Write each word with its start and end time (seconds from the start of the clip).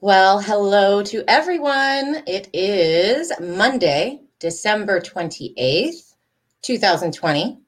Well, 0.00 0.38
hello 0.38 1.02
to 1.02 1.24
everyone. 1.26 2.22
It 2.24 2.48
is 2.52 3.32
Monday, 3.40 4.20
December 4.38 5.00
28th, 5.00 6.14
2020. 6.62 7.58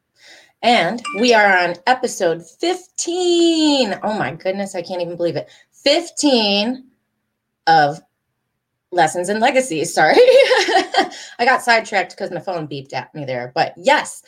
And 0.62 1.02
we 1.18 1.34
are 1.34 1.58
on 1.58 1.74
episode 1.88 2.46
15. 2.46 3.98
Oh 4.04 4.16
my 4.16 4.32
goodness, 4.36 4.76
I 4.76 4.82
can't 4.82 5.02
even 5.02 5.16
believe 5.16 5.34
it. 5.34 5.50
15 5.72 6.84
of 7.66 8.00
Lessons 8.92 9.28
and 9.28 9.40
Legacies. 9.40 9.92
Sorry. 9.92 10.14
I 10.16 11.10
got 11.40 11.62
sidetracked 11.62 12.12
because 12.12 12.30
my 12.30 12.38
phone 12.38 12.68
beeped 12.68 12.92
at 12.92 13.12
me 13.12 13.24
there. 13.24 13.50
But 13.56 13.74
yes, 13.76 14.22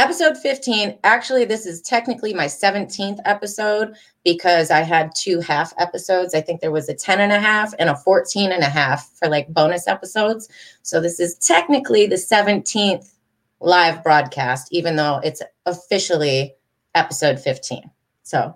episode 0.00 0.36
15 0.36 0.98
actually 1.04 1.44
this 1.44 1.66
is 1.66 1.82
technically 1.82 2.32
my 2.32 2.46
17th 2.46 3.18
episode 3.24 3.94
because 4.24 4.70
i 4.70 4.80
had 4.80 5.10
two 5.14 5.40
half 5.40 5.72
episodes. 5.78 6.34
I 6.34 6.40
think 6.40 6.60
there 6.60 6.70
was 6.70 6.88
a 6.88 6.94
10 6.94 7.20
and 7.20 7.32
a 7.32 7.38
half 7.38 7.74
and 7.78 7.90
a 7.90 7.96
14 7.96 8.52
and 8.52 8.62
a 8.62 8.68
half 8.68 9.10
for 9.18 9.28
like 9.28 9.48
bonus 9.48 9.86
episodes. 9.88 10.48
So 10.82 11.00
this 11.00 11.20
is 11.20 11.34
technically 11.36 12.06
the 12.06 12.16
17th 12.16 13.12
live 13.60 14.02
broadcast 14.02 14.68
even 14.72 14.96
though 14.96 15.20
it's 15.22 15.42
officially 15.66 16.54
episode 16.94 17.38
15 17.38 17.90
so 18.22 18.54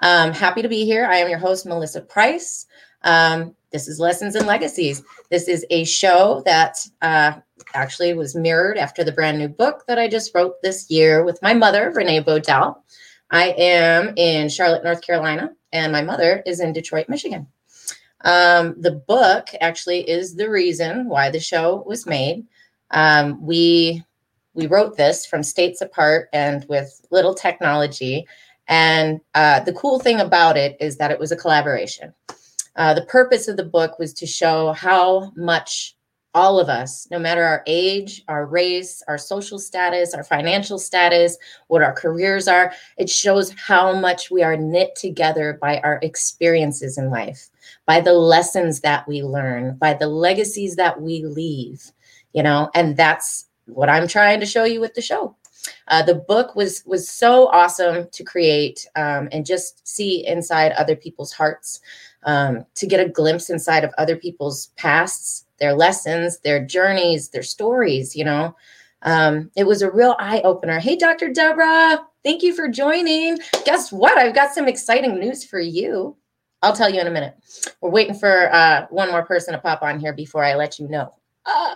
um, 0.00 0.32
happy 0.32 0.62
to 0.62 0.68
be 0.68 0.86
here. 0.86 1.04
I 1.04 1.16
am 1.16 1.28
your 1.28 1.38
host 1.38 1.66
melissa 1.66 2.00
price. 2.00 2.66
Um, 3.02 3.54
this 3.70 3.86
is 3.86 4.00
lessons 4.00 4.34
and 4.34 4.46
legacies. 4.46 5.02
This 5.30 5.46
is 5.46 5.66
a 5.70 5.84
show 5.84 6.42
that 6.46 6.78
uh, 7.02 7.34
actually 7.74 8.14
was 8.14 8.34
mirrored 8.34 8.78
after 8.78 9.04
the 9.04 9.12
brand 9.12 9.38
new 9.38 9.48
book 9.48 9.84
that 9.86 9.98
I 9.98 10.08
just 10.08 10.34
wrote 10.34 10.62
this 10.62 10.90
year 10.90 11.24
with 11.24 11.40
my 11.42 11.54
mother, 11.54 11.90
Renee 11.94 12.22
Bodell. 12.22 12.76
I 13.30 13.54
am 13.56 14.14
in 14.16 14.48
Charlotte, 14.48 14.84
North 14.84 15.02
Carolina, 15.02 15.52
and 15.72 15.92
my 15.92 16.02
mother 16.02 16.42
is 16.46 16.60
in 16.60 16.72
Detroit, 16.72 17.08
Michigan. 17.08 17.46
Um, 18.24 18.74
the 18.78 18.92
book 18.92 19.48
actually 19.60 20.08
is 20.08 20.34
the 20.34 20.50
reason 20.50 21.08
why 21.08 21.30
the 21.30 21.40
show 21.40 21.84
was 21.86 22.06
made. 22.06 22.46
Um, 22.90 23.44
we 23.44 24.04
we 24.54 24.66
wrote 24.66 24.96
this 24.96 25.24
from 25.24 25.42
states 25.42 25.80
apart 25.80 26.28
and 26.32 26.66
with 26.68 27.06
little 27.10 27.34
technology. 27.34 28.26
And 28.66 29.20
uh, 29.34 29.60
the 29.60 29.72
cool 29.72 30.00
thing 30.00 30.20
about 30.20 30.56
it 30.56 30.76
is 30.80 30.96
that 30.96 31.10
it 31.10 31.18
was 31.18 31.32
a 31.32 31.36
collaboration. 31.36 32.12
Uh, 32.76 32.94
the 32.94 33.06
purpose 33.06 33.48
of 33.48 33.56
the 33.56 33.64
book 33.64 33.98
was 33.98 34.12
to 34.14 34.26
show 34.26 34.72
how 34.72 35.32
much 35.36 35.96
all 36.34 36.60
of 36.60 36.68
us, 36.68 37.08
no 37.10 37.18
matter 37.18 37.42
our 37.42 37.62
age, 37.66 38.22
our 38.28 38.46
race, 38.46 39.02
our 39.08 39.18
social 39.18 39.58
status, 39.58 40.14
our 40.14 40.22
financial 40.22 40.78
status, 40.78 41.36
what 41.68 41.82
our 41.82 41.92
careers 41.92 42.46
are, 42.46 42.72
it 42.98 43.10
shows 43.10 43.52
how 43.58 43.92
much 43.92 44.30
we 44.30 44.42
are 44.42 44.56
knit 44.56 44.94
together 44.94 45.58
by 45.60 45.80
our 45.80 45.98
experiences 46.02 46.98
in 46.98 47.10
life, 47.10 47.50
by 47.86 48.00
the 48.00 48.12
lessons 48.12 48.80
that 48.80 49.06
we 49.08 49.22
learn, 49.22 49.76
by 49.78 49.92
the 49.92 50.06
legacies 50.06 50.76
that 50.76 51.00
we 51.00 51.24
leave, 51.24 51.90
you 52.32 52.42
know, 52.42 52.70
and 52.74 52.96
that's 52.96 53.46
what 53.66 53.88
I'm 53.88 54.06
trying 54.06 54.40
to 54.40 54.46
show 54.46 54.64
you 54.64 54.80
with 54.80 54.94
the 54.94 55.02
show. 55.02 55.36
Uh, 55.88 56.02
the 56.02 56.14
book 56.14 56.54
was 56.56 56.82
was 56.86 57.08
so 57.08 57.48
awesome 57.48 58.08
to 58.12 58.24
create 58.24 58.88
um, 58.96 59.28
and 59.30 59.44
just 59.44 59.86
see 59.86 60.26
inside 60.26 60.72
other 60.72 60.96
people's 60.96 61.32
hearts, 61.32 61.80
um, 62.24 62.64
to 62.74 62.86
get 62.86 63.00
a 63.00 63.08
glimpse 63.08 63.50
inside 63.50 63.84
of 63.84 63.94
other 63.98 64.16
people's 64.16 64.68
pasts 64.76 65.46
their 65.60 65.74
lessons, 65.74 66.40
their 66.40 66.64
journeys, 66.64 67.28
their 67.28 67.42
stories, 67.42 68.16
you 68.16 68.24
know. 68.24 68.56
Um, 69.02 69.50
it 69.56 69.66
was 69.66 69.82
a 69.82 69.90
real 69.90 70.16
eye 70.18 70.40
opener. 70.42 70.80
Hey, 70.80 70.96
Dr. 70.96 71.30
Deborah, 71.32 72.04
thank 72.24 72.42
you 72.42 72.54
for 72.54 72.68
joining. 72.68 73.38
Guess 73.64 73.92
what? 73.92 74.18
I've 74.18 74.34
got 74.34 74.52
some 74.52 74.68
exciting 74.68 75.18
news 75.18 75.44
for 75.44 75.60
you. 75.60 76.16
I'll 76.62 76.74
tell 76.74 76.90
you 76.90 77.00
in 77.00 77.06
a 77.06 77.10
minute. 77.10 77.36
We're 77.80 77.90
waiting 77.90 78.14
for 78.14 78.52
uh, 78.52 78.86
one 78.90 79.10
more 79.10 79.24
person 79.24 79.54
to 79.54 79.60
pop 79.60 79.82
on 79.82 80.00
here 80.00 80.12
before 80.12 80.44
I 80.44 80.54
let 80.54 80.78
you 80.78 80.88
know. 80.88 81.14
Ah. 81.46 81.74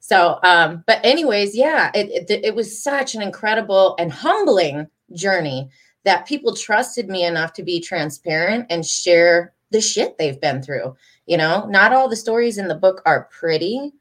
So, 0.00 0.38
um, 0.42 0.84
but 0.86 1.00
anyways, 1.04 1.56
yeah, 1.56 1.90
it, 1.94 2.28
it, 2.28 2.44
it 2.44 2.54
was 2.54 2.82
such 2.82 3.14
an 3.14 3.22
incredible 3.22 3.94
and 3.98 4.12
humbling 4.12 4.88
journey 5.12 5.70
that 6.04 6.26
people 6.26 6.54
trusted 6.54 7.08
me 7.08 7.24
enough 7.24 7.52
to 7.54 7.62
be 7.62 7.80
transparent 7.80 8.66
and 8.68 8.84
share 8.84 9.53
the 9.74 9.80
shit 9.80 10.16
they've 10.16 10.40
been 10.40 10.62
through. 10.62 10.96
You 11.26 11.36
know, 11.36 11.66
not 11.66 11.92
all 11.92 12.08
the 12.08 12.16
stories 12.16 12.58
in 12.58 12.68
the 12.68 12.76
book 12.76 13.02
are 13.04 13.28
pretty, 13.36 13.92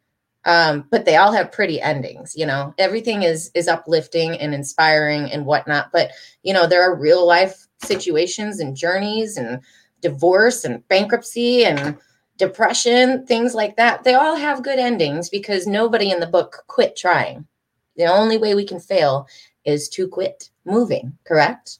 um, 0.46 0.86
but 0.92 1.04
they 1.04 1.16
all 1.16 1.32
have 1.32 1.52
pretty 1.52 1.82
endings. 1.82 2.36
You 2.38 2.46
know, 2.46 2.76
everything 2.78 3.24
is 3.24 3.50
is 3.56 3.68
uplifting 3.68 4.38
and 4.40 4.54
inspiring 4.54 5.32
and 5.32 5.48
whatnot. 5.48 5.92
But 5.92 6.12
you 6.44 6.54
know, 6.54 6.68
there 6.68 6.84
are 6.84 6.96
real 6.96 7.26
life 7.26 7.68
situations 7.82 8.60
and 8.60 8.76
journeys 8.76 9.36
and 9.36 9.62
divorce 10.02 10.64
and 10.64 10.88
bankruptcy 10.90 11.66
and 11.66 11.98
depression, 12.38 13.26
things 13.26 13.56
like 13.56 13.76
that. 13.78 14.04
They 14.04 14.14
all 14.14 14.36
have 14.36 14.64
good 14.64 14.78
endings 14.78 15.30
because 15.30 15.66
nobody 15.66 16.12
in 16.12 16.20
the 16.20 16.28
book 16.28 16.64
quit 16.68 16.96
trying. 16.96 17.48
The 17.96 18.06
only 18.06 18.38
way 18.38 18.54
we 18.54 18.66
can 18.66 18.80
fail 18.80 19.28
is 19.66 19.90
to 19.90 20.08
quit 20.08 20.52
moving, 20.66 21.18
correct? 21.26 21.80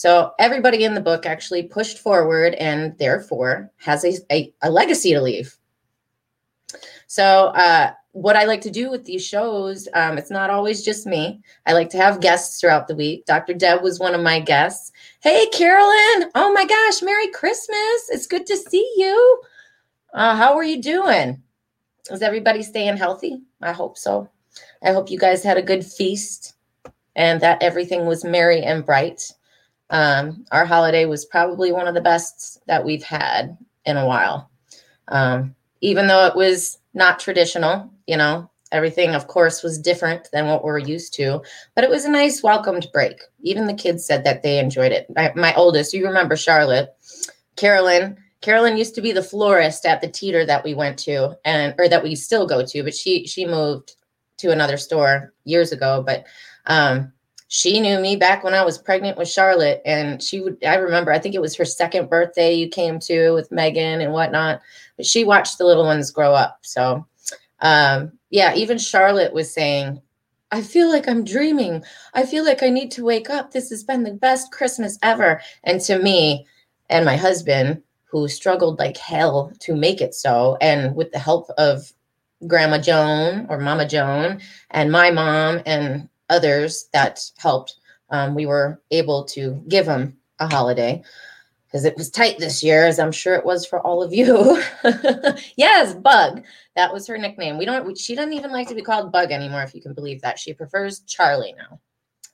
So 0.00 0.32
everybody 0.38 0.84
in 0.84 0.94
the 0.94 1.00
book 1.02 1.26
actually 1.26 1.64
pushed 1.64 1.98
forward 1.98 2.54
and 2.54 2.96
therefore 2.96 3.70
has 3.76 4.02
a, 4.02 4.14
a, 4.32 4.50
a 4.62 4.70
legacy 4.70 5.12
to 5.12 5.20
leave. 5.20 5.54
So 7.06 7.48
uh, 7.48 7.90
what 8.12 8.34
I 8.34 8.44
like 8.44 8.62
to 8.62 8.70
do 8.70 8.90
with 8.90 9.04
these 9.04 9.22
shows, 9.22 9.88
um, 9.92 10.16
it's 10.16 10.30
not 10.30 10.48
always 10.48 10.82
just 10.86 11.06
me. 11.06 11.42
I 11.66 11.74
like 11.74 11.90
to 11.90 11.98
have 11.98 12.22
guests 12.22 12.58
throughout 12.58 12.88
the 12.88 12.94
week. 12.94 13.26
Dr. 13.26 13.52
Deb 13.52 13.82
was 13.82 14.00
one 14.00 14.14
of 14.14 14.22
my 14.22 14.40
guests. 14.40 14.90
Hey, 15.20 15.46
Carolyn. 15.52 16.30
Oh 16.34 16.50
my 16.54 16.64
gosh, 16.64 17.02
Merry 17.02 17.28
Christmas. 17.28 18.08
It's 18.08 18.26
good 18.26 18.46
to 18.46 18.56
see 18.56 18.90
you. 18.96 19.42
Uh, 20.14 20.34
how 20.34 20.56
are 20.56 20.64
you 20.64 20.80
doing? 20.80 21.42
Is 22.10 22.22
everybody 22.22 22.62
staying 22.62 22.96
healthy? 22.96 23.42
I 23.60 23.72
hope 23.72 23.98
so. 23.98 24.30
I 24.82 24.92
hope 24.92 25.10
you 25.10 25.18
guys 25.18 25.42
had 25.42 25.58
a 25.58 25.62
good 25.62 25.84
feast 25.84 26.54
and 27.16 27.38
that 27.42 27.62
everything 27.62 28.06
was 28.06 28.24
merry 28.24 28.62
and 28.62 28.86
bright. 28.86 29.30
Um, 29.90 30.44
our 30.52 30.64
holiday 30.64 31.04
was 31.04 31.24
probably 31.24 31.72
one 31.72 31.88
of 31.88 31.94
the 31.94 32.00
best 32.00 32.60
that 32.66 32.84
we've 32.84 33.02
had 33.02 33.56
in 33.84 33.96
a 33.96 34.06
while. 34.06 34.50
Um, 35.08 35.54
even 35.80 36.06
though 36.06 36.26
it 36.26 36.36
was 36.36 36.78
not 36.94 37.18
traditional, 37.18 37.90
you 38.06 38.16
know, 38.16 38.50
everything, 38.72 39.14
of 39.14 39.26
course, 39.26 39.62
was 39.62 39.78
different 39.78 40.28
than 40.32 40.46
what 40.46 40.62
we're 40.62 40.78
used 40.78 41.12
to, 41.14 41.42
but 41.74 41.84
it 41.84 41.90
was 41.90 42.04
a 42.04 42.10
nice 42.10 42.42
welcomed 42.42 42.88
break. 42.92 43.20
Even 43.42 43.66
the 43.66 43.74
kids 43.74 44.06
said 44.06 44.24
that 44.24 44.42
they 44.42 44.58
enjoyed 44.58 44.92
it. 44.92 45.06
My, 45.14 45.32
my 45.34 45.54
oldest, 45.54 45.92
you 45.92 46.06
remember 46.06 46.36
Charlotte, 46.36 46.94
Carolyn. 47.56 48.16
Carolyn 48.40 48.76
used 48.76 48.94
to 48.94 49.02
be 49.02 49.12
the 49.12 49.22
florist 49.22 49.84
at 49.84 50.00
the 50.00 50.08
teeter 50.08 50.46
that 50.46 50.64
we 50.64 50.72
went 50.72 50.98
to 51.00 51.36
and 51.44 51.74
or 51.78 51.88
that 51.88 52.02
we 52.02 52.14
still 52.14 52.46
go 52.46 52.64
to, 52.64 52.82
but 52.82 52.94
she 52.94 53.26
she 53.26 53.44
moved 53.44 53.96
to 54.38 54.50
another 54.50 54.78
store 54.78 55.34
years 55.44 55.72
ago. 55.72 56.02
But 56.06 56.24
um, 56.66 57.12
she 57.52 57.80
knew 57.80 57.98
me 57.98 58.14
back 58.14 58.44
when 58.44 58.54
I 58.54 58.64
was 58.64 58.78
pregnant 58.78 59.18
with 59.18 59.28
Charlotte. 59.28 59.82
And 59.84 60.22
she 60.22 60.40
would, 60.40 60.64
I 60.64 60.76
remember, 60.76 61.10
I 61.10 61.18
think 61.18 61.34
it 61.34 61.40
was 61.40 61.56
her 61.56 61.64
second 61.64 62.08
birthday 62.08 62.54
you 62.54 62.68
came 62.68 63.00
to 63.00 63.32
with 63.32 63.50
Megan 63.50 64.00
and 64.00 64.12
whatnot. 64.12 64.60
But 64.96 65.04
she 65.04 65.24
watched 65.24 65.58
the 65.58 65.64
little 65.64 65.82
ones 65.82 66.12
grow 66.12 66.32
up. 66.32 66.60
So, 66.62 67.04
um, 67.58 68.12
yeah, 68.30 68.54
even 68.54 68.78
Charlotte 68.78 69.32
was 69.32 69.52
saying, 69.52 70.00
I 70.52 70.62
feel 70.62 70.88
like 70.88 71.08
I'm 71.08 71.24
dreaming. 71.24 71.82
I 72.14 72.24
feel 72.24 72.44
like 72.44 72.62
I 72.62 72.70
need 72.70 72.92
to 72.92 73.04
wake 73.04 73.30
up. 73.30 73.50
This 73.50 73.70
has 73.70 73.82
been 73.82 74.04
the 74.04 74.12
best 74.12 74.52
Christmas 74.52 74.96
ever. 75.02 75.40
And 75.64 75.80
to 75.82 75.98
me 75.98 76.46
and 76.88 77.04
my 77.04 77.16
husband, 77.16 77.82
who 78.04 78.28
struggled 78.28 78.78
like 78.78 78.96
hell 78.96 79.52
to 79.58 79.74
make 79.74 80.00
it 80.00 80.14
so, 80.14 80.56
and 80.60 80.94
with 80.94 81.10
the 81.10 81.18
help 81.18 81.50
of 81.58 81.92
Grandma 82.46 82.78
Joan 82.78 83.46
or 83.48 83.58
Mama 83.58 83.88
Joan 83.88 84.40
and 84.70 84.92
my 84.92 85.10
mom 85.10 85.60
and 85.66 86.08
others 86.30 86.88
that 86.92 87.22
helped, 87.36 87.76
um, 88.10 88.34
we 88.34 88.46
were 88.46 88.80
able 88.90 89.24
to 89.24 89.62
give 89.68 89.86
them 89.86 90.16
a 90.38 90.48
holiday 90.48 91.02
because 91.66 91.84
it 91.84 91.96
was 91.96 92.10
tight 92.10 92.38
this 92.38 92.62
year, 92.62 92.84
as 92.84 92.98
I'm 92.98 93.12
sure 93.12 93.34
it 93.34 93.44
was 93.44 93.64
for 93.64 93.80
all 93.80 94.02
of 94.02 94.12
you. 94.12 94.60
yes, 95.56 95.94
Bug. 95.94 96.42
That 96.74 96.92
was 96.92 97.06
her 97.06 97.18
nickname. 97.18 97.58
We 97.58 97.64
don't. 97.64 97.96
She 97.96 98.16
doesn't 98.16 98.32
even 98.32 98.50
like 98.50 98.68
to 98.68 98.74
be 98.74 98.82
called 98.82 99.12
Bug 99.12 99.30
anymore, 99.30 99.62
if 99.62 99.74
you 99.74 99.80
can 99.80 99.94
believe 99.94 100.20
that. 100.22 100.38
She 100.38 100.52
prefers 100.52 101.00
Charlie 101.00 101.54
now. 101.56 101.78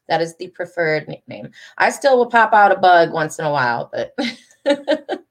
That 0.08 0.22
is 0.22 0.36
the 0.36 0.48
preferred 0.48 1.08
nickname. 1.08 1.50
I 1.76 1.90
still 1.90 2.16
will 2.16 2.30
pop 2.30 2.52
out 2.54 2.72
a 2.72 2.76
bug 2.76 3.12
once 3.12 3.38
in 3.38 3.44
a 3.44 3.50
while, 3.50 3.90
but 3.92 4.14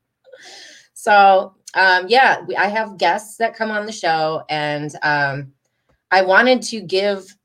so 0.93 1.55
um, 1.75 2.05
yeah, 2.07 2.41
we, 2.41 2.55
I 2.55 2.67
have 2.67 2.97
guests 2.97 3.37
that 3.37 3.55
come 3.55 3.71
on 3.71 3.85
the 3.85 3.91
show, 3.91 4.43
and 4.49 4.93
um, 5.01 5.53
I 6.11 6.21
wanted 6.21 6.61
to 6.63 6.81
give 6.81 7.35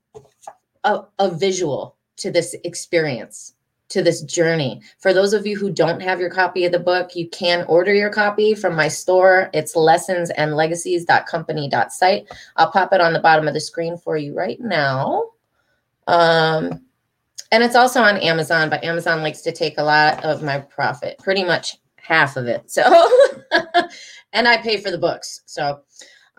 a, 0.85 1.03
a 1.19 1.31
visual 1.31 1.97
to 2.17 2.31
this 2.31 2.55
experience 2.65 3.55
to 3.91 4.03
this 4.03 4.23
journey. 4.23 4.81
For 4.99 5.12
those 5.12 5.35
of 5.35 5.47
you 5.47 5.56
who 5.56 5.71
don't 5.71 6.00
have 6.00 6.19
your 6.21 6.31
copy 6.31 6.65
of 6.65 6.73
the 6.73 6.79
book, 6.79 7.15
you 7.15 7.29
can 7.29 7.67
order 7.69 7.93
your 7.93 8.09
copy 8.11 8.55
from 8.55 8.75
my 8.75 8.88
store. 8.88 9.50
It's 9.53 9.75
lessonsandlegacies.company.site. 9.75 12.29
I'll 12.56 12.71
pop 12.71 12.93
it 12.93 13.00
on 13.00 13.12
the 13.12 13.21
bottom 13.21 13.49
of 13.49 13.55
the 13.55 13.61
screen 13.61 13.99
for 13.99 14.17
you 14.17 14.32
right 14.32 14.61
now. 14.61 15.31
Um, 16.06 16.85
and 17.53 17.65
it's 17.65 17.75
also 17.75 18.00
on 18.00 18.17
Amazon, 18.19 18.71
but 18.71 18.85
Amazon 18.85 19.23
likes 19.23 19.41
to 19.43 19.50
take 19.53 19.76
a 19.79 19.83
lot 19.83 20.25
of 20.25 20.41
my 20.43 20.59
profit, 20.59 21.19
pretty 21.19 21.43
much 21.43 21.79
half 21.97 22.37
of 22.37 22.47
it. 22.47 22.71
So, 22.71 22.83
and 24.33 24.47
I 24.47 24.59
pay 24.59 24.81
for 24.81 24.93
the 24.93 24.99
books. 24.99 25.41
So, 25.47 25.81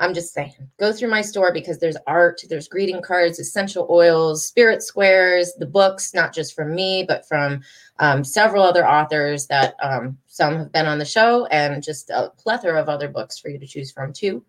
I'm 0.02 0.16
just 0.16 0.34
saying, 0.34 0.54
go 0.80 0.92
through 0.92 1.10
my 1.10 1.22
store 1.22 1.54
because 1.54 1.78
there's 1.78 1.96
art, 2.08 2.42
there's 2.50 2.68
greeting 2.68 3.02
cards, 3.02 3.40
essential 3.40 3.88
oils, 3.90 4.46
spirit 4.46 4.82
squares, 4.82 5.54
the 5.60 5.66
books, 5.68 6.14
not 6.14 6.34
just 6.34 6.56
from 6.56 6.74
me, 6.74 7.06
but 7.08 7.28
from 7.28 7.62
um, 8.00 8.24
several 8.24 8.64
other 8.64 8.86
authors 8.86 9.46
that 9.48 9.76
um, 9.82 10.18
some 10.26 10.56
have 10.58 10.72
been 10.72 10.88
on 10.88 10.98
the 10.98 11.06
show, 11.06 11.46
and 11.46 11.84
just 11.84 12.10
a 12.10 12.32
plethora 12.38 12.82
of 12.82 12.90
other 12.90 13.08
books 13.08 13.38
for 13.38 13.50
you 13.50 13.60
to 13.60 13.68
choose 13.68 13.92
from 13.92 14.12
too. 14.12 14.44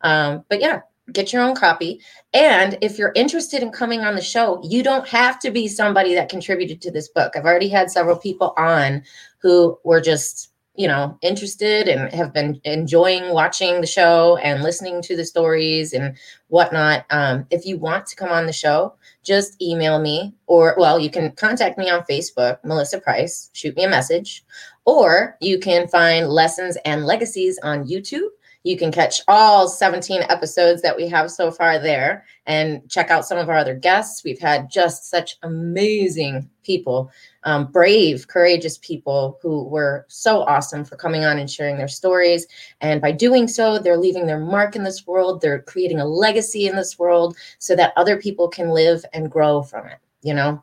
Um, 0.00 0.44
but 0.48 0.60
yeah, 0.60 0.80
get 1.12 1.32
your 1.32 1.42
own 1.42 1.54
copy. 1.54 2.00
And 2.34 2.76
if 2.80 2.98
you're 2.98 3.12
interested 3.14 3.62
in 3.62 3.70
coming 3.70 4.00
on 4.00 4.16
the 4.16 4.22
show, 4.22 4.60
you 4.64 4.82
don't 4.82 5.06
have 5.06 5.38
to 5.40 5.52
be 5.52 5.68
somebody 5.68 6.14
that 6.14 6.28
contributed 6.28 6.82
to 6.82 6.90
this 6.90 7.08
book. 7.08 7.34
I've 7.36 7.44
already 7.44 7.68
had 7.68 7.92
several 7.92 8.16
people 8.16 8.54
on 8.56 9.04
who 9.38 9.78
were 9.84 10.00
just 10.00 10.50
you 10.76 10.86
know 10.86 11.18
interested 11.22 11.88
and 11.88 12.12
have 12.12 12.32
been 12.32 12.60
enjoying 12.64 13.32
watching 13.32 13.80
the 13.80 13.86
show 13.86 14.36
and 14.38 14.62
listening 14.62 15.02
to 15.02 15.16
the 15.16 15.24
stories 15.24 15.92
and 15.92 16.16
whatnot 16.48 17.04
um, 17.10 17.46
if 17.50 17.64
you 17.64 17.78
want 17.78 18.06
to 18.06 18.16
come 18.16 18.30
on 18.30 18.46
the 18.46 18.52
show 18.52 18.94
just 19.22 19.60
email 19.60 19.98
me 19.98 20.34
or 20.46 20.74
well 20.78 20.98
you 20.98 21.10
can 21.10 21.32
contact 21.32 21.78
me 21.78 21.88
on 21.88 22.02
facebook 22.02 22.58
melissa 22.64 23.00
price 23.00 23.50
shoot 23.52 23.76
me 23.76 23.84
a 23.84 23.88
message 23.88 24.44
or 24.84 25.36
you 25.40 25.58
can 25.58 25.88
find 25.88 26.28
lessons 26.28 26.78
and 26.84 27.04
legacies 27.04 27.58
on 27.62 27.86
youtube. 27.86 28.28
You 28.66 28.76
can 28.76 28.90
catch 28.90 29.20
all 29.28 29.68
17 29.68 30.22
episodes 30.28 30.82
that 30.82 30.96
we 30.96 31.06
have 31.06 31.30
so 31.30 31.52
far 31.52 31.78
there 31.78 32.24
and 32.46 32.82
check 32.90 33.12
out 33.12 33.24
some 33.24 33.38
of 33.38 33.48
our 33.48 33.54
other 33.54 33.76
guests. 33.76 34.24
We've 34.24 34.40
had 34.40 34.68
just 34.68 35.08
such 35.08 35.36
amazing 35.44 36.50
people 36.64 37.12
um, 37.46 37.66
brave, 37.66 38.26
courageous 38.26 38.76
people 38.78 39.38
who 39.40 39.62
were 39.64 40.04
so 40.08 40.42
awesome 40.42 40.84
for 40.84 40.96
coming 40.96 41.24
on 41.24 41.38
and 41.38 41.48
sharing 41.48 41.78
their 41.78 41.88
stories. 41.88 42.46
And 42.80 43.00
by 43.00 43.12
doing 43.12 43.46
so, 43.46 43.78
they're 43.78 43.96
leaving 43.96 44.26
their 44.26 44.40
mark 44.40 44.74
in 44.74 44.82
this 44.82 45.06
world. 45.06 45.40
They're 45.40 45.62
creating 45.62 46.00
a 46.00 46.04
legacy 46.04 46.66
in 46.66 46.74
this 46.74 46.98
world 46.98 47.36
so 47.60 47.76
that 47.76 47.92
other 47.96 48.18
people 48.18 48.48
can 48.48 48.70
live 48.70 49.04
and 49.14 49.30
grow 49.30 49.62
from 49.62 49.86
it, 49.86 49.98
you 50.22 50.34
know? 50.34 50.62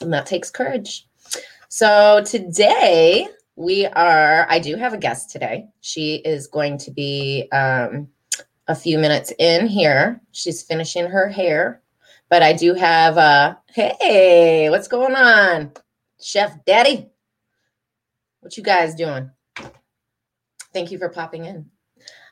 And 0.00 0.12
that 0.14 0.26
takes 0.26 0.50
courage. 0.50 1.06
So 1.68 2.22
today, 2.24 3.28
we 3.56 3.86
are, 3.86 4.46
I 4.48 4.58
do 4.58 4.76
have 4.76 4.94
a 4.94 4.98
guest 4.98 5.30
today. 5.30 5.66
She 5.82 6.16
is 6.16 6.46
going 6.46 6.78
to 6.78 6.90
be 6.90 7.48
um, 7.52 8.08
a 8.66 8.74
few 8.74 8.98
minutes 8.98 9.30
in 9.38 9.66
here. 9.66 10.22
She's 10.32 10.62
finishing 10.62 11.06
her 11.06 11.28
hair. 11.28 11.82
But 12.30 12.42
I 12.42 12.54
do 12.54 12.72
have, 12.72 13.18
uh, 13.18 13.56
hey, 13.74 14.70
what's 14.70 14.88
going 14.88 15.14
on? 15.14 15.70
Chef 16.24 16.64
Daddy. 16.64 17.10
What 18.40 18.56
you 18.56 18.62
guys 18.62 18.94
doing? 18.94 19.30
Thank 20.72 20.90
you 20.90 20.96
for 20.96 21.10
popping 21.10 21.44
in. 21.44 21.66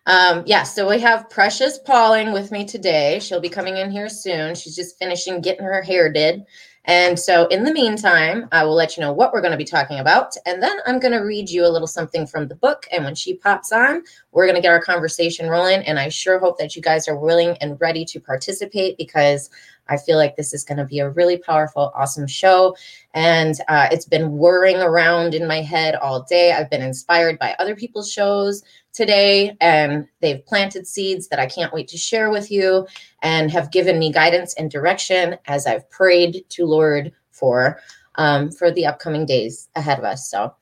Um, 0.06 0.43
yeah, 0.47 0.62
so 0.62 0.89
we 0.89 0.99
have 1.00 1.29
Precious 1.29 1.79
Pauling 1.79 2.33
with 2.33 2.50
me 2.50 2.65
today. 2.65 3.21
She'll 3.21 3.39
be 3.39 3.50
coming 3.50 3.77
in 3.77 3.91
here 3.91 4.09
soon. 4.09 4.55
She's 4.55 4.75
just 4.75 4.99
finishing 4.99 5.43
getting 5.43 5.65
her 5.65 5.83
hair 5.83 6.11
did. 6.11 6.44
And 6.87 7.17
so, 7.17 7.47
in 7.47 7.62
the 7.62 7.73
meantime, 7.73 8.49
I 8.50 8.65
will 8.65 8.75
let 8.75 8.97
you 8.97 9.03
know 9.03 9.12
what 9.12 9.33
we're 9.33 9.43
going 9.43 9.53
to 9.53 9.59
be 9.59 9.65
talking 9.65 10.00
about. 10.00 10.35
And 10.47 10.61
then 10.61 10.79
I'm 10.85 10.99
going 10.99 11.12
to 11.12 11.21
read 11.21 11.49
you 11.49 11.65
a 11.65 11.71
little 11.71 11.87
something 11.87 12.27
from 12.27 12.49
the 12.49 12.56
book. 12.56 12.87
And 12.91 13.05
when 13.05 13.15
she 13.15 13.35
pops 13.35 13.71
on, 13.71 14.03
we're 14.33 14.47
going 14.47 14.56
to 14.56 14.62
get 14.62 14.73
our 14.73 14.83
conversation 14.83 15.49
rolling. 15.49 15.83
And 15.83 16.00
I 16.00 16.09
sure 16.09 16.41
hope 16.41 16.59
that 16.59 16.75
you 16.75 16.83
guys 16.83 17.06
are 17.06 17.17
willing 17.17 17.56
and 17.61 17.81
ready 17.81 18.05
to 18.06 18.19
participate 18.19 18.99
because 18.99 19.49
I 19.88 19.96
feel 19.96 20.17
like 20.17 20.37
this 20.37 20.55
is 20.55 20.64
going 20.64 20.79
to 20.79 20.84
be 20.84 21.00
a 21.00 21.11
really 21.11 21.38
powerful, 21.38 21.93
awesome 21.94 22.26
show. 22.26 22.76
And 23.14 23.55
uh, 23.69 23.88
it's 23.90 24.05
been 24.05 24.32
whirring 24.32 24.76
around 24.76 25.34
in 25.34 25.46
my 25.46 25.61
head 25.61 25.96
all 25.96 26.23
day. 26.23 26.52
I've 26.52 26.70
been 26.70 26.82
inspired 26.82 27.38
by 27.38 27.55
other 27.58 27.76
people's 27.76 28.11
shows 28.11 28.62
today, 28.93 29.56
and 29.61 30.06
they've 30.20 30.44
planted 30.46 30.87
seeds 30.87 31.29
that 31.29 31.38
I 31.38 31.46
can't 31.46 31.73
wait 31.73 31.88
to 31.88 31.96
share 31.96 32.31
with 32.31 32.50
you 32.50 32.87
and 33.23 33.50
have 33.50 33.73
given 33.73 33.99
me 33.99 34.12
guidance 34.12 34.55
and 34.55 34.70
direction 34.70 35.37
as 35.46 35.67
I've 35.67 35.88
prayed 35.90 36.44
to 36.50 36.67
Lord 36.67 37.12
for 37.31 37.81
um, 38.17 38.50
for 38.50 38.70
the 38.70 38.87
upcoming 38.87 39.26
days 39.26 39.69
ahead 39.75 39.99
of 39.99 40.05
us. 40.05 40.31
So 40.31 40.55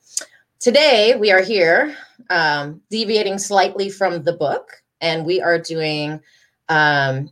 today 0.59 1.15
we 1.15 1.31
are 1.31 1.41
here, 1.41 1.95
um, 2.29 2.81
deviating 2.89 3.37
slightly 3.37 3.89
from 3.89 4.23
the 4.23 4.33
book, 4.33 4.81
and 5.01 5.25
we 5.25 5.41
are 5.41 5.59
doing 5.59 6.21
um, 6.69 7.29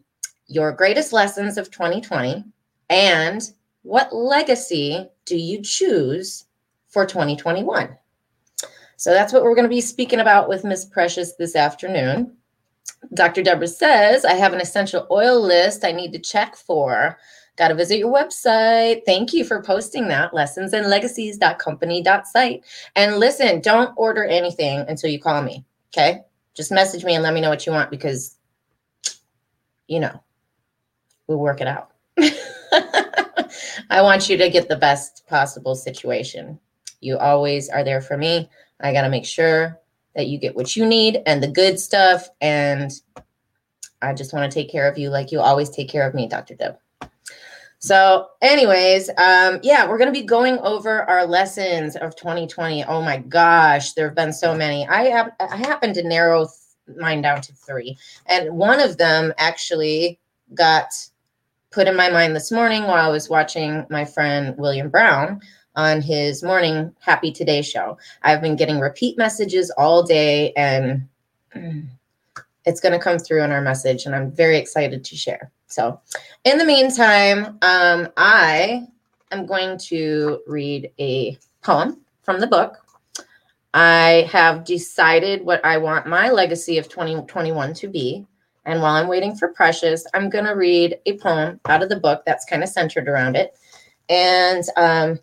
your 0.49 0.73
greatest 0.73 1.13
lessons 1.13 1.57
of 1.57 1.71
2020 1.71 2.43
and 2.89 3.53
what 3.83 4.13
legacy 4.13 5.07
do 5.25 5.37
you 5.37 5.61
choose 5.61 6.43
for 6.87 7.05
2021? 7.05 7.95
So 8.97 9.11
that's 9.11 9.31
what 9.31 9.43
we're 9.43 9.55
going 9.55 9.63
to 9.63 9.69
be 9.69 9.79
speaking 9.79 10.19
about 10.19 10.49
with 10.49 10.65
Miss 10.65 10.83
Precious 10.83 11.35
this 11.35 11.55
afternoon. 11.55 12.35
Dr. 13.13 13.41
Deborah 13.43 13.67
says, 13.67 14.25
I 14.25 14.33
have 14.33 14.51
an 14.51 14.59
essential 14.59 15.07
oil 15.09 15.39
list 15.39 15.85
I 15.85 15.93
need 15.93 16.11
to 16.13 16.19
check 16.19 16.57
for. 16.57 17.17
Got 17.55 17.69
to 17.69 17.75
visit 17.75 17.99
your 17.99 18.13
website. 18.13 19.05
Thank 19.05 19.33
you 19.33 19.45
for 19.45 19.61
posting 19.61 20.09
that 20.09 20.31
lessonsandlegacies.company.site. 20.31 22.63
And 22.95 23.17
listen, 23.17 23.61
don't 23.61 23.93
order 23.95 24.25
anything 24.25 24.79
until 24.87 25.09
you 25.09 25.19
call 25.19 25.41
me. 25.43 25.63
Okay. 25.93 26.21
Just 26.55 26.71
message 26.71 27.05
me 27.05 27.15
and 27.15 27.23
let 27.23 27.33
me 27.33 27.41
know 27.41 27.49
what 27.49 27.65
you 27.65 27.71
want 27.71 27.89
because, 27.91 28.35
you 29.87 29.99
know, 29.99 30.21
we'll 31.29 31.37
work 31.37 31.61
it 31.61 31.67
out. 31.67 31.91
I 33.89 34.01
want 34.01 34.27
you 34.27 34.35
to 34.37 34.49
get 34.49 34.67
the 34.67 34.75
best 34.75 35.25
possible 35.27 35.75
situation. 35.75 36.59
You 36.99 37.17
always 37.17 37.69
are 37.69 37.83
there 37.83 38.01
for 38.01 38.17
me. 38.17 38.49
I 38.81 38.91
got 38.91 39.03
to 39.03 39.09
make 39.09 39.25
sure 39.25 39.79
that 40.15 40.27
you 40.27 40.39
get 40.39 40.55
what 40.55 40.75
you 40.75 40.85
need 40.85 41.21
and 41.25 41.41
the 41.41 41.47
good 41.47 41.79
stuff. 41.79 42.27
And 42.41 42.91
I 44.01 44.13
just 44.13 44.33
want 44.33 44.51
to 44.51 44.53
take 44.53 44.71
care 44.71 44.89
of 44.89 44.97
you 44.97 45.09
like 45.09 45.31
you 45.31 45.39
always 45.39 45.69
take 45.69 45.87
care 45.87 46.07
of 46.07 46.15
me, 46.15 46.27
Dr. 46.27 46.55
Deb. 46.55 46.77
So, 47.81 48.27
anyways, 48.41 49.09
um, 49.17 49.59
yeah, 49.63 49.87
we're 49.87 49.97
going 49.97 50.13
to 50.13 50.19
be 50.19 50.25
going 50.25 50.57
over 50.59 51.03
our 51.03 51.25
lessons 51.25 51.95
of 51.95 52.15
2020. 52.17 52.83
Oh 52.85 53.01
my 53.01 53.17
gosh, 53.17 53.93
there 53.93 54.07
have 54.07 54.15
been 54.15 54.33
so 54.33 54.53
many. 54.53 54.85
I 54.87 55.03
have 55.03 55.31
I 55.39 55.55
happen 55.55 55.93
to 55.93 56.03
narrow 56.03 56.49
mine 56.97 57.21
down 57.21 57.39
to 57.39 57.53
three, 57.53 57.97
and 58.25 58.51
one 58.57 58.81
of 58.81 58.97
them 58.97 59.33
actually 59.37 60.19
got 60.53 60.87
put 61.71 61.87
in 61.87 61.95
my 61.95 62.09
mind 62.09 62.35
this 62.35 62.51
morning 62.51 62.83
while 62.83 63.07
I 63.07 63.11
was 63.11 63.29
watching 63.29 63.85
my 63.89 64.05
friend 64.05 64.57
William 64.57 64.89
Brown 64.89 65.41
on 65.75 66.01
his 66.01 66.41
morning 66.43 66.93
Happy 66.99 67.31
Today 67.31 67.61
show. 67.61 67.97
I've 68.23 68.41
been 68.41 68.55
getting 68.55 68.79
repeat 68.79 69.17
messages 69.17 69.69
all 69.71 70.01
day 70.03 70.51
and 70.53 71.07
it's 72.65 72.79
going 72.79 72.93
to 72.93 73.03
come 73.03 73.19
through 73.19 73.43
in 73.43 73.51
our 73.51 73.61
message 73.61 74.05
and 74.05 74.15
I'm 74.15 74.31
very 74.31 74.57
excited 74.57 75.03
to 75.03 75.15
share. 75.15 75.51
So, 75.67 76.01
in 76.43 76.57
the 76.57 76.65
meantime, 76.65 77.59
um, 77.61 78.09
I 78.17 78.87
am 79.31 79.45
going 79.45 79.77
to 79.89 80.41
read 80.47 80.91
a 80.99 81.37
poem 81.61 82.01
from 82.23 82.39
the 82.39 82.47
book. 82.47 82.77
I 83.75 84.27
have 84.31 84.65
decided 84.65 85.45
what 85.45 85.63
I 85.63 85.77
want 85.77 86.07
my 86.07 86.31
legacy 86.31 86.79
of 86.79 86.89
2021 86.89 87.75
to 87.75 87.87
be. 87.87 88.25
And 88.69 88.83
while 88.83 88.93
I'm 88.93 89.07
waiting 89.07 89.35
for 89.35 89.47
Precious, 89.47 90.05
I'm 90.13 90.29
going 90.29 90.45
to 90.45 90.51
read 90.51 90.99
a 91.07 91.17
poem 91.17 91.59
out 91.65 91.81
of 91.81 91.89
the 91.89 91.99
book 91.99 92.21
that's 92.23 92.45
kind 92.45 92.61
of 92.61 92.69
centered 92.69 93.09
around 93.09 93.35
it. 93.35 93.57
And 94.09 94.63
um, 94.77 95.19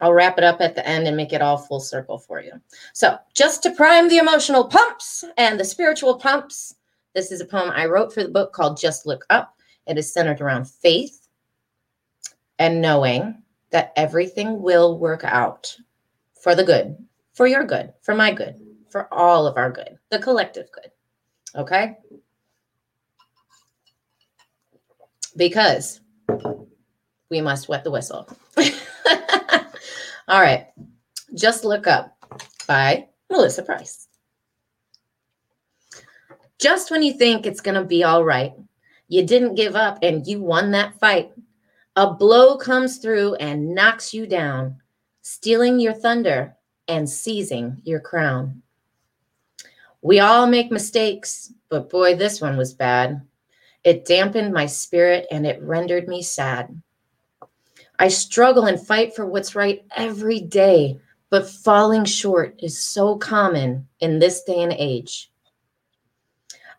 I'll 0.00 0.12
wrap 0.12 0.38
it 0.38 0.44
up 0.44 0.60
at 0.60 0.76
the 0.76 0.86
end 0.86 1.08
and 1.08 1.16
make 1.16 1.32
it 1.32 1.42
all 1.42 1.58
full 1.58 1.80
circle 1.80 2.16
for 2.16 2.40
you. 2.40 2.52
So, 2.92 3.18
just 3.34 3.64
to 3.64 3.72
prime 3.72 4.08
the 4.08 4.18
emotional 4.18 4.68
pumps 4.68 5.24
and 5.36 5.58
the 5.58 5.64
spiritual 5.64 6.14
pumps, 6.14 6.76
this 7.12 7.32
is 7.32 7.40
a 7.40 7.44
poem 7.44 7.72
I 7.74 7.86
wrote 7.86 8.14
for 8.14 8.22
the 8.22 8.28
book 8.28 8.52
called 8.52 8.78
Just 8.78 9.04
Look 9.04 9.24
Up. 9.30 9.56
It 9.88 9.98
is 9.98 10.12
centered 10.12 10.40
around 10.40 10.70
faith 10.70 11.26
and 12.60 12.80
knowing 12.80 13.42
that 13.70 13.92
everything 13.96 14.62
will 14.62 14.96
work 14.96 15.24
out 15.24 15.76
for 16.40 16.54
the 16.54 16.62
good, 16.62 16.96
for 17.32 17.48
your 17.48 17.64
good, 17.64 17.92
for 18.00 18.14
my 18.14 18.30
good, 18.30 18.54
for 18.90 19.12
all 19.12 19.48
of 19.48 19.56
our 19.56 19.72
good, 19.72 19.98
the 20.10 20.20
collective 20.20 20.70
good. 20.70 20.92
Okay? 21.56 21.96
Because 25.36 26.00
we 27.30 27.40
must 27.40 27.68
wet 27.68 27.84
the 27.84 27.90
whistle. 27.90 28.28
All 30.28 30.40
right. 30.40 30.68
Just 31.34 31.64
Look 31.64 31.86
Up 31.86 32.16
by 32.66 33.08
Melissa 33.30 33.62
Price. 33.62 34.08
Just 36.58 36.90
when 36.90 37.02
you 37.02 37.12
think 37.12 37.44
it's 37.44 37.60
going 37.60 37.74
to 37.74 37.84
be 37.84 38.04
all 38.04 38.24
right, 38.24 38.54
you 39.08 39.26
didn't 39.26 39.56
give 39.56 39.76
up 39.76 39.98
and 40.02 40.26
you 40.26 40.40
won 40.40 40.70
that 40.70 40.98
fight. 40.98 41.32
A 41.96 42.14
blow 42.14 42.56
comes 42.56 42.98
through 42.98 43.34
and 43.34 43.74
knocks 43.74 44.14
you 44.14 44.26
down, 44.26 44.76
stealing 45.22 45.78
your 45.78 45.92
thunder 45.92 46.56
and 46.88 47.08
seizing 47.08 47.80
your 47.84 48.00
crown. 48.00 48.62
We 50.00 50.20
all 50.20 50.46
make 50.46 50.70
mistakes, 50.70 51.52
but 51.68 51.90
boy, 51.90 52.16
this 52.16 52.40
one 52.40 52.56
was 52.56 52.74
bad. 52.74 53.20
It 53.84 54.06
dampened 54.06 54.52
my 54.52 54.66
spirit 54.66 55.26
and 55.30 55.46
it 55.46 55.62
rendered 55.62 56.08
me 56.08 56.22
sad. 56.22 56.80
I 57.98 58.08
struggle 58.08 58.64
and 58.64 58.84
fight 58.84 59.14
for 59.14 59.26
what's 59.26 59.54
right 59.54 59.84
every 59.94 60.40
day, 60.40 60.98
but 61.30 61.48
falling 61.48 62.04
short 62.04 62.58
is 62.62 62.78
so 62.80 63.16
common 63.16 63.86
in 64.00 64.18
this 64.18 64.42
day 64.42 64.62
and 64.62 64.72
age. 64.72 65.30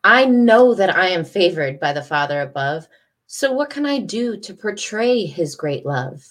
I 0.04 0.26
know 0.26 0.74
that 0.76 0.96
I 0.96 1.08
am 1.10 1.24
favored 1.24 1.80
by 1.80 1.94
the 1.94 2.04
Father 2.04 2.42
above, 2.42 2.88
so 3.28 3.52
what 3.52 3.70
can 3.70 3.86
I 3.86 4.00
do 4.00 4.38
to 4.38 4.54
portray 4.54 5.26
his 5.26 5.56
great 5.56 5.86
love? 5.86 6.24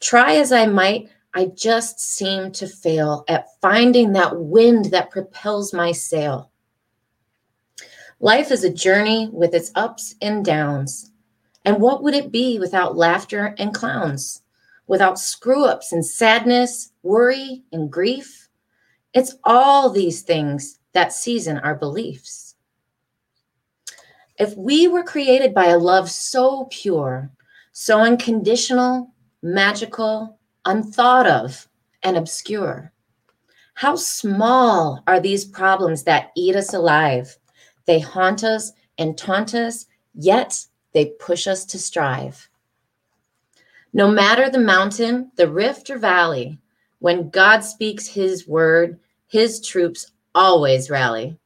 Try 0.00 0.36
as 0.36 0.52
I 0.52 0.66
might, 0.66 1.08
I 1.34 1.46
just 1.46 2.00
seem 2.00 2.52
to 2.52 2.66
fail 2.66 3.24
at 3.28 3.60
finding 3.60 4.12
that 4.12 4.38
wind 4.38 4.86
that 4.86 5.10
propels 5.10 5.72
my 5.72 5.92
sail. 5.92 6.50
Life 8.20 8.50
is 8.50 8.64
a 8.64 8.72
journey 8.72 9.28
with 9.30 9.54
its 9.54 9.70
ups 9.74 10.14
and 10.22 10.42
downs. 10.42 11.12
And 11.66 11.80
what 11.80 12.02
would 12.02 12.14
it 12.14 12.32
be 12.32 12.58
without 12.58 12.96
laughter 12.96 13.54
and 13.58 13.74
clowns? 13.74 14.42
Without 14.86 15.18
screw 15.18 15.66
ups 15.66 15.92
and 15.92 16.04
sadness, 16.04 16.92
worry 17.02 17.64
and 17.72 17.90
grief? 17.90 18.48
It's 19.12 19.36
all 19.44 19.90
these 19.90 20.22
things 20.22 20.78
that 20.92 21.12
season 21.12 21.58
our 21.58 21.74
beliefs. 21.74 22.54
If 24.38 24.56
we 24.56 24.88
were 24.88 25.02
created 25.02 25.52
by 25.52 25.66
a 25.66 25.78
love 25.78 26.10
so 26.10 26.68
pure, 26.70 27.30
so 27.72 28.00
unconditional, 28.00 29.12
magical, 29.42 30.38
unthought 30.64 31.26
of, 31.26 31.68
and 32.02 32.16
obscure, 32.16 32.92
how 33.74 33.96
small 33.96 35.02
are 35.06 35.20
these 35.20 35.44
problems 35.44 36.04
that 36.04 36.30
eat 36.34 36.56
us 36.56 36.72
alive? 36.72 37.36
They 37.86 38.00
haunt 38.00 38.44
us 38.44 38.72
and 38.98 39.16
taunt 39.16 39.54
us, 39.54 39.86
yet 40.14 40.66
they 40.92 41.06
push 41.18 41.46
us 41.46 41.64
to 41.66 41.78
strive. 41.78 42.48
No 43.92 44.10
matter 44.10 44.50
the 44.50 44.58
mountain, 44.58 45.30
the 45.36 45.48
rift, 45.48 45.88
or 45.88 45.98
valley, 45.98 46.58
when 46.98 47.30
God 47.30 47.60
speaks 47.60 48.06
his 48.06 48.46
word, 48.46 48.98
his 49.28 49.60
troops 49.60 50.12
always 50.34 50.90
rally. 50.90 51.38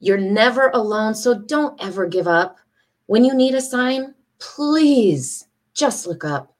You're 0.00 0.18
never 0.18 0.70
alone, 0.70 1.14
so 1.14 1.38
don't 1.38 1.80
ever 1.82 2.06
give 2.06 2.26
up. 2.26 2.58
When 3.06 3.24
you 3.24 3.34
need 3.34 3.54
a 3.54 3.60
sign, 3.60 4.14
please 4.38 5.46
just 5.74 6.06
look 6.06 6.24
up. 6.24 6.54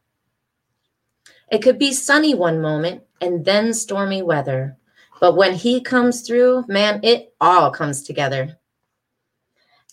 It 1.51 1.63
could 1.63 1.79
be 1.79 1.93
sunny 1.93 2.35
one 2.35 2.61
moment 2.61 3.03
and 3.21 3.45
then 3.45 3.75
stormy 3.75 4.23
weather. 4.23 4.77
But 5.21 5.37
when 5.37 5.55
he 5.55 5.81
comes 5.81 6.23
through, 6.23 6.65
man, 6.69 7.01
it 7.03 7.35
all 7.41 7.71
comes 7.71 8.03
together. 8.03 8.59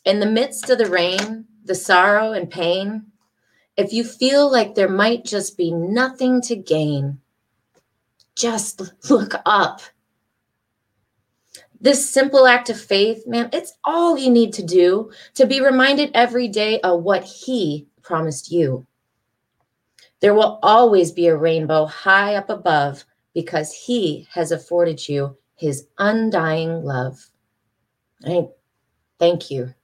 In 0.09 0.19
the 0.19 0.25
midst 0.25 0.71
of 0.71 0.79
the 0.79 0.89
rain, 0.89 1.45
the 1.65 1.75
sorrow 1.75 2.31
and 2.31 2.49
pain, 2.49 3.11
if 3.77 3.93
you 3.93 4.03
feel 4.03 4.51
like 4.51 4.73
there 4.73 4.89
might 4.89 5.23
just 5.23 5.55
be 5.55 5.69
nothing 5.71 6.41
to 6.41 6.55
gain, 6.55 7.19
just 8.35 8.81
look 9.11 9.35
up. 9.45 9.81
This 11.79 12.09
simple 12.09 12.47
act 12.47 12.71
of 12.71 12.81
faith, 12.81 13.27
man, 13.27 13.51
it's 13.53 13.77
all 13.83 14.17
you 14.17 14.31
need 14.31 14.51
to 14.53 14.63
do 14.63 15.11
to 15.35 15.45
be 15.45 15.61
reminded 15.61 16.09
every 16.15 16.47
day 16.47 16.79
of 16.79 17.03
what 17.03 17.23
He 17.23 17.87
promised 18.01 18.51
you. 18.51 18.87
There 20.21 20.33
will 20.33 20.57
always 20.63 21.11
be 21.11 21.27
a 21.27 21.37
rainbow 21.37 21.85
high 21.85 22.33
up 22.33 22.49
above 22.49 23.05
because 23.35 23.71
He 23.71 24.27
has 24.31 24.51
afforded 24.51 25.07
you 25.07 25.37
His 25.55 25.85
undying 25.99 26.83
love. 26.83 27.29
I 28.25 28.47
thank 29.19 29.51
you. 29.51 29.75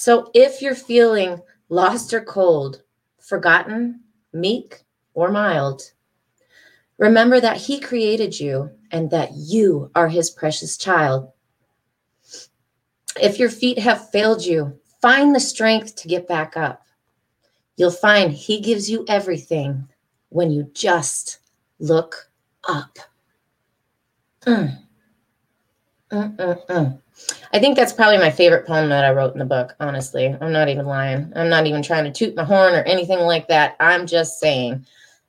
So 0.00 0.30
if 0.32 0.62
you're 0.62 0.74
feeling 0.74 1.42
lost 1.68 2.14
or 2.14 2.22
cold, 2.22 2.84
forgotten, 3.18 4.00
meek, 4.32 4.84
or 5.12 5.30
mild, 5.30 5.92
remember 6.96 7.38
that 7.38 7.58
He 7.58 7.78
created 7.78 8.40
you 8.40 8.70
and 8.92 9.10
that 9.10 9.32
you 9.34 9.90
are 9.94 10.08
His 10.08 10.30
precious 10.30 10.78
child. 10.78 11.30
If 13.20 13.38
your 13.38 13.50
feet 13.50 13.78
have 13.78 14.08
failed 14.08 14.42
you, 14.42 14.80
find 15.02 15.34
the 15.34 15.38
strength 15.38 15.96
to 15.96 16.08
get 16.08 16.26
back 16.26 16.56
up. 16.56 16.86
You'll 17.76 17.90
find 17.90 18.32
He 18.32 18.62
gives 18.62 18.88
you 18.88 19.04
everything 19.06 19.86
when 20.30 20.50
you 20.50 20.70
just 20.72 21.40
look 21.78 22.30
up. 22.66 22.98
Mm. 24.46 24.78
Mm-mm-mm. 26.12 27.00
I 27.52 27.58
think 27.58 27.76
that's 27.76 27.92
probably 27.92 28.18
my 28.18 28.30
favorite 28.30 28.66
poem 28.66 28.88
that 28.88 29.04
I 29.04 29.12
wrote 29.12 29.32
in 29.32 29.38
the 29.38 29.44
book, 29.44 29.74
honestly. 29.80 30.36
I'm 30.40 30.52
not 30.52 30.68
even 30.68 30.86
lying. 30.86 31.32
I'm 31.36 31.48
not 31.48 31.66
even 31.66 31.82
trying 31.82 32.04
to 32.04 32.12
toot 32.12 32.34
my 32.34 32.44
horn 32.44 32.74
or 32.74 32.82
anything 32.82 33.20
like 33.20 33.48
that. 33.48 33.76
I'm 33.80 34.06
just 34.06 34.40
saying 34.40 34.86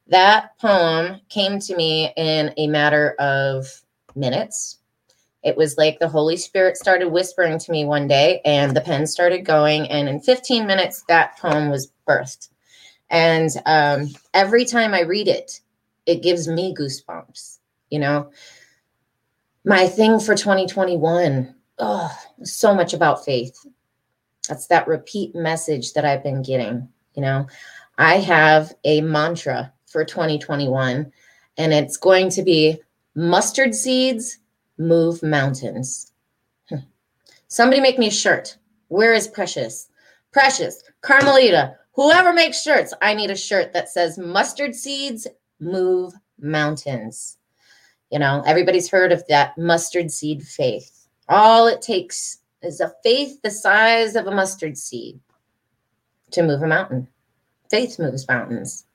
that 0.07 0.57
poem 0.59 1.21
came 1.29 1.59
to 1.59 1.75
me 1.75 2.11
in 2.17 2.53
a 2.57 2.67
matter 2.67 3.15
of 3.19 3.67
minutes. 4.15 4.77
It 5.43 5.57
was 5.57 5.77
like 5.77 5.99
the 5.99 6.07
Holy 6.07 6.37
Spirit 6.37 6.77
started 6.77 7.09
whispering 7.09 7.57
to 7.59 7.71
me 7.71 7.85
one 7.85 8.07
day, 8.07 8.41
and 8.45 8.75
the 8.75 8.81
pen 8.81 9.07
started 9.07 9.45
going. 9.45 9.89
And 9.89 10.07
in 10.07 10.19
15 10.19 10.67
minutes, 10.67 11.03
that 11.07 11.37
poem 11.39 11.69
was 11.69 11.91
birthed. 12.07 12.49
And 13.09 13.49
um, 13.65 14.09
every 14.33 14.65
time 14.65 14.93
I 14.93 15.01
read 15.01 15.27
it, 15.27 15.61
it 16.05 16.23
gives 16.23 16.47
me 16.47 16.73
goosebumps. 16.73 17.57
You 17.89 17.99
know, 17.99 18.31
my 19.63 19.87
thing 19.87 20.19
for 20.19 20.35
2021 20.35 21.55
oh, 21.81 22.17
so 22.43 22.73
much 22.73 22.93
about 22.93 23.25
faith. 23.25 23.65
That's 24.47 24.67
that 24.67 24.87
repeat 24.87 25.35
message 25.35 25.93
that 25.93 26.05
I've 26.05 26.23
been 26.23 26.41
getting. 26.41 26.87
You 27.15 27.21
know, 27.21 27.47
I 27.97 28.17
have 28.17 28.73
a 28.85 29.01
mantra 29.01 29.73
for 29.87 30.05
2021, 30.05 31.11
and 31.57 31.73
it's 31.73 31.97
going 31.97 32.29
to 32.31 32.43
be 32.43 32.81
mustard 33.15 33.75
seeds 33.75 34.39
move 34.77 35.21
mountains. 35.21 36.13
Hmm. 36.69 36.77
Somebody 37.47 37.81
make 37.81 37.99
me 37.99 38.07
a 38.07 38.11
shirt. 38.11 38.57
Where 38.87 39.13
is 39.13 39.27
Precious? 39.27 39.89
Precious, 40.31 40.81
Carmelita, 41.01 41.75
whoever 41.91 42.31
makes 42.31 42.61
shirts, 42.61 42.93
I 43.01 43.13
need 43.13 43.31
a 43.31 43.35
shirt 43.35 43.73
that 43.73 43.89
says 43.89 44.17
mustard 44.17 44.73
seeds 44.73 45.27
move 45.59 46.13
mountains. 46.39 47.37
You 48.11 48.19
know, 48.19 48.43
everybody's 48.45 48.89
heard 48.89 49.13
of 49.13 49.25
that 49.27 49.57
mustard 49.57 50.11
seed 50.11 50.43
faith. 50.43 51.07
All 51.29 51.67
it 51.67 51.81
takes 51.81 52.39
is 52.61 52.81
a 52.81 52.93
faith 53.03 53.41
the 53.41 53.49
size 53.49 54.15
of 54.15 54.27
a 54.27 54.35
mustard 54.35 54.77
seed 54.77 55.19
to 56.31 56.43
move 56.43 56.61
a 56.61 56.67
mountain. 56.67 57.07
Faith 57.69 57.99
moves 57.99 58.27
mountains. 58.27 58.85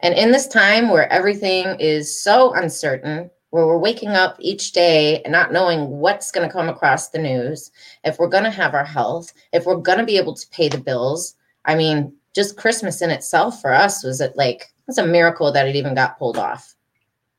And 0.00 0.14
in 0.14 0.32
this 0.32 0.48
time 0.48 0.90
where 0.90 1.10
everything 1.12 1.78
is 1.78 2.20
so 2.20 2.54
uncertain, 2.54 3.30
where 3.50 3.66
we're 3.66 3.78
waking 3.78 4.10
up 4.10 4.36
each 4.40 4.72
day 4.72 5.22
and 5.22 5.30
not 5.30 5.52
knowing 5.52 5.88
what's 5.88 6.32
going 6.32 6.46
to 6.46 6.52
come 6.52 6.68
across 6.68 7.10
the 7.10 7.18
news, 7.18 7.70
if 8.04 8.18
we're 8.18 8.28
going 8.28 8.44
to 8.44 8.50
have 8.50 8.74
our 8.74 8.84
health, 8.84 9.32
if 9.52 9.64
we're 9.64 9.76
going 9.76 9.98
to 9.98 10.04
be 10.04 10.16
able 10.16 10.34
to 10.34 10.48
pay 10.48 10.68
the 10.68 10.78
bills, 10.78 11.36
I 11.64 11.76
mean, 11.76 12.12
just 12.34 12.56
Christmas 12.56 13.00
in 13.00 13.10
itself 13.10 13.60
for 13.60 13.72
us 13.72 14.02
was 14.02 14.20
it 14.20 14.36
like 14.36 14.72
it's 14.88 14.98
a 14.98 15.06
miracle 15.06 15.52
that 15.52 15.68
it 15.68 15.76
even 15.76 15.94
got 15.94 16.18
pulled 16.18 16.36
off 16.36 16.75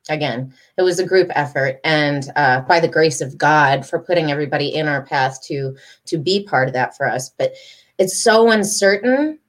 again, 0.09 0.53
it 0.77 0.81
was 0.81 0.99
a 0.99 1.05
group 1.05 1.29
effort, 1.35 1.79
and 1.83 2.31
uh, 2.35 2.61
by 2.61 2.79
the 2.79 2.87
grace 2.87 3.21
of 3.21 3.37
God 3.37 3.85
for 3.85 3.99
putting 3.99 4.31
everybody 4.31 4.73
in 4.73 4.87
our 4.87 5.03
path 5.03 5.41
to 5.47 5.75
to 6.05 6.17
be 6.17 6.43
part 6.43 6.67
of 6.67 6.73
that 6.73 6.95
for 6.95 7.07
us. 7.07 7.29
But 7.37 7.53
it's 7.97 8.21
so 8.21 8.51
uncertain. 8.51 9.39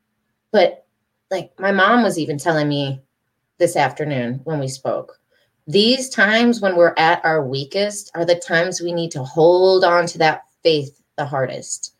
But 0.52 0.86
like 1.30 1.52
my 1.58 1.72
mom 1.72 2.02
was 2.02 2.18
even 2.18 2.38
telling 2.38 2.68
me 2.68 3.02
this 3.58 3.76
afternoon 3.76 4.40
when 4.44 4.60
we 4.60 4.68
spoke, 4.68 5.18
these 5.66 6.08
times 6.08 6.60
when 6.60 6.76
we're 6.76 6.94
at 6.96 7.24
our 7.24 7.46
weakest 7.46 8.10
are 8.14 8.24
the 8.24 8.36
times 8.36 8.80
we 8.80 8.92
need 8.92 9.10
to 9.10 9.22
hold 9.22 9.84
on 9.84 10.06
to 10.06 10.18
that 10.18 10.44
faith 10.62 11.00
the 11.16 11.26
hardest. 11.26 11.94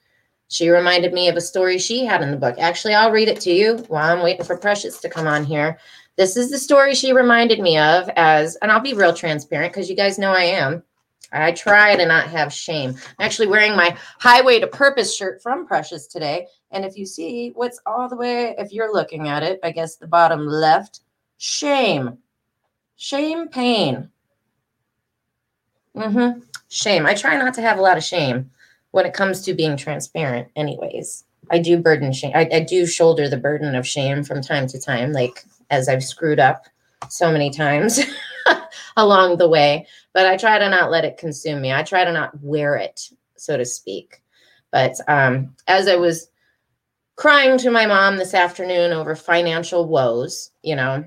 She 0.49 0.71
reminded 0.71 1.13
me 1.13 1.29
of 1.29 1.37
a 1.37 1.43
story 1.43 1.79
she 1.79 2.07
had 2.07 2.23
in 2.23 2.31
the 2.31 2.39
book. 2.39 2.57
Actually, 2.59 2.95
I'll 2.95 3.11
read 3.11 3.29
it 3.29 3.41
to 3.43 3.51
you 3.51 3.85
while 3.89 4.17
I'm 4.17 4.25
waiting 4.25 4.47
for 4.47 4.57
Precious 4.57 4.99
to 5.01 5.11
come 5.11 5.27
on 5.27 5.45
here. 5.45 5.79
This 6.19 6.37
is 6.37 6.51
the 6.51 6.59
story 6.59 6.97
she 6.97 7.13
reminded 7.13 7.61
me 7.61 7.79
of 7.79 8.11
as, 8.17 8.57
and 8.57 8.73
I'll 8.73 8.81
be 8.81 8.93
real 8.93 9.15
transparent 9.15 9.73
because 9.73 9.89
you 9.89 9.95
guys 9.95 10.19
know 10.19 10.33
I 10.33 10.43
am. 10.43 10.83
I 11.31 11.53
try 11.53 11.95
to 11.95 12.05
not 12.05 12.27
have 12.27 12.53
shame. 12.53 12.91
I'm 12.91 13.25
actually 13.25 13.47
wearing 13.47 13.77
my 13.77 13.97
Highway 14.19 14.59
to 14.59 14.67
Purpose 14.67 15.15
shirt 15.15 15.41
from 15.41 15.65
Precious 15.65 16.09
today. 16.09 16.49
And 16.73 16.85
if 16.85 16.99
you 16.99 17.07
see 17.07 17.53
what's 17.55 17.81
all 17.87 18.09
the 18.09 18.17
way, 18.17 18.57
if 18.59 18.73
you're 18.73 18.93
looking 18.93 19.29
at 19.29 19.45
it, 19.45 19.61
I 19.63 19.71
guess 19.71 19.95
the 19.95 20.09
bottom 20.09 20.45
left, 20.45 21.01
shame, 21.37 22.19
shame, 22.97 23.47
pain. 23.47 24.11
Mm-hmm. 25.95 26.41
Shame. 26.69 27.07
I 27.07 27.15
try 27.15 27.37
not 27.37 27.55
to 27.55 27.63
have 27.63 27.79
a 27.79 27.83
lot 27.83 27.97
of 27.97 28.03
shame 28.03 28.51
when 28.91 29.07
it 29.07 29.15
comes 29.15 29.43
to 29.43 29.55
being 29.55 29.77
transparent, 29.77 30.49
anyways. 30.57 31.23
I 31.53 31.61
do 31.61 31.79
burden 31.79 32.13
shame. 32.13 32.33
I, 32.35 32.49
I 32.53 32.61
do 32.61 32.87
shoulder 32.87 33.29
the 33.29 33.37
burden 33.37 33.77
of 33.77 33.87
shame 33.87 34.25
from 34.25 34.43
time 34.43 34.67
to 34.67 34.81
time. 34.81 35.13
Like 35.13 35.45
as 35.71 35.89
I've 35.89 36.05
screwed 36.05 36.39
up 36.39 36.65
so 37.09 37.31
many 37.31 37.51
times 37.51 38.01
along 38.97 39.39
the 39.39 39.49
way. 39.49 39.87
But 40.13 40.27
I 40.27 40.37
try 40.37 40.59
to 40.59 40.69
not 40.69 40.91
let 40.91 41.05
it 41.05 41.19
consume 41.19 41.61
me. 41.61 41.73
I 41.73 41.83
try 41.83 42.05
to 42.05 42.13
not 42.13 42.41
wear 42.43 42.77
it, 42.77 43.11
so 43.37 43.57
to 43.57 43.65
speak. 43.65 44.23
But 44.71 44.95
um, 45.09 45.55
as 45.67 45.89
I 45.89 45.97
was 45.97 46.29
crying 47.17 47.59
to 47.59 47.71
my 47.71 47.87
mom 47.87 48.17
this 48.17 48.35
afternoon 48.35 48.93
over 48.93 49.15
financial 49.15 49.87
woes, 49.87 50.51
you 50.63 50.77
know, 50.77 51.05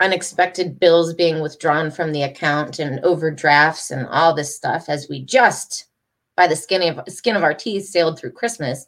unexpected 0.00 0.78
bills 0.78 1.14
being 1.14 1.40
withdrawn 1.40 1.90
from 1.90 2.12
the 2.12 2.22
account 2.22 2.78
and 2.78 3.00
overdrafts 3.00 3.90
and 3.90 4.06
all 4.08 4.34
this 4.34 4.54
stuff 4.54 4.88
as 4.88 5.08
we 5.08 5.22
just 5.22 5.86
by 6.36 6.46
the 6.46 6.56
skin 6.56 6.98
of 6.98 7.08
skin 7.08 7.36
of 7.36 7.42
our 7.42 7.54
teeth 7.54 7.86
sailed 7.86 8.18
through 8.18 8.32
Christmas. 8.32 8.86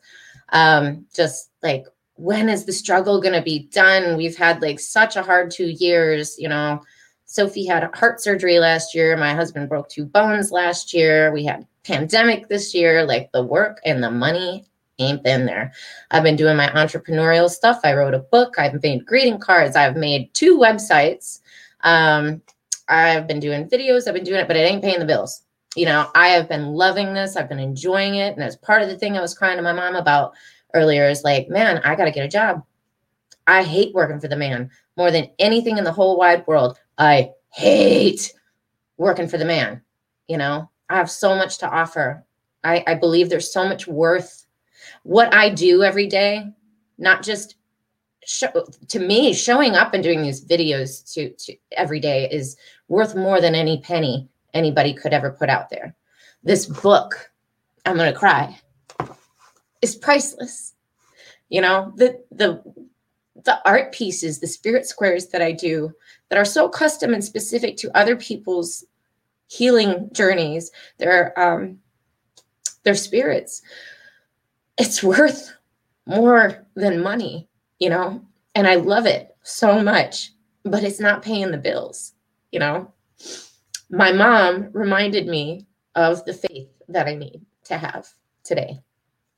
Um, 0.51 1.07
just 1.15 1.51
like 1.63 1.85
when 2.19 2.49
is 2.49 2.65
the 2.65 2.73
struggle 2.73 3.21
going 3.21 3.35
to 3.35 3.43
be 3.43 3.69
done? 3.73 4.17
We've 4.17 4.37
had 4.37 4.61
like 4.61 4.81
such 4.81 5.17
a 5.17 5.23
hard 5.23 5.51
two 5.51 5.69
years, 5.69 6.37
you 6.39 6.49
know. 6.49 6.83
Sophie 7.27 7.67
had 7.67 7.89
heart 7.95 8.21
surgery 8.21 8.59
last 8.59 8.95
year. 8.95 9.17
My 9.17 9.35
husband 9.35 9.69
broke 9.69 9.89
two 9.89 10.05
bones 10.05 10.51
last 10.51 10.95
year. 10.95 11.31
We 11.31 11.45
had 11.45 11.67
pandemic 11.85 12.49
this 12.49 12.75
year. 12.75 13.05
Like 13.05 13.31
the 13.33 13.43
work 13.43 13.81
and 13.85 14.03
the 14.03 14.11
money 14.11 14.65
ain't 14.99 15.23
been 15.23 15.47
there. 15.47 15.73
I've 16.11 16.23
been 16.23 16.37
doing 16.37 16.57
my 16.57 16.69
entrepreneurial 16.69 17.49
stuff. 17.49 17.81
I 17.85 17.95
wrote 17.95 18.15
a 18.15 18.19
book. 18.19 18.59
I've 18.59 18.83
made 18.83 19.07
greeting 19.07 19.39
cards. 19.39 19.77
I've 19.77 19.97
made 19.97 20.33
two 20.35 20.59
websites. 20.59 21.41
Um, 21.83 22.43
I've 22.89 23.29
been 23.29 23.41
doing 23.41 23.69
videos. 23.69 24.09
I've 24.09 24.15
been 24.15 24.25
doing 24.25 24.41
it, 24.41 24.49
but 24.49 24.57
it 24.57 24.61
ain't 24.61 24.83
paying 24.83 24.99
the 24.99 25.05
bills. 25.05 25.43
You 25.77 25.85
know, 25.85 26.11
I 26.15 26.29
have 26.29 26.49
been 26.49 26.69
loving 26.69 27.13
this. 27.15 27.37
I've 27.37 27.49
been 27.49 27.61
enjoying 27.61 28.17
it. 28.17 28.33
And 28.33 28.43
that's 28.43 28.57
part 28.57 28.83
of 28.83 28.89
the 28.89 28.97
thing 28.97 29.17
I 29.17 29.21
was 29.21 29.37
crying 29.37 29.59
to 29.59 29.63
my 29.63 29.73
mom 29.73 29.95
about 29.95 30.33
earlier 30.75 31.09
is 31.09 31.25
like, 31.25 31.49
man, 31.49 31.79
I 31.85 31.95
got 31.95 32.05
to 32.05 32.11
get 32.11 32.25
a 32.25 32.29
job. 32.29 32.63
I 33.47 33.63
hate 33.63 33.95
working 33.95 34.21
for 34.21 34.29
the 34.29 34.37
man 34.37 34.71
more 34.97 35.11
than 35.11 35.31
anything 35.39 35.79
in 35.79 35.85
the 35.85 35.93
whole 35.93 36.19
wide 36.19 36.47
world. 36.47 36.79
I 36.99 37.31
hate 37.51 38.33
working 38.99 39.29
for 39.29 39.39
the 39.39 39.45
man. 39.45 39.81
You 40.29 40.37
know, 40.37 40.71
I 40.91 40.97
have 40.97 41.11
so 41.11 41.35
much 41.35 41.59
to 41.59 41.71
offer. 41.71 42.25
I, 42.65 42.85
I 42.87 42.95
believe 42.95 43.29
there's 43.31 43.53
so 43.53 43.67
much 43.67 43.87
worth 43.87 44.47
what 45.05 45.33
I 45.35 45.49
do 45.49 45.83
every 45.83 46.07
day, 46.07 46.47
not 46.99 47.23
just 47.23 47.57
show, 48.27 48.49
to 48.89 48.99
me, 48.99 49.33
showing 49.33 49.75
up 49.75 49.95
and 49.95 50.03
doing 50.03 50.23
these 50.23 50.45
videos 50.45 51.11
to, 51.15 51.31
to 51.31 51.57
every 51.73 52.01
day 52.01 52.29
is 52.31 52.57
worth 52.89 53.17
more 53.17 53.41
than 53.41 53.55
any 53.55 53.81
penny 53.81 54.29
anybody 54.55 54.93
could 54.93 55.13
ever 55.13 55.31
put 55.31 55.49
out 55.49 55.71
there. 55.71 55.95
This 56.43 56.67
book, 56.67 57.31
I'm 57.87 57.97
going 57.97 58.13
to 58.13 58.19
cry, 58.19 58.59
is 59.83 59.97
priceless. 59.97 60.75
You 61.49 61.63
know, 61.63 61.93
the, 61.97 62.23
the, 62.31 62.63
the 63.45 63.59
art 63.65 63.93
pieces, 63.93 64.41
the 64.41 64.47
spirit 64.47 64.87
squares 64.87 65.29
that 65.29 65.43
I 65.43 65.53
do 65.53 65.93
that 66.29 66.39
are 66.39 66.45
so 66.45 66.69
custom 66.69 67.15
and 67.15 67.25
specific 67.25 67.77
to 67.79 67.97
other 67.97 68.17
people's 68.17 68.85
healing 69.47 70.11
journeys, 70.13 70.71
their 70.99 71.39
um, 71.39 71.79
their 72.85 72.95
spirits 72.95 73.63
it's 74.79 75.03
worth 75.03 75.53
more 76.07 76.67
than 76.75 77.03
money, 77.03 77.49
you 77.79 77.91
know? 77.91 78.25
And 78.55 78.67
I 78.67 78.77
love 78.77 79.07
it 79.07 79.37
so 79.43 79.83
much, 79.83 80.31
but 80.65 80.85
it's 80.85 81.01
not 81.01 81.23
paying 81.23 81.51
the 81.51 81.59
bills, 81.59 82.15
you 82.53 82.61
know? 82.61 82.93
My 83.91 84.13
mom 84.13 84.71
reminded 84.73 85.27
me 85.27 85.67
of 85.95 86.25
the 86.25 86.35
faith 86.35 86.69
that 86.89 87.07
I 87.07 87.15
need 87.15 87.45
to 87.65 87.77
have 87.77 88.09
today. 88.45 88.79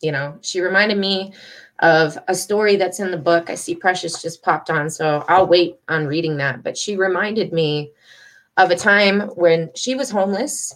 You 0.00 0.12
know, 0.12 0.38
she 0.40 0.60
reminded 0.60 0.98
me 0.98 1.32
of 1.80 2.18
a 2.28 2.34
story 2.34 2.76
that's 2.76 3.00
in 3.00 3.10
the 3.10 3.16
book. 3.16 3.50
I 3.50 3.54
see 3.54 3.74
Precious 3.74 4.22
just 4.22 4.42
popped 4.42 4.70
on, 4.70 4.90
so 4.90 5.24
I'll 5.28 5.46
wait 5.46 5.78
on 5.88 6.06
reading 6.06 6.36
that. 6.38 6.62
But 6.62 6.76
she 6.76 6.96
reminded 6.96 7.52
me 7.52 7.92
of 8.56 8.70
a 8.70 8.76
time 8.76 9.20
when 9.36 9.70
she 9.74 9.94
was 9.94 10.10
homeless 10.10 10.74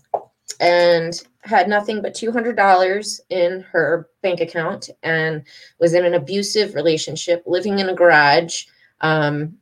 and 0.60 1.22
had 1.42 1.68
nothing 1.68 2.00
but 2.00 2.14
$200 2.14 3.20
in 3.30 3.60
her 3.70 4.08
bank 4.22 4.40
account 4.40 4.88
and 5.02 5.42
was 5.78 5.94
in 5.94 6.04
an 6.04 6.14
abusive 6.14 6.74
relationship, 6.74 7.42
living 7.46 7.78
in 7.78 7.88
a 7.88 7.94
garage, 7.94 8.64
um, 9.00 9.54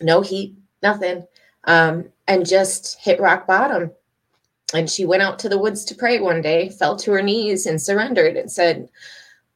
no 0.00 0.20
heat, 0.20 0.56
nothing, 0.82 1.24
um, 1.64 2.08
and 2.26 2.46
just 2.48 2.98
hit 3.00 3.20
rock 3.20 3.46
bottom. 3.46 3.90
And 4.74 4.88
she 4.88 5.04
went 5.04 5.22
out 5.22 5.38
to 5.40 5.48
the 5.48 5.58
woods 5.58 5.84
to 5.86 5.94
pray 5.94 6.20
one 6.20 6.42
day, 6.42 6.68
fell 6.68 6.96
to 6.96 7.10
her 7.12 7.22
knees, 7.22 7.66
and 7.66 7.80
surrendered 7.80 8.36
and 8.36 8.50
said, 8.50 8.88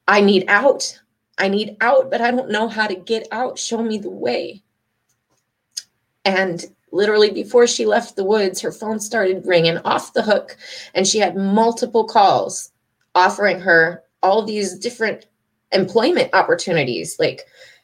I 0.08 0.20
need 0.20 0.44
out. 0.48 0.98
I 1.38 1.48
need 1.48 1.76
out, 1.80 2.10
but 2.10 2.20
I 2.20 2.30
don't 2.30 2.50
know 2.50 2.68
how 2.68 2.86
to 2.86 2.94
get 2.94 3.28
out. 3.32 3.58
Show 3.58 3.82
me 3.82 3.98
the 3.98 4.10
way. 4.10 4.62
And 6.24 6.64
literally 6.92 7.30
before 7.30 7.66
she 7.66 7.86
left 7.86 8.16
the 8.16 8.24
woods, 8.24 8.60
her 8.60 8.72
phone 8.72 9.00
started 9.00 9.46
ringing 9.46 9.78
off 9.78 10.12
the 10.12 10.22
hook, 10.22 10.56
and 10.94 11.06
she 11.06 11.18
had 11.18 11.36
multiple 11.36 12.04
calls 12.04 12.70
offering 13.14 13.60
her 13.60 14.02
all 14.22 14.42
these 14.42 14.78
different 14.78 15.26
employment 15.72 16.30
opportunities. 16.32 17.16
Like, 17.18 17.42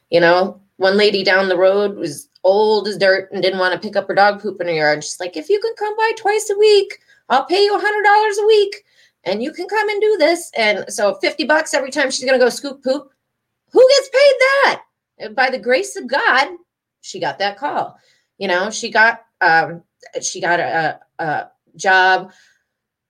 you 0.09 0.19
know, 0.19 0.59
one 0.77 0.97
lady 0.97 1.23
down 1.23 1.49
the 1.49 1.57
road 1.57 1.95
was 1.95 2.29
old 2.43 2.87
as 2.87 2.97
dirt 2.97 3.31
and 3.31 3.41
didn't 3.41 3.59
want 3.59 3.73
to 3.73 3.79
pick 3.79 3.95
up 3.95 4.07
her 4.07 4.15
dog 4.15 4.41
poop 4.41 4.59
in 4.59 4.67
her 4.67 4.73
yard. 4.73 5.03
She's 5.03 5.19
like, 5.19 5.37
if 5.37 5.49
you 5.49 5.59
can 5.59 5.73
come 5.77 5.95
by 5.95 6.11
twice 6.17 6.49
a 6.49 6.57
week, 6.57 6.99
I'll 7.29 7.45
pay 7.45 7.63
you 7.63 7.75
a 7.75 7.79
hundred 7.79 8.03
dollars 8.03 8.37
a 8.37 8.47
week 8.47 8.83
and 9.23 9.43
you 9.43 9.51
can 9.51 9.67
come 9.67 9.89
and 9.89 10.01
do 10.01 10.17
this. 10.17 10.51
And 10.55 10.85
so 10.89 11.15
50 11.15 11.45
bucks 11.45 11.73
every 11.73 11.91
time 11.91 12.11
she's 12.11 12.25
gonna 12.25 12.39
go 12.39 12.49
scoop 12.49 12.83
poop. 12.83 13.09
Who 13.71 13.87
gets 13.89 14.09
paid 14.09 14.35
that? 14.39 14.83
And 15.19 15.35
By 15.35 15.49
the 15.49 15.59
grace 15.59 15.95
of 15.95 16.07
God, 16.07 16.49
she 17.01 17.19
got 17.19 17.39
that 17.39 17.57
call. 17.57 17.97
You 18.37 18.47
know, 18.47 18.69
she 18.69 18.89
got 18.89 19.21
um, 19.39 19.83
she 20.21 20.41
got 20.41 20.59
a, 20.59 20.99
a 21.19 21.51
job 21.75 22.31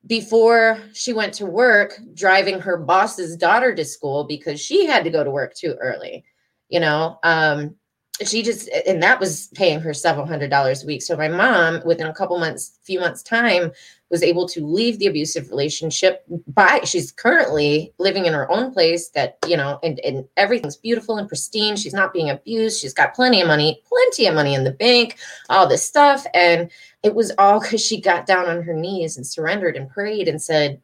before 0.08 0.80
she 0.94 1.14
went 1.14 1.34
to 1.36 1.46
work 1.46 2.00
driving 2.14 2.60
her 2.60 2.78
boss's 2.78 3.38
daughter 3.38 3.74
to 3.76 3.86
school 3.86 4.24
because 4.24 4.60
she 4.60 4.86
had 4.86 5.04
to 5.04 5.10
go 5.10 5.24
to 5.24 5.30
work 5.30 5.54
too 5.54 5.76
early 5.80 6.24
you 6.70 6.80
know 6.80 7.20
um, 7.24 7.76
she 8.24 8.44
just 8.44 8.70
and 8.86 9.02
that 9.02 9.20
was 9.20 9.48
paying 9.56 9.80
her 9.80 9.94
several 9.94 10.26
hundred 10.26 10.50
dollars 10.50 10.84
a 10.84 10.88
week. 10.88 11.02
So 11.02 11.18
my 11.18 11.28
mom 11.28 11.82
within 11.86 12.08
a 12.08 12.14
couple 12.14 12.38
months 12.40 12.78
few 12.84 13.00
months 13.00 13.24
time 13.24 13.72
was 14.10 14.22
able 14.22 14.48
to 14.50 14.66
leave 14.66 15.00
the 15.00 15.08
abusive 15.08 15.50
relationship 15.50 16.24
by 16.48 16.82
she's 16.84 17.12
currently 17.12 17.94
living 17.98 18.26
in 18.26 18.34
her 18.34 18.52
own 18.52 18.74
place 18.74 19.10
that 19.10 19.38
you 19.48 19.56
know 19.56 19.80
and, 19.82 20.00
and 20.02 20.28
everything's 20.38 20.76
beautiful 20.76 21.18
and 21.18 21.28
pristine. 21.28 21.76
She's 21.76 21.94
not 21.94 22.14
being 22.14 22.30
abused. 22.30 22.80
She's 22.80 22.94
got 22.94 23.16
plenty 23.16 23.42
of 23.42 23.48
money 23.48 23.82
plenty 23.88 24.28
of 24.28 24.36
money 24.36 24.54
in 24.54 24.66
the 24.66 24.72
bank 24.72 25.18
all 25.50 25.68
this 25.68 25.86
stuff. 25.86 26.26
And 26.34 26.70
it 27.04 27.16
was 27.16 27.32
all 27.38 27.60
because 27.60 27.84
she 27.84 28.00
got 28.00 28.26
down 28.26 28.48
on 28.48 28.62
her 28.62 28.74
knees 28.74 29.18
and 29.18 29.26
surrendered 29.26 29.76
and 29.76 29.90
prayed 29.90 30.28
and 30.28 30.42
said 30.42 30.82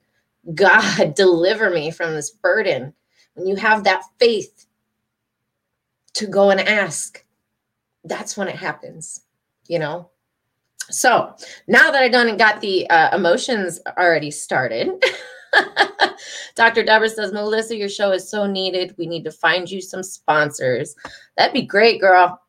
god 0.55 1.13
deliver 1.15 1.69
me 1.69 1.91
from 1.91 2.13
this 2.13 2.31
burden. 2.31 2.93
When 3.35 3.45
you 3.45 3.55
have 3.57 3.83
that 3.83 4.01
faith 4.17 4.66
to 6.13 6.27
go 6.27 6.49
and 6.49 6.59
ask 6.59 7.23
that's 8.03 8.37
when 8.37 8.47
it 8.47 8.55
happens, 8.55 9.21
you 9.67 9.79
know? 9.79 10.09
So 10.89 11.35
now 11.67 11.91
that 11.91 12.01
I 12.01 12.07
done 12.07 12.29
and 12.29 12.39
got 12.39 12.61
the 12.61 12.89
uh, 12.89 13.15
emotions 13.15 13.79
already 13.97 14.31
started, 14.31 14.89
Dr. 16.55 16.83
Deborah 16.83 17.09
says, 17.09 17.33
Melissa, 17.33 17.75
your 17.75 17.89
show 17.89 18.11
is 18.11 18.29
so 18.29 18.45
needed. 18.45 18.95
We 18.97 19.05
need 19.05 19.23
to 19.25 19.31
find 19.31 19.69
you 19.69 19.81
some 19.81 20.03
sponsors. 20.03 20.95
That'd 21.35 21.53
be 21.53 21.63
great, 21.63 21.99
girl. 21.99 22.41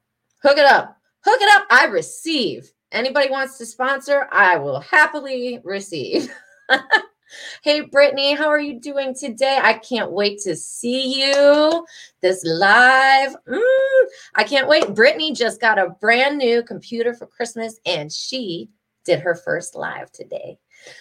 Hook 0.42 0.57
it 0.57 0.64
up. 0.64 0.97
Hook 1.25 1.40
it 1.40 1.49
up. 1.57 1.66
I 1.71 1.87
receive. 1.87 2.71
Anybody 2.92 3.29
wants 3.29 3.59
to 3.59 3.66
sponsor, 3.66 4.29
I 4.33 4.57
will 4.57 4.81
happily 4.81 5.61
receive. 5.64 6.33
Hey, 7.62 7.83
Brittany, 7.83 8.35
how 8.35 8.49
are 8.49 8.61
you 8.61 8.81
doing 8.81 9.14
today? 9.14 9.59
I 9.62 9.75
can't 9.75 10.12
wait 10.12 10.41
to 10.41 10.57
see 10.57 11.23
you 11.23 11.87
this 12.21 12.43
live. 12.45 13.37
Mm, 13.47 14.05
I 14.35 14.45
can't 14.45 14.69
wait. 14.69 14.95
Brittany 14.95 15.33
just 15.33 15.61
got 15.61 15.79
a 15.79 15.91
brand 16.01 16.38
new 16.38 16.62
computer 16.62 17.14
for 17.14 17.27
Christmas 17.27 17.79
and 17.87 18.12
she 18.12 18.71
did 19.05 19.21
her 19.21 19.35
first 19.35 19.75
live 19.75 20.11
today. 20.12 20.59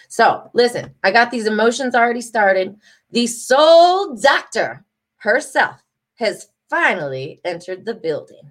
So, 0.08 0.50
listen, 0.54 0.94
I 1.04 1.10
got 1.10 1.30
these 1.30 1.46
emotions 1.46 1.94
already 1.94 2.20
started. 2.20 2.76
The 3.10 3.26
soul 3.26 4.16
doctor 4.16 4.84
herself 5.16 5.82
has 6.16 6.48
finally 6.68 7.40
entered 7.44 7.84
the 7.84 7.94
building. 7.94 8.42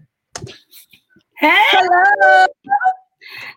Hey, 1.38 1.64
hello. 1.72 2.48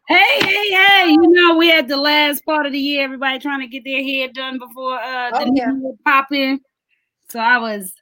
Hey, 0.09 0.41
hey, 0.41 0.71
hey! 0.71 1.07
You 1.09 1.29
know 1.29 1.57
we 1.57 1.69
had 1.69 1.89
the 1.89 1.97
last 1.97 2.45
part 2.45 2.67
of 2.67 2.73
the 2.73 2.79
year. 2.79 3.05
Everybody 3.05 3.39
trying 3.39 3.61
to 3.61 3.67
get 3.67 3.85
their 3.85 4.03
hair 4.03 4.29
done 4.29 4.59
before 4.59 5.01
uh, 5.01 5.31
the 5.31 5.37
oh, 5.39 5.53
yeah. 5.55 5.67
new 5.67 5.83
year 5.83 5.95
pop 6.05 6.33
in. 6.33 6.61
So 7.29 7.39
I 7.39 7.59
was 7.59 7.95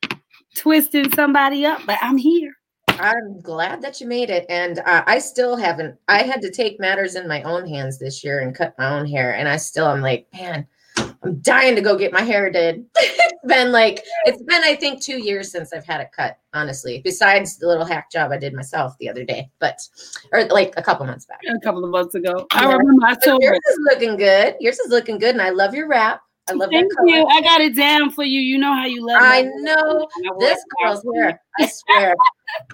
twisting 0.57 1.13
somebody 1.13 1.67
up, 1.67 1.83
but 1.87 1.99
I'm 2.01 2.17
here. 2.17 2.55
I'm 2.89 3.41
glad 3.43 3.83
that 3.83 4.01
you 4.01 4.07
made 4.07 4.31
it, 4.31 4.47
and 4.49 4.81
uh, 4.81 5.05
I 5.07 5.19
still 5.19 5.57
haven't. 5.57 5.97
I 6.09 6.23
had 6.23 6.41
to 6.43 6.51
take 6.51 6.81
matters 6.81 7.15
in 7.15 7.29
my 7.29 7.43
own 7.43 7.67
hands 7.69 7.99
this 7.99 8.25
year 8.25 8.41
and 8.41 8.55
cut 8.55 8.75
my 8.79 8.99
own 8.99 9.07
hair, 9.07 9.35
and 9.35 9.49
I 9.49 9.57
still 9.57 9.87
I'm 9.87 10.01
like, 10.01 10.27
man, 10.33 10.67
I'm 11.29 11.41
dying 11.41 11.75
to 11.75 11.83
go 11.83 11.97
get 11.97 12.13
my 12.13 12.23
hair 12.23 12.51
did. 12.51 12.87
it's 12.97 13.35
been 13.47 13.71
like 13.71 14.03
it's 14.25 14.43
been 14.45 14.63
I 14.65 14.75
think 14.75 15.03
two 15.03 15.19
years 15.19 15.53
since 15.53 15.73
I've 15.75 15.85
had 15.85 16.01
it 16.01 16.09
cut. 16.17 16.39
Honestly, 16.55 17.03
besides 17.05 17.59
the 17.59 17.67
little 17.67 17.85
hack 17.85 18.11
job 18.11 18.33
I 18.33 18.39
did 18.39 18.55
myself 18.55 18.97
the 18.99 19.11
other 19.11 19.25
day, 19.25 19.51
but 19.59 19.79
or 20.33 20.47
like 20.47 20.73
a 20.79 20.83
couple 20.83 21.05
months 21.05 21.27
back. 21.27 21.41
A 21.55 21.61
couple 21.61 21.85
of 21.85 21.91
months 21.91 22.15
ago, 22.15 22.47
yeah. 22.55 22.61
I 22.61 22.73
remember. 22.73 23.07
I 23.07 23.15
told 23.15 23.43
yours 23.43 23.59
is 23.71 23.79
looking 23.91 24.17
good. 24.17 24.57
Yours 24.59 24.79
is 24.79 24.91
looking 24.91 25.19
good, 25.19 25.35
and 25.35 25.43
I 25.43 25.51
love 25.51 25.75
your 25.75 25.87
wrap. 25.87 26.23
I 26.49 26.53
love 26.53 26.71
Thank 26.71 26.91
you. 27.05 27.27
I 27.27 27.43
got 27.43 27.61
it 27.61 27.77
down 27.77 28.11
for 28.11 28.25
you. 28.25 28.41
You 28.41 28.57
know 28.57 28.73
how 28.73 28.87
you 28.87 29.07
love. 29.07 29.21
I 29.21 29.43
know 29.43 30.09
this 30.39 30.59
girl's 30.81 31.05
hair. 31.15 31.39
I 31.61 31.67
swear. 31.67 32.17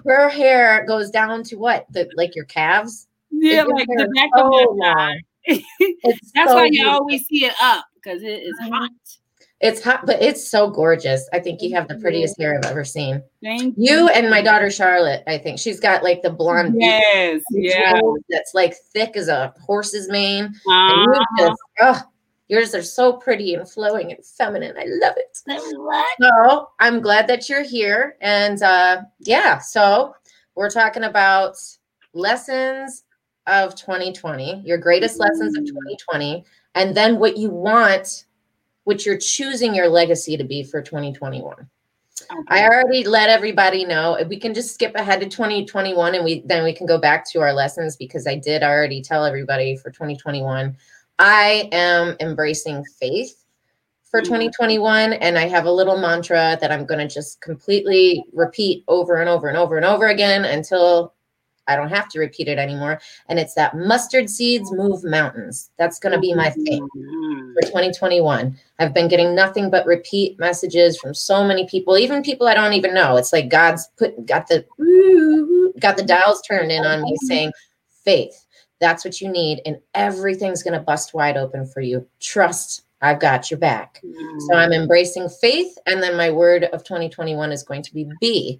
her 0.05 0.29
hair 0.29 0.85
goes 0.87 1.09
down 1.09 1.43
to 1.43 1.57
what? 1.57 1.85
The 1.91 2.09
like 2.15 2.35
your 2.35 2.45
calves? 2.45 3.07
Yeah, 3.31 3.63
like 3.63 3.87
the 3.87 4.09
back 4.15 4.29
so 4.33 4.71
of 4.71 4.77
my 4.77 5.19
That's 5.47 6.49
so 6.49 6.55
why 6.55 6.69
you 6.71 6.87
always 6.87 7.27
see 7.27 7.45
it 7.45 7.53
up 7.61 7.85
because 8.05 8.21
it 8.23 8.43
is 8.43 8.55
mm-hmm. 8.61 8.73
hot. 8.73 8.91
It's 9.61 9.81
hot, 9.81 10.05
but 10.05 10.21
it's 10.21 10.49
so 10.49 10.69
gorgeous. 10.69 11.27
I 11.33 11.39
think 11.39 11.61
you 11.61 11.73
have 11.75 11.87
the 11.87 11.95
prettiest 11.95 12.39
hair 12.39 12.57
I've 12.57 12.69
ever 12.69 12.83
seen. 12.83 13.23
Thank 13.41 13.75
you. 13.77 13.93
you 13.93 14.07
and 14.09 14.29
my 14.29 14.41
daughter 14.41 14.69
Charlotte. 14.69 15.23
I 15.27 15.37
think 15.37 15.59
she's 15.59 15.79
got 15.79 16.03
like 16.03 16.21
the 16.21 16.29
blonde. 16.29 16.75
Yes, 16.77 17.41
yeah. 17.51 17.99
That's 18.29 18.53
like 18.53 18.75
thick 18.75 19.15
as 19.15 19.29
a 19.29 19.53
horse's 19.61 20.09
mane. 20.09 20.45
Uh-huh. 20.45 20.93
And 20.93 21.05
you 21.05 21.11
uh-huh. 21.13 21.47
just, 21.47 21.61
oh, 21.81 22.01
yours 22.49 22.75
are 22.75 22.83
so 22.83 23.13
pretty 23.13 23.53
and 23.53 23.67
flowing 23.67 24.11
and 24.11 24.23
feminine. 24.25 24.75
I 24.77 24.85
love 24.87 25.15
it. 25.17 25.41
So 26.21 26.69
I'm 26.79 26.99
glad 26.99 27.27
that 27.27 27.47
you're 27.47 27.63
here. 27.63 28.17
And 28.19 28.61
uh, 28.61 29.03
yeah, 29.19 29.59
so 29.59 30.15
we're 30.55 30.69
talking 30.69 31.03
about 31.03 31.55
lessons 32.13 33.04
of 33.47 33.75
2020, 33.75 34.63
your 34.65 34.77
greatest 34.77 35.19
lessons 35.19 35.57
of 35.57 35.63
mm-hmm. 35.63 35.75
2020, 35.75 36.45
and 36.75 36.95
then 36.95 37.19
what 37.19 37.37
you 37.37 37.49
want, 37.49 38.25
what 38.83 39.05
you're 39.05 39.17
choosing 39.17 39.73
your 39.73 39.87
legacy 39.87 40.37
to 40.37 40.43
be 40.43 40.63
for 40.63 40.81
2021. 40.81 41.67
Okay. 42.21 42.43
I 42.47 42.67
already 42.67 43.03
let 43.03 43.29
everybody 43.29 43.85
know. 43.85 44.17
We 44.29 44.39
can 44.39 44.53
just 44.53 44.73
skip 44.73 44.95
ahead 44.95 45.19
to 45.19 45.27
2021 45.27 46.15
and 46.15 46.23
we 46.23 46.41
then 46.45 46.63
we 46.63 46.73
can 46.73 46.87
go 46.87 46.97
back 46.97 47.29
to 47.31 47.41
our 47.41 47.53
lessons 47.53 47.97
because 47.97 48.25
I 48.25 48.35
did 48.35 48.63
already 48.63 49.01
tell 49.01 49.25
everybody 49.25 49.75
for 49.75 49.91
2021. 49.91 50.77
I 51.19 51.69
am 51.71 52.15
embracing 52.21 52.85
faith 52.99 53.45
for 54.03 54.21
mm-hmm. 54.21 54.33
2021 54.33 55.13
and 55.13 55.37
I 55.37 55.47
have 55.49 55.65
a 55.65 55.71
little 55.71 55.97
mantra 55.97 56.57
that 56.61 56.71
I'm 56.71 56.85
going 56.85 57.05
to 57.05 57.13
just 57.13 57.41
completely 57.41 58.23
repeat 58.31 58.85
over 58.87 59.17
and 59.17 59.29
over 59.29 59.49
and 59.49 59.57
over 59.57 59.75
and 59.75 59.85
over 59.85 60.07
again 60.07 60.45
until 60.45 61.14
I 61.67 61.75
don't 61.75 61.89
have 61.89 62.09
to 62.09 62.19
repeat 62.19 62.47
it 62.47 62.57
anymore. 62.57 62.99
And 63.27 63.39
it's 63.39 63.53
that 63.55 63.75
mustard 63.75 64.29
seeds 64.29 64.71
move 64.71 65.03
mountains. 65.03 65.71
That's 65.77 65.99
going 65.99 66.13
to 66.13 66.19
be 66.19 66.33
my 66.33 66.49
thing 66.49 66.87
mm-hmm. 66.95 67.53
for 67.53 67.61
2021. 67.61 68.57
I've 68.79 68.93
been 68.93 69.07
getting 69.07 69.35
nothing 69.35 69.69
but 69.69 69.85
repeat 69.85 70.37
messages 70.39 70.97
from 70.97 71.13
so 71.13 71.43
many 71.43 71.67
people, 71.67 71.97
even 71.97 72.23
people 72.23 72.47
I 72.47 72.53
don't 72.53 72.73
even 72.73 72.93
know. 72.93 73.17
It's 73.17 73.33
like 73.33 73.49
God's 73.49 73.87
put 73.97 74.25
got 74.25 74.47
the 74.47 74.65
got 75.79 75.97
the 75.97 76.03
dials 76.03 76.41
turned 76.41 76.71
in 76.71 76.85
on 76.85 77.01
me 77.01 77.15
saying, 77.23 77.51
faith. 78.03 78.45
That's 78.79 79.05
what 79.05 79.21
you 79.21 79.29
need, 79.29 79.61
and 79.65 79.77
everything's 79.93 80.61
going 80.61 80.73
to 80.73 80.81
bust 80.81 81.13
wide 81.13 81.37
open 81.37 81.65
for 81.65 81.79
you. 81.79 82.05
Trust 82.19 82.85
I've 83.01 83.19
got 83.19 83.51
your 83.51 83.59
back. 83.59 84.01
So 84.47 84.55
I'm 84.55 84.71
mm. 84.71 84.81
embracing 84.81 85.29
faith. 85.29 85.77
And 85.85 86.01
then 86.01 86.17
my 86.17 86.31
word 86.31 86.65
of 86.65 86.83
2021 86.83 87.51
is 87.51 87.63
going 87.63 87.83
to 87.83 87.93
be 87.93 88.09
be. 88.19 88.59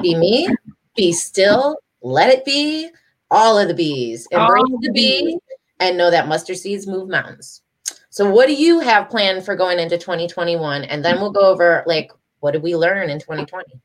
Be 0.00 0.14
me, 0.14 0.48
be 0.96 1.12
still, 1.12 1.76
let 2.02 2.30
it 2.30 2.44
be 2.44 2.90
all 3.30 3.58
of 3.58 3.68
the 3.68 3.74
bees. 3.74 4.26
Embrace 4.30 4.64
all 4.70 4.78
the 4.80 4.92
bee 4.92 5.38
and 5.78 5.96
know 5.96 6.10
that 6.10 6.28
mustard 6.28 6.58
seeds 6.58 6.86
move 6.86 7.08
mountains. 7.08 7.62
So, 8.10 8.28
what 8.28 8.46
do 8.46 8.54
you 8.54 8.80
have 8.80 9.08
planned 9.08 9.44
for 9.44 9.54
going 9.54 9.78
into 9.78 9.96
2021? 9.96 10.84
And 10.84 11.04
then 11.04 11.20
we'll 11.20 11.30
go 11.30 11.42
over 11.42 11.84
like 11.86 12.10
what 12.40 12.52
did 12.52 12.62
we 12.62 12.74
learn 12.74 13.10
in 13.10 13.20
2020? 13.20 13.80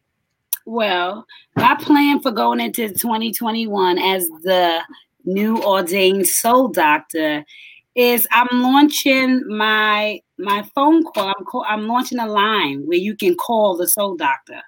Well, 0.66 1.26
my 1.56 1.76
plan 1.76 2.22
for 2.22 2.32
going 2.32 2.60
into 2.60 2.90
2021 2.90 4.00
as 4.00 4.28
the 4.42 4.82
new 5.26 5.62
ordained 5.64 6.28
soul 6.28 6.70
doctor 6.70 7.46
is 7.94 8.28
I'm 8.32 8.48
launching 8.62 9.44
my 9.48 10.20
my 10.38 10.68
phone 10.74 11.04
call. 11.04 11.34
I'm 11.38 11.46
call, 11.46 11.66
I'm 11.68 11.88
launching 11.88 12.20
a 12.20 12.28
line 12.28 12.82
where 12.86 12.98
you 12.98 13.16
can 13.16 13.36
call 13.36 13.78
the 13.78 13.88
soul 13.88 14.16
doctor. 14.16 14.62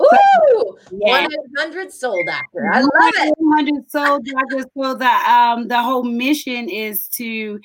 Ooh, 0.00 0.78
yeah. 0.92 1.26
100 1.56 1.92
soul 1.92 2.22
doctor. 2.26 2.70
I 2.72 2.80
love 2.80 2.90
it. 2.92 3.34
100 3.38 3.90
soul 3.90 4.20
doctor. 4.20 4.64
So 4.76 4.94
the 4.94 5.30
um 5.30 5.68
the 5.68 5.82
whole 5.82 6.04
mission 6.04 6.68
is 6.68 7.08
to 7.08 7.60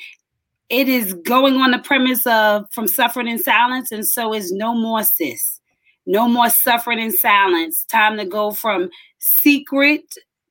it 0.69 0.89
is 0.89 1.13
going 1.13 1.55
on 1.57 1.71
the 1.71 1.79
premise 1.79 2.25
of 2.25 2.65
from 2.71 2.87
suffering 2.87 3.27
in 3.27 3.37
silence, 3.37 3.91
and 3.91 4.07
so 4.07 4.33
is 4.33 4.51
no 4.51 4.73
more 4.73 5.03
sis. 5.03 5.59
No 6.05 6.27
more 6.27 6.49
suffering 6.49 6.99
in 6.99 7.11
silence. 7.11 7.85
Time 7.85 8.17
to 8.17 8.25
go 8.25 8.51
from 8.51 8.89
secret 9.19 10.03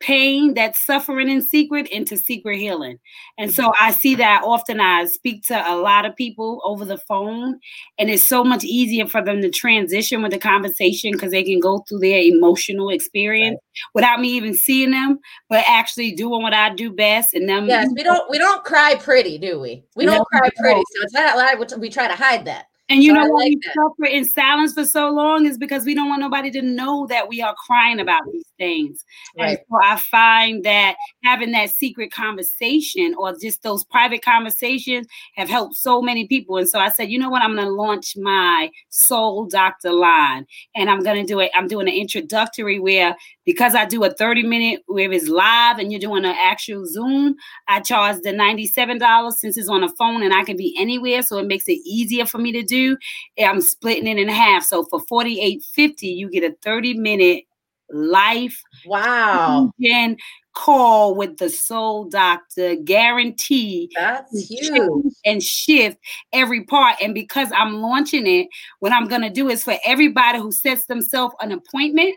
pain, 0.03 0.55
that 0.55 0.77
suffering 0.77 1.31
in 1.31 1.41
secret, 1.41 1.89
into 1.89 2.17
secret 2.17 2.59
healing. 2.59 2.99
And 3.39 3.53
so 3.53 3.73
I 3.81 3.93
see 3.93 4.15
that 4.17 4.43
often. 4.45 4.81
I 4.81 5.07
speak 5.07 5.45
to 5.47 5.73
a 5.73 5.77
lot 5.77 6.05
of 6.05 6.17
people 6.17 6.61
over 6.65 6.85
the 6.85 6.99
phone, 6.99 7.59
and 7.99 8.11
it's 8.11 8.23
so 8.23 8.45
much 8.45 8.65
easier 8.65 9.07
for 9.07 9.23
them 9.23 9.41
to 9.41 9.51
transition 9.51 10.23
with 10.23 10.33
the 10.33 10.39
conversation 10.39 11.13
because 11.13 11.31
they 11.31 11.45
can 11.45 11.61
go 11.61 11.85
through 11.89 12.01
their 12.01 12.21
emotional 12.21 12.91
experience 12.91 13.55
right. 13.55 13.91
without 13.95 14.21
me 14.21 14.31
even 14.31 14.55
seeing 14.55 14.91
them, 14.91 15.19
but 15.49 15.65
actually 15.67 16.13
doing 16.13 16.43
what 16.43 16.53
I 16.53 16.75
do 16.75 16.91
best. 16.91 17.33
And 17.35 17.49
them, 17.49 17.67
yes, 17.67 17.89
we 17.95 18.03
don't 18.03 18.29
we 18.29 18.39
don't 18.39 18.65
cry 18.65 18.97
pretty, 18.97 19.39
do 19.39 19.61
we? 19.61 19.85
We 19.97 20.05
don't 20.05 20.19
no, 20.19 20.25
cry 20.25 20.51
pretty, 20.59 20.83
so 20.95 21.03
it's 21.03 21.15
not 21.15 21.37
like 21.37 21.59
we 21.79 21.89
try 21.89 22.09
to 22.09 22.15
hide 22.15 22.45
that. 22.47 22.67
And 22.89 23.03
you 23.03 23.15
so 23.15 23.21
know 23.21 23.29
why 23.29 23.45
like 23.45 23.49
we 23.49 23.61
that. 23.65 23.75
suffer 23.75 24.11
in 24.11 24.25
silence 24.25 24.75
for 24.75 24.85
so 24.85 25.09
long 25.09 25.47
is 25.47 25.57
because 25.57 25.87
we 25.87 25.95
don't 25.95 26.11
want 26.11 26.21
nobody 26.21 26.51
to 26.51 26.61
know 26.61 27.07
that 27.07 27.27
we 27.27 27.41
are 27.41 27.55
crying 27.55 28.01
about 28.01 28.21
these 28.31 28.45
things. 28.63 29.05
Right. 29.37 29.49
And 29.49 29.59
so 29.69 29.77
I 29.83 29.97
find 29.97 30.65
that 30.65 30.95
having 31.25 31.51
that 31.53 31.71
secret 31.71 32.13
conversation 32.13 33.15
or 33.19 33.35
just 33.37 33.63
those 33.63 33.85
private 33.85 34.23
conversations 34.25 35.07
have 35.35 35.49
helped 35.49 35.75
so 35.75 36.01
many 36.01 36.29
people. 36.29 36.59
And 36.59 36.69
so 36.69 36.79
I 36.79 36.91
said, 36.91 37.11
you 37.11 37.19
know 37.19 37.31
what? 37.31 37.43
I'm 37.43 37.57
going 37.57 37.67
to 37.67 37.73
launch 37.73 38.17
my 38.17 38.71
soul 38.91 39.47
doctor 39.47 39.93
line, 39.93 40.47
and 40.77 40.89
I'm 40.89 41.03
going 41.03 41.21
to 41.25 41.27
do 41.27 41.41
it. 41.41 41.51
I'm 41.55 41.67
doing 41.67 41.89
an 41.89 41.95
introductory 41.95 42.79
where 42.79 43.17
because 43.45 43.75
I 43.75 43.87
do 43.87 44.05
a 44.05 44.11
30 44.11 44.45
minute 44.45 44.83
where 44.87 45.11
it's 45.11 45.27
live 45.27 45.79
and 45.79 45.91
you're 45.91 46.01
doing 46.01 46.25
an 46.25 46.37
actual 46.39 46.87
Zoom, 46.87 47.35
I 47.67 47.81
charge 47.81 48.19
the 48.23 48.31
$97 48.31 49.33
since 49.33 49.57
it's 49.57 49.69
on 49.69 49.83
a 49.83 49.89
phone 49.89 50.23
and 50.23 50.33
I 50.33 50.45
can 50.45 50.57
be 50.57 50.77
anywhere. 50.79 51.23
So 51.23 51.39
it 51.39 51.49
makes 51.49 51.67
it 51.67 51.81
easier 51.85 52.25
for 52.25 52.39
me 52.39 52.53
to 52.53 52.63
do. 52.63 52.97
I'm 53.39 53.61
splitting 53.61 54.07
it 54.07 54.19
in 54.19 54.29
half. 54.29 54.63
So 54.63 54.85
for 54.85 55.01
48.50, 55.01 56.03
you 56.03 56.31
get 56.31 56.45
a 56.45 56.55
30 56.63 56.95
minute 56.95 57.45
life 57.93 58.61
wow. 58.87 59.71
can 59.83 60.17
call 60.55 61.15
with 61.15 61.39
the 61.39 61.49
soul 61.49 62.05
doctor 62.05 62.77
guarantee 62.77 63.91
that's 63.95 64.49
huge. 64.49 65.05
and 65.25 65.43
shift 65.43 65.97
every 66.33 66.63
part. 66.65 66.97
And 67.03 67.15
because 67.15 67.51
i'm 67.55 67.81
launching 67.81 68.27
it 68.27 68.49
what 68.81 68.93
i'm 68.93 69.09
going 69.09 69.23
to 69.23 69.31
do 69.31 69.49
is 69.49 69.65
for 69.65 69.77
everybody 69.85 70.39
who 70.39 70.53
sets 70.53 70.87
themselves 70.87 71.35
an 71.41 71.53
appointment 71.53 72.17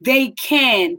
they 0.00 0.30
can 0.30 0.96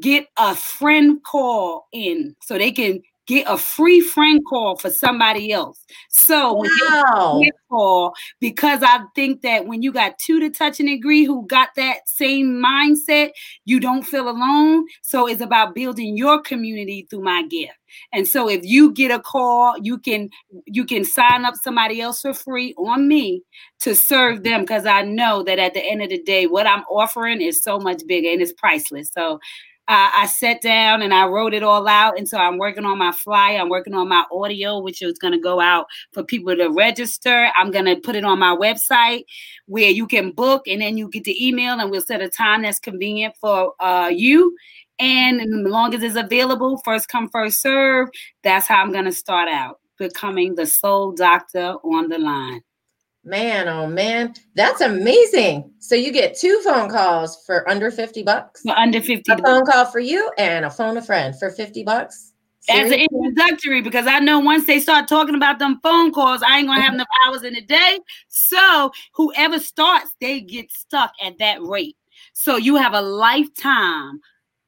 get 0.00 0.26
a 0.38 0.54
friend 0.54 1.22
call 1.24 1.86
in 1.92 2.34
so 2.42 2.58
they 2.58 2.72
can 2.72 3.00
get 3.26 3.46
a 3.48 3.56
free 3.56 4.00
friend 4.00 4.40
call 4.48 4.76
for 4.76 4.90
somebody 4.90 5.52
else. 5.52 5.84
So 6.08 6.64
wow. 6.92 7.40
call, 7.70 8.14
because 8.40 8.82
I 8.82 9.00
think 9.14 9.42
that 9.42 9.66
when 9.66 9.82
you 9.82 9.92
got 9.92 10.18
two 10.18 10.40
to 10.40 10.50
touch 10.50 10.80
and 10.80 10.88
agree 10.88 11.24
who 11.24 11.46
got 11.46 11.70
that 11.76 12.08
same 12.08 12.62
mindset, 12.62 13.30
you 13.64 13.80
don't 13.80 14.02
feel 14.02 14.28
alone. 14.28 14.86
So 15.02 15.26
it's 15.26 15.40
about 15.40 15.74
building 15.74 16.16
your 16.16 16.42
community 16.42 17.06
through 17.08 17.22
my 17.22 17.44
gift. 17.46 17.74
And 18.12 18.26
so 18.26 18.48
if 18.48 18.64
you 18.64 18.92
get 18.92 19.10
a 19.10 19.20
call, 19.20 19.76
you 19.80 19.98
can 19.98 20.28
you 20.66 20.84
can 20.84 21.04
sign 21.04 21.44
up 21.44 21.54
somebody 21.54 22.00
else 22.00 22.20
for 22.20 22.34
free 22.34 22.74
on 22.76 23.06
me 23.06 23.42
to 23.80 23.94
serve 23.94 24.42
them 24.42 24.62
because 24.62 24.86
I 24.86 25.02
know 25.02 25.42
that 25.44 25.58
at 25.58 25.74
the 25.74 25.84
end 25.84 26.02
of 26.02 26.10
the 26.10 26.22
day, 26.22 26.46
what 26.46 26.66
I'm 26.66 26.82
offering 26.90 27.40
is 27.40 27.62
so 27.62 27.78
much 27.78 28.02
bigger 28.06 28.30
and 28.30 28.42
it's 28.42 28.52
priceless. 28.52 29.10
So 29.12 29.38
uh, 29.86 30.10
I 30.14 30.26
sat 30.26 30.62
down 30.62 31.02
and 31.02 31.12
I 31.12 31.26
wrote 31.26 31.52
it 31.52 31.62
all 31.62 31.86
out. 31.86 32.16
And 32.16 32.28
so 32.28 32.38
I'm 32.38 32.56
working 32.58 32.86
on 32.86 32.96
my 32.96 33.12
flyer. 33.12 33.58
I'm 33.58 33.68
working 33.68 33.94
on 33.94 34.08
my 34.08 34.24
audio, 34.32 34.80
which 34.80 35.02
is 35.02 35.18
going 35.18 35.34
to 35.34 35.40
go 35.40 35.60
out 35.60 35.86
for 36.12 36.24
people 36.24 36.56
to 36.56 36.68
register. 36.68 37.50
I'm 37.54 37.70
going 37.70 37.84
to 37.84 37.96
put 37.96 38.16
it 38.16 38.24
on 38.24 38.38
my 38.38 38.56
website 38.56 39.24
where 39.66 39.90
you 39.90 40.06
can 40.06 40.30
book 40.30 40.66
and 40.66 40.80
then 40.80 40.96
you 40.96 41.08
get 41.08 41.24
the 41.24 41.46
email 41.46 41.78
and 41.78 41.90
we'll 41.90 42.00
set 42.00 42.22
a 42.22 42.30
time 42.30 42.62
that's 42.62 42.80
convenient 42.80 43.34
for 43.40 43.74
uh, 43.80 44.10
you. 44.12 44.56
And 44.98 45.40
as 45.40 45.48
long 45.48 45.94
as 45.94 46.02
it's 46.02 46.16
available, 46.16 46.80
first 46.84 47.08
come, 47.08 47.28
first 47.28 47.60
serve, 47.60 48.08
that's 48.42 48.66
how 48.66 48.80
I'm 48.80 48.92
going 48.92 49.04
to 49.06 49.12
start 49.12 49.48
out 49.48 49.80
becoming 49.98 50.54
the 50.54 50.66
soul 50.66 51.12
doctor 51.12 51.76
on 51.84 52.08
the 52.08 52.18
line. 52.18 52.62
Man, 53.26 53.68
oh 53.68 53.86
man, 53.86 54.34
that's 54.54 54.82
amazing. 54.82 55.72
So 55.78 55.94
you 55.94 56.12
get 56.12 56.38
two 56.38 56.60
phone 56.62 56.90
calls 56.90 57.42
for 57.46 57.68
under 57.70 57.90
50 57.90 58.22
bucks. 58.22 58.60
For 58.62 58.76
under 58.76 59.00
50 59.00 59.32
A 59.32 59.38
phone 59.38 59.64
call 59.64 59.86
for 59.86 60.00
you 60.00 60.30
and 60.36 60.66
a 60.66 60.70
phone 60.70 60.98
a 60.98 61.02
friend 61.02 61.34
for 61.38 61.50
50 61.50 61.84
bucks. 61.84 62.32
As 62.68 62.90
an 62.90 63.06
introductory, 63.10 63.82
because 63.82 64.06
I 64.06 64.20
know 64.20 64.40
once 64.40 64.66
they 64.66 64.78
start 64.78 65.06
talking 65.06 65.34
about 65.34 65.58
them 65.58 65.80
phone 65.82 66.12
calls, 66.12 66.42
I 66.42 66.58
ain't 66.58 66.66
gonna 66.66 66.80
have 66.80 66.94
enough 66.94 67.08
hours 67.26 67.42
in 67.42 67.54
the 67.54 67.60
day. 67.60 67.98
So 68.28 68.90
whoever 69.14 69.58
starts, 69.58 70.14
they 70.20 70.40
get 70.40 70.70
stuck 70.70 71.12
at 71.22 71.38
that 71.38 71.62
rate. 71.62 71.96
So 72.32 72.56
you 72.56 72.76
have 72.76 72.94
a 72.94 73.02
lifetime 73.02 74.20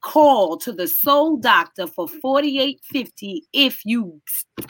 call 0.02 0.56
to 0.58 0.72
the 0.72 0.86
soul 0.86 1.36
doctor 1.36 1.86
for 1.86 2.06
48.50 2.06 3.40
if 3.52 3.84
you 3.84 4.20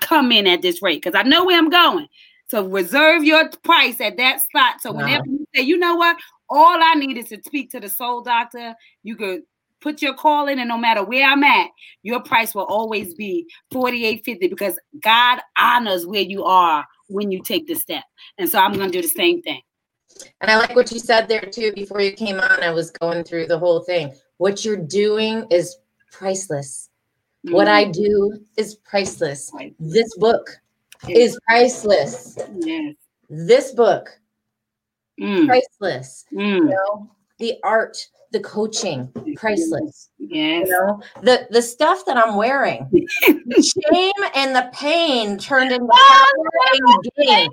come 0.01 0.31
in 0.31 0.47
at 0.47 0.63
this 0.63 0.81
rate. 0.81 1.03
Because 1.03 1.19
I 1.19 1.25
know 1.25 1.45
where 1.45 1.59
I'm 1.59 1.71
going. 1.71 2.07
So 2.49 2.67
reserve 2.67 3.25
your 3.25 3.49
price 3.65 4.01
at 4.01 4.17
that 4.19 4.41
spot. 4.41 4.81
So 4.81 4.93
whenever 4.93 5.25
wow. 5.27 5.33
you 5.33 5.47
say, 5.55 5.63
you 5.63 5.79
know 5.79 5.97
what, 5.97 6.17
All 6.49 6.79
I 6.81 6.95
need 6.95 7.17
is 7.17 7.29
to 7.29 7.41
speak 7.45 7.71
to 7.73 7.81
the 7.81 7.89
soul 7.89 8.23
doctor. 8.23 8.75
You 9.03 9.17
could 9.17 9.43
put 9.81 10.01
your 10.01 10.15
call 10.15 10.49
in, 10.49 10.59
and 10.59 10.69
no 10.69 10.79
matter 10.79 11.05
where 11.05 11.29
I'm 11.29 11.43
at, 11.43 11.71
your 12.03 12.21
price 12.21 12.55
will 12.55 12.65
always 12.65 13.15
be 13.15 13.47
forty-eight 13.73 14.25
fifty 14.25 14.49
because 14.49 14.79
God 15.01 15.41
honors 15.59 16.07
where 16.07 16.23
you 16.23 16.45
are 16.45 16.85
when 17.09 17.31
you 17.31 17.43
take 17.43 17.67
the 17.67 17.75
step. 17.75 18.05
And 18.39 18.49
so 18.49 18.59
I'm 18.59 18.75
going 18.75 18.91
to 18.91 18.99
do 18.99 19.03
the 19.03 19.09
same 19.09 19.43
thing. 19.43 19.61
And 20.41 20.51
I 20.51 20.57
like 20.57 20.75
what 20.75 20.91
you 20.93 20.99
said 20.99 21.29
there 21.29 21.43
too. 21.43 21.73
Before 21.73 22.01
you 22.01 22.13
came 22.13 22.39
on, 22.41 22.63
I 22.63 22.71
was 22.71 22.91
going 22.91 23.25
through 23.25 23.47
the 23.47 23.59
whole 23.59 23.83
thing. 23.83 24.15
What 24.39 24.65
you're 24.65 24.77
doing 24.77 25.47
is 25.51 25.77
priceless. 26.13 26.91
Mm-hmm. 27.45 27.55
What 27.55 27.69
I 27.69 27.85
do 27.85 28.41
is 28.57 28.77
priceless. 28.77 29.51
This 29.79 30.17
book 30.17 30.49
yes. 30.49 30.59
Is 31.09 31.39
priceless. 31.47 32.39
Yes. 32.59 32.95
This 33.29 33.73
book, 33.73 34.09
mm. 35.21 35.47
priceless. 35.47 36.25
Mm. 36.33 36.57
You 36.57 36.65
know, 36.67 37.11
the 37.39 37.55
art, 37.65 37.97
the 38.33 38.41
coaching, 38.41 39.13
priceless. 39.37 40.11
Yes. 40.19 40.67
You 40.67 40.73
know, 40.73 41.03
the 41.23 41.47
the 41.51 41.63
stuff 41.63 42.05
that 42.07 42.17
I'm 42.17 42.37
wearing, 42.37 42.89
the 43.27 43.83
shame 43.93 44.31
and 44.35 44.55
the 44.55 44.71
pain 44.73 45.39
turned 45.39 45.73
into 45.73 45.89
oh, 45.91 47.03
gain. 47.19 47.49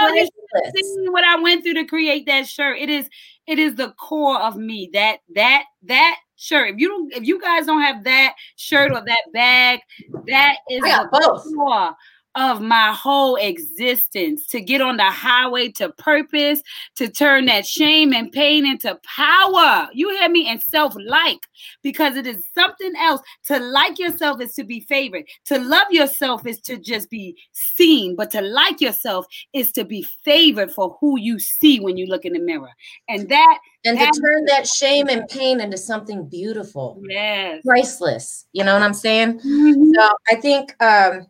Oh, 0.00 0.14
you 0.14 1.12
what 1.12 1.24
I 1.24 1.40
went 1.40 1.62
through 1.62 1.74
to 1.74 1.84
create 1.84 2.26
that 2.26 2.46
shirt. 2.46 2.78
It 2.78 2.90
is 2.90 3.08
it 3.46 3.58
is 3.58 3.74
the 3.74 3.90
core 3.92 4.40
of 4.40 4.56
me. 4.56 4.90
That 4.92 5.18
that 5.34 5.64
that 5.84 6.16
shirt. 6.36 6.74
If 6.74 6.78
you 6.78 6.88
don't, 6.88 7.12
if 7.12 7.24
you 7.24 7.40
guys 7.40 7.66
don't 7.66 7.82
have 7.82 8.04
that 8.04 8.34
shirt 8.56 8.92
or 8.92 9.02
that 9.04 9.22
bag, 9.32 9.80
that 10.26 10.56
is 10.70 10.82
the 10.82 11.08
both. 11.12 11.44
core 11.54 11.94
of 12.36 12.60
my 12.60 12.92
whole 12.92 13.36
existence 13.36 14.46
to 14.48 14.60
get 14.60 14.80
on 14.80 14.98
the 14.98 15.10
highway 15.10 15.68
to 15.70 15.88
purpose, 15.90 16.60
to 16.96 17.08
turn 17.08 17.46
that 17.46 17.66
shame 17.66 18.12
and 18.12 18.30
pain 18.30 18.66
into 18.66 18.98
power. 19.04 19.88
You 19.92 20.10
hear 20.10 20.28
me? 20.28 20.46
And 20.46 20.62
self 20.62 20.94
like, 21.06 21.46
because 21.82 22.16
it 22.16 22.26
is 22.26 22.44
something 22.54 22.92
else. 22.98 23.22
To 23.46 23.58
like 23.58 23.98
yourself 23.98 24.40
is 24.40 24.54
to 24.54 24.64
be 24.64 24.80
favored, 24.80 25.24
to 25.46 25.58
love 25.58 25.86
yourself 25.90 26.46
is 26.46 26.60
to 26.62 26.76
just 26.76 27.08
be 27.10 27.36
seen, 27.52 28.14
but 28.14 28.30
to 28.32 28.42
like 28.42 28.80
yourself 28.80 29.26
is 29.52 29.72
to 29.72 29.84
be 29.84 30.06
favored 30.24 30.70
for 30.70 30.96
who 31.00 31.18
you 31.18 31.38
see 31.38 31.80
when 31.80 31.96
you 31.96 32.06
look 32.06 32.24
in 32.24 32.34
the 32.34 32.38
mirror. 32.38 32.70
And 33.08 33.28
that 33.28 33.58
and 33.86 33.98
to 33.98 34.20
turn 34.20 34.44
that 34.46 34.66
shame 34.66 35.08
and 35.08 35.28
pain 35.28 35.60
into 35.60 35.78
something 35.78 36.28
beautiful. 36.28 37.00
Yes. 37.08 37.62
Priceless. 37.64 38.46
You 38.52 38.64
know 38.64 38.74
what 38.74 38.82
I'm 38.82 38.94
saying? 38.94 39.38
Mm-hmm. 39.38 39.92
So 39.94 40.08
I 40.28 40.34
think 40.36 40.74
um 40.82 41.26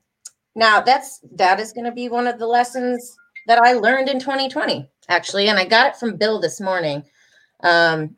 now 0.56 0.80
that's 0.80 1.20
that 1.32 1.60
is 1.60 1.72
going 1.72 1.84
to 1.84 1.92
be 1.92 2.08
one 2.08 2.26
of 2.26 2.38
the 2.38 2.46
lessons 2.46 3.16
that 3.46 3.58
I 3.58 3.74
learned 3.74 4.08
in 4.08 4.18
2020 4.18 4.88
actually, 5.08 5.48
and 5.48 5.58
I 5.58 5.64
got 5.64 5.88
it 5.88 5.96
from 5.96 6.16
Bill 6.16 6.40
this 6.40 6.60
morning. 6.60 7.04
Um, 7.62 8.16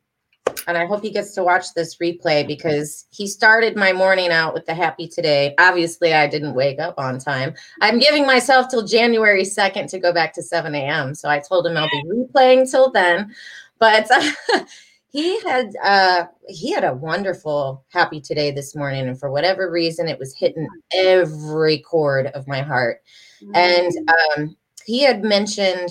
and 0.66 0.76
I 0.76 0.86
hope 0.86 1.02
he 1.02 1.10
gets 1.10 1.34
to 1.34 1.44
watch 1.44 1.74
this 1.74 1.96
replay 1.98 2.46
because 2.46 3.06
he 3.10 3.26
started 3.26 3.76
my 3.76 3.92
morning 3.92 4.30
out 4.30 4.54
with 4.54 4.66
the 4.66 4.74
happy 4.74 5.06
today. 5.06 5.54
Obviously, 5.58 6.14
I 6.14 6.26
didn't 6.26 6.54
wake 6.54 6.78
up 6.78 6.98
on 6.98 7.18
time. 7.18 7.54
I'm 7.80 7.98
giving 7.98 8.26
myself 8.26 8.68
till 8.68 8.86
January 8.86 9.42
2nd 9.42 9.88
to 9.90 9.98
go 9.98 10.12
back 10.12 10.32
to 10.34 10.42
7 10.42 10.74
a.m. 10.74 11.14
So 11.14 11.28
I 11.28 11.40
told 11.40 11.66
him 11.66 11.76
I'll 11.76 11.90
be 11.90 12.02
replaying 12.04 12.70
till 12.70 12.90
then. 12.90 13.34
But 13.78 14.08
he 15.18 15.40
had 15.40 15.72
uh 15.82 16.24
he 16.48 16.72
had 16.72 16.84
a 16.84 16.94
wonderful 16.94 17.84
happy 17.88 18.20
today 18.20 18.52
this 18.52 18.76
morning 18.76 19.08
and 19.08 19.18
for 19.18 19.30
whatever 19.30 19.70
reason 19.70 20.08
it 20.08 20.18
was 20.18 20.34
hitting 20.34 20.68
every 20.94 21.78
chord 21.78 22.26
of 22.28 22.46
my 22.46 22.62
heart. 22.62 23.00
Mm-hmm. 23.42 23.54
and 23.54 23.92
um 24.08 24.56
he 24.84 25.02
had 25.02 25.22
mentioned 25.22 25.90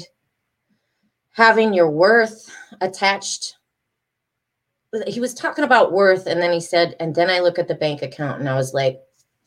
having 1.33 1.73
your 1.73 1.89
worth 1.89 2.53
attached 2.81 3.57
he 5.07 5.19
was 5.19 5.33
talking 5.33 5.65
about 5.65 5.91
worth 5.91 6.25
and 6.25 6.41
then 6.41 6.53
he 6.53 6.61
said 6.61 6.95
and 6.99 7.13
then 7.13 7.29
i 7.29 7.39
look 7.39 7.59
at 7.59 7.67
the 7.67 7.75
bank 7.75 8.01
account 8.01 8.39
and 8.39 8.49
i 8.49 8.55
was 8.55 8.73
like 8.73 8.99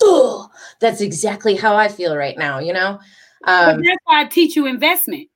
oh 0.03 0.49
that's 0.81 1.01
exactly 1.01 1.57
how 1.57 1.75
i 1.75 1.89
feel 1.89 2.17
right 2.17 2.37
now 2.37 2.59
you 2.59 2.73
know? 2.73 2.99
Um, 3.45 3.83
that's 3.83 4.05
why 4.05 4.21
i 4.21 4.25
teach 4.27 4.57
you 4.57 4.67
investment 4.67 5.30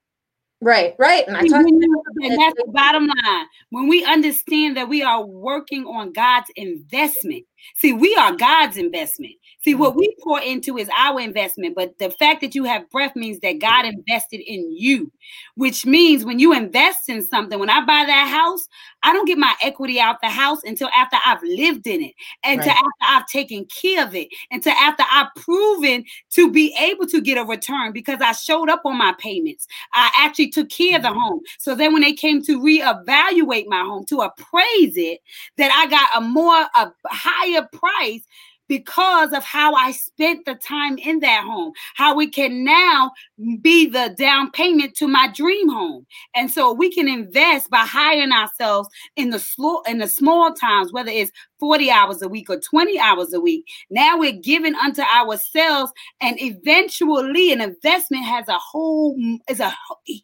Right, 0.64 0.94
right. 0.98 1.29
And 1.29 1.37
I 1.37 1.46
talked 1.46 1.68
and 1.68 2.40
that's 2.40 2.55
the 2.57 2.64
bottom 2.68 3.07
line. 3.07 3.46
When 3.68 3.87
we 3.87 4.03
understand 4.03 4.79
that 4.79 4.88
we 4.88 5.03
are 5.03 5.22
working 5.22 5.85
on 5.85 6.14
God's 6.14 6.50
investment, 6.57 7.44
see, 7.77 7.92
we 7.92 8.14
are 8.16 8.35
God's 8.35 8.77
investment. 8.77 9.35
See, 9.62 9.74
what 9.74 9.96
we 9.96 10.14
pour 10.22 10.40
into 10.40 10.77
is 10.77 10.90
our 10.98 11.18
investment, 11.18 11.74
but 11.74 11.98
the 11.98 12.11
fact 12.11 12.42
that 12.42 12.55
you 12.55 12.64
have 12.64 12.90
breath 12.90 13.16
means 13.16 13.40
that 13.40 13.61
God 13.61 13.87
invested 13.87 14.40
in 14.40 14.70
you, 14.70 15.11
which 15.55 15.87
means 15.87 16.22
when 16.22 16.38
you 16.38 16.53
invest 16.53 17.09
in 17.09 17.22
something, 17.22 17.59
when 17.59 17.70
I 17.70 17.81
buy 17.81 18.05
that 18.07 18.29
house, 18.29 18.68
I 19.03 19.14
don't 19.14 19.27
get 19.27 19.38
my 19.38 19.55
equity 19.62 19.98
out 19.98 20.20
the 20.20 20.29
house 20.29 20.61
until 20.64 20.90
after 20.94 21.16
I've 21.24 21.42
lived 21.42 21.87
in 21.87 22.03
it, 22.03 22.14
and 22.42 22.59
right. 22.59 22.66
to 22.66 22.70
after 22.72 22.90
I've 23.03 23.27
taken 23.27 23.66
care 23.66 24.07
of 24.07 24.14
it, 24.14 24.29
and 24.50 24.62
to 24.64 24.70
after 24.70 25.05
I've 25.11 25.35
proven 25.37 26.05
to 26.33 26.50
be 26.50 26.77
able 26.79 27.07
to 27.07 27.22
get 27.22 27.38
a 27.38 27.44
return 27.44 27.92
because 27.92 28.20
I 28.20 28.33
showed 28.33 28.68
up 28.68 28.83
on 28.85 28.98
my 28.98 29.14
payments. 29.18 29.66
I 29.94 30.11
actually 30.16 30.50
took 30.50 30.68
care 30.68 30.96
of 30.96 31.03
the 31.03 31.09
mm-hmm. 31.09 31.20
home. 31.20 31.40
So 31.59 31.74
then 31.74 31.92
when 31.92 32.03
they 32.03 32.12
came 32.12 32.42
to 32.42 32.61
reevaluate 32.61 33.66
my 33.66 33.81
home, 33.81 34.05
to 34.07 34.20
appraise 34.20 34.96
it, 34.96 35.20
that 35.57 35.72
I 35.72 35.88
got 35.88 36.11
a 36.16 36.20
more 36.20 36.66
a 36.74 36.92
higher 37.07 37.53
price 37.62 38.26
because 38.68 39.33
of 39.33 39.44
how 39.44 39.74
I 39.74 39.92
spent 39.92 40.44
the 40.44 40.55
time 40.55 40.98
in 40.98 41.20
that 41.20 41.44
home, 41.44 41.72
how 41.94 42.14
we 42.14 42.29
can 42.29 42.64
now 42.64 43.12
be 43.61 43.87
the 43.87 44.14
down 44.18 44.50
payment 44.50 44.94
to 44.96 45.09
my 45.09 45.29
dream 45.35 45.68
home. 45.68 46.07
And 46.35 46.50
so 46.50 46.72
we 46.72 46.90
can 46.90 47.09
invest 47.09 47.70
by 47.70 47.79
hiring 47.79 48.33
ourselves 48.33 48.88
in 49.16 49.31
the 49.31 49.38
slow 49.38 49.83
in 49.83 49.98
the 49.98 50.09
small 50.09 50.53
times, 50.55 50.92
whether 50.92 51.11
it's 51.11 51.33
40 51.61 51.90
hours 51.90 52.20
a 52.20 52.29
week 52.29 52.50
or 52.50 52.61
20 52.61 52.98
hours 52.98 53.33
a 53.33 53.40
week. 53.40 53.66
Now 53.88 54.18
we're 54.18 54.33
giving 54.33 54.74
unto 54.74 55.03
ourselves, 55.03 55.92
and 56.20 56.37
eventually 56.40 57.53
an 57.53 57.61
investment 57.61 58.24
has 58.24 58.48
a 58.48 58.59
whole 58.59 59.16
is 59.48 59.61
a 59.61 59.74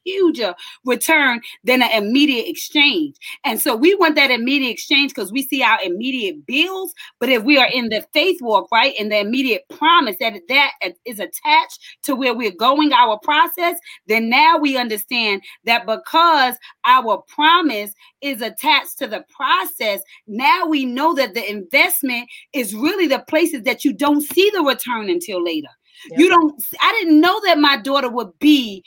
huger 0.05 0.55
return 0.85 1.41
than 1.65 1.83
an 1.83 1.91
immediate 2.03 2.49
exchange. 2.49 3.17
And 3.45 3.61
so 3.61 3.75
we 3.75 3.95
want 3.95 4.17
that 4.17 4.31
immediate 4.31 4.71
exchange 4.71 5.15
because 5.15 5.33
we 5.33 5.43
see 5.43 5.63
our 5.63 5.79
immediate 5.83 6.47
bills. 6.47 6.93
But 7.19 7.31
if 7.31 7.43
we 7.43 7.59
are 7.59 7.69
in 7.73 7.89
the 7.89 8.05
faith 8.31 8.43
walk, 8.43 8.69
right, 8.73 8.95
in 8.99 9.09
the 9.09 9.19
immediate 9.19 9.63
promise 9.69 10.17
that 10.21 10.41
that 10.49 10.73
is 11.05 11.21
attached 11.21 11.81
to 12.03 12.15
where 12.15 12.35
we're 12.35 12.51
going, 12.51 12.93
our 12.93 13.19
process, 13.19 13.77
then 14.07 14.29
now 14.29 14.59
we 14.59 14.77
understand 14.77 15.43
that 15.65 15.87
because 15.87 16.55
our 16.85 17.23
promise 17.29 17.93
is 18.21 18.43
attached 18.43 18.99
to 18.99 19.07
the 19.07 19.25
process, 19.35 20.01
now 20.27 20.67
we 20.67 20.85
know 20.85 21.15
that 21.15 21.35
the 21.35 21.49
investment 21.49 22.29
is 22.53 22.75
really 22.75 23.07
the 23.07 23.25
places 23.29 23.63
that 23.63 23.85
you 23.85 23.93
don't 23.93 24.23
see 24.23 24.51
the 24.55 24.63
return 24.63 25.09
until 25.11 25.43
later. 25.43 25.69
You 26.17 26.31
don't, 26.31 26.63
I 26.81 26.93
didn't 26.99 27.21
know 27.21 27.41
that 27.45 27.59
my 27.59 27.77
daughter 27.77 28.09
would 28.09 28.39
be 28.39 28.83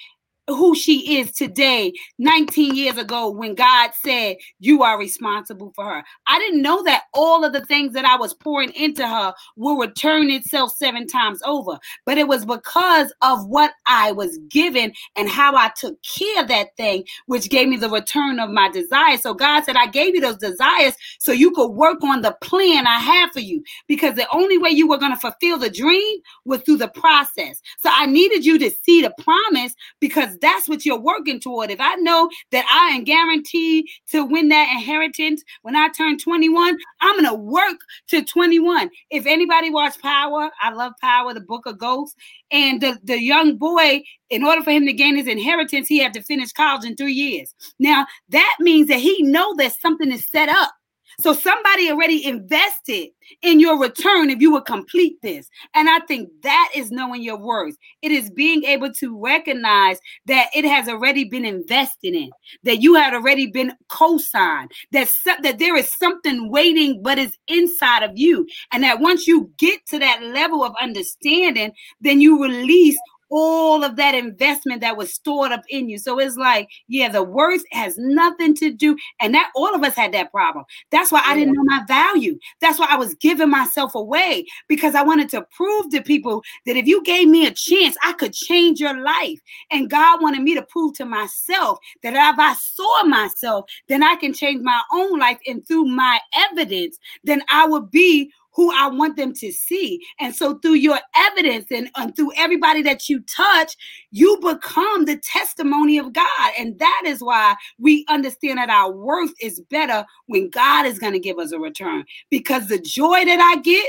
who 0.47 0.75
she 0.75 1.19
is 1.19 1.31
today 1.31 1.93
19 2.19 2.75
years 2.75 2.97
ago 2.97 3.29
when 3.29 3.55
God 3.55 3.91
said 4.01 4.35
you 4.59 4.83
are 4.83 4.99
responsible 4.99 5.71
for 5.75 5.85
her. 5.85 6.03
I 6.27 6.37
didn't 6.39 6.61
know 6.61 6.83
that 6.83 7.03
all 7.13 7.45
of 7.45 7.53
the 7.53 7.65
things 7.65 7.93
that 7.93 8.05
I 8.05 8.17
was 8.17 8.33
pouring 8.33 8.71
into 8.71 9.07
her 9.07 9.33
will 9.55 9.77
return 9.77 10.29
itself 10.29 10.73
seven 10.75 11.07
times 11.07 11.41
over, 11.45 11.79
but 12.05 12.17
it 12.17 12.27
was 12.27 12.45
because 12.45 13.13
of 13.21 13.47
what 13.47 13.71
I 13.85 14.11
was 14.11 14.37
given 14.49 14.91
and 15.15 15.29
how 15.29 15.55
I 15.55 15.71
took 15.77 15.97
care 16.03 16.41
of 16.41 16.49
that 16.49 16.75
thing 16.75 17.05
which 17.27 17.49
gave 17.49 17.69
me 17.69 17.77
the 17.77 17.89
return 17.89 18.39
of 18.39 18.49
my 18.49 18.69
desires. 18.69 19.21
So 19.21 19.33
God 19.33 19.63
said 19.63 19.77
I 19.77 19.87
gave 19.87 20.13
you 20.13 20.21
those 20.21 20.37
desires 20.37 20.95
so 21.19 21.31
you 21.31 21.51
could 21.51 21.69
work 21.69 22.03
on 22.03 22.21
the 22.21 22.35
plan 22.41 22.85
I 22.85 22.99
have 22.99 23.31
for 23.31 23.39
you 23.39 23.63
because 23.87 24.15
the 24.15 24.27
only 24.33 24.57
way 24.57 24.71
you 24.71 24.87
were 24.87 24.97
going 24.97 25.13
to 25.13 25.19
fulfill 25.19 25.57
the 25.57 25.69
dream 25.69 26.19
was 26.43 26.61
through 26.61 26.77
the 26.77 26.89
process. 26.89 27.61
So 27.77 27.89
I 27.91 28.07
needed 28.07 28.45
you 28.45 28.59
to 28.59 28.69
see 28.69 29.01
the 29.01 29.13
promise 29.23 29.73
because 30.01 30.32
because 30.33 30.39
that's 30.39 30.69
what 30.69 30.85
you're 30.85 30.99
working 30.99 31.39
toward. 31.39 31.71
If 31.71 31.79
I 31.79 31.95
know 31.95 32.29
that 32.51 32.65
I 32.71 32.95
am 32.95 33.03
guaranteed 33.03 33.85
to 34.11 34.25
win 34.25 34.49
that 34.49 34.69
inheritance 34.71 35.43
when 35.61 35.75
I 35.75 35.89
turn 35.89 36.17
21, 36.17 36.77
I'm 37.01 37.19
going 37.19 37.29
to 37.29 37.35
work 37.35 37.77
to 38.09 38.23
21. 38.23 38.89
If 39.09 39.25
anybody 39.25 39.69
watched 39.69 40.01
Power, 40.01 40.49
I 40.61 40.71
love 40.71 40.93
Power, 41.01 41.33
the 41.33 41.41
book 41.41 41.65
of 41.65 41.77
ghosts. 41.77 42.15
And 42.51 42.81
the, 42.81 42.99
the 43.03 43.19
young 43.21 43.57
boy, 43.57 44.03
in 44.29 44.43
order 44.43 44.63
for 44.63 44.71
him 44.71 44.85
to 44.85 44.93
gain 44.93 45.15
his 45.15 45.27
inheritance, 45.27 45.87
he 45.87 45.99
had 45.99 46.13
to 46.13 46.21
finish 46.21 46.51
college 46.51 46.85
in 46.85 46.95
three 46.95 47.13
years. 47.13 47.53
Now, 47.79 48.05
that 48.29 48.55
means 48.59 48.87
that 48.87 48.99
he 48.99 49.21
know 49.23 49.55
that 49.55 49.73
something 49.79 50.11
is 50.11 50.29
set 50.29 50.49
up. 50.49 50.71
So 51.19 51.33
somebody 51.33 51.91
already 51.91 52.25
invested 52.25 53.09
in 53.41 53.59
your 53.59 53.79
return 53.79 54.29
if 54.29 54.39
you 54.39 54.51
would 54.51 54.65
complete 54.65 55.21
this. 55.21 55.49
And 55.73 55.89
I 55.89 55.99
think 55.99 56.29
that 56.41 56.69
is 56.75 56.91
knowing 56.91 57.23
your 57.23 57.37
words. 57.37 57.77
It 58.01 58.11
is 58.11 58.29
being 58.29 58.63
able 58.63 58.91
to 58.93 59.19
recognize 59.19 59.99
that 60.25 60.49
it 60.53 60.65
has 60.65 60.87
already 60.87 61.23
been 61.23 61.45
invested 61.45 62.13
in, 62.13 62.29
that 62.63 62.81
you 62.81 62.95
had 62.95 63.13
already 63.13 63.47
been 63.47 63.73
co-signed, 63.89 64.71
that, 64.91 65.13
that 65.43 65.59
there 65.59 65.75
is 65.75 65.93
something 65.97 66.49
waiting 66.49 67.01
but 67.01 67.17
is 67.17 67.37
inside 67.47 68.03
of 68.03 68.11
you. 68.15 68.47
And 68.71 68.83
that 68.83 68.99
once 68.99 69.27
you 69.27 69.51
get 69.57 69.85
to 69.87 69.99
that 69.99 70.21
level 70.21 70.63
of 70.63 70.73
understanding, 70.81 71.71
then 72.01 72.21
you 72.21 72.41
release 72.41 72.97
all 73.35 73.83
of 73.83 73.95
that 73.95 74.13
investment 74.13 74.79
that 74.81 74.95
was 74.95 75.11
stored 75.11 75.51
up 75.51 75.63
in 75.67 75.89
you. 75.89 75.97
So 75.97 76.19
it's 76.19 76.37
like, 76.37 76.69
yeah, 76.87 77.09
the 77.09 77.23
worth 77.23 77.63
has 77.71 77.97
nothing 77.97 78.53
to 78.57 78.71
do. 78.71 78.95
And 79.19 79.33
that 79.33 79.51
all 79.55 79.73
of 79.73 79.83
us 79.83 79.95
had 79.95 80.13
that 80.13 80.31
problem. 80.31 80.65
That's 80.91 81.11
why 81.11 81.23
I 81.25 81.35
didn't 81.35 81.55
know 81.55 81.63
my 81.63 81.81
value. 81.87 82.37
That's 82.61 82.77
why 82.77 82.85
I 82.91 82.95
was 82.95 83.15
giving 83.15 83.49
myself 83.49 83.95
away 83.95 84.45
because 84.67 84.93
I 84.93 85.01
wanted 85.01 85.29
to 85.29 85.47
prove 85.51 85.89
to 85.89 86.03
people 86.03 86.43
that 86.67 86.77
if 86.77 86.85
you 86.85 87.03
gave 87.03 87.27
me 87.27 87.47
a 87.47 87.51
chance, 87.51 87.97
I 88.03 88.13
could 88.13 88.33
change 88.33 88.79
your 88.79 89.01
life. 89.01 89.39
And 89.71 89.89
God 89.89 90.21
wanted 90.21 90.43
me 90.43 90.53
to 90.53 90.61
prove 90.61 90.93
to 90.97 91.05
myself 91.05 91.79
that 92.03 92.13
if 92.13 92.39
I 92.39 92.53
saw 92.53 93.03
myself, 93.05 93.65
then 93.87 94.03
I 94.03 94.13
can 94.15 94.33
change 94.33 94.61
my 94.61 94.79
own 94.93 95.17
life. 95.17 95.39
And 95.47 95.67
through 95.67 95.85
my 95.85 96.19
evidence, 96.51 96.99
then 97.23 97.41
I 97.49 97.65
would 97.65 97.89
be 97.89 98.31
who 98.55 98.71
I 98.75 98.87
want 98.87 99.17
them 99.17 99.33
to 99.33 99.51
see. 99.51 100.01
And 100.19 100.35
so 100.35 100.59
through 100.59 100.75
your 100.75 100.99
evidence 101.15 101.65
and, 101.71 101.89
and 101.95 102.15
through 102.15 102.31
everybody 102.37 102.81
that 102.83 103.09
you 103.09 103.21
touch, 103.21 103.75
you 104.11 104.37
become 104.41 105.05
the 105.05 105.17
testimony 105.17 105.97
of 105.97 106.13
God. 106.13 106.51
And 106.57 106.77
that 106.79 107.03
is 107.05 107.21
why 107.21 107.55
we 107.79 108.05
understand 108.09 108.57
that 108.57 108.69
our 108.69 108.91
worth 108.91 109.33
is 109.41 109.61
better 109.69 110.05
when 110.27 110.49
God 110.49 110.85
is 110.85 110.99
going 110.99 111.13
to 111.13 111.19
give 111.19 111.39
us 111.39 111.51
a 111.51 111.59
return 111.59 112.05
because 112.29 112.67
the 112.67 112.79
joy 112.79 113.25
that 113.25 113.39
I 113.39 113.61
get 113.61 113.87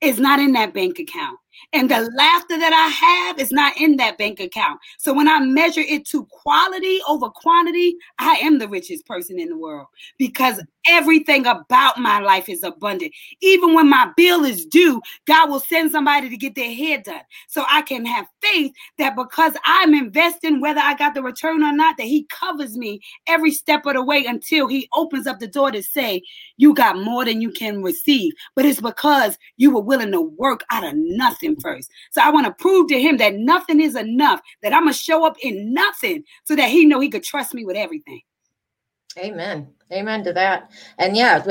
is 0.00 0.20
not 0.20 0.38
in 0.38 0.52
that 0.52 0.74
bank 0.74 0.98
account. 0.98 1.38
And 1.72 1.90
the 1.90 2.10
laughter 2.16 2.58
that 2.58 2.72
I 2.72 2.88
have 2.88 3.38
is 3.38 3.50
not 3.50 3.76
in 3.80 3.96
that 3.96 4.18
bank 4.18 4.40
account. 4.40 4.80
So 4.98 5.12
when 5.12 5.28
I 5.28 5.40
measure 5.40 5.82
it 5.82 6.06
to 6.06 6.24
quality 6.26 7.00
over 7.08 7.28
quantity, 7.28 7.96
I 8.18 8.34
am 8.36 8.58
the 8.58 8.68
richest 8.68 9.06
person 9.06 9.38
in 9.38 9.48
the 9.48 9.58
world 9.58 9.86
because 10.18 10.62
everything 10.88 11.46
about 11.46 11.98
my 11.98 12.18
life 12.18 12.48
is 12.48 12.62
abundant. 12.62 13.12
Even 13.42 13.74
when 13.74 13.88
my 13.88 14.10
bill 14.16 14.44
is 14.44 14.64
due, 14.64 15.00
God 15.26 15.50
will 15.50 15.60
send 15.60 15.90
somebody 15.90 16.28
to 16.30 16.36
get 16.36 16.54
their 16.54 16.72
hair 16.72 16.98
done. 16.98 17.20
So 17.48 17.64
I 17.68 17.82
can 17.82 18.06
have 18.06 18.26
faith 18.42 18.72
that 18.98 19.16
because 19.16 19.52
I'm 19.64 19.94
investing, 19.94 20.60
whether 20.60 20.80
I 20.80 20.94
got 20.94 21.14
the 21.14 21.22
return 21.22 21.62
or 21.62 21.72
not, 21.72 21.96
that 21.98 22.06
He 22.06 22.26
covers 22.30 22.76
me 22.76 23.00
every 23.26 23.50
step 23.50 23.84
of 23.86 23.94
the 23.94 24.02
way 24.02 24.24
until 24.24 24.66
He 24.66 24.88
opens 24.94 25.26
up 25.26 25.38
the 25.38 25.46
door 25.46 25.70
to 25.70 25.82
say, 25.82 26.22
You 26.56 26.74
got 26.74 26.98
more 26.98 27.24
than 27.24 27.40
you 27.40 27.50
can 27.50 27.82
receive. 27.82 28.32
But 28.54 28.64
it's 28.64 28.80
because 28.80 29.36
you 29.56 29.70
were 29.70 29.82
willing 29.82 30.12
to 30.12 30.20
work 30.20 30.64
out 30.70 30.84
of 30.84 30.94
nothing 30.94 31.47
first. 31.56 31.90
So 32.10 32.22
I 32.22 32.30
want 32.30 32.46
to 32.46 32.52
prove 32.52 32.88
to 32.88 33.00
Him 33.00 33.16
that 33.18 33.34
nothing 33.34 33.80
is 33.80 33.96
enough, 33.96 34.40
that 34.62 34.72
I'm 34.72 34.82
going 34.82 34.92
to 34.92 34.98
show 34.98 35.26
up 35.26 35.36
in 35.42 35.72
nothing 35.72 36.24
so 36.44 36.56
that 36.56 36.70
He 36.70 36.84
know 36.84 37.00
He 37.00 37.08
could 37.08 37.24
trust 37.24 37.54
me 37.54 37.64
with 37.64 37.76
everything. 37.76 38.20
Amen. 39.18 39.68
Amen 39.92 40.22
to 40.24 40.32
that. 40.34 40.70
And 40.98 41.16
yeah, 41.16 41.44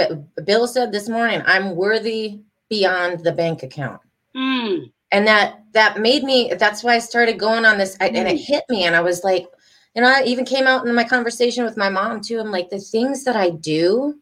Bill 0.46 0.68
said 0.68 0.92
this 0.92 1.10
morning, 1.10 1.42
I'm 1.46 1.76
worthy 1.76 2.40
beyond 2.70 3.24
the 3.24 3.32
bank 3.32 3.64
account. 3.64 4.02
Mm. 4.36 4.92
And 5.12 5.26
that 5.28 5.64
that 5.74 6.00
made 6.00 6.24
me 6.24 6.54
that's 6.60 6.84
why 6.84 6.96
I 6.96 7.00
started 7.00 7.40
going 7.40 7.66
on 7.66 7.78
this 7.78 7.98
I, 8.00 8.10
mm. 8.10 8.16
and 8.16 8.28
it 8.28 8.38
mm. 8.38 8.46
hit 8.46 8.64
me 8.70 8.84
and 8.84 8.96
I 8.96 9.02
was 9.02 9.24
like, 9.24 9.48
you 9.96 10.02
know, 10.02 10.10
I 10.10 10.24
even 10.24 10.46
came 10.46 10.68
out 10.68 10.86
in 10.86 10.94
my 10.94 11.04
conversation 11.04 11.64
with 11.64 11.78
my 11.78 11.90
mom 11.90 12.22
too. 12.22 12.40
I'm 12.40 12.52
like 12.52 12.70
the 12.70 12.80
things 12.80 13.24
that 13.24 13.36
I 13.36 13.50
do 13.50 14.20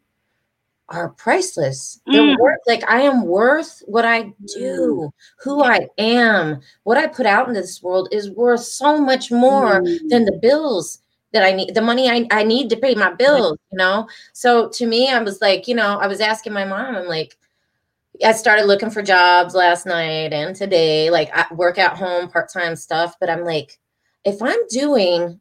are 0.90 1.10
priceless. 1.10 2.00
They're 2.08 2.22
mm. 2.22 2.40
worth 2.40 2.60
like 2.68 2.88
I 2.90 3.02
am 3.02 3.26
worth 3.26 3.82
what 3.88 4.06
I 4.06 4.34
do, 4.56 5.06
mm. 5.06 5.12
who 5.40 5.64
I 5.64 5.88
am, 5.98 6.62
what 6.84 6.98
I 6.98 7.08
put 7.08 7.26
out 7.26 7.48
into 7.48 7.62
this 7.62 7.82
world 7.82 8.10
is 8.12 8.30
worth 8.30 8.62
so 8.62 9.00
much 9.00 9.32
more 9.32 9.82
mm. 9.82 10.00
than 10.10 10.26
the 10.26 10.40
bills 10.42 11.00
that 11.34 11.44
I 11.44 11.52
need, 11.52 11.74
the 11.74 11.82
money 11.82 12.10
I, 12.10 12.28
I 12.32 12.44
need 12.44 12.70
to 12.70 12.78
pay 12.78 12.96
my 12.96 13.12
bills, 13.12 13.58
you 13.72 13.78
know? 13.78 14.08
So 14.34 14.70
to 14.70 14.86
me, 14.86 15.10
I 15.10 15.22
was 15.22 15.42
like, 15.42 15.68
you 15.68 15.76
know, 15.76 15.98
I 16.00 16.08
was 16.08 16.22
asking 16.22 16.54
my 16.54 16.66
mom, 16.66 16.96
I'm 16.96 17.08
like, 17.08 17.36
I 18.24 18.32
started 18.32 18.66
looking 18.66 18.90
for 18.90 19.02
jobs 19.02 19.54
last 19.54 19.86
night 19.86 20.32
and 20.34 20.56
today, 20.56 21.10
like 21.10 21.30
I 21.34 21.54
work 21.54 21.78
at 21.78 21.98
home, 21.98 22.30
part 22.30 22.52
time 22.52 22.76
stuff. 22.76 23.16
But 23.20 23.30
I'm 23.30 23.44
like, 23.44 23.78
if 24.24 24.42
I'm 24.42 24.66
doing, 24.70 25.40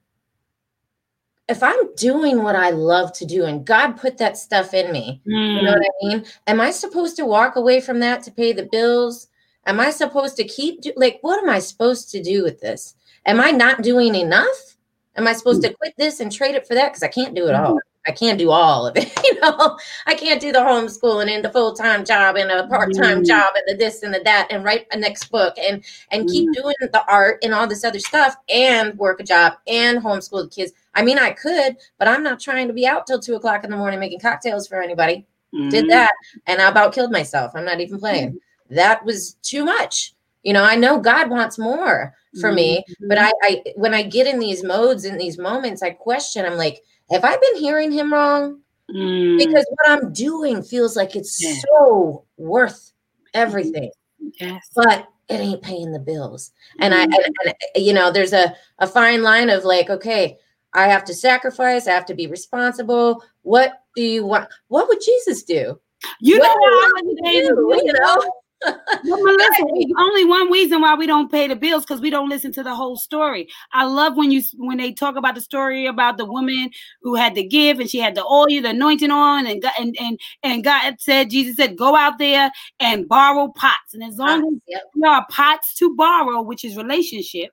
if 1.48 1.62
I'm 1.62 1.94
doing 1.96 2.42
what 2.42 2.56
I 2.56 2.70
love 2.70 3.12
to 3.14 3.26
do 3.26 3.44
and 3.44 3.66
God 3.66 3.92
put 3.92 4.18
that 4.18 4.38
stuff 4.38 4.72
in 4.72 4.90
me, 4.92 5.20
mm. 5.26 5.56
you 5.56 5.62
know 5.62 5.72
what 5.72 5.82
I 5.82 6.06
mean? 6.06 6.24
Am 6.46 6.60
I 6.60 6.70
supposed 6.70 7.16
to 7.16 7.26
walk 7.26 7.56
away 7.56 7.80
from 7.80 8.00
that 8.00 8.22
to 8.24 8.30
pay 8.30 8.52
the 8.52 8.68
bills? 8.70 9.28
Am 9.66 9.78
I 9.78 9.90
supposed 9.90 10.36
to 10.36 10.44
keep, 10.44 10.80
do, 10.80 10.92
like, 10.96 11.18
what 11.22 11.42
am 11.42 11.50
I 11.50 11.58
supposed 11.58 12.10
to 12.12 12.22
do 12.22 12.42
with 12.42 12.60
this? 12.60 12.94
Am 13.26 13.40
I 13.40 13.50
not 13.50 13.82
doing 13.82 14.14
enough? 14.14 14.76
Am 15.16 15.26
I 15.26 15.32
supposed 15.32 15.62
to 15.62 15.72
quit 15.72 15.94
this 15.96 16.20
and 16.20 16.32
trade 16.32 16.54
it 16.54 16.66
for 16.66 16.74
that? 16.74 16.92
Because 16.92 17.02
I 17.02 17.08
can't 17.08 17.34
do 17.34 17.46
it 17.46 17.54
all. 17.54 17.78
I 18.06 18.12
can't 18.12 18.38
do 18.38 18.50
all 18.50 18.86
of 18.86 18.96
it. 18.96 19.10
you 19.24 19.40
know, 19.40 19.78
I 20.06 20.14
can't 20.14 20.40
do 20.40 20.52
the 20.52 20.58
homeschooling 20.58 21.30
and 21.30 21.44
the 21.44 21.50
full 21.50 21.72
time 21.72 22.04
job 22.04 22.36
and 22.36 22.50
a 22.50 22.66
part 22.66 22.94
time 22.94 23.22
mm. 23.22 23.26
job 23.26 23.50
and 23.54 23.64
the 23.66 23.82
this 23.82 24.02
and 24.02 24.12
the 24.12 24.20
that 24.24 24.48
and 24.50 24.64
write 24.64 24.86
a 24.92 24.98
next 24.98 25.30
book 25.30 25.54
and 25.58 25.82
and 26.10 26.28
mm. 26.28 26.30
keep 26.30 26.52
doing 26.52 26.74
the 26.80 27.04
art 27.08 27.38
and 27.42 27.54
all 27.54 27.66
this 27.66 27.84
other 27.84 27.98
stuff 27.98 28.36
and 28.48 28.98
work 28.98 29.20
a 29.20 29.24
job 29.24 29.54
and 29.66 30.02
homeschool 30.02 30.42
the 30.42 30.48
kids. 30.54 30.72
I 30.94 31.02
mean, 31.02 31.18
I 31.18 31.30
could, 31.30 31.76
but 31.98 32.08
I'm 32.08 32.22
not 32.22 32.40
trying 32.40 32.68
to 32.68 32.74
be 32.74 32.86
out 32.86 33.06
till 33.06 33.20
two 33.20 33.34
o'clock 33.34 33.64
in 33.64 33.70
the 33.70 33.76
morning 33.76 34.00
making 34.00 34.20
cocktails 34.20 34.68
for 34.68 34.80
anybody. 34.82 35.26
Mm. 35.54 35.70
Did 35.70 35.88
that 35.90 36.12
and 36.46 36.60
I 36.60 36.68
about 36.68 36.94
killed 36.94 37.12
myself. 37.12 37.52
I'm 37.54 37.64
not 37.64 37.80
even 37.80 37.98
playing. 37.98 38.32
Mm. 38.32 38.38
That 38.70 39.04
was 39.04 39.34
too 39.42 39.64
much. 39.64 40.14
You 40.42 40.52
know, 40.52 40.62
I 40.62 40.76
know 40.76 41.00
God 41.00 41.30
wants 41.30 41.58
more 41.58 42.14
for 42.40 42.48
mm-hmm. 42.48 42.56
me, 42.56 42.84
but 43.08 43.18
I, 43.18 43.32
I, 43.42 43.62
when 43.76 43.94
I 43.94 44.02
get 44.02 44.26
in 44.26 44.38
these 44.38 44.62
modes 44.62 45.04
in 45.04 45.16
these 45.16 45.38
moments, 45.38 45.82
I 45.82 45.90
question. 45.90 46.44
I'm 46.44 46.56
like, 46.56 46.82
have 47.10 47.24
I 47.24 47.36
been 47.36 47.56
hearing 47.56 47.90
Him 47.90 48.12
wrong? 48.12 48.60
Mm. 48.94 49.38
Because 49.38 49.64
what 49.70 49.88
I'm 49.88 50.12
doing 50.12 50.62
feels 50.62 50.96
like 50.96 51.16
it's 51.16 51.42
yeah. 51.42 51.54
so 51.66 52.24
worth 52.36 52.92
everything, 53.32 53.90
yes. 54.38 54.68
but 54.74 55.08
it 55.28 55.40
ain't 55.40 55.62
paying 55.62 55.92
the 55.92 55.98
bills. 55.98 56.52
And 56.78 56.92
mm. 56.92 56.98
I, 56.98 57.02
and, 57.04 57.14
and, 57.46 57.84
you 57.84 57.94
know, 57.94 58.10
there's 58.10 58.34
a 58.34 58.54
a 58.80 58.86
fine 58.86 59.22
line 59.22 59.48
of 59.48 59.64
like, 59.64 59.88
okay, 59.88 60.36
I 60.74 60.88
have 60.88 61.04
to 61.04 61.14
sacrifice. 61.14 61.86
I 61.86 61.92
have 61.92 62.06
to 62.06 62.14
be 62.14 62.26
responsible. 62.26 63.22
What 63.42 63.72
do 63.96 64.02
you 64.02 64.26
want? 64.26 64.48
What 64.68 64.88
would 64.88 65.00
Jesus 65.00 65.42
do? 65.44 65.80
You 66.20 66.38
what 66.38 66.46
know, 66.46 66.70
what 66.70 67.24
do, 67.24 67.86
you 67.86 67.92
know? 67.92 68.32
well, 69.04 69.22
Melissa, 69.22 69.62
only 69.98 70.24
one 70.24 70.50
reason 70.50 70.80
why 70.80 70.94
we 70.94 71.06
don't 71.06 71.30
pay 71.30 71.46
the 71.46 71.56
bills 71.56 71.84
because 71.84 72.00
we 72.00 72.10
don't 72.10 72.28
listen 72.28 72.50
to 72.52 72.62
the 72.62 72.74
whole 72.74 72.96
story. 72.96 73.48
I 73.72 73.84
love 73.84 74.16
when 74.16 74.30
you 74.30 74.42
when 74.56 74.78
they 74.78 74.92
talk 74.92 75.16
about 75.16 75.34
the 75.34 75.40
story 75.40 75.86
about 75.86 76.16
the 76.16 76.24
woman 76.24 76.70
who 77.02 77.14
had 77.14 77.34
the 77.34 77.46
gift 77.46 77.80
and 77.80 77.90
she 77.90 77.98
had 77.98 78.14
the 78.14 78.24
oil, 78.24 78.46
the 78.46 78.70
anointing 78.70 79.10
on, 79.10 79.46
and 79.46 79.60
God, 79.60 79.72
and 79.78 79.94
and 80.00 80.18
and 80.42 80.64
God 80.64 80.94
said, 80.98 81.30
Jesus 81.30 81.56
said, 81.56 81.76
go 81.76 81.94
out 81.94 82.18
there 82.18 82.50
and 82.80 83.06
borrow 83.08 83.48
pots, 83.48 83.92
and 83.92 84.02
as 84.02 84.16
long 84.16 84.60
as 84.66 84.80
there 84.94 85.10
are 85.10 85.26
pots 85.30 85.74
to 85.74 85.94
borrow, 85.94 86.40
which 86.42 86.64
is 86.64 86.76
relationship. 86.76 87.50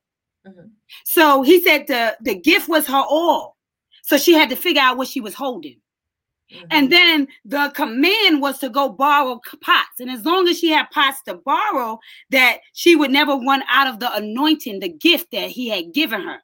Mm-hmm. 0.47 0.67
So 1.06 1.43
he 1.43 1.62
said 1.63 1.88
the 1.88 2.17
the 2.21 2.36
gift 2.36 2.67
was 2.67 2.88
her 2.88 3.04
all, 3.08 3.58
so 4.04 4.17
she 4.17 4.34
had 4.34 4.49
to 4.49 4.56
figure 4.56 4.82
out 4.82 4.97
what 4.97 5.08
she 5.08 5.21
was 5.21 5.36
holding. 5.36 5.80
Mm-hmm. 6.51 6.65
And 6.71 6.91
then 6.91 7.27
the 7.45 7.71
command 7.75 8.41
was 8.41 8.60
to 8.60 8.69
go 8.69 8.89
borrow 8.89 9.39
pots. 9.62 9.99
And 9.99 10.10
as 10.10 10.25
long 10.25 10.47
as 10.47 10.60
she 10.60 10.69
had 10.69 10.89
pots 10.91 11.21
to 11.23 11.36
borrow, 11.36 11.99
that 12.30 12.60
she 12.73 12.95
would 12.95 13.12
never 13.12 13.34
run 13.34 13.63
out 13.69 13.88
of 13.88 13.99
the 13.99 14.13
anointing, 14.13 14.80
the 14.80 14.89
gift 14.89 15.32
that 15.32 15.49
he 15.49 15.69
had 15.69 15.93
given 15.93 16.21
her. 16.21 16.39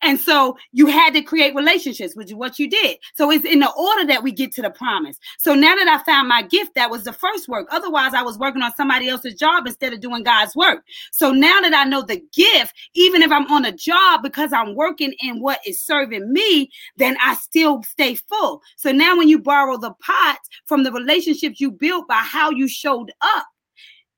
And 0.00 0.18
so 0.18 0.56
you 0.72 0.86
had 0.86 1.12
to 1.14 1.22
create 1.22 1.54
relationships, 1.54 2.16
which 2.16 2.28
is 2.28 2.34
what 2.34 2.58
you 2.58 2.68
did. 2.68 2.98
So 3.14 3.30
it's 3.30 3.44
in 3.44 3.60
the 3.60 3.70
order 3.72 4.06
that 4.06 4.22
we 4.22 4.32
get 4.32 4.52
to 4.52 4.62
the 4.62 4.70
promise. 4.70 5.18
So 5.38 5.54
now 5.54 5.74
that 5.74 5.88
I 5.88 6.02
found 6.04 6.28
my 6.28 6.42
gift, 6.42 6.74
that 6.74 6.90
was 6.90 7.04
the 7.04 7.12
first 7.12 7.48
work. 7.48 7.68
Otherwise, 7.70 8.14
I 8.14 8.22
was 8.22 8.38
working 8.38 8.62
on 8.62 8.74
somebody 8.74 9.08
else's 9.08 9.34
job 9.34 9.66
instead 9.66 9.92
of 9.92 10.00
doing 10.00 10.22
God's 10.22 10.56
work. 10.56 10.84
So 11.10 11.30
now 11.32 11.60
that 11.60 11.74
I 11.74 11.84
know 11.84 12.02
the 12.02 12.22
gift, 12.32 12.74
even 12.94 13.22
if 13.22 13.30
I'm 13.30 13.50
on 13.52 13.64
a 13.64 13.72
job 13.72 14.22
because 14.22 14.52
I'm 14.52 14.74
working 14.74 15.14
in 15.20 15.40
what 15.40 15.60
is 15.66 15.82
serving 15.82 16.32
me, 16.32 16.70
then 16.96 17.16
I 17.22 17.34
still 17.34 17.82
stay 17.82 18.14
full. 18.14 18.62
So 18.76 18.92
now 18.92 19.16
when 19.16 19.28
you 19.28 19.38
borrow 19.38 19.76
the 19.76 19.92
pots 20.00 20.48
from 20.66 20.84
the 20.84 20.92
relationships 20.92 21.60
you 21.60 21.70
built 21.70 22.08
by 22.08 22.22
how 22.22 22.50
you 22.50 22.68
showed 22.68 23.12
up, 23.20 23.46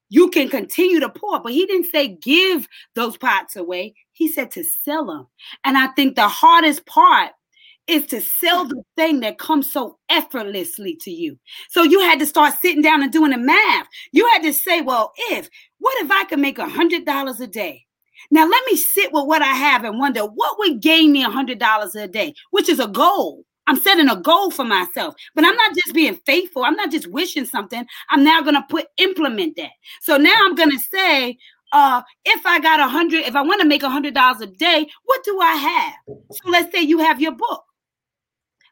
you 0.09 0.31
can 0.31 0.49
continue 0.49 1.01
to 1.01 1.09
pour. 1.09 1.41
But 1.41 1.53
he 1.53 1.67
didn't 1.67 1.91
say 1.91 2.17
give 2.23 2.67
those 2.95 3.17
pots 3.17 3.57
away. 3.57 3.95
He 4.13 4.29
said 4.29 4.51
to 4.53 4.65
sell 4.65 5.07
them. 5.07 5.27
And 5.65 5.77
I 5.77 5.89
think 5.89 6.15
the 6.15 6.29
hardest 6.29 6.87
part 6.87 7.31
is 7.87 8.07
to 8.07 8.21
sell 8.21 8.65
the 8.65 8.83
thing 8.97 9.21
that 9.21 9.39
comes 9.39 9.71
so 9.71 9.99
effortlessly 10.09 10.97
to 11.03 11.11
you. 11.11 11.39
So 11.69 11.83
you 11.83 12.01
had 12.01 12.19
to 12.21 12.27
start 12.27 12.55
sitting 12.61 12.83
down 12.83 13.03
and 13.03 13.13
doing 13.13 13.31
the 13.31 13.39
math. 13.39 13.87
You 14.13 14.27
had 14.33 14.43
to 14.43 14.53
say, 14.53 14.81
well, 14.81 15.13
if, 15.31 15.49
what 15.79 16.03
if 16.03 16.11
I 16.11 16.25
could 16.25 16.39
make 16.39 16.59
a 16.59 16.69
hundred 16.69 17.05
dollars 17.05 17.41
a 17.41 17.47
day? 17.47 17.85
Now 18.31 18.49
let 18.49 18.65
me 18.67 18.77
sit 18.77 19.13
with 19.13 19.27
what 19.27 19.43
I 19.43 19.53
have 19.55 19.85
and 19.85 19.99
wonder 19.99 20.23
what 20.23 20.59
would 20.59 20.81
gain 20.81 21.13
me 21.13 21.25
a 21.25 21.31
hundred 21.31 21.59
dollars 21.59 21.95
a 21.95 22.09
day, 22.09 22.35
which 22.51 22.69
is 22.69 22.81
a 22.81 22.89
goal. 22.89 23.45
I'm 23.67 23.77
setting 23.77 24.09
a 24.09 24.17
goal 24.17 24.51
for 24.51 24.65
myself, 24.65 25.15
but 25.35 25.45
I'm 25.45 25.57
not 25.57 25.75
just 25.75 25.95
being 25.95 26.17
faithful. 26.27 26.65
I'm 26.65 26.77
not 26.77 26.91
just 26.91 27.07
wishing 27.07 27.47
something. 27.47 27.85
I'm 28.11 28.23
now 28.23 28.43
going 28.43 28.55
to 28.55 28.65
put 28.69 28.87
implement 28.99 29.57
that. 29.57 29.71
So 30.03 30.17
now 30.17 30.35
I'm 30.37 30.55
going 30.55 30.71
to 30.71 30.79
say, 30.79 31.39
uh, 31.73 32.03
if 32.25 32.45
I 32.47 32.61
got 32.61 32.81
a 32.81 32.87
hundred, 32.87 33.23
if 33.23 33.35
I 33.35 33.43
want 33.43 33.61
to 33.61 33.67
make 33.67 33.83
a 33.83 33.91
hundred 33.91 34.15
dollars 34.15 34.41
a 34.41 34.47
day, 34.47 34.87
what 35.05 35.25
do 35.25 35.41
I 35.41 35.55
have? 35.55 36.17
So 36.33 36.51
let's 36.51 36.73
say 36.73 36.83
you 36.83 36.99
have 36.99 37.21
your 37.21 37.33
book. 37.33 37.65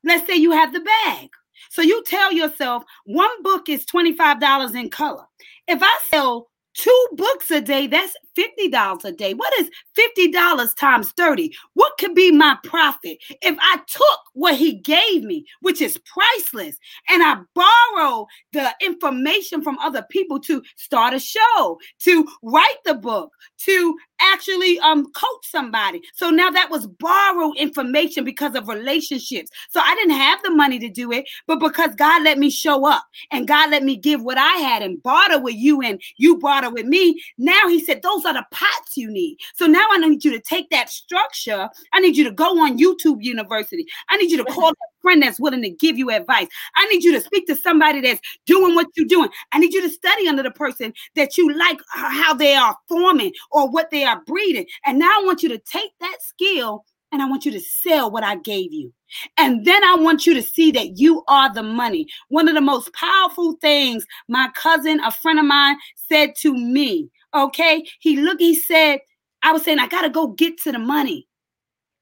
Let's 0.04 0.26
say 0.26 0.36
you 0.36 0.52
have 0.52 0.72
the 0.72 0.80
bag. 0.80 1.30
So 1.70 1.82
you 1.82 2.02
tell 2.04 2.32
yourself 2.32 2.84
one 3.04 3.42
book 3.42 3.68
is 3.68 3.86
$25 3.86 4.74
in 4.74 4.90
color. 4.90 5.24
If 5.68 5.82
I 5.82 5.98
sell 6.08 6.48
two 6.74 7.08
books 7.12 7.50
a 7.50 7.60
day, 7.60 7.86
that's 7.86 8.14
$50 8.38 9.04
a 9.04 9.12
day? 9.12 9.34
What 9.34 9.52
is 9.60 9.70
$50 9.98 10.76
times 10.76 11.12
30? 11.12 11.52
What 11.74 11.92
could 11.98 12.14
be 12.14 12.30
my 12.30 12.56
profit 12.64 13.18
if 13.42 13.56
I 13.60 13.78
took 13.86 14.20
what 14.34 14.56
he 14.56 14.74
gave 14.74 15.22
me, 15.22 15.44
which 15.60 15.80
is 15.80 15.98
priceless, 15.98 16.76
and 17.08 17.22
I 17.22 17.36
borrow 17.54 18.26
the 18.52 18.72
information 18.80 19.62
from 19.62 19.78
other 19.78 20.04
people 20.10 20.40
to 20.40 20.62
start 20.76 21.14
a 21.14 21.18
show, 21.18 21.78
to 22.00 22.26
write 22.42 22.78
the 22.84 22.94
book, 22.94 23.30
to 23.64 23.96
actually 24.20 24.78
um 24.80 25.10
coach 25.12 25.44
somebody. 25.50 26.00
So 26.14 26.30
now 26.30 26.50
that 26.50 26.70
was 26.70 26.86
borrowed 26.86 27.56
information 27.56 28.24
because 28.24 28.54
of 28.54 28.68
relationships. 28.68 29.50
So 29.70 29.80
I 29.80 29.94
didn't 29.94 30.16
have 30.16 30.42
the 30.42 30.50
money 30.50 30.78
to 30.78 30.88
do 30.88 31.12
it, 31.12 31.24
but 31.46 31.60
because 31.60 31.94
God 31.96 32.22
let 32.22 32.38
me 32.38 32.50
show 32.50 32.86
up 32.86 33.04
and 33.30 33.48
God 33.48 33.70
let 33.70 33.82
me 33.82 33.96
give 33.96 34.22
what 34.22 34.38
I 34.38 34.54
had 34.58 34.82
and 34.82 35.02
barter 35.02 35.40
with 35.40 35.54
you 35.56 35.82
and 35.82 36.00
you 36.16 36.38
barter 36.38 36.70
with 36.70 36.86
me. 36.86 37.20
Now 37.38 37.68
he 37.68 37.84
said 37.84 38.02
those 38.02 38.21
are 38.24 38.34
the 38.34 38.44
pots 38.50 38.96
you 38.96 39.10
need. 39.10 39.38
So 39.54 39.66
now 39.66 39.86
I 39.90 39.98
need 39.98 40.24
you 40.24 40.32
to 40.32 40.40
take 40.40 40.70
that 40.70 40.90
structure. 40.90 41.68
I 41.92 42.00
need 42.00 42.16
you 42.16 42.24
to 42.24 42.32
go 42.32 42.60
on 42.60 42.78
YouTube 42.78 43.18
University. 43.22 43.86
I 44.10 44.16
need 44.16 44.30
you 44.30 44.38
to 44.38 44.44
call 44.44 44.70
a 44.70 44.74
friend 45.00 45.22
that's 45.22 45.40
willing 45.40 45.62
to 45.62 45.70
give 45.70 45.98
you 45.98 46.10
advice. 46.10 46.48
I 46.76 46.86
need 46.88 47.04
you 47.04 47.12
to 47.12 47.20
speak 47.20 47.46
to 47.46 47.56
somebody 47.56 48.00
that's 48.00 48.20
doing 48.46 48.74
what 48.74 48.86
you're 48.96 49.06
doing. 49.06 49.30
I 49.52 49.58
need 49.58 49.72
you 49.72 49.82
to 49.82 49.90
study 49.90 50.28
under 50.28 50.42
the 50.42 50.50
person 50.50 50.92
that 51.16 51.36
you 51.36 51.52
like 51.52 51.80
uh, 51.96 52.10
how 52.10 52.34
they 52.34 52.54
are 52.54 52.76
forming 52.88 53.32
or 53.50 53.70
what 53.70 53.90
they 53.90 54.04
are 54.04 54.22
breeding. 54.26 54.66
And 54.86 54.98
now 54.98 55.10
I 55.10 55.22
want 55.24 55.42
you 55.42 55.48
to 55.50 55.58
take 55.58 55.90
that 56.00 56.16
skill 56.20 56.84
and 57.12 57.20
I 57.20 57.28
want 57.28 57.44
you 57.44 57.52
to 57.52 57.60
sell 57.60 58.10
what 58.10 58.24
I 58.24 58.36
gave 58.36 58.72
you. 58.72 58.92
And 59.36 59.66
then 59.66 59.84
I 59.84 59.96
want 59.96 60.26
you 60.26 60.32
to 60.34 60.42
see 60.42 60.72
that 60.72 60.98
you 60.98 61.22
are 61.28 61.52
the 61.52 61.62
money. 61.62 62.06
One 62.28 62.48
of 62.48 62.54
the 62.54 62.62
most 62.62 62.92
powerful 62.94 63.56
things 63.60 64.06
my 64.28 64.48
cousin, 64.54 65.00
a 65.00 65.10
friend 65.10 65.38
of 65.38 65.44
mine, 65.44 65.76
said 66.08 66.34
to 66.36 66.54
me, 66.54 67.10
okay? 67.34 67.84
He 68.00 68.16
looked, 68.16 68.40
he 68.40 68.54
said, 68.54 69.00
I 69.42 69.52
was 69.52 69.62
saying, 69.62 69.78
I 69.78 69.88
got 69.88 70.02
to 70.02 70.10
go 70.10 70.28
get 70.28 70.58
to 70.62 70.72
the 70.72 70.78
money. 70.78 71.26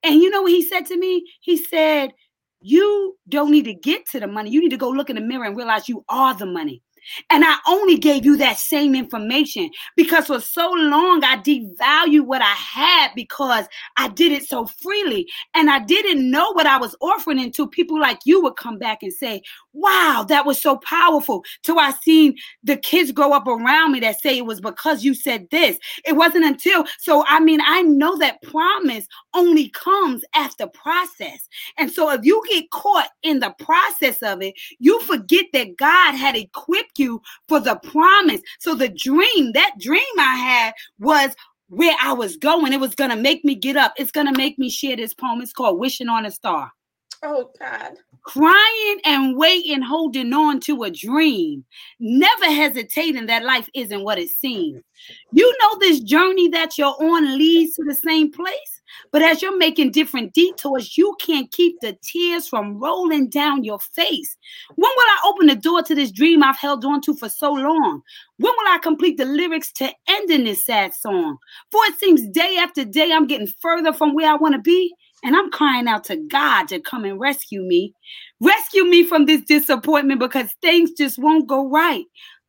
And 0.03 0.21
you 0.21 0.31
know 0.31 0.43
what 0.43 0.53
he 0.53 0.63
said 0.63 0.87
to 0.87 0.97
me? 0.97 1.25
He 1.41 1.57
said, 1.57 2.13
You 2.61 3.17
don't 3.29 3.51
need 3.51 3.65
to 3.67 3.75
get 3.75 4.07
to 4.11 4.21
the 4.21 4.27
money. 4.27 4.51
You 4.51 4.61
need 4.61 4.71
to 4.71 4.77
go 4.77 4.91
look 4.91 5.11
in 5.11 5.17
the 5.17 5.23
mirror 5.23 5.45
and 5.45 5.57
realize 5.57 5.89
you 5.89 6.05
are 6.09 6.35
the 6.35 6.47
money. 6.47 6.83
And 7.31 7.45
I 7.45 7.57
only 7.67 7.97
gave 7.97 8.25
you 8.25 8.37
that 8.39 8.59
same 8.59 8.95
information 8.95 9.71
because 9.97 10.27
for 10.27 10.41
so 10.41 10.71
long 10.71 11.25
I 11.25 11.37
devalued 11.37 12.27
what 12.27 12.43
I 12.43 12.55
had 12.55 13.11
because 13.15 13.67
I 13.97 14.09
did 14.09 14.33
it 14.33 14.49
so 14.49 14.67
freely. 14.67 15.29
And 15.55 15.71
I 15.71 15.81
didn't 15.81 16.31
know 16.31 16.53
what 16.53 16.67
I 16.67 16.79
was 16.79 16.97
offering 17.01 17.41
until 17.41 17.67
people 17.67 18.01
like 18.01 18.21
you 18.25 18.43
would 18.43 18.57
come 18.57 18.79
back 18.79 19.03
and 19.03 19.13
say, 19.13 19.43
Wow, 19.73 20.25
that 20.29 20.47
was 20.47 20.61
so 20.61 20.79
powerful. 20.79 21.45
Till 21.63 21.79
I 21.79 21.93
seen 21.93 22.37
the 22.65 22.77
kids 22.77 23.13
grow 23.13 23.33
up 23.33 23.47
around 23.47 23.93
me 23.93 24.01
that 24.01 24.21
say 24.21 24.37
it 24.37 24.47
was 24.47 24.61
because 24.61 25.05
you 25.05 25.15
said 25.15 25.47
this. 25.51 25.79
It 26.05 26.17
wasn't 26.17 26.45
until, 26.45 26.85
so 26.99 27.25
I 27.29 27.41
mean, 27.41 27.61
I 27.65 27.83
know 27.83 28.17
that 28.19 28.43
promise 28.43 29.07
only 29.35 29.69
comes 29.71 30.25
after 30.35 30.67
process. 30.67 31.49
And 31.79 31.91
so 31.91 32.11
if 32.11 32.25
you 32.25 32.43
get 32.49 32.71
caught 32.71 33.09
in 33.23 33.41
the 33.41 33.55
process 33.59 34.23
of 34.23 34.43
it, 34.43 34.55
you 34.79 35.01
forget 35.03 35.47
that 35.53 35.77
God 35.77 36.15
had 36.15 36.37
equipped 36.37 36.90
you 36.99 37.23
for 37.49 37.61
the 37.61 37.77
promise. 37.77 38.41
So 38.59 38.75
the 38.75 38.89
dream, 38.89 39.53
that 39.53 39.73
dream 39.79 40.03
I 40.19 40.37
had 40.37 40.75
was 40.99 41.35
where 41.69 41.97
I 42.03 42.13
was 42.13 42.37
going. 42.37 42.73
It 42.73 42.81
was 42.81 42.95
going 42.95 43.11
to 43.11 43.17
make 43.17 43.45
me 43.45 43.55
get 43.55 43.77
up. 43.77 43.95
It's 43.97 44.11
going 44.11 44.27
to 44.27 44.37
make 44.37 44.59
me 44.59 44.71
share 44.71 44.97
this 44.97 45.15
poem. 45.15 45.41
It's 45.41 45.53
called 45.53 45.79
Wishing 45.79 46.09
on 46.09 46.27
a 46.27 46.31
Star. 46.31 46.73
Oh, 47.23 47.51
God. 47.59 47.93
Crying 48.23 49.01
and 49.05 49.37
waiting, 49.37 49.83
holding 49.83 50.33
on 50.33 50.61
to 50.61 50.85
a 50.85 50.91
dream, 50.91 51.65
never 51.99 52.47
hesitating 52.47 53.27
that 53.27 53.45
life 53.45 53.69
isn't 53.75 54.05
what 54.05 54.19
it 54.19 54.31
seems. 54.31 54.83
You 55.33 55.57
know, 55.63 55.79
this 55.81 56.01
journey 56.01 56.49
that 56.49 56.77
you're 56.77 56.97
on 56.99 57.39
leads 57.39 57.77
to 57.77 57.85
the 57.85 57.95
same 57.95 58.31
place, 58.33 58.80
but 59.13 59.23
as 59.23 59.43
you're 59.43 59.57
making 59.57 59.93
different 59.93 60.33
detours, 60.33 60.97
you 60.97 61.17
can't 61.21 61.51
keep 61.53 61.77
the 61.81 61.97
tears 62.03 62.49
from 62.49 62.79
rolling 62.79 63.29
down 63.29 63.65
your 63.65 63.79
face. 63.79 64.37
When 64.75 64.91
will 64.97 65.05
I 65.05 65.19
open 65.25 65.47
the 65.47 65.57
door 65.57 65.83
to 65.83 65.95
this 65.95 66.11
dream 66.11 66.43
I've 66.43 66.59
held 66.59 66.85
on 66.85 67.01
to 67.03 67.15
for 67.15 67.29
so 67.29 67.53
long? 67.53 68.03
When 68.39 68.53
will 68.57 68.73
I 68.73 68.79
complete 68.79 69.17
the 69.17 69.25
lyrics 69.25 69.73
to 69.73 69.91
ending 70.09 70.45
this 70.45 70.65
sad 70.65 70.95
song? 70.95 71.39
For 71.71 71.81
it 71.87 71.99
seems 71.99 72.27
day 72.29 72.57
after 72.59 72.85
day 72.85 73.13
I'm 73.13 73.27
getting 73.27 73.53
further 73.61 73.93
from 73.93 74.15
where 74.15 74.31
I 74.31 74.37
want 74.37 74.55
to 74.55 74.61
be. 74.61 74.95
And 75.23 75.37
I'm 75.37 75.51
crying 75.51 75.87
out 75.87 76.05
to 76.05 76.17
God 76.17 76.69
to 76.69 76.81
come 76.81 77.05
and 77.05 77.21
rescue 77.21 77.61
me. 77.61 77.93
Rescue 78.41 78.85
me 78.85 79.05
from 79.05 79.27
this 79.27 79.43
disappointment 79.43 80.19
because 80.19 80.51
things 80.63 80.93
just 80.93 81.19
won't 81.19 81.47
go 81.47 81.69
right. 81.69 82.07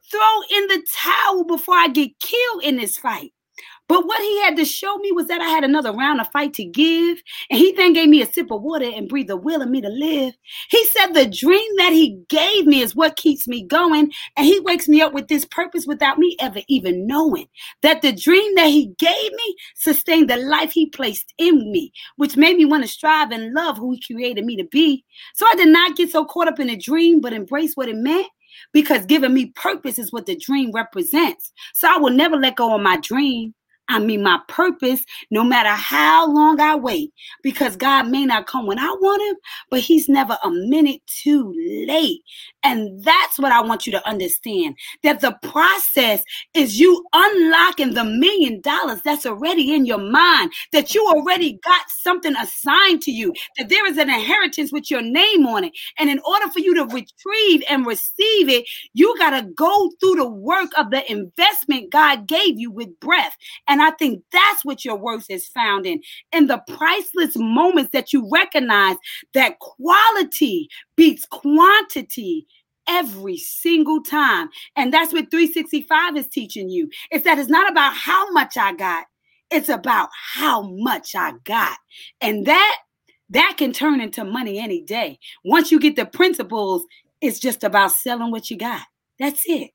Throw 0.09 0.57
in 0.57 0.67
the 0.67 0.85
towel 0.95 1.43
before 1.43 1.75
I 1.75 1.89
get 1.89 2.17
killed 2.19 2.63
in 2.63 2.77
this 2.77 2.97
fight. 2.97 3.33
But 3.91 4.07
what 4.07 4.21
he 4.21 4.41
had 4.41 4.55
to 4.55 4.63
show 4.63 4.95
me 4.99 5.11
was 5.11 5.27
that 5.27 5.41
I 5.41 5.49
had 5.49 5.65
another 5.65 5.91
round 5.91 6.21
of 6.21 6.31
fight 6.31 6.53
to 6.53 6.63
give. 6.63 7.21
And 7.49 7.59
he 7.59 7.73
then 7.73 7.91
gave 7.91 8.07
me 8.07 8.21
a 8.21 8.25
sip 8.25 8.49
of 8.49 8.61
water 8.61 8.89
and 8.89 9.09
breathed 9.09 9.27
the 9.27 9.35
will 9.35 9.61
in 9.61 9.69
me 9.69 9.81
to 9.81 9.89
live. 9.89 10.33
He 10.69 10.85
said 10.85 11.07
the 11.07 11.27
dream 11.27 11.69
that 11.75 11.91
he 11.91 12.17
gave 12.29 12.65
me 12.65 12.79
is 12.79 12.95
what 12.95 13.17
keeps 13.17 13.49
me 13.49 13.63
going. 13.63 14.09
And 14.37 14.45
he 14.45 14.61
wakes 14.61 14.87
me 14.87 15.01
up 15.01 15.11
with 15.11 15.27
this 15.27 15.43
purpose 15.43 15.85
without 15.85 16.19
me 16.19 16.37
ever 16.39 16.61
even 16.69 17.05
knowing 17.05 17.47
that 17.81 18.01
the 18.01 18.13
dream 18.13 18.55
that 18.55 18.67
he 18.67 18.93
gave 18.97 19.31
me 19.33 19.55
sustained 19.75 20.29
the 20.29 20.37
life 20.37 20.71
he 20.71 20.85
placed 20.85 21.33
in 21.37 21.69
me, 21.69 21.91
which 22.15 22.37
made 22.37 22.55
me 22.55 22.63
want 22.63 22.83
to 22.83 22.87
strive 22.87 23.31
and 23.31 23.53
love 23.53 23.77
who 23.77 23.91
he 23.91 24.15
created 24.15 24.45
me 24.45 24.55
to 24.55 24.63
be. 24.63 25.03
So 25.33 25.45
I 25.45 25.55
did 25.55 25.67
not 25.67 25.97
get 25.97 26.11
so 26.11 26.23
caught 26.23 26.47
up 26.47 26.61
in 26.61 26.69
a 26.69 26.77
dream, 26.77 27.19
but 27.19 27.33
embrace 27.33 27.73
what 27.73 27.89
it 27.89 27.97
meant 27.97 28.27
because 28.71 29.05
giving 29.05 29.33
me 29.33 29.47
purpose 29.47 29.99
is 29.99 30.13
what 30.13 30.27
the 30.27 30.37
dream 30.37 30.71
represents. 30.71 31.51
So 31.73 31.89
I 31.93 31.97
will 31.97 32.13
never 32.13 32.37
let 32.37 32.55
go 32.55 32.73
of 32.73 32.81
my 32.81 32.95
dream. 32.95 33.53
I 33.91 33.99
mean, 33.99 34.23
my 34.23 34.39
purpose, 34.47 35.03
no 35.31 35.43
matter 35.43 35.69
how 35.69 36.31
long 36.31 36.61
I 36.61 36.75
wait, 36.75 37.11
because 37.43 37.75
God 37.75 38.07
may 38.07 38.25
not 38.25 38.47
come 38.47 38.65
when 38.65 38.79
I 38.79 38.89
want 39.01 39.21
him, 39.21 39.35
but 39.69 39.81
he's 39.81 40.07
never 40.07 40.37
a 40.43 40.49
minute 40.49 41.01
too 41.07 41.53
late. 41.87 42.21
And 42.63 43.03
that's 43.03 43.37
what 43.37 43.51
I 43.51 43.61
want 43.61 43.85
you 43.85 43.91
to 43.91 44.07
understand 44.07 44.75
that 45.03 45.19
the 45.19 45.37
process 45.43 46.23
is 46.53 46.79
you 46.79 47.03
unlocking 47.11 47.93
the 47.93 48.05
million 48.05 48.61
dollars 48.61 49.01
that's 49.03 49.25
already 49.25 49.73
in 49.73 49.85
your 49.85 49.97
mind, 49.97 50.53
that 50.71 50.95
you 50.95 51.05
already 51.07 51.59
got 51.63 51.81
something 51.89 52.35
assigned 52.37 53.01
to 53.01 53.11
you, 53.11 53.33
that 53.57 53.67
there 53.67 53.85
is 53.87 53.97
an 53.97 54.09
inheritance 54.09 54.71
with 54.71 54.89
your 54.89 55.01
name 55.01 55.45
on 55.45 55.65
it. 55.65 55.73
And 55.97 56.09
in 56.09 56.21
order 56.25 56.49
for 56.49 56.59
you 56.59 56.73
to 56.75 56.83
retrieve 56.83 57.63
and 57.69 57.85
receive 57.85 58.47
it, 58.47 58.65
you 58.93 59.17
got 59.17 59.31
to 59.31 59.47
go 59.53 59.91
through 59.99 60.15
the 60.15 60.29
work 60.29 60.69
of 60.77 60.91
the 60.91 61.09
investment 61.11 61.91
God 61.91 62.27
gave 62.27 62.57
you 62.57 62.71
with 62.71 62.97
breath. 63.01 63.35
And 63.81 63.91
I 63.91 63.95
think 63.97 64.23
that's 64.31 64.63
what 64.63 64.85
your 64.85 64.95
worth 64.95 65.25
is 65.29 65.47
found 65.47 65.87
in, 65.87 66.01
in 66.31 66.45
the 66.45 66.61
priceless 66.77 67.35
moments 67.35 67.89
that 67.93 68.13
you 68.13 68.29
recognize 68.31 68.95
that 69.33 69.57
quality 69.59 70.69
beats 70.95 71.25
quantity 71.25 72.45
every 72.87 73.37
single 73.37 74.03
time. 74.03 74.49
And 74.75 74.93
that's 74.93 75.13
what 75.13 75.31
365 75.31 76.15
is 76.15 76.27
teaching 76.27 76.69
you. 76.69 76.89
It's 77.09 77.23
that 77.25 77.39
it's 77.39 77.49
not 77.49 77.71
about 77.71 77.95
how 77.95 78.29
much 78.31 78.55
I 78.55 78.73
got, 78.73 79.05
it's 79.49 79.69
about 79.69 80.09
how 80.35 80.61
much 80.61 81.15
I 81.15 81.33
got. 81.43 81.77
And 82.21 82.45
that 82.45 82.77
that 83.31 83.55
can 83.57 83.71
turn 83.71 83.99
into 83.99 84.23
money 84.25 84.59
any 84.59 84.81
day. 84.81 85.17
Once 85.43 85.71
you 85.71 85.79
get 85.79 85.95
the 85.95 86.05
principles, 86.05 86.83
it's 87.21 87.39
just 87.39 87.63
about 87.63 87.93
selling 87.93 88.29
what 88.29 88.51
you 88.51 88.57
got. 88.57 88.81
That's 89.17 89.41
it. 89.47 89.71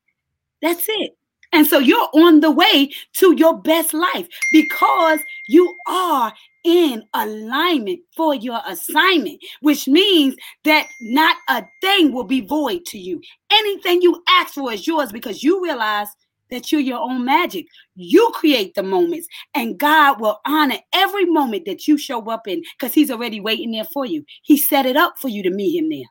That's 0.63 0.85
it. 0.89 1.13
And 1.53 1.67
so 1.67 1.79
you're 1.79 2.09
on 2.15 2.41
the 2.41 2.51
way 2.51 2.91
to 3.15 3.35
your 3.37 3.57
best 3.59 3.95
life 3.95 4.27
because 4.53 5.21
you 5.49 5.75
are 5.87 6.33
in 6.65 7.05
alignment 7.15 8.01
for 8.17 8.35
your 8.35 8.61
assignment, 8.67 9.41
which 9.61 9.87
means 9.87 10.35
that 10.65 10.89
not 11.01 11.37
a 11.49 11.65
thing 11.81 12.13
will 12.13 12.25
be 12.25 12.41
void 12.41 12.85
to 12.87 12.99
you. 12.99 13.21
Anything 13.51 14.03
you 14.03 14.23
ask 14.29 14.55
for 14.55 14.73
is 14.73 14.87
yours 14.87 15.13
because 15.13 15.43
you 15.45 15.63
realize 15.63 16.09
that 16.51 16.71
you're 16.71 16.81
your 16.81 16.99
own 17.01 17.25
magic. 17.25 17.67
You 17.95 18.31
create 18.35 18.75
the 18.75 18.83
moments, 18.83 19.27
and 19.55 19.79
God 19.79 20.21
will 20.21 20.41
honor 20.47 20.79
every 20.93 21.25
moment 21.25 21.65
that 21.67 21.89
you 21.89 21.99
show 21.99 22.21
up 22.31 22.47
in 22.47 22.63
because 22.79 22.95
He's 22.95 23.11
already 23.11 23.41
waiting 23.41 23.73
there 23.73 23.85
for 23.85 24.05
you. 24.05 24.25
He 24.43 24.57
set 24.57 24.87
it 24.87 24.97
up 24.97 25.19
for 25.19 25.29
you 25.29 25.43
to 25.43 25.51
meet 25.51 25.79
Him 25.79 25.89
there 25.89 26.07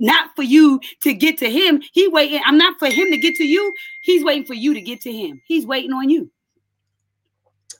not 0.00 0.34
for 0.34 0.42
you 0.42 0.80
to 1.02 1.12
get 1.12 1.38
to 1.38 1.50
him. 1.50 1.82
He 1.92 2.08
waiting. 2.08 2.40
I'm 2.44 2.58
not 2.58 2.78
for 2.78 2.88
him 2.88 3.10
to 3.10 3.16
get 3.16 3.36
to 3.36 3.44
you. 3.44 3.72
He's 4.02 4.24
waiting 4.24 4.46
for 4.46 4.54
you 4.54 4.74
to 4.74 4.80
get 4.80 5.00
to 5.02 5.12
him. 5.12 5.40
He's 5.46 5.66
waiting 5.66 5.92
on 5.92 6.10
you. 6.10 6.30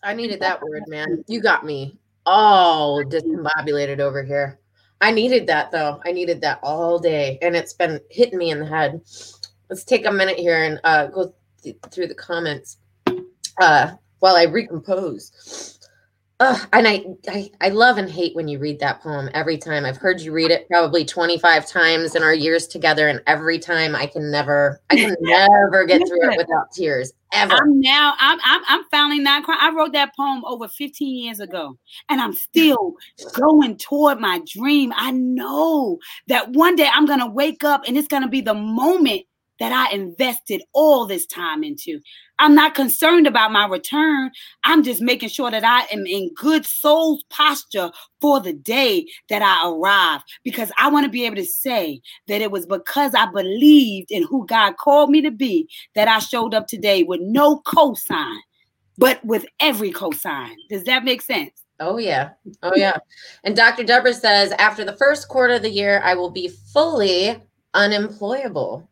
I 0.02 0.14
needed 0.14 0.40
that 0.40 0.62
word, 0.62 0.84
man. 0.86 1.24
You 1.26 1.40
got 1.42 1.64
me 1.64 1.98
all 2.24 3.02
discombobulated 3.02 3.98
over 3.98 4.22
here. 4.22 4.60
I 5.00 5.10
needed 5.10 5.46
that 5.46 5.70
though. 5.70 6.00
I 6.04 6.12
needed 6.12 6.40
that 6.42 6.60
all 6.62 6.98
day, 6.98 7.38
and 7.42 7.56
it's 7.56 7.72
been 7.72 8.00
hitting 8.10 8.38
me 8.38 8.50
in 8.50 8.60
the 8.60 8.66
head. 8.66 9.00
Let's 9.68 9.84
take 9.84 10.06
a 10.06 10.12
minute 10.12 10.38
here 10.38 10.62
and 10.62 10.80
uh, 10.84 11.06
go 11.06 11.32
th- 11.62 11.76
through 11.90 12.08
the 12.08 12.14
comments 12.14 12.78
uh, 13.60 13.92
while 14.18 14.36
I 14.36 14.46
recompose. 14.46 15.79
Ugh, 16.40 16.68
and 16.72 16.88
I, 16.88 17.04
I 17.28 17.50
I 17.60 17.68
love 17.68 17.98
and 17.98 18.10
hate 18.10 18.34
when 18.34 18.48
you 18.48 18.58
read 18.58 18.80
that 18.80 19.02
poem 19.02 19.28
every 19.34 19.58
time. 19.58 19.84
I've 19.84 19.98
heard 19.98 20.22
you 20.22 20.32
read 20.32 20.50
it 20.50 20.66
probably 20.68 21.04
25 21.04 21.66
times 21.66 22.14
in 22.14 22.22
our 22.22 22.32
years 22.32 22.66
together, 22.66 23.08
and 23.08 23.20
every 23.26 23.58
time 23.58 23.94
I 23.94 24.06
can 24.06 24.30
never, 24.30 24.80
I 24.88 24.96
can 24.96 25.16
never 25.20 25.84
get 25.84 26.08
through 26.08 26.30
it 26.30 26.38
without 26.38 26.72
tears. 26.72 27.12
Ever. 27.32 27.52
I'm 27.52 27.78
now 27.78 28.14
I'm 28.18 28.38
I'm 28.42 28.62
I'm 28.68 28.84
finally 28.90 29.20
not 29.20 29.44
crying. 29.44 29.60
I 29.62 29.70
wrote 29.70 29.92
that 29.92 30.16
poem 30.16 30.42
over 30.46 30.66
15 30.66 31.24
years 31.24 31.40
ago, 31.40 31.76
and 32.08 32.22
I'm 32.22 32.32
still 32.32 32.94
going 33.34 33.76
toward 33.76 34.18
my 34.18 34.40
dream. 34.46 34.94
I 34.96 35.10
know 35.10 35.98
that 36.28 36.50
one 36.50 36.74
day 36.74 36.88
I'm 36.90 37.04
gonna 37.04 37.30
wake 37.30 37.64
up 37.64 37.82
and 37.86 37.98
it's 37.98 38.08
gonna 38.08 38.28
be 38.28 38.40
the 38.40 38.54
moment 38.54 39.26
that 39.60 39.72
I 39.72 39.94
invested 39.94 40.62
all 40.72 41.06
this 41.06 41.26
time 41.26 41.62
into. 41.62 42.00
I'm 42.38 42.54
not 42.54 42.74
concerned 42.74 43.26
about 43.26 43.52
my 43.52 43.66
return. 43.66 44.30
I'm 44.64 44.82
just 44.82 45.02
making 45.02 45.28
sure 45.28 45.50
that 45.50 45.64
I 45.64 45.82
am 45.94 46.06
in 46.06 46.32
good 46.34 46.64
soul 46.64 47.20
posture 47.28 47.90
for 48.20 48.40
the 48.40 48.54
day 48.54 49.06
that 49.28 49.42
I 49.42 49.70
arrive 49.70 50.22
because 50.42 50.72
I 50.78 50.88
want 50.88 51.04
to 51.04 51.10
be 51.10 51.26
able 51.26 51.36
to 51.36 51.44
say 51.44 52.00
that 52.26 52.40
it 52.40 52.50
was 52.50 52.66
because 52.66 53.14
I 53.14 53.26
believed 53.26 54.10
in 54.10 54.22
who 54.24 54.46
God 54.46 54.78
called 54.78 55.10
me 55.10 55.20
to 55.20 55.30
be 55.30 55.68
that 55.94 56.08
I 56.08 56.18
showed 56.18 56.54
up 56.54 56.66
today 56.66 57.02
with 57.02 57.20
no 57.20 57.60
cosign, 57.60 58.38
but 58.96 59.22
with 59.24 59.44
every 59.60 59.92
cosign. 59.92 60.54
Does 60.70 60.84
that 60.84 61.04
make 61.04 61.20
sense? 61.20 61.52
Oh, 61.80 61.98
yeah. 61.98 62.30
Oh, 62.62 62.72
yeah. 62.76 62.96
And 63.44 63.56
Dr. 63.56 63.84
Deborah 63.84 64.14
says 64.14 64.52
after 64.52 64.84
the 64.84 64.96
first 64.96 65.28
quarter 65.28 65.54
of 65.54 65.62
the 65.62 65.70
year, 65.70 66.00
I 66.02 66.14
will 66.14 66.30
be 66.30 66.48
fully 66.48 67.36
unemployable. 67.74 68.88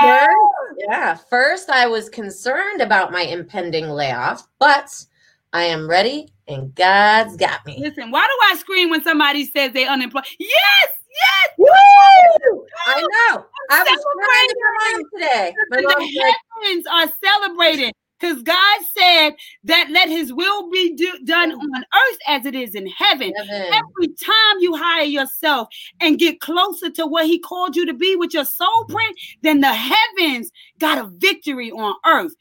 First, 0.00 0.28
ah! 0.30 0.74
yeah. 0.88 1.14
First, 1.14 1.70
I 1.70 1.86
was 1.86 2.08
concerned 2.08 2.80
about 2.80 3.12
my 3.12 3.22
impending 3.22 3.88
layoff, 3.88 4.48
but 4.58 5.04
I 5.52 5.64
am 5.64 5.88
ready 5.88 6.28
and 6.48 6.74
God's 6.74 7.36
got 7.36 7.64
me. 7.66 7.76
Listen, 7.78 8.10
why 8.10 8.26
do 8.26 8.54
I 8.54 8.58
scream 8.58 8.90
when 8.90 9.02
somebody 9.02 9.46
says 9.46 9.72
they 9.72 9.86
unemployed? 9.86 10.24
Yes, 10.38 10.88
yes. 11.10 11.54
Woo! 11.58 12.66
I 12.86 13.02
oh, 13.02 13.34
know. 13.34 13.46
I 13.70 13.82
was 13.82 14.04
crying 14.24 15.04
today. 15.14 15.54
My 15.70 15.76
the 15.78 16.34
heavens 16.64 16.86
are 16.86 17.12
celebrating 17.22 17.92
because 18.22 18.42
God 18.42 18.80
said 18.96 19.30
that 19.64 19.88
let 19.90 20.08
his 20.08 20.32
will 20.32 20.70
be 20.70 20.94
do, 20.94 21.18
done 21.24 21.52
on 21.52 21.82
earth 21.82 22.18
as 22.28 22.46
it 22.46 22.54
is 22.54 22.74
in 22.74 22.86
heaven. 22.86 23.32
heaven. 23.36 23.72
Every 23.72 24.14
time 24.14 24.60
you 24.60 24.76
hire 24.76 25.04
yourself 25.04 25.68
and 26.00 26.18
get 26.18 26.40
closer 26.40 26.90
to 26.90 27.06
what 27.06 27.26
he 27.26 27.38
called 27.38 27.74
you 27.74 27.84
to 27.86 27.94
be 27.94 28.14
with 28.16 28.32
your 28.32 28.44
soul 28.44 28.84
print, 28.88 29.18
then 29.42 29.60
the 29.60 29.72
heavens 29.72 30.50
got 30.78 30.98
a 30.98 31.10
victory 31.16 31.72
on 31.72 31.94
earth. 32.06 32.34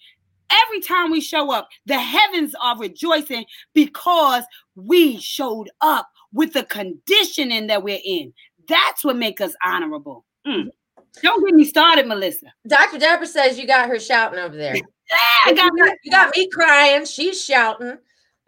Every 0.51 0.81
time 0.81 1.11
we 1.11 1.21
show 1.21 1.51
up, 1.51 1.69
the 1.85 1.97
heavens 1.97 2.53
are 2.61 2.77
rejoicing 2.77 3.45
because 3.73 4.43
we 4.75 5.17
showed 5.19 5.69
up 5.79 6.09
with 6.33 6.53
the 6.53 6.63
conditioning 6.63 7.67
that 7.67 7.83
we're 7.83 8.01
in. 8.03 8.33
That's 8.67 9.03
what 9.03 9.15
makes 9.15 9.41
us 9.41 9.53
honorable. 9.63 10.25
Mm. 10.45 10.69
Don't 11.21 11.45
get 11.45 11.55
me 11.55 11.65
started, 11.65 12.07
Melissa. 12.07 12.53
Dr. 12.67 12.97
Deborah 12.97 13.27
says 13.27 13.57
you 13.59 13.67
got 13.67 13.89
her 13.89 13.99
shouting 13.99 14.39
over 14.39 14.55
there. 14.55 14.75
I 15.45 15.53
got, 15.53 15.71
you, 15.75 15.85
got, 15.85 15.95
you 16.03 16.11
got 16.11 16.35
me 16.35 16.49
crying. 16.49 17.05
She's 17.05 17.43
shouting. 17.43 17.97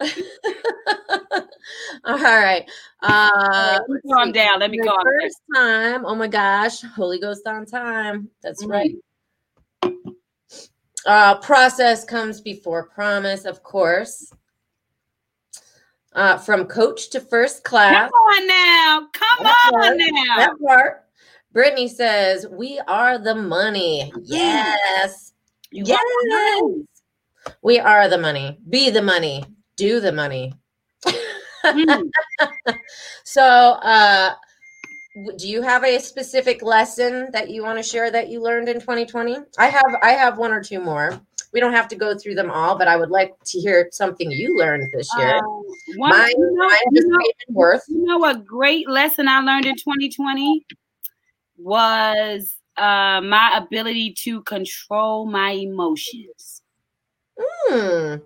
All 2.04 2.18
right. 2.18 2.68
Uh, 3.02 3.80
calm 4.10 4.32
down. 4.32 4.60
Let 4.60 4.70
me 4.70 4.78
calm 4.78 4.96
down. 4.96 5.20
First 5.20 5.40
time. 5.54 6.04
Oh 6.04 6.14
my 6.14 6.28
gosh. 6.28 6.82
Holy 6.82 7.18
Ghost 7.18 7.46
on 7.46 7.66
time. 7.66 8.28
That's 8.42 8.64
mm-hmm. 8.64 8.72
right. 8.72 8.94
Uh, 11.06 11.36
process 11.38 12.04
comes 12.04 12.40
before 12.40 12.88
promise, 12.88 13.44
of 13.44 13.62
course. 13.62 14.32
Uh, 16.14 16.38
from 16.38 16.64
coach 16.66 17.10
to 17.10 17.20
first 17.20 17.64
class. 17.64 18.10
Come 18.10 18.12
on 18.12 18.46
now. 18.46 19.08
Come 19.12 19.44
that 19.44 19.70
on 19.74 19.80
part, 19.80 19.96
now. 19.98 20.36
That 20.36 20.52
part. 20.64 21.04
Brittany 21.52 21.88
says, 21.88 22.46
We 22.50 22.80
are 22.86 23.18
the 23.18 23.34
money. 23.34 24.12
Yes. 24.22 25.33
You 25.74 25.82
yes. 25.84 25.98
We 27.60 27.80
are 27.80 28.08
the 28.08 28.16
money. 28.16 28.60
Be 28.70 28.90
the 28.90 29.02
money. 29.02 29.44
Do 29.76 29.98
the 29.98 30.12
money. 30.12 30.54
Mm. 31.64 32.10
so, 33.24 33.42
uh, 33.42 34.34
do 35.36 35.48
you 35.48 35.62
have 35.62 35.82
a 35.82 35.98
specific 35.98 36.62
lesson 36.62 37.28
that 37.32 37.50
you 37.50 37.64
want 37.64 37.78
to 37.78 37.82
share 37.82 38.08
that 38.12 38.28
you 38.28 38.40
learned 38.40 38.68
in 38.68 38.78
2020? 38.78 39.36
I 39.58 39.66
have 39.66 39.96
I 40.00 40.12
have 40.12 40.38
one 40.38 40.52
or 40.52 40.62
two 40.62 40.80
more. 40.80 41.20
We 41.52 41.58
don't 41.58 41.72
have 41.72 41.88
to 41.88 41.96
go 41.96 42.16
through 42.16 42.36
them 42.36 42.52
all, 42.52 42.78
but 42.78 42.86
I 42.86 42.96
would 42.96 43.10
like 43.10 43.32
to 43.46 43.58
hear 43.58 43.88
something 43.90 44.30
you 44.30 44.56
learned 44.56 44.92
this 44.92 45.10
year. 45.18 45.38
Uh, 45.38 45.42
one, 45.96 46.10
mine, 46.10 46.32
you 46.36 46.52
know, 46.52 46.68
mine 46.68 46.80
you 46.92 47.08
know, 47.08 47.18
worth. 47.48 47.82
You 47.88 48.04
know, 48.04 48.24
a 48.26 48.36
great 48.36 48.88
lesson 48.88 49.26
I 49.26 49.40
learned 49.40 49.66
in 49.66 49.74
2020 49.74 50.66
was 51.56 52.54
uh, 52.76 53.20
my 53.20 53.56
ability 53.56 54.14
to 54.24 54.42
control 54.42 55.26
my 55.26 55.50
emotions. 55.50 56.62
Hmm. 57.38 58.16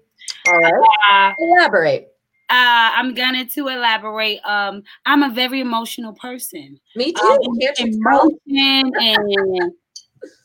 All 0.48 0.58
right. 0.58 0.84
Uh, 1.10 1.32
Elaborate. 1.38 2.08
Uh, 2.50 2.96
I'm 2.96 3.12
gonna 3.12 3.44
to 3.44 3.68
elaborate. 3.68 4.40
Um, 4.42 4.82
I'm 5.04 5.22
a 5.22 5.28
very 5.28 5.60
emotional 5.60 6.14
person. 6.14 6.80
Me 6.96 7.12
too. 7.12 7.26
Um, 7.26 7.40
emotion 7.78 8.90
and 8.96 9.72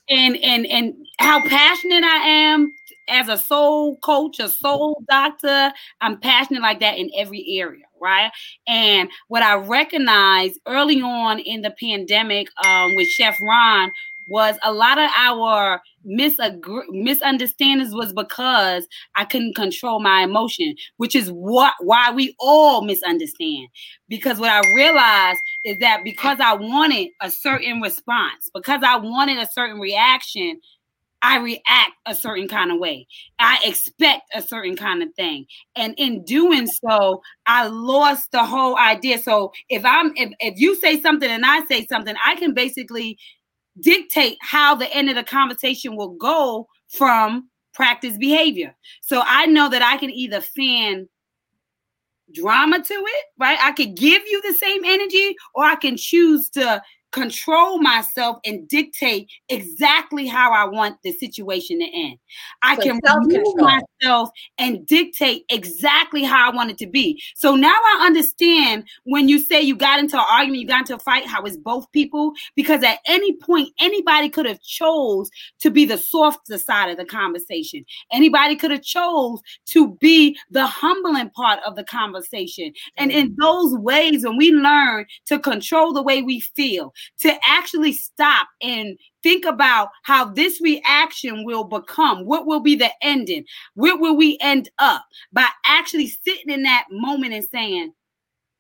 and 0.10 0.36
and 0.38 0.66
and 0.66 0.94
how 1.20 1.48
passionate 1.48 2.04
I 2.04 2.28
am 2.28 2.74
as 3.08 3.30
a 3.30 3.38
soul 3.38 3.96
coach, 3.98 4.40
a 4.40 4.50
soul 4.50 5.02
doctor. 5.10 5.72
I'm 6.02 6.20
passionate 6.20 6.62
like 6.62 6.82
that 6.82 6.98
in 6.98 7.10
every 7.18 7.46
area 7.58 7.86
right? 8.04 8.32
And 8.68 9.10
what 9.30 9.42
I 9.42 9.56
recognized 9.56 10.60
early 10.68 11.02
on 11.02 11.40
in 11.40 11.62
the 11.62 11.74
pandemic 11.80 12.48
um, 12.66 12.96
with 12.96 13.08
Chef 13.08 13.38
Ron 13.42 13.92
was 14.28 14.56
a 14.64 14.72
lot 14.72 14.98
of 14.98 15.10
our 15.16 15.82
misag- 16.08 16.84
misunderstandings 16.90 17.94
was 17.94 18.14
because 18.14 18.88
I 19.16 19.26
couldn't 19.26 19.56
control 19.56 20.00
my 20.00 20.22
emotion, 20.22 20.76
which 20.98 21.16
is 21.16 21.30
what 21.32 21.74
why 21.82 22.12
we 22.12 22.36
all 22.40 22.82
misunderstand. 22.82 23.68
Because 24.08 24.40
what 24.40 24.50
I 24.50 24.62
realized 24.74 25.40
is 25.66 25.78
that 25.80 26.02
because 26.04 26.40
I 26.40 26.54
wanted 26.54 27.10
a 27.22 27.30
certain 27.32 27.82
response, 27.82 28.50
because 28.54 28.82
I 28.84 28.98
wanted 28.98 29.38
a 29.40 29.50
certain 29.52 29.80
reaction, 29.80 30.60
I 31.24 31.40
react 31.40 31.94
a 32.06 32.14
certain 32.14 32.50
kind 32.50 32.72
of 32.72 32.80
way. 32.80 33.08
I 33.40 33.60
expect 33.64 34.24
a 34.36 34.42
certain 34.42 34.76
kind 34.76 35.02
of 35.02 35.10
thing. 35.16 35.46
And 35.76 35.96
in 35.98 36.24
doing 36.26 36.68
so, 36.68 37.22
I 37.46 37.68
lost 37.68 38.32
the 38.32 38.44
whole 38.44 38.78
idea. 38.78 39.20
So 39.20 39.54
if 39.70 39.86
I'm 39.86 40.12
if, 40.18 40.34
if 40.42 40.60
you 40.60 40.76
say 40.76 41.02
something 41.02 41.30
and 41.30 41.46
I 41.46 41.66
say 41.66 41.86
something, 41.88 42.16
I 42.24 42.36
can 42.36 42.54
basically 42.54 43.18
dictate 43.80 44.38
how 44.42 44.76
the 44.76 44.94
end 44.94 45.10
of 45.10 45.16
the 45.16 45.24
conversation 45.24 45.96
will 45.96 46.16
go 46.16 46.68
from 46.90 47.50
practice 47.74 48.18
behavior. 48.18 48.76
So 49.02 49.24
I 49.26 49.46
know 49.46 49.70
that 49.70 49.82
I 49.82 49.98
can 49.98 50.12
either 50.12 50.42
fan 50.42 51.08
drama 52.34 52.82
to 52.82 52.94
it, 52.94 53.26
right? 53.40 53.58
I 53.62 53.72
could 53.72 53.96
give 53.96 54.22
you 54.28 54.42
the 54.42 54.54
same 54.54 54.84
energy 54.84 55.36
or 55.56 55.64
I 55.64 55.76
can 55.76 55.96
choose 55.98 56.50
to 56.52 56.82
control 57.14 57.80
myself 57.80 58.38
and 58.44 58.68
dictate 58.68 59.30
exactly 59.48 60.28
how 60.28 60.52
I 60.52 60.66
want 60.66 60.98
the 61.04 61.14
situation 61.14 61.80
to 61.80 61.86
end. 61.86 62.18
I 62.62 62.76
so 62.76 62.82
can 62.82 63.00
remove 63.04 63.56
myself 63.56 64.30
and 64.58 64.86
dictate 64.86 65.46
exactly 65.50 66.24
how 66.24 66.52
I 66.52 66.56
want 66.56 66.72
it 66.72 66.78
to 66.80 66.88
be. 66.88 67.22
So 67.36 67.56
now 67.56 67.74
I 67.74 68.06
understand 68.06 68.86
when 69.04 69.30
you 69.30 69.40
say 69.40 69.62
you 69.62 69.76
got 69.76 70.00
into 70.00 70.18
an 70.18 70.26
argument, 70.30 70.62
you 70.62 70.68
got 70.68 70.82
into 70.82 70.96
a 70.96 71.00
fight, 71.00 71.26
how 71.26 71.44
it's 71.44 71.56
both 71.56 71.90
people, 71.92 72.34
because 72.56 72.84
at 72.84 73.00
any 73.06 73.38
point, 73.38 73.70
anybody 73.80 74.28
could 74.28 74.48
have 74.48 74.62
chose 74.62 75.30
to 75.60 75.70
be 75.70 75.86
the 75.86 75.98
softer 75.98 76.58
side 76.58 76.90
of 76.90 76.98
the 76.98 77.06
conversation. 77.06 77.86
Anybody 78.12 78.56
could 78.56 78.72
have 78.72 78.84
chose 78.84 79.40
to 79.68 79.96
be 80.02 80.38
the 80.50 80.66
humbling 80.66 81.30
part 81.30 81.60
of 81.66 81.76
the 81.76 81.84
conversation. 81.84 82.74
And 82.98 83.12
in 83.12 83.32
mm. 83.32 83.36
those 83.40 83.78
ways, 83.78 84.26
when 84.26 84.38
we 84.38 84.52
learn 84.52 85.06
to 85.28 85.38
control 85.38 85.94
the 85.94 86.02
way 86.02 86.24
we 86.24 86.40
feel, 86.40 86.92
to 87.20 87.34
actually 87.46 87.94
stop 87.94 88.48
and 88.62 88.98
think 89.22 89.46
about 89.46 89.90
how 90.04 90.26
this 90.26 90.62
reaction 90.62 91.46
will 91.46 91.64
become. 91.64 92.26
What 92.26 92.46
will 92.46 92.60
be 92.60 92.76
the 92.76 92.92
ending? 93.02 93.46
Where 93.76 93.98
will 93.98 94.16
we 94.16 94.38
end 94.42 94.70
up? 94.80 95.04
By 95.32 95.48
actually 95.66 96.08
sitting 96.08 96.50
in 96.50 96.64
that 96.64 96.86
moment 96.92 97.34
and 97.34 97.46
saying, 97.46 97.94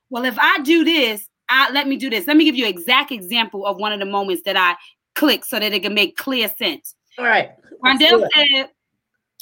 well, 0.09 0.25
if 0.25 0.37
I 0.39 0.59
do 0.59 0.83
this, 0.83 1.27
I, 1.49 1.71
let 1.71 1.87
me 1.87 1.97
do 1.97 2.09
this. 2.09 2.27
Let 2.27 2.37
me 2.37 2.45
give 2.45 2.55
you 2.55 2.65
an 2.65 2.71
exact 2.71 3.11
example 3.11 3.65
of 3.65 3.77
one 3.77 3.91
of 3.91 3.99
the 3.99 4.05
moments 4.05 4.43
that 4.45 4.55
I 4.55 4.75
click 5.15 5.45
so 5.45 5.59
that 5.59 5.73
it 5.73 5.83
can 5.83 5.93
make 5.93 6.17
clear 6.17 6.51
sense. 6.57 6.95
All 7.17 7.25
right. 7.25 7.51
Rondell 7.83 8.27
said, 8.33 8.69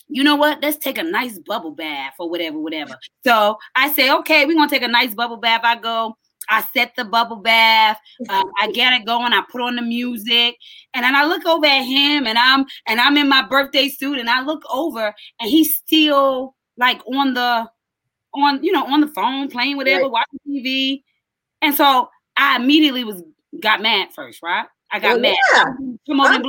you 0.08 0.24
know 0.24 0.36
what? 0.36 0.62
Let's 0.62 0.78
take 0.78 0.97
a 0.97 1.04
nice 1.04 1.39
bubble 1.39 1.72
bath 1.72 2.14
or 2.20 2.30
whatever, 2.30 2.60
whatever. 2.60 2.97
So 3.26 3.58
I 3.76 3.91
say, 3.93 4.12
okay, 4.12 4.45
we're 4.45 4.56
gonna 4.56 4.70
take 4.70 4.82
a 4.82 4.88
nice 4.88 5.14
bubble 5.14 5.38
bath. 5.38 5.62
I 5.64 5.78
go, 5.78 6.18
I 6.52 6.64
set 6.74 6.95
the 6.95 7.06
bubble 7.06 7.38
bath. 7.38 7.97
Uh, 8.30 8.43
I 8.62 8.72
get 8.72 8.93
it 8.93 9.06
going. 9.06 9.34
I 9.34 9.41
put 9.49 9.62
on 9.62 9.78
the 9.78 9.82
music, 9.82 10.58
and 10.93 11.04
then 11.04 11.16
I 11.16 11.26
look 11.26 11.45
over 11.45 11.66
at 11.66 11.84
him, 11.84 12.28
and 12.28 12.38
I'm 12.38 12.66
and 12.88 12.99
I'm 12.99 13.18
in 13.18 13.28
my 13.28 13.41
birthday 13.41 13.88
suit, 13.89 14.20
and 14.20 14.30
I 14.30 14.43
look 14.43 14.62
over, 14.72 15.14
and 15.39 15.49
he's 15.49 15.78
still 15.78 16.56
like 16.78 17.02
on 17.08 17.34
the 17.34 17.70
on, 18.34 18.64
you 18.64 18.72
know, 18.72 18.86
on 18.86 19.02
the 19.02 19.08
phone, 19.08 19.49
playing 19.49 19.78
whatever, 19.78 20.04
right. 20.04 20.12
watching 20.12 20.39
TV. 20.47 21.04
And 21.62 21.76
so 21.76 22.10
I 22.38 22.58
immediately 22.58 23.04
was 23.04 23.24
got 23.60 23.82
mad 23.82 24.10
first, 24.14 24.41
right? 24.41 24.66
I 24.91 24.99
got 24.99 25.14
well, 25.14 25.20
mad. 25.20 25.38
Yeah. 25.54 25.64
Come 26.08 26.20
on 26.20 26.36
and 26.36 26.45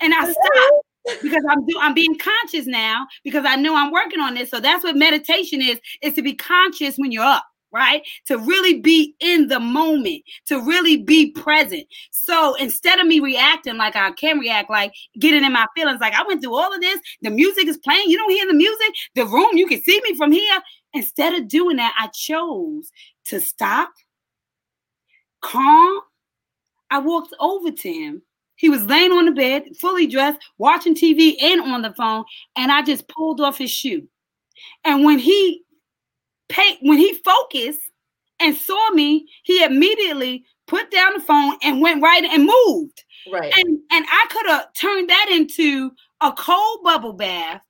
and 0.00 0.14
I 0.14 0.24
stopped 0.24 1.22
because 1.22 1.44
I'm 1.48 1.64
do 1.66 1.78
I'm 1.80 1.94
being 1.94 2.18
conscious 2.18 2.66
now 2.66 3.06
because 3.22 3.44
I 3.46 3.56
know 3.56 3.76
I'm 3.76 3.92
working 3.92 4.20
on 4.20 4.34
this. 4.34 4.50
So 4.50 4.58
that's 4.60 4.82
what 4.82 4.96
meditation 4.96 5.60
is: 5.60 5.80
is 6.02 6.14
to 6.14 6.22
be 6.22 6.34
conscious 6.34 6.96
when 6.96 7.12
you're 7.12 7.24
up 7.24 7.44
right? 7.72 8.02
To 8.26 8.38
really 8.38 8.80
be 8.80 9.14
in 9.20 9.48
the 9.48 9.60
moment, 9.60 10.22
to 10.46 10.60
really 10.60 10.98
be 10.98 11.30
present. 11.32 11.86
So 12.10 12.54
instead 12.54 12.98
of 13.00 13.06
me 13.06 13.20
reacting 13.20 13.76
like 13.76 13.96
I 13.96 14.12
can 14.12 14.38
react, 14.38 14.70
like 14.70 14.92
getting 15.18 15.44
in 15.44 15.52
my 15.52 15.66
feelings, 15.74 16.00
like 16.00 16.14
I 16.14 16.24
went 16.26 16.42
through 16.42 16.56
all 16.56 16.72
of 16.72 16.80
this, 16.80 17.00
the 17.22 17.30
music 17.30 17.66
is 17.66 17.78
playing, 17.78 18.10
you 18.10 18.18
don't 18.18 18.30
hear 18.30 18.46
the 18.46 18.54
music, 18.54 18.94
the 19.14 19.26
room, 19.26 19.56
you 19.56 19.66
can 19.66 19.82
see 19.82 20.00
me 20.08 20.16
from 20.16 20.32
here. 20.32 20.60
Instead 20.94 21.34
of 21.34 21.48
doing 21.48 21.76
that, 21.76 21.94
I 21.98 22.08
chose 22.08 22.90
to 23.26 23.40
stop, 23.40 23.90
calm. 25.40 26.00
I 26.90 26.98
walked 26.98 27.34
over 27.40 27.70
to 27.70 27.92
him. 27.92 28.22
He 28.56 28.68
was 28.68 28.84
laying 28.84 29.12
on 29.12 29.24
the 29.24 29.32
bed, 29.32 29.64
fully 29.80 30.06
dressed, 30.06 30.38
watching 30.58 30.94
TV 30.94 31.34
and 31.42 31.62
on 31.62 31.82
the 31.82 31.94
phone, 31.94 32.24
and 32.54 32.70
I 32.70 32.82
just 32.82 33.08
pulled 33.08 33.40
off 33.40 33.56
his 33.56 33.70
shoe. 33.70 34.06
And 34.84 35.04
when 35.04 35.18
he 35.18 35.62
pay 36.48 36.78
when 36.82 36.98
he 36.98 37.14
focused 37.14 37.80
and 38.40 38.56
saw 38.56 38.90
me, 38.90 39.26
he 39.42 39.62
immediately 39.62 40.44
put 40.66 40.90
down 40.90 41.14
the 41.14 41.20
phone 41.20 41.56
and 41.62 41.80
went 41.80 42.02
right 42.02 42.24
and 42.24 42.44
moved. 42.44 43.04
Right. 43.30 43.52
And 43.56 43.78
and 43.90 44.04
I 44.08 44.26
could 44.30 44.46
have 44.46 44.72
turned 44.74 45.08
that 45.10 45.28
into 45.30 45.92
a 46.20 46.32
cold 46.32 46.80
bubble 46.82 47.12
bath, 47.12 47.62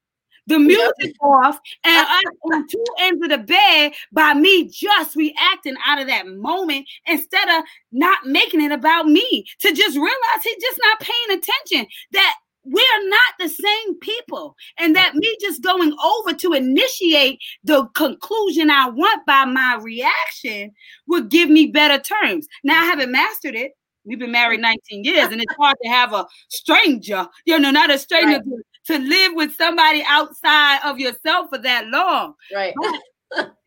the 0.46 0.58
music 0.58 0.92
yep. 1.00 1.14
off, 1.20 1.60
and 1.84 2.06
I 2.08 2.20
on 2.44 2.66
two 2.68 2.84
ends 3.00 3.22
of 3.22 3.30
the 3.30 3.38
bed 3.38 3.92
by 4.12 4.34
me 4.34 4.68
just 4.68 5.14
reacting 5.14 5.76
out 5.86 6.00
of 6.00 6.06
that 6.06 6.26
moment 6.26 6.86
instead 7.06 7.48
of 7.50 7.64
not 7.92 8.26
making 8.26 8.62
it 8.62 8.72
about 8.72 9.06
me 9.06 9.46
to 9.60 9.72
just 9.72 9.96
realize 9.96 10.42
he's 10.42 10.62
just 10.62 10.80
not 10.82 11.00
paying 11.00 11.38
attention. 11.38 11.86
That 12.12 12.34
we're 12.64 13.08
not 13.08 13.34
the 13.38 13.48
same 13.48 13.98
people. 14.00 14.56
And 14.78 14.94
that 14.96 15.14
me 15.14 15.36
just 15.40 15.62
going 15.62 15.94
over 16.04 16.32
to 16.34 16.52
initiate 16.52 17.40
the 17.64 17.86
conclusion 17.94 18.70
I 18.70 18.88
want 18.88 19.26
by 19.26 19.44
my 19.44 19.78
reaction 19.80 20.72
would 21.06 21.28
give 21.28 21.50
me 21.50 21.66
better 21.66 22.02
terms. 22.02 22.46
Now 22.64 22.82
I 22.82 22.84
haven't 22.84 23.12
mastered 23.12 23.54
it. 23.54 23.72
We've 24.04 24.18
been 24.18 24.32
married 24.32 24.60
19 24.60 25.04
years, 25.04 25.28
and 25.30 25.40
it's 25.40 25.54
hard 25.54 25.76
to 25.84 25.88
have 25.88 26.12
a 26.12 26.26
stranger, 26.48 27.28
you 27.44 27.56
know, 27.58 27.70
not 27.70 27.88
a 27.88 27.98
stranger 27.98 28.38
right. 28.38 28.44
to, 28.86 28.98
to 28.98 29.04
live 29.04 29.32
with 29.34 29.54
somebody 29.54 30.02
outside 30.08 30.80
of 30.84 30.98
yourself 30.98 31.50
for 31.50 31.58
that 31.58 31.86
long. 31.86 32.34
Right. 32.52 32.74
But 32.76 33.00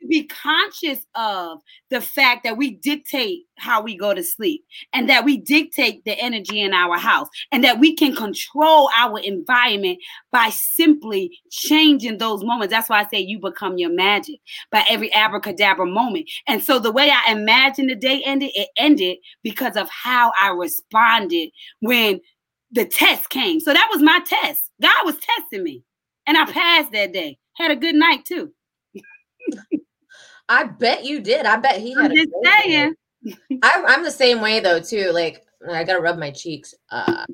be 0.07 0.23
conscious 0.25 1.05
of 1.15 1.59
the 1.89 2.01
fact 2.01 2.43
that 2.43 2.57
we 2.57 2.71
dictate 2.71 3.43
how 3.57 3.81
we 3.81 3.97
go 3.97 4.13
to 4.13 4.23
sleep 4.23 4.63
and 4.93 5.09
that 5.09 5.25
we 5.25 5.37
dictate 5.37 6.03
the 6.05 6.17
energy 6.19 6.61
in 6.61 6.73
our 6.73 6.97
house 6.97 7.27
and 7.51 7.63
that 7.63 7.79
we 7.79 7.95
can 7.95 8.15
control 8.15 8.89
our 8.95 9.19
environment 9.19 9.99
by 10.31 10.49
simply 10.49 11.37
changing 11.51 12.17
those 12.17 12.43
moments. 12.43 12.71
That's 12.71 12.89
why 12.89 13.01
I 13.01 13.07
say 13.07 13.19
you 13.19 13.39
become 13.39 13.77
your 13.77 13.91
magic 13.91 14.39
by 14.71 14.85
every 14.89 15.11
abracadabra 15.13 15.85
moment. 15.85 16.29
And 16.47 16.63
so 16.63 16.79
the 16.79 16.91
way 16.91 17.11
I 17.11 17.31
imagine 17.31 17.87
the 17.87 17.95
day 17.95 18.21
ended, 18.25 18.51
it 18.53 18.69
ended 18.77 19.17
because 19.43 19.75
of 19.75 19.89
how 19.89 20.31
I 20.39 20.49
responded 20.49 21.49
when 21.79 22.19
the 22.71 22.85
test 22.85 23.29
came. 23.29 23.59
So 23.59 23.73
that 23.73 23.89
was 23.91 24.01
my 24.01 24.19
test. 24.25 24.71
God 24.81 25.05
was 25.05 25.17
testing 25.17 25.63
me 25.63 25.83
and 26.27 26.37
I 26.37 26.45
passed 26.45 26.91
that 26.91 27.13
day. 27.13 27.37
Had 27.53 27.71
a 27.71 27.75
good 27.75 27.95
night 27.95 28.25
too. 28.25 28.51
I 30.49 30.63
bet 30.65 31.05
you 31.05 31.21
did. 31.21 31.45
I 31.45 31.57
bet 31.57 31.79
he 31.79 31.93
had. 31.93 32.11
I'm 32.11 32.15
just 32.15 32.31
saying. 32.43 32.93
I, 33.63 33.83
I'm 33.87 34.03
the 34.03 34.11
same 34.11 34.41
way 34.41 34.59
though 34.59 34.79
too. 34.79 35.11
Like 35.11 35.43
I 35.71 35.83
gotta 35.83 36.01
rub 36.01 36.17
my 36.17 36.31
cheeks. 36.31 36.75
Uh, 36.91 37.25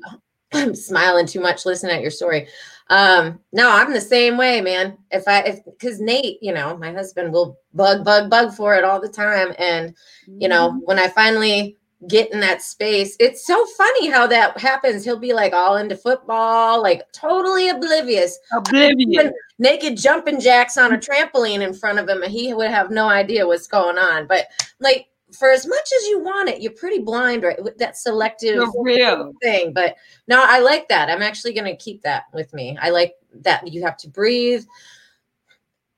I'm 0.52 0.74
smiling 0.74 1.26
too 1.26 1.40
much 1.40 1.66
listening 1.66 1.96
at 1.96 2.02
your 2.02 2.10
story. 2.10 2.48
Um, 2.88 3.40
no, 3.52 3.70
I'm 3.70 3.92
the 3.92 4.00
same 4.00 4.36
way, 4.36 4.60
man. 4.60 4.98
If 5.10 5.26
I, 5.26 5.40
if 5.40 5.64
because 5.64 6.00
Nate, 6.00 6.38
you 6.42 6.52
know, 6.52 6.76
my 6.76 6.92
husband 6.92 7.32
will 7.32 7.58
bug, 7.72 8.04
bug, 8.04 8.28
bug 8.28 8.54
for 8.54 8.74
it 8.74 8.84
all 8.84 9.00
the 9.00 9.08
time, 9.08 9.54
and 9.58 9.94
you 10.26 10.48
know, 10.48 10.70
mm-hmm. 10.70 10.78
when 10.84 10.98
I 10.98 11.08
finally 11.08 11.78
get 12.08 12.32
in 12.32 12.40
that 12.40 12.62
space. 12.62 13.16
It's 13.20 13.46
so 13.46 13.64
funny 13.66 14.08
how 14.08 14.26
that 14.26 14.58
happens. 14.58 15.04
He'll 15.04 15.18
be 15.18 15.32
like 15.32 15.52
all 15.52 15.76
into 15.76 15.96
football, 15.96 16.82
like 16.82 17.10
totally 17.12 17.68
oblivious. 17.68 18.38
Oblivious. 18.56 19.32
Naked 19.58 19.96
jumping 19.96 20.40
jacks 20.40 20.76
on 20.76 20.92
a 20.92 20.98
trampoline 20.98 21.60
in 21.60 21.74
front 21.74 21.98
of 21.98 22.08
him, 22.08 22.22
and 22.22 22.32
he 22.32 22.54
would 22.54 22.70
have 22.70 22.90
no 22.90 23.08
idea 23.08 23.46
what's 23.46 23.66
going 23.66 23.98
on. 23.98 24.26
But 24.26 24.46
like 24.80 25.08
for 25.32 25.50
as 25.50 25.66
much 25.66 25.92
as 25.96 26.06
you 26.08 26.20
want 26.20 26.48
it, 26.48 26.60
you're 26.60 26.72
pretty 26.72 26.98
blind, 26.98 27.42
right? 27.42 27.62
With 27.62 27.78
that 27.78 27.96
selective 27.96 28.68
real. 28.80 29.32
thing. 29.42 29.72
But 29.72 29.96
no, 30.26 30.42
I 30.44 30.58
like 30.60 30.88
that. 30.88 31.08
I'm 31.08 31.22
actually 31.22 31.52
gonna 31.52 31.76
keep 31.76 32.02
that 32.02 32.24
with 32.32 32.52
me. 32.52 32.76
I 32.80 32.90
like 32.90 33.14
that 33.42 33.66
you 33.72 33.84
have 33.84 33.96
to 33.98 34.08
breathe. 34.08 34.64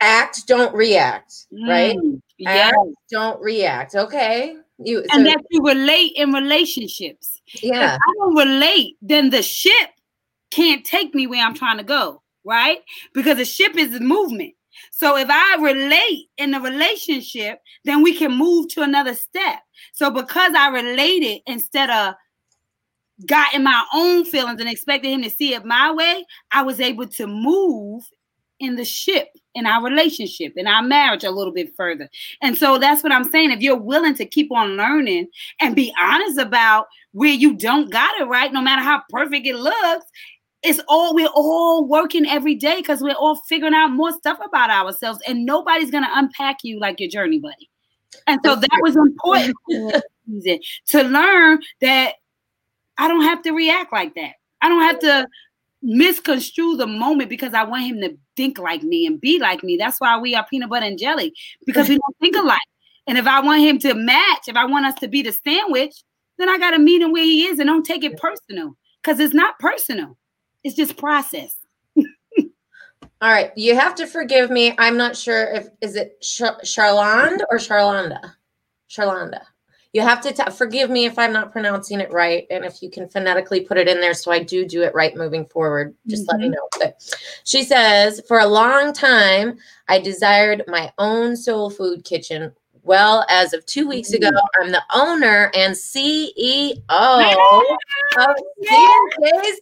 Act, 0.01 0.47
don't 0.47 0.75
react, 0.75 1.47
mm, 1.51 1.69
right? 1.69 1.97
Yes. 2.37 2.73
Act, 2.75 2.79
don't 3.11 3.41
react. 3.41 3.95
Okay 3.95 4.57
you 4.85 5.05
and 5.13 5.27
that 5.27 5.43
you 5.51 5.63
relate 5.65 6.13
in 6.17 6.33
relationships. 6.33 7.41
Yeah. 7.63 7.95
If 7.95 8.01
I 8.01 8.13
don't 8.19 8.37
relate, 8.37 8.97
then 9.03 9.31
the 9.31 9.43
ship 9.43 9.91
can't 10.51 10.85
take 10.85 11.15
me 11.15 11.27
where 11.27 11.45
I'm 11.45 11.55
trying 11.55 11.79
to 11.79 11.85
go, 11.85 12.23
right? 12.45 12.81
Because 13.13 13.39
the 13.39 13.45
ship 13.45 13.77
is 13.77 14.01
movement. 14.01 14.55
So 14.91 15.17
if 15.17 15.29
I 15.31 15.57
relate 15.61 16.29
in 16.37 16.51
the 16.51 16.61
relationship, 16.61 17.61
then 17.85 18.03
we 18.03 18.15
can 18.15 18.37
move 18.37 18.69
to 18.71 18.83
another 18.83 19.15
step. 19.15 19.61
So 19.93 20.11
because 20.11 20.53
I 20.55 20.69
related 20.69 21.41
instead 21.47 21.91
of 21.91 22.15
got 23.27 23.55
in 23.55 23.63
my 23.63 23.85
own 23.95 24.25
feelings 24.25 24.61
and 24.61 24.69
expected 24.69 25.11
him 25.11 25.23
to 25.23 25.31
see 25.31 25.55
it 25.55 25.65
my 25.65 25.93
way, 25.93 26.25
I 26.51 26.63
was 26.63 26.81
able 26.81 27.07
to 27.09 27.27
move 27.27 28.03
in 28.59 28.77
the 28.77 28.85
ship 28.85 29.29
in 29.55 29.67
our 29.67 29.83
relationship 29.83 30.53
in 30.57 30.67
our 30.67 30.83
marriage 30.83 31.25
a 31.25 31.31
little 31.31 31.53
bit 31.53 31.75
further. 31.77 32.09
And 32.43 32.57
so 32.57 32.79
that's 32.79 33.03
what 33.03 33.13
i'm 33.13 33.25
saying. 33.25 33.51
If 33.51 33.61
you're 33.61 33.77
willing 33.77 34.15
to 34.15 34.27
keep 34.27 34.51
on 34.53 34.77
learning 34.77 35.29
and 35.61 35.77
be 35.77 35.93
honest 36.01 36.39
about 36.39 36.87
where 37.13 37.33
you 37.33 37.55
don't 37.55 37.91
got 37.91 38.21
it 38.21 38.25
right 38.25 38.53
no 38.53 38.61
matter 38.61 38.83
how 38.83 39.03
perfect 39.11 39.47
it 39.47 39.57
looks 39.57 40.07
it's 40.65 40.81
all 40.89 41.15
we're 41.15 41.29
all 41.35 41.87
working 41.87 42.27
every 42.27 42.55
day 42.55 42.77
because 42.77 43.03
we're 43.03 43.13
all 43.13 43.37
figuring 43.49 43.75
out 43.75 43.89
more 43.89 44.13
stuff 44.13 44.39
about 44.45 44.71
ourselves 44.71 45.21
and 45.29 45.45
nobody's 45.45 45.91
going 45.91 46.03
to 46.03 46.19
unpack 46.19 46.57
you 46.65 46.81
like 46.81 46.99
your 46.99 47.11
journey 47.11 47.39
buddy. 47.39 47.71
And 48.27 48.41
so 48.45 48.57
that 48.57 48.81
was 48.81 48.97
important 48.97 49.55
to 50.89 51.03
learn 51.03 51.61
that 51.81 52.15
i 52.97 53.09
don't 53.09 53.25
have 53.25 53.43
to 53.43 53.53
react 53.53 53.93
like 53.93 54.15
that. 54.15 54.33
I 54.63 54.69
don't 54.69 54.81
have 54.81 54.99
to 55.01 55.27
misconstrue 55.85 56.77
the 56.77 56.87
moment 56.87 57.29
because 57.29 57.53
I 57.55 57.63
want 57.63 57.85
him 57.85 58.01
to 58.01 58.17
think 58.37 58.59
like 58.59 58.83
me 58.83 59.07
and 59.07 59.21
be 59.21 59.39
like 59.39 59.63
me. 59.63 59.77
That's 59.77 60.01
why 60.01 60.19
we 60.19 60.35
are 60.35 60.47
peanut 60.49 60.71
butter 60.71 60.87
and 60.87 60.99
jelly 60.99 61.33
because 61.67 61.89
we 61.89 61.99
don't 61.99 62.17
think 62.21 62.37
alike. 62.37 62.59
And 63.07 63.19
if 63.19 63.27
I 63.27 63.41
want 63.41 63.63
him 63.63 63.79
to 63.81 63.95
match, 63.95 64.49
if 64.49 64.57
I 64.57 64.65
want 64.65 64.87
us 64.87 64.95
to 65.01 65.09
be 65.09 65.23
the 65.23 65.33
sandwich, 65.33 65.95
then 66.39 66.49
I 66.49 66.59
got 66.59 66.71
to 66.71 66.79
meet 66.79 67.03
him 67.03 67.13
where 67.13 67.23
he 67.23 67.45
is 67.45 67.59
and 67.59 67.69
don't 67.69 67.85
take 67.85 68.03
it 68.03 68.17
personal 68.17 68.77
because 69.03 69.21
it's 69.21 69.35
not 69.35 69.59
personal. 69.59 70.17
It's 70.65 70.75
just 70.75 70.97
process. 70.97 71.55
All 71.99 73.31
right, 73.31 73.53
you 73.55 73.77
have 73.77 73.95
to 73.97 74.07
forgive 74.07 74.51
me. 74.51 74.75
I'm 74.79 74.97
not 74.97 75.17
sure 75.17 75.53
if 75.53 75.69
is 75.83 75.97
it 75.97 76.21
Char- 76.23 76.57
or 76.57 77.59
Charlanda. 77.59 78.33
Charlanda 78.89 79.43
you 79.95 80.03
have 80.03 80.21
to 80.23 80.33
t- 80.33 80.51
forgive 80.51 80.91
me 80.91 81.07
if 81.07 81.19
I'm 81.21 81.33
not 81.33 81.53
pronouncing 81.53 82.01
it 82.01 82.13
right, 82.13 82.49
and 82.51 82.65
if 82.65 82.83
you 82.83 82.91
can 82.91 83.09
phonetically 83.09 83.61
put 83.61 83.79
it 83.79 83.89
in 83.89 84.01
there 84.01 84.13
so 84.13 84.33
I 84.33 84.43
do 84.43 84.67
do 84.67 84.83
it 84.83 84.93
right 84.93 85.17
moving 85.17 85.47
forward. 85.47 85.95
Just 86.09 86.25
mm-hmm. 86.25 86.31
let 86.33 86.41
me 86.41 86.47
mm-hmm. 86.47 86.55
know. 86.55 86.69
But 86.79 87.17
she 87.45 87.63
says, 87.63 88.21
for 88.27 88.41
a 88.41 88.47
long 88.47 88.93
time, 88.93 89.57
I 89.89 90.01
desired 90.01 90.65
my 90.67 90.93
own 90.99 91.37
soul 91.37 91.71
food 91.71 92.05
kitchen. 92.05 92.53
Well, 92.83 93.25
as 93.31 93.55
of 93.55 93.65
two 93.65 93.89
weeks 93.89 94.13
ago, 94.13 94.31
I'm 94.61 94.73
the 94.73 94.83
owner 94.95 95.51
and 95.55 95.75
CEO 95.75 96.77
of 96.91 98.37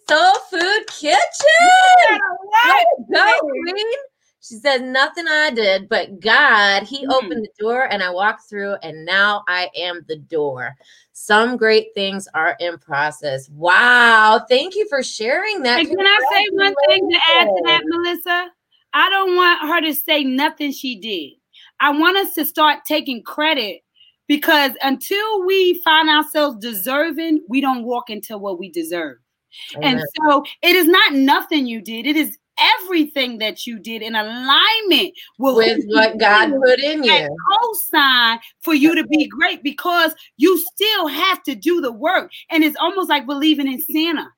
Soul 0.09 0.35
Food 0.51 0.87
Kitchen. 0.89 1.19
Yeah. 2.09 2.83
Go, 3.13 3.39
Queen. 3.39 3.87
She 4.43 4.57
said, 4.57 4.83
Nothing 4.83 5.27
I 5.29 5.51
did, 5.51 5.89
but 5.89 6.19
God, 6.19 6.83
He 6.83 7.07
mm. 7.07 7.13
opened 7.13 7.45
the 7.45 7.63
door 7.63 7.91
and 7.91 8.03
I 8.03 8.11
walked 8.11 8.49
through, 8.49 8.75
and 8.83 9.05
now 9.05 9.45
I 9.49 9.71
am 9.77 10.05
the 10.09 10.17
door. 10.17 10.75
Some 11.13 11.57
great 11.57 11.89
things 11.95 12.27
are 12.35 12.57
in 12.59 12.79
process. 12.79 13.49
Wow. 13.51 14.45
Thank 14.49 14.75
you 14.75 14.89
for 14.89 15.03
sharing 15.03 15.63
that. 15.63 15.87
can 15.87 16.01
I 16.01 16.19
say 16.33 16.47
one 16.53 16.75
thing 16.89 17.09
to 17.11 17.19
add 17.39 17.45
to 17.45 17.63
that, 17.67 17.83
Melissa? 17.85 18.49
I 18.95 19.09
don't 19.11 19.37
want 19.37 19.69
her 19.69 19.81
to 19.83 19.95
say 19.95 20.25
nothing 20.25 20.73
she 20.73 20.99
did. 20.99 21.39
I 21.79 21.91
want 21.91 22.17
us 22.17 22.35
to 22.35 22.45
start 22.45 22.81
taking 22.85 23.23
credit 23.23 23.83
because 24.27 24.73
until 24.83 25.47
we 25.47 25.81
find 25.83 26.09
ourselves 26.09 26.57
deserving, 26.59 27.43
we 27.49 27.61
don't 27.61 27.85
walk 27.85 28.11
into 28.11 28.39
what 28.39 28.59
we 28.59 28.71
deserve. 28.71 29.19
Amen. 29.77 29.99
And 29.99 30.03
so 30.17 30.45
it 30.63 30.75
is 30.75 30.87
not 30.87 31.13
nothing 31.13 31.67
you 31.67 31.81
did, 31.81 32.07
it 32.07 32.17
is 32.17 32.39
everything 32.59 33.39
that 33.39 33.67
you 33.67 33.79
did 33.79 34.03
in 34.03 34.15
alignment 34.15 35.13
with, 35.39 35.57
with 35.57 35.85
what 35.89 36.19
God 36.19 36.53
put 36.65 36.81
in 36.81 37.05
you. 37.05 37.37
Co-sign 37.51 38.39
for 38.61 38.75
you 38.75 38.95
to 38.95 39.07
be 39.07 39.27
great 39.27 39.63
because 39.63 40.15
you 40.37 40.59
still 40.75 41.09
have 41.09 41.43
to 41.45 41.55
do 41.55 41.81
the 41.81 41.93
work. 41.93 42.31
And 42.51 42.65
it's 42.65 42.77
almost 42.81 43.09
like 43.09 43.27
believing 43.27 43.71
in 43.71 43.81
Santa. 43.81 44.29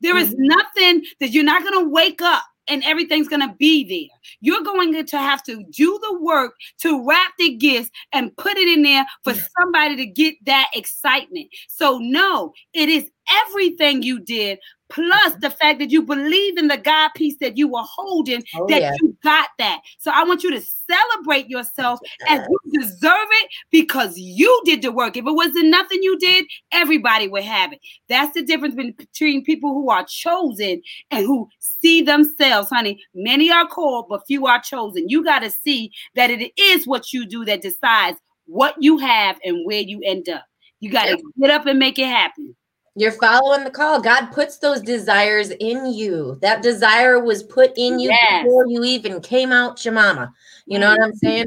There 0.00 0.16
is 0.16 0.30
mm-hmm. 0.30 0.44
nothing 0.44 1.04
that 1.20 1.30
you're 1.30 1.44
not 1.44 1.62
going 1.62 1.84
to 1.84 1.90
wake 1.90 2.22
up 2.22 2.44
and 2.68 2.82
everything's 2.84 3.28
going 3.28 3.46
to 3.46 3.54
be 3.58 3.84
there. 3.84 4.18
You're 4.40 4.62
going 4.62 5.04
to 5.04 5.18
have 5.18 5.42
to 5.44 5.64
do 5.70 5.98
the 6.02 6.18
work 6.20 6.54
to 6.80 7.06
wrap 7.06 7.32
the 7.38 7.56
gifts 7.56 7.90
and 8.12 8.36
put 8.36 8.56
it 8.56 8.68
in 8.68 8.82
there 8.82 9.04
for 9.24 9.34
somebody 9.58 9.96
to 9.96 10.06
get 10.06 10.34
that 10.46 10.68
excitement. 10.74 11.48
So, 11.68 11.98
no, 11.98 12.52
it 12.72 12.88
is 12.88 13.10
everything 13.28 14.02
you 14.02 14.20
did 14.20 14.58
plus 14.92 15.34
the 15.40 15.50
fact 15.50 15.78
that 15.78 15.90
you 15.90 16.02
believe 16.02 16.58
in 16.58 16.68
the 16.68 16.76
God 16.76 17.10
piece 17.14 17.36
that 17.40 17.56
you 17.56 17.68
were 17.68 17.82
holding, 17.82 18.42
oh, 18.56 18.66
that 18.68 18.82
yeah. 18.82 18.92
you 19.00 19.16
got 19.22 19.48
that. 19.58 19.80
So 19.98 20.10
I 20.14 20.22
want 20.24 20.42
you 20.42 20.50
to 20.50 20.60
celebrate 20.60 21.48
yourself 21.48 21.98
as 22.28 22.46
you 22.46 22.80
deserve 22.80 23.28
it 23.30 23.50
because 23.70 24.18
you 24.18 24.60
did 24.64 24.82
the 24.82 24.92
work. 24.92 25.16
If 25.16 25.26
it 25.26 25.32
wasn't 25.32 25.68
nothing 25.68 26.02
you 26.02 26.18
did, 26.18 26.44
everybody 26.72 27.28
would 27.28 27.44
have 27.44 27.72
it. 27.72 27.80
That's 28.08 28.34
the 28.34 28.42
difference 28.42 28.74
between 28.74 29.44
people 29.44 29.72
who 29.72 29.90
are 29.90 30.04
chosen 30.04 30.82
and 31.10 31.24
who 31.24 31.48
see 31.58 32.02
themselves, 32.02 32.68
honey. 32.68 33.02
Many 33.14 33.50
are 33.50 33.66
called, 33.66 34.06
but 34.10 34.26
few 34.26 34.46
are 34.46 34.60
chosen. 34.60 35.08
You 35.08 35.24
got 35.24 35.40
to 35.40 35.50
see 35.50 35.90
that 36.16 36.30
it 36.30 36.52
is 36.58 36.86
what 36.86 37.12
you 37.12 37.26
do 37.26 37.44
that 37.46 37.62
decides 37.62 38.18
what 38.46 38.74
you 38.78 38.98
have 38.98 39.38
and 39.42 39.64
where 39.64 39.80
you 39.80 40.02
end 40.04 40.28
up. 40.28 40.44
You 40.80 40.90
got 40.90 41.06
to 41.06 41.22
get 41.40 41.50
up 41.50 41.64
and 41.64 41.78
make 41.78 41.98
it 41.98 42.08
happen. 42.08 42.56
You're 42.94 43.12
following 43.12 43.64
the 43.64 43.70
call. 43.70 44.02
God 44.02 44.26
puts 44.32 44.58
those 44.58 44.82
desires 44.82 45.50
in 45.50 45.86
you. 45.86 46.38
That 46.42 46.62
desire 46.62 47.22
was 47.24 47.42
put 47.42 47.72
in 47.76 47.98
you 47.98 48.10
yes. 48.10 48.44
before 48.44 48.66
you 48.66 48.84
even 48.84 49.20
came 49.20 49.50
out 49.50 49.84
your 49.84 49.94
mama. 49.94 50.32
You 50.66 50.78
know 50.78 50.90
what 50.90 51.02
I'm 51.02 51.14
saying? 51.14 51.46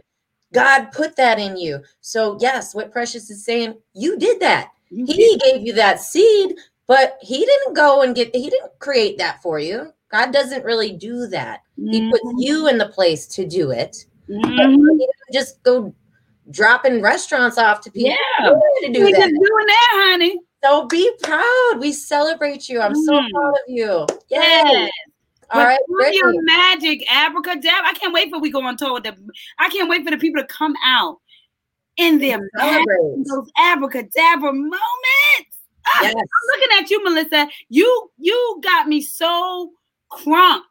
God 0.54 0.92
put 0.92 1.16
that 1.18 1.38
in 1.38 1.58
you. 1.58 1.82
So, 2.02 2.38
yes, 2.42 2.74
what 2.74 2.92
Precious 2.92 3.30
is 3.30 3.46
saying, 3.46 3.76
you 3.94 4.18
did 4.18 4.40
that. 4.40 4.72
He 4.90 5.38
gave 5.38 5.62
you 5.62 5.74
that 5.74 6.00
seed, 6.00 6.56
but 6.88 7.18
he 7.22 7.46
didn't 7.46 7.76
go 7.76 8.02
and 8.02 8.16
get, 8.16 8.36
he 8.36 8.50
didn't 8.50 8.72
create 8.80 9.18
that 9.18 9.42
for 9.42 9.60
you. 9.60 9.92
God 10.10 10.32
doesn't 10.32 10.64
really 10.64 10.94
do 10.94 11.28
that. 11.28 11.62
He 11.76 12.10
puts 12.10 12.24
mm-hmm. 12.24 12.40
you 12.40 12.68
in 12.70 12.78
the 12.78 12.88
place 12.88 13.28
to 13.28 13.46
do 13.46 13.72
it. 13.72 14.06
Mm-hmm. 14.30 15.02
Just 15.34 15.62
go 15.64 15.94
dropping 16.52 17.02
restaurants 17.02 17.58
off 17.58 17.82
to 17.82 17.92
people. 17.92 18.12
Yeah, 18.12 18.50
to 18.50 18.94
do 18.94 19.04
that. 19.12 19.12
doing 19.12 19.66
that, 19.68 19.92
honey. 19.94 20.40
So 20.66 20.88
be 20.88 21.12
proud. 21.22 21.78
We 21.80 21.92
celebrate 21.92 22.68
you. 22.68 22.82
I'm 22.82 22.94
mm. 22.94 23.06
so 23.06 23.22
proud 23.32 23.54
of 23.54 23.68
you. 23.68 24.08
Yes. 24.30 24.92
All 25.52 25.64
right, 25.64 25.80
your 26.12 26.42
magic, 26.42 27.06
abracadabra. 27.12 27.88
I 27.88 27.94
can't 27.94 28.12
wait 28.14 28.32
for 28.32 28.40
we 28.40 28.50
go 28.50 28.64
on 28.66 28.78
tour 28.78 28.94
with 28.94 29.04
them. 29.04 29.28
I 29.60 29.70
can't 29.70 29.88
wait 29.88 30.04
for 30.04 30.10
the 30.10 30.18
people 30.18 30.42
to 30.42 30.48
come 30.48 30.74
out 30.84 31.20
in 31.98 32.18
their 32.18 32.40
magic, 32.56 32.88
those 33.26 33.52
abracadabra 33.60 34.52
moments. 34.52 34.82
Ah, 35.86 36.00
yes. 36.02 36.16
I'm 36.16 36.60
looking 36.60 36.78
at 36.80 36.90
you, 36.90 37.04
Melissa. 37.04 37.48
You 37.70 38.10
you 38.18 38.60
got 38.64 38.88
me 38.88 39.02
so 39.02 39.72
crunk 40.12 40.64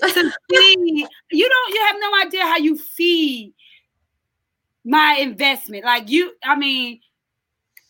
to 0.00 0.08
see. 0.54 1.06
you 1.30 1.48
don't. 1.48 1.74
You 1.74 1.86
have 1.86 1.96
no 2.00 2.26
idea 2.26 2.42
how 2.44 2.56
you 2.56 2.78
feed 2.78 3.52
my 4.86 5.18
investment. 5.20 5.84
Like 5.84 6.08
you, 6.08 6.32
I 6.42 6.56
mean, 6.56 7.00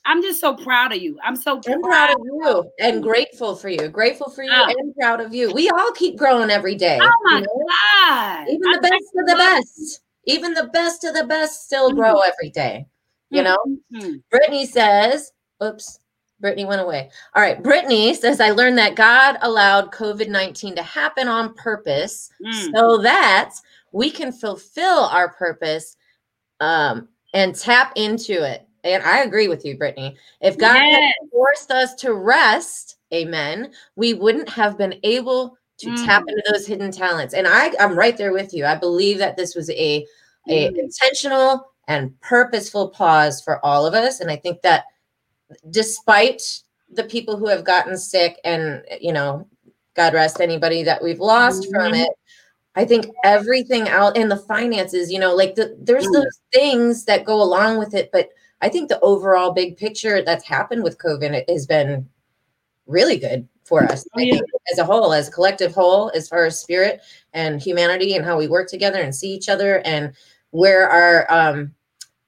I'm 0.07 0.23
just 0.23 0.41
so 0.41 0.55
proud 0.55 0.93
of 0.93 0.99
you. 1.01 1.19
I'm 1.23 1.37
so 1.37 1.61
proud, 1.61 1.83
proud 1.83 2.11
of 2.11 2.19
you 2.25 2.71
and 2.79 3.03
grateful 3.03 3.57
for 3.57 3.69
you. 3.69 3.89
Grateful 3.89 4.31
for 4.31 4.43
you 4.43 4.51
oh. 4.53 4.75
and 4.79 4.95
proud 4.95 5.21
of 5.21 5.35
you. 5.35 5.53
We 5.53 5.71
all 5.71 5.93
keep 5.93 6.17
growing 6.17 6.51
every 6.51 6.75
day. 6.75 6.99
Oh 7.01 7.13
my 7.25 7.39
you 7.39 7.41
know? 7.41 7.67
God. 8.07 8.49
Even 8.49 8.61
the 8.61 8.77
I'm 8.77 8.83
best 8.83 9.05
of 9.17 9.27
the 9.27 9.35
best. 9.37 10.01
Even 10.27 10.55
the 10.55 10.71
best 10.73 11.05
of 11.05 11.15
the 11.15 11.25
best 11.25 11.65
still 11.65 11.89
mm-hmm. 11.89 11.99
grow 11.99 12.21
every 12.21 12.51
day. 12.51 12.87
You 13.31 13.43
know? 13.43 13.59
Mm-hmm. 13.93 14.17
Brittany 14.31 14.67
says, 14.67 15.33
oops, 15.63 15.99
Brittany 16.41 16.67
went 16.67 16.83
away. 16.83 17.11
All 17.35 17.43
right. 17.43 17.63
Brittany 17.63 18.13
says, 18.15 18.41
I 18.41 18.51
learned 18.51 18.79
that 18.79 18.97
God 18.97 19.39
allowed 19.41 19.93
COVID 19.93 20.29
19 20.29 20.77
to 20.77 20.83
happen 20.83 21.27
on 21.27 21.55
purpose 21.55 22.31
mm. 22.45 22.71
so 22.75 22.99
that 22.99 23.55
we 23.93 24.11
can 24.11 24.31
fulfill 24.31 25.05
our 25.05 25.31
purpose 25.31 25.97
um, 26.61 27.09
and 27.33 27.55
tap 27.55 27.93
into 27.97 28.45
it. 28.45 28.64
And 28.85 29.03
I 29.03 29.23
agree 29.23 29.49
with 29.49 29.65
you, 29.65 29.77
Brittany. 29.77 30.17
If 30.41 30.59
God 30.59 30.75
yes. 30.75 31.15
had 31.19 31.31
forced 31.31 31.71
us 31.71 31.95
to 31.97 32.15
rest, 32.15 32.99
amen, 33.13 33.73
we 33.97 34.15
wouldn't 34.15 34.49
have 34.51 34.77
been 34.77 34.95
able 35.03 35.57
to 35.79 35.89
mm. 35.89 36.05
tap 36.05 36.23
into 36.29 36.43
those 36.53 36.67
hidden 36.67 36.93
talents. 36.93 37.35
And 37.35 37.49
I, 37.49 37.73
I'm 37.81 37.99
right 37.99 38.17
there 38.17 38.33
with 38.33 38.53
you. 38.53 38.67
I 38.67 38.77
believe 38.77 39.19
that 39.19 39.37
this 39.37 39.55
was 39.55 39.71
a, 39.71 40.07
a 40.49 40.69
mm. 40.69 40.79
intentional 40.79 41.67
and 41.89 42.19
purposeful 42.21 42.91
pause 42.91 43.41
for 43.41 43.65
all 43.65 43.87
of 43.87 43.95
us. 43.95 44.21
And 44.21 44.31
I 44.31 44.37
think 44.37 44.63
that 44.63 44.85
despite 45.71 46.43
the 46.93 47.05
people 47.05 47.37
who 47.37 47.49
have 47.49 47.65
gotten 47.65 47.97
sick 47.97 48.39
and 48.45 48.85
you 49.01 49.13
know, 49.13 49.49
God 49.97 50.15
rest 50.15 50.41
anybody 50.41 50.83
that 50.83 51.03
we've 51.03 51.21
lost 51.21 51.65
mm-hmm. 51.65 51.75
from 51.75 51.95
it, 51.95 52.11
I 52.77 52.85
think 52.85 53.07
everything 53.25 53.89
out 53.89 54.17
in 54.17 54.29
the 54.29 54.37
finances, 54.37 55.11
you 55.11 55.19
know, 55.19 55.35
like 55.35 55.55
the, 55.55 55.77
there's 55.81 56.07
mm. 56.07 56.13
those 56.13 56.41
things 56.53 57.05
that 57.05 57.25
go 57.25 57.41
along 57.41 57.79
with 57.79 57.95
it, 57.95 58.11
but 58.13 58.29
I 58.65 58.71
think 58.71 58.89
the 58.89 59.01
overall 59.01 59.53
big 59.53 59.77
picture 59.77 60.23
that's 60.23 60.43
happened 60.43 60.83
with 60.83 60.97
COVID 60.97 61.45
has 61.51 61.67
been 61.67 62.09
really 62.87 63.19
good 63.19 63.47
for 63.65 63.85
us 63.85 64.07
oh, 64.17 64.21
yeah. 64.21 64.41
as 64.73 64.79
a 64.79 64.85
whole, 64.85 65.13
as 65.13 65.29
a 65.29 65.31
collective 65.31 65.75
whole, 65.75 66.11
as 66.15 66.31
far 66.31 66.47
as 66.47 66.59
spirit 66.59 67.03
and 67.35 67.61
humanity 67.61 68.17
and 68.17 68.25
how 68.25 68.39
we 68.39 68.49
work 68.49 68.71
together 68.71 69.03
and 69.03 69.15
see 69.15 69.31
each 69.31 69.51
other 69.51 69.81
and 69.85 70.15
where 70.53 70.89
our 70.89 71.31
um, 71.31 71.75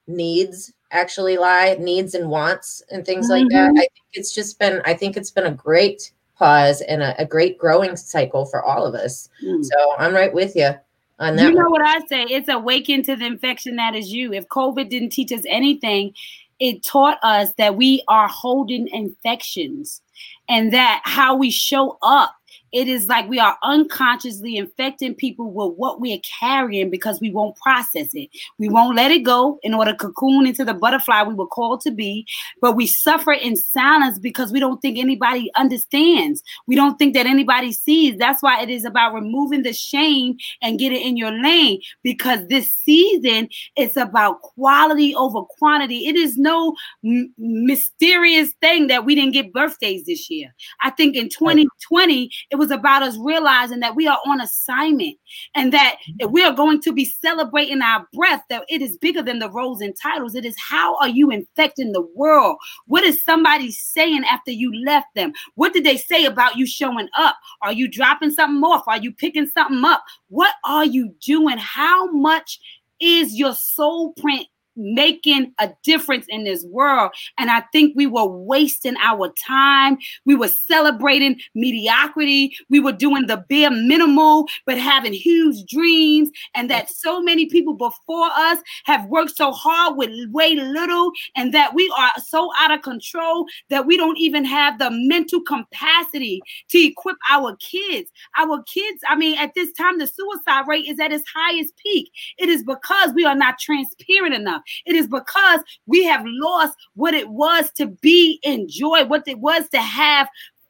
needs 0.05 0.71
actually 0.91 1.37
lie, 1.37 1.75
needs 1.79 2.13
and 2.13 2.29
wants 2.29 2.83
and 2.91 3.03
things 3.03 3.31
mm-hmm. 3.31 3.43
like 3.43 3.49
that. 3.49 3.71
Mm-hmm. 3.71 3.77
I 3.79 3.81
think 3.81 4.05
it's 4.13 4.31
just 4.31 4.59
been, 4.59 4.79
I 4.85 4.93
think 4.93 5.17
it's 5.17 5.31
been 5.31 5.47
a 5.47 5.51
great 5.51 6.11
pause 6.37 6.81
and 6.81 7.01
a, 7.01 7.19
a 7.19 7.25
great 7.25 7.57
growing 7.57 7.95
cycle 7.95 8.45
for 8.45 8.63
all 8.63 8.85
of 8.85 8.93
us. 8.93 9.27
Mm. 9.43 9.65
So 9.65 9.95
I'm 9.97 10.13
right 10.13 10.31
with 10.31 10.55
you. 10.55 10.75
You 11.19 11.51
know 11.51 11.69
one. 11.69 11.71
what 11.71 11.81
I 11.81 11.99
say? 12.07 12.23
It's 12.23 12.47
awakened 12.47 13.05
to 13.05 13.15
the 13.15 13.25
infection 13.25 13.75
that 13.77 13.95
is 13.95 14.11
you. 14.11 14.33
If 14.33 14.47
COVID 14.47 14.89
didn't 14.89 15.09
teach 15.09 15.31
us 15.31 15.43
anything, 15.47 16.13
it 16.59 16.83
taught 16.83 17.17
us 17.23 17.51
that 17.57 17.75
we 17.75 18.03
are 18.07 18.27
holding 18.27 18.87
infections 18.87 20.01
and 20.49 20.71
that 20.73 21.01
how 21.03 21.35
we 21.35 21.51
show 21.51 21.97
up 22.01 22.36
it 22.77 22.87
is 22.87 23.07
like 23.07 23.27
we 23.27 23.39
are 23.39 23.57
unconsciously 23.63 24.55
infecting 24.55 25.15
people 25.15 25.51
with 25.51 25.75
what 25.77 25.99
we 25.99 26.13
are 26.13 26.21
carrying 26.39 26.91
because 26.91 27.19
we 27.19 27.31
won't 27.31 27.55
process 27.55 28.09
it. 28.13 28.29
We 28.59 28.69
won't 28.69 28.95
let 28.95 29.09
it 29.09 29.23
go 29.23 29.57
in 29.63 29.73
order 29.73 29.93
to 29.93 29.97
cocoon 29.97 30.45
into 30.45 30.63
the 30.63 30.75
butterfly 30.75 31.23
we 31.23 31.33
were 31.33 31.47
called 31.47 31.81
to 31.81 31.91
be, 31.91 32.27
but 32.61 32.75
we 32.75 32.85
suffer 32.85 33.33
in 33.33 33.55
silence 33.55 34.19
because 34.19 34.51
we 34.51 34.59
don't 34.59 34.79
think 34.79 34.99
anybody 34.99 35.49
understands. 35.55 36.43
We 36.67 36.75
don't 36.75 36.99
think 36.99 37.15
that 37.15 37.25
anybody 37.25 37.71
sees. 37.71 38.15
That's 38.19 38.43
why 38.43 38.61
it 38.61 38.69
is 38.69 38.85
about 38.85 39.15
removing 39.15 39.63
the 39.63 39.73
shame 39.73 40.37
and 40.61 40.77
get 40.77 40.91
it 40.91 41.01
in 41.01 41.17
your 41.17 41.31
lane 41.31 41.81
because 42.03 42.45
this 42.45 42.71
season 42.71 43.49
it's 43.75 43.97
about 43.97 44.41
quality 44.43 45.15
over 45.15 45.41
quantity. 45.41 46.05
It 46.05 46.15
is 46.15 46.37
no 46.37 46.75
m- 47.03 47.33
mysterious 47.39 48.51
thing 48.61 48.85
that 48.87 49.03
we 49.03 49.15
didn't 49.15 49.33
get 49.33 49.51
birthdays 49.51 50.05
this 50.05 50.29
year. 50.29 50.53
I 50.81 50.91
think 50.91 51.15
in 51.15 51.29
2020 51.29 52.29
it 52.51 52.55
was 52.57 52.66
about 52.71 53.03
us 53.03 53.17
realizing 53.19 53.79
that 53.79 53.95
we 53.95 54.07
are 54.07 54.19
on 54.25 54.41
assignment 54.41 55.17
and 55.55 55.73
that 55.73 55.97
mm-hmm. 56.09 56.31
we 56.31 56.43
are 56.43 56.53
going 56.53 56.81
to 56.81 56.91
be 56.91 57.05
celebrating 57.05 57.81
our 57.81 58.07
breath, 58.13 58.43
that 58.49 58.63
it 58.69 58.81
is 58.81 58.97
bigger 58.97 59.21
than 59.21 59.39
the 59.39 59.49
roles 59.49 59.81
and 59.81 59.95
titles. 60.01 60.35
It 60.35 60.45
is 60.45 60.55
how 60.57 60.97
are 60.97 61.09
you 61.09 61.29
infecting 61.31 61.91
the 61.91 62.07
world? 62.15 62.57
What 62.85 63.03
is 63.03 63.23
somebody 63.23 63.71
saying 63.71 64.23
after 64.29 64.51
you 64.51 64.73
left 64.83 65.07
them? 65.15 65.33
What 65.55 65.73
did 65.73 65.83
they 65.83 65.97
say 65.97 66.25
about 66.25 66.57
you 66.57 66.65
showing 66.65 67.09
up? 67.17 67.35
Are 67.61 67.73
you 67.73 67.87
dropping 67.87 68.31
something 68.31 68.63
off? 68.63 68.83
Are 68.87 68.99
you 68.99 69.11
picking 69.11 69.47
something 69.47 69.83
up? 69.83 70.03
What 70.29 70.53
are 70.65 70.85
you 70.85 71.13
doing? 71.21 71.57
How 71.57 72.11
much 72.11 72.59
is 72.99 73.35
your 73.35 73.53
soul 73.53 74.13
print 74.13 74.47
making 74.77 75.53
a 75.59 75.71
difference 75.83 76.25
in 76.29 76.43
this 76.43 76.63
world. 76.65 77.11
And 77.37 77.49
I 77.49 77.61
think 77.71 77.93
we 77.95 78.07
were 78.07 78.25
wasting 78.25 78.95
our 79.03 79.33
time. 79.45 79.97
We 80.25 80.35
were 80.35 80.47
celebrating 80.47 81.39
mediocrity. 81.55 82.55
We 82.69 82.79
were 82.79 82.91
doing 82.91 83.27
the 83.27 83.37
bare 83.49 83.71
minimal, 83.71 84.47
but 84.65 84.77
having 84.77 85.13
huge 85.13 85.65
dreams. 85.65 86.29
And 86.55 86.69
that 86.69 86.89
so 86.89 87.21
many 87.21 87.47
people 87.47 87.73
before 87.73 88.29
us 88.35 88.59
have 88.85 89.05
worked 89.07 89.35
so 89.35 89.51
hard 89.51 89.97
with 89.97 90.11
way 90.31 90.55
little, 90.55 91.11
and 91.35 91.53
that 91.53 91.73
we 91.73 91.91
are 91.97 92.11
so 92.23 92.51
out 92.59 92.71
of 92.71 92.81
control 92.81 93.45
that 93.69 93.85
we 93.85 93.97
don't 93.97 94.17
even 94.17 94.45
have 94.45 94.79
the 94.79 94.89
mental 94.91 95.41
capacity 95.41 96.41
to 96.69 96.79
equip 96.79 97.17
our 97.31 97.55
kids. 97.57 98.11
Our 98.37 98.63
kids, 98.63 99.01
I 99.07 99.15
mean, 99.15 99.37
at 99.37 99.53
this 99.55 99.71
time, 99.73 99.97
the 99.97 100.07
suicide 100.07 100.67
rate 100.67 100.87
is 100.87 100.99
at 100.99 101.11
its 101.11 101.27
highest 101.33 101.75
peak. 101.77 102.11
It 102.37 102.49
is 102.49 102.63
because 102.63 103.13
we 103.13 103.25
are 103.25 103.35
not 103.35 103.59
transparent 103.59 104.33
enough. 104.33 104.61
It 104.85 104.95
is 104.95 105.07
because 105.07 105.61
we 105.85 106.03
have 106.05 106.23
lost 106.25 106.75
what 106.95 107.13
it 107.13 107.29
was 107.29 107.71
to 107.73 107.87
be 107.87 108.39
in 108.43 108.67
joy, 108.67 109.05
what 109.05 109.27
it 109.27 109.39
was 109.39 109.67
to 109.69 109.79
have 109.79 110.27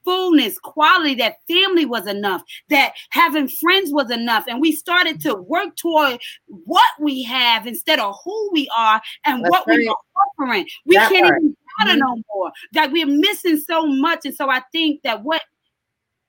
fullness, 0.08 0.58
quality, 0.60 1.16
that 1.16 1.36
family 1.50 1.86
was 1.86 2.08
enough, 2.08 2.42
that 2.70 2.94
having 3.10 3.50
friends 3.50 3.92
was 3.92 4.10
enough. 4.10 4.46
And 4.48 4.62
we 4.62 4.72
started 4.72 5.20
to 5.22 5.36
work 5.36 5.76
toward 5.76 6.22
what 6.48 6.90
we 6.98 7.24
have 7.24 7.68
instead 7.68 8.00
of 8.00 8.16
who 8.24 8.50
we 8.54 8.70
are 8.76 9.02
and 9.26 9.44
That's 9.44 9.52
what 9.52 9.68
right. 9.68 9.78
we 9.80 9.88
are 9.90 9.96
offering. 10.40 10.66
We 10.86 10.96
that 10.96 11.12
can't 11.12 11.28
part. 11.28 11.42
even 11.42 11.58
matter 11.80 11.92
mm-hmm. 12.00 12.00
no 12.00 12.24
more. 12.34 12.52
That 12.72 12.94
we're 12.94 13.06
missing 13.06 13.58
so 13.58 13.86
much. 13.86 14.22
And 14.24 14.34
so 14.34 14.50
I 14.50 14.62
think 14.72 15.02
that 15.04 15.24
what 15.24 15.42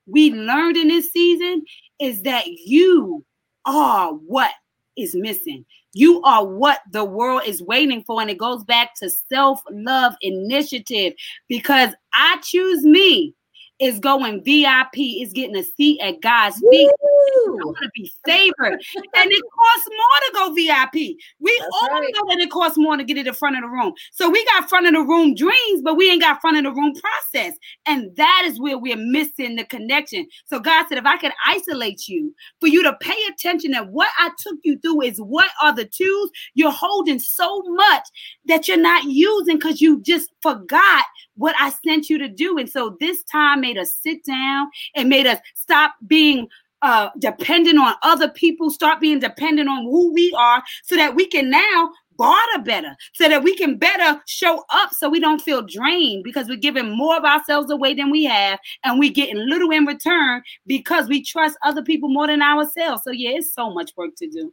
we 0.06 0.32
learned 0.32 0.76
in 0.76 0.88
this 0.88 1.12
season 1.12 1.62
is 2.00 2.22
that 2.22 2.48
you 2.48 3.24
are 3.64 4.12
what 4.12 4.50
is 4.98 5.14
missing. 5.14 5.64
You 5.94 6.22
are 6.22 6.46
what 6.46 6.80
the 6.92 7.04
world 7.04 7.42
is 7.46 7.62
waiting 7.62 8.04
for. 8.04 8.20
And 8.20 8.30
it 8.30 8.38
goes 8.38 8.64
back 8.64 8.94
to 8.96 9.10
self 9.10 9.62
love 9.70 10.14
initiative 10.20 11.14
because 11.48 11.90
I 12.12 12.38
choose 12.42 12.84
me 12.84 13.34
is 13.80 13.98
going 14.00 14.42
VIP, 14.44 14.98
is 15.20 15.32
getting 15.32 15.56
a 15.56 15.62
seat 15.62 16.00
at 16.00 16.20
God's 16.20 16.58
feet. 16.70 16.90
I 16.90 17.50
want 17.50 17.76
to 17.82 17.90
be 17.94 18.12
favored. 18.24 18.72
and 18.72 19.30
it 19.30 19.42
costs 19.54 19.88
more 19.88 20.18
to 20.26 20.32
go 20.34 20.54
VIP. 20.54 21.16
We 21.40 21.56
That's 21.58 21.70
all 21.82 21.88
right. 21.90 22.10
know 22.14 22.34
that 22.34 22.40
it 22.40 22.50
costs 22.50 22.78
more 22.78 22.96
to 22.96 23.04
get 23.04 23.16
it 23.16 23.20
in 23.20 23.26
the 23.26 23.32
front 23.32 23.56
of 23.56 23.62
the 23.62 23.68
room. 23.68 23.92
So 24.12 24.28
we 24.28 24.44
got 24.46 24.68
front 24.68 24.86
of 24.86 24.94
the 24.94 25.02
room 25.02 25.34
dreams, 25.34 25.82
but 25.82 25.96
we 25.96 26.10
ain't 26.10 26.22
got 26.22 26.40
front 26.40 26.56
of 26.56 26.64
the 26.64 26.72
room 26.72 26.92
process. 26.94 27.56
And 27.86 28.14
that 28.16 28.42
is 28.46 28.60
where 28.60 28.78
we're 28.78 28.96
missing 28.96 29.56
the 29.56 29.64
connection. 29.64 30.26
So 30.46 30.58
God 30.58 30.86
said, 30.88 30.98
if 30.98 31.06
I 31.06 31.16
could 31.18 31.32
isolate 31.46 32.08
you 32.08 32.34
for 32.60 32.66
you 32.66 32.82
to 32.82 32.96
pay 33.00 33.18
attention 33.30 33.72
that 33.72 33.88
what 33.90 34.10
I 34.18 34.30
took 34.38 34.58
you 34.62 34.78
through 34.78 35.02
is 35.02 35.18
what 35.20 35.50
are 35.62 35.74
the 35.74 35.84
tools 35.84 36.30
you're 36.54 36.72
holding 36.72 37.18
so 37.18 37.62
much 37.66 38.02
that 38.46 38.68
you're 38.68 38.76
not 38.76 39.04
using 39.04 39.56
because 39.56 39.80
you 39.80 40.00
just 40.02 40.30
forgot 40.42 41.04
what 41.38 41.54
I 41.58 41.70
sent 41.70 42.10
you 42.10 42.18
to 42.18 42.28
do. 42.28 42.58
And 42.58 42.68
so 42.68 42.96
this 43.00 43.22
time 43.24 43.62
made 43.62 43.78
us 43.78 43.94
sit 43.94 44.24
down 44.24 44.68
and 44.94 45.08
made 45.08 45.26
us 45.26 45.38
stop 45.54 45.94
being 46.06 46.48
uh, 46.82 47.08
dependent 47.18 47.78
on 47.78 47.94
other 48.02 48.28
people, 48.28 48.70
start 48.70 49.00
being 49.00 49.18
dependent 49.18 49.68
on 49.68 49.84
who 49.84 50.12
we 50.12 50.32
are, 50.38 50.62
so 50.84 50.96
that 50.96 51.14
we 51.14 51.26
can 51.26 51.50
now 51.50 51.90
barter 52.16 52.62
better, 52.64 52.96
so 53.14 53.28
that 53.28 53.42
we 53.44 53.56
can 53.56 53.76
better 53.76 54.20
show 54.26 54.64
up 54.70 54.92
so 54.92 55.08
we 55.08 55.20
don't 55.20 55.40
feel 55.40 55.62
drained 55.62 56.24
because 56.24 56.48
we're 56.48 56.56
giving 56.56 56.96
more 56.96 57.16
of 57.16 57.24
ourselves 57.24 57.70
away 57.70 57.94
than 57.94 58.10
we 58.10 58.24
have, 58.24 58.58
and 58.84 58.98
we're 58.98 59.12
getting 59.12 59.36
little 59.48 59.70
in 59.70 59.86
return 59.86 60.42
because 60.66 61.08
we 61.08 61.22
trust 61.22 61.56
other 61.64 61.82
people 61.82 62.08
more 62.08 62.26
than 62.26 62.42
ourselves. 62.42 63.02
So, 63.04 63.12
yeah, 63.12 63.30
it's 63.30 63.54
so 63.54 63.72
much 63.72 63.92
work 63.96 64.10
to 64.16 64.28
do. 64.28 64.52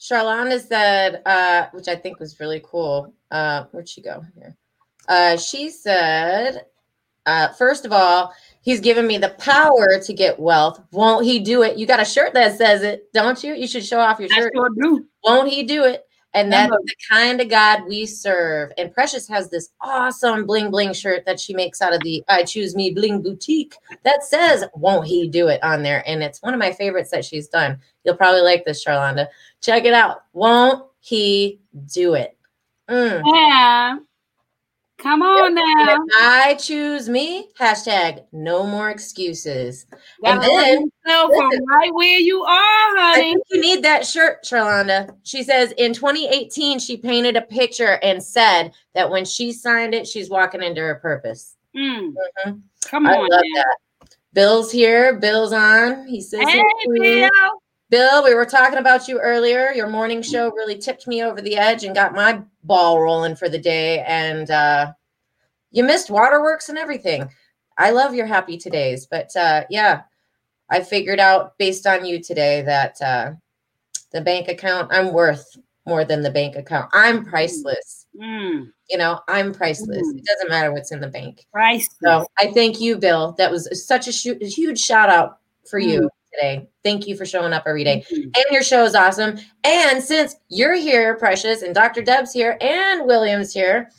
Charlana 0.00 0.60
said, 0.60 1.22
uh, 1.26 1.66
which 1.72 1.88
I 1.88 1.96
think 1.96 2.20
was 2.20 2.38
really 2.38 2.62
cool. 2.64 3.12
Uh, 3.30 3.64
where'd 3.72 3.88
she 3.88 4.00
go? 4.00 4.24
Here. 4.36 4.56
Uh, 5.08 5.36
she 5.36 5.70
said, 5.70 6.66
uh, 7.26 7.48
first 7.48 7.84
of 7.84 7.92
all, 7.92 8.32
he's 8.60 8.80
given 8.80 9.06
me 9.06 9.18
the 9.18 9.30
power 9.30 9.98
to 10.00 10.12
get 10.12 10.38
wealth. 10.38 10.80
Won't 10.92 11.24
he 11.24 11.40
do 11.40 11.62
it? 11.62 11.78
You 11.78 11.86
got 11.86 12.00
a 12.00 12.04
shirt 12.04 12.34
that 12.34 12.56
says 12.56 12.82
it, 12.82 13.12
don't 13.12 13.42
you? 13.42 13.54
You 13.54 13.66
should 13.66 13.84
show 13.84 13.98
off 13.98 14.20
your 14.20 14.28
shirt. 14.28 14.52
Sure 14.54 14.70
Won't 15.24 15.48
he 15.48 15.62
do 15.62 15.84
it? 15.84 16.04
And 16.34 16.52
that's 16.52 16.70
the 16.70 16.94
kind 17.10 17.40
of 17.40 17.48
God 17.48 17.84
we 17.88 18.04
serve. 18.04 18.70
And 18.76 18.92
Precious 18.92 19.26
has 19.28 19.48
this 19.48 19.70
awesome 19.80 20.46
bling 20.46 20.70
bling 20.70 20.92
shirt 20.92 21.24
that 21.24 21.40
she 21.40 21.54
makes 21.54 21.80
out 21.80 21.94
of 21.94 22.00
the 22.02 22.22
I 22.28 22.44
Choose 22.44 22.76
Me 22.76 22.90
Bling 22.90 23.22
Boutique 23.22 23.74
that 24.04 24.22
says, 24.22 24.64
Won't 24.74 25.06
He 25.06 25.26
Do 25.26 25.48
It 25.48 25.62
on 25.64 25.82
there. 25.82 26.04
And 26.06 26.22
it's 26.22 26.42
one 26.42 26.52
of 26.52 26.60
my 26.60 26.72
favorites 26.72 27.10
that 27.10 27.24
she's 27.24 27.48
done. 27.48 27.80
You'll 28.04 28.16
probably 28.16 28.42
like 28.42 28.64
this, 28.64 28.84
Charlanda. 28.84 29.28
Check 29.62 29.84
it 29.86 29.94
out. 29.94 30.18
Won't 30.34 30.84
He 31.00 31.60
Do 31.94 32.14
It? 32.14 32.36
Mm. 32.88 33.22
Yeah. 33.24 33.96
Come 34.98 35.22
on 35.22 35.54
now. 35.54 35.96
I 36.20 36.56
choose 36.58 37.08
me. 37.08 37.48
Hashtag 37.58 38.24
no 38.32 38.64
more 38.64 38.90
excuses. 38.90 39.86
and 40.24 40.42
then 40.42 40.90
from 41.04 41.50
right 41.66 41.94
where 41.94 42.18
you 42.18 42.42
are, 42.42 42.96
honey. 42.96 43.36
you 43.50 43.60
need 43.60 43.84
that 43.84 44.04
shirt, 44.04 44.42
Charlanda. 44.44 45.14
She 45.22 45.44
says 45.44 45.72
in 45.78 45.92
2018, 45.92 46.80
she 46.80 46.96
painted 46.96 47.36
a 47.36 47.42
picture 47.42 48.00
and 48.02 48.22
said 48.22 48.72
that 48.94 49.08
when 49.08 49.24
she 49.24 49.52
signed 49.52 49.94
it, 49.94 50.06
she's 50.06 50.30
walking 50.30 50.62
into 50.64 50.80
her 50.80 50.96
purpose. 50.96 51.56
Mm. 51.76 52.14
Mm-hmm. 52.46 52.50
Come 52.86 53.06
on. 53.06 53.12
I 53.14 53.28
that. 53.28 53.76
Bill's 54.32 54.72
here. 54.72 55.14
Bill's 55.14 55.52
on. 55.52 56.08
He 56.08 56.20
says, 56.20 56.48
Hey, 56.48 56.62
Bill. 56.86 57.30
Bill, 57.90 58.22
we 58.22 58.34
were 58.34 58.44
talking 58.44 58.78
about 58.78 59.08
you 59.08 59.18
earlier. 59.18 59.72
Your 59.72 59.88
morning 59.88 60.20
show 60.20 60.50
really 60.52 60.76
tipped 60.76 61.06
me 61.06 61.22
over 61.22 61.40
the 61.40 61.56
edge 61.56 61.84
and 61.84 61.94
got 61.94 62.14
my 62.14 62.42
ball 62.64 63.00
rolling 63.00 63.34
for 63.34 63.48
the 63.48 63.58
day. 63.58 64.00
And 64.00 64.50
uh, 64.50 64.92
you 65.70 65.84
missed 65.84 66.10
waterworks 66.10 66.68
and 66.68 66.76
everything. 66.76 67.30
I 67.78 67.90
love 67.90 68.14
your 68.14 68.26
happy 68.26 68.58
todays. 68.58 69.06
But 69.10 69.34
uh, 69.34 69.64
yeah, 69.70 70.02
I 70.68 70.82
figured 70.82 71.18
out 71.18 71.56
based 71.56 71.86
on 71.86 72.04
you 72.04 72.22
today 72.22 72.60
that 72.62 73.00
uh, 73.00 73.32
the 74.12 74.20
bank 74.20 74.48
account, 74.48 74.92
I'm 74.92 75.14
worth 75.14 75.56
more 75.86 76.04
than 76.04 76.22
the 76.22 76.30
bank 76.30 76.56
account. 76.56 76.90
I'm 76.92 77.24
priceless. 77.24 78.06
Mm. 78.20 78.70
You 78.90 78.98
know, 78.98 79.20
I'm 79.28 79.54
priceless. 79.54 80.06
Mm. 80.06 80.18
It 80.18 80.26
doesn't 80.26 80.50
matter 80.50 80.72
what's 80.72 80.92
in 80.92 81.00
the 81.00 81.08
bank. 81.08 81.46
Priceless. 81.54 81.96
So 82.04 82.26
I 82.38 82.52
thank 82.52 82.82
you, 82.82 82.98
Bill. 82.98 83.32
That 83.38 83.50
was 83.50 83.66
such 83.86 84.08
a, 84.08 84.12
sh- 84.12 84.26
a 84.26 84.46
huge 84.46 84.78
shout 84.78 85.08
out 85.08 85.38
for 85.66 85.80
mm. 85.80 85.88
you 85.88 86.10
today. 86.38 86.68
Thank 86.84 87.06
you 87.06 87.16
for 87.16 87.26
showing 87.26 87.52
up 87.52 87.64
every 87.66 87.84
day. 87.84 88.04
And 88.10 88.44
your 88.50 88.62
show 88.62 88.84
is 88.84 88.94
awesome. 88.94 89.38
And 89.64 90.02
since 90.02 90.36
you're 90.48 90.76
here, 90.76 91.16
Precious, 91.16 91.62
and 91.62 91.74
Dr. 91.74 92.02
Deb's 92.02 92.32
here, 92.32 92.56
and 92.60 93.06
William's 93.06 93.52
here, 93.52 93.90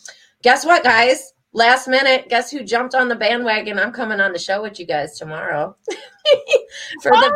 guess 0.43 0.65
what, 0.65 0.83
guys? 0.83 1.33
Last 1.51 1.87
minute, 1.87 2.29
guess 2.29 2.51
who 2.51 2.63
jumped 2.63 2.93
on 2.93 3.07
the 3.07 3.15
bandwagon? 3.15 3.79
I'm 3.79 3.91
coming 3.91 4.19
on 4.19 4.33
the 4.33 4.39
show 4.39 4.61
with 4.61 4.79
you 4.79 4.85
guys 4.85 5.17
tomorrow. 5.17 5.75
for 7.01 7.11
oh, 7.13 7.19
the 7.19 7.31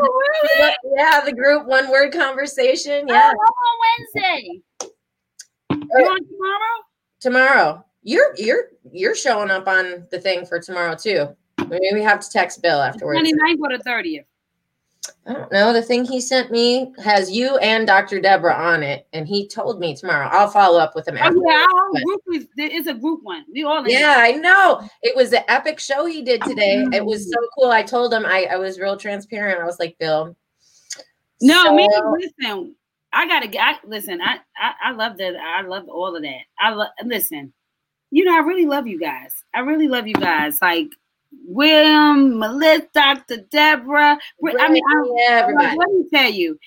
really? 0.59 0.75
yeah, 0.95 1.21
the 1.25 1.33
group 1.33 1.65
one 1.65 1.89
word 1.89 2.13
conversation. 2.13 3.07
Oh, 3.09 3.13
yeah. 3.13 3.31
Oh, 3.35 3.41
on 3.41 3.77
Wednesday. 4.13 4.61
You 5.71 6.05
uh, 6.05 6.11
on 6.11 6.19
tomorrow? 6.27 6.83
Tomorrow. 7.19 7.85
You're 8.03 8.35
you're 8.37 8.65
you're 8.91 9.15
showing 9.15 9.49
up 9.49 9.67
on 9.67 10.05
the 10.11 10.19
thing 10.19 10.45
for 10.45 10.59
tomorrow 10.59 10.95
too. 10.95 11.35
Maybe 11.67 11.89
we 11.93 12.03
have 12.03 12.19
to 12.19 12.29
text 12.29 12.61
Bill 12.61 12.81
afterwards. 12.81 13.19
29th 13.19 13.57
or 13.61 13.77
the 13.77 13.83
30th. 13.83 14.25
I 15.25 15.33
don't 15.33 15.51
know. 15.53 15.71
The 15.71 15.81
thing 15.81 16.03
he 16.03 16.19
sent 16.19 16.51
me 16.51 16.93
has 17.01 17.31
you 17.31 17.55
and 17.57 17.87
Dr. 17.87 18.19
Deborah 18.19 18.55
on 18.55 18.83
it, 18.83 19.07
and 19.13 19.25
he 19.25 19.47
told 19.47 19.79
me 19.79 19.95
tomorrow. 19.95 20.27
I'll 20.29 20.49
follow 20.49 20.79
up 20.79 20.95
with 20.95 21.07
him. 21.07 21.17
Oh, 21.21 21.43
yeah, 21.47 21.65
our 21.65 22.03
group 22.03 22.21
is 22.33 22.47
it's 22.57 22.87
a 22.87 22.93
group 22.93 23.21
one. 23.23 23.45
We 23.53 23.63
all 23.63 23.87
yeah, 23.87 24.15
I 24.17 24.33
know. 24.33 24.85
It 25.01 25.15
was 25.15 25.31
an 25.31 25.43
epic 25.47 25.79
show 25.79 26.05
he 26.05 26.23
did 26.23 26.41
today. 26.43 26.83
Oh, 26.85 26.89
it 26.93 27.05
was 27.05 27.31
so 27.31 27.39
cool. 27.57 27.71
I 27.71 27.83
told 27.83 28.13
him 28.13 28.25
I, 28.25 28.47
I 28.51 28.57
was 28.57 28.79
real 28.79 28.97
transparent. 28.97 29.61
I 29.61 29.65
was 29.65 29.79
like, 29.79 29.97
Bill. 29.97 30.35
No, 31.41 31.65
so, 31.65 31.75
me 31.75 31.87
listen. 32.19 32.75
I 33.13 33.25
gotta 33.25 33.47
get. 33.47 33.61
I, 33.63 33.87
listen, 33.87 34.19
I, 34.21 34.39
I 34.57 34.73
I 34.85 34.91
love 34.91 35.17
that. 35.19 35.37
I 35.37 35.61
love 35.61 35.87
all 35.87 36.17
of 36.17 36.23
that. 36.23 36.41
I 36.59 36.71
love. 36.71 36.89
Listen, 37.05 37.53
you 38.11 38.25
know, 38.25 38.35
I 38.35 38.39
really 38.39 38.65
love 38.65 38.87
you 38.87 38.99
guys. 38.99 39.43
I 39.55 39.61
really 39.61 39.87
love 39.87 40.05
you 40.05 40.15
guys. 40.15 40.57
Like 40.61 40.89
William, 41.45 42.39
Melissa, 42.39 42.87
Dr. 42.93 43.37
Deborah. 43.51 44.17
I 44.59 44.69
mean, 44.69 44.83
I, 44.87 45.03
yeah, 45.27 45.47
let 45.55 45.89
me 45.89 46.05
tell 46.11 46.31
you, 46.31 46.57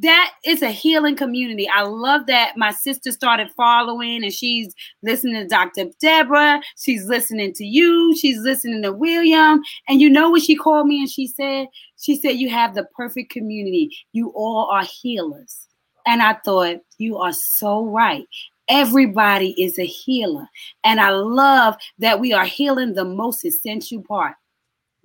that 0.00 0.32
is 0.44 0.62
a 0.62 0.70
healing 0.70 1.16
community. 1.16 1.68
I 1.68 1.82
love 1.82 2.26
that 2.26 2.54
my 2.56 2.70
sister 2.72 3.12
started 3.12 3.50
following 3.56 4.24
and 4.24 4.32
she's 4.32 4.74
listening 5.02 5.34
to 5.34 5.46
Dr. 5.46 5.86
Deborah. 6.00 6.62
She's 6.78 7.04
listening 7.06 7.52
to 7.54 7.64
you. 7.64 8.16
She's 8.16 8.38
listening 8.38 8.82
to 8.82 8.92
William. 8.92 9.60
And 9.88 10.00
you 10.00 10.08
know 10.08 10.30
what 10.30 10.42
she 10.42 10.56
called 10.56 10.86
me 10.86 11.00
and 11.00 11.10
she 11.10 11.26
said? 11.26 11.66
She 12.00 12.16
said, 12.16 12.36
You 12.36 12.48
have 12.50 12.74
the 12.74 12.84
perfect 12.96 13.30
community. 13.30 13.94
You 14.12 14.32
all 14.34 14.68
are 14.70 14.84
healers. 14.84 15.66
And 16.06 16.22
I 16.22 16.34
thought, 16.44 16.78
You 16.96 17.18
are 17.18 17.32
so 17.32 17.84
right. 17.84 18.26
Everybody 18.68 19.50
is 19.62 19.78
a 19.78 19.86
healer. 19.86 20.48
And 20.84 21.00
I 21.00 21.10
love 21.10 21.76
that 21.98 22.20
we 22.20 22.32
are 22.32 22.44
healing 22.44 22.94
the 22.94 23.04
most 23.04 23.44
essential 23.44 24.02
part 24.02 24.34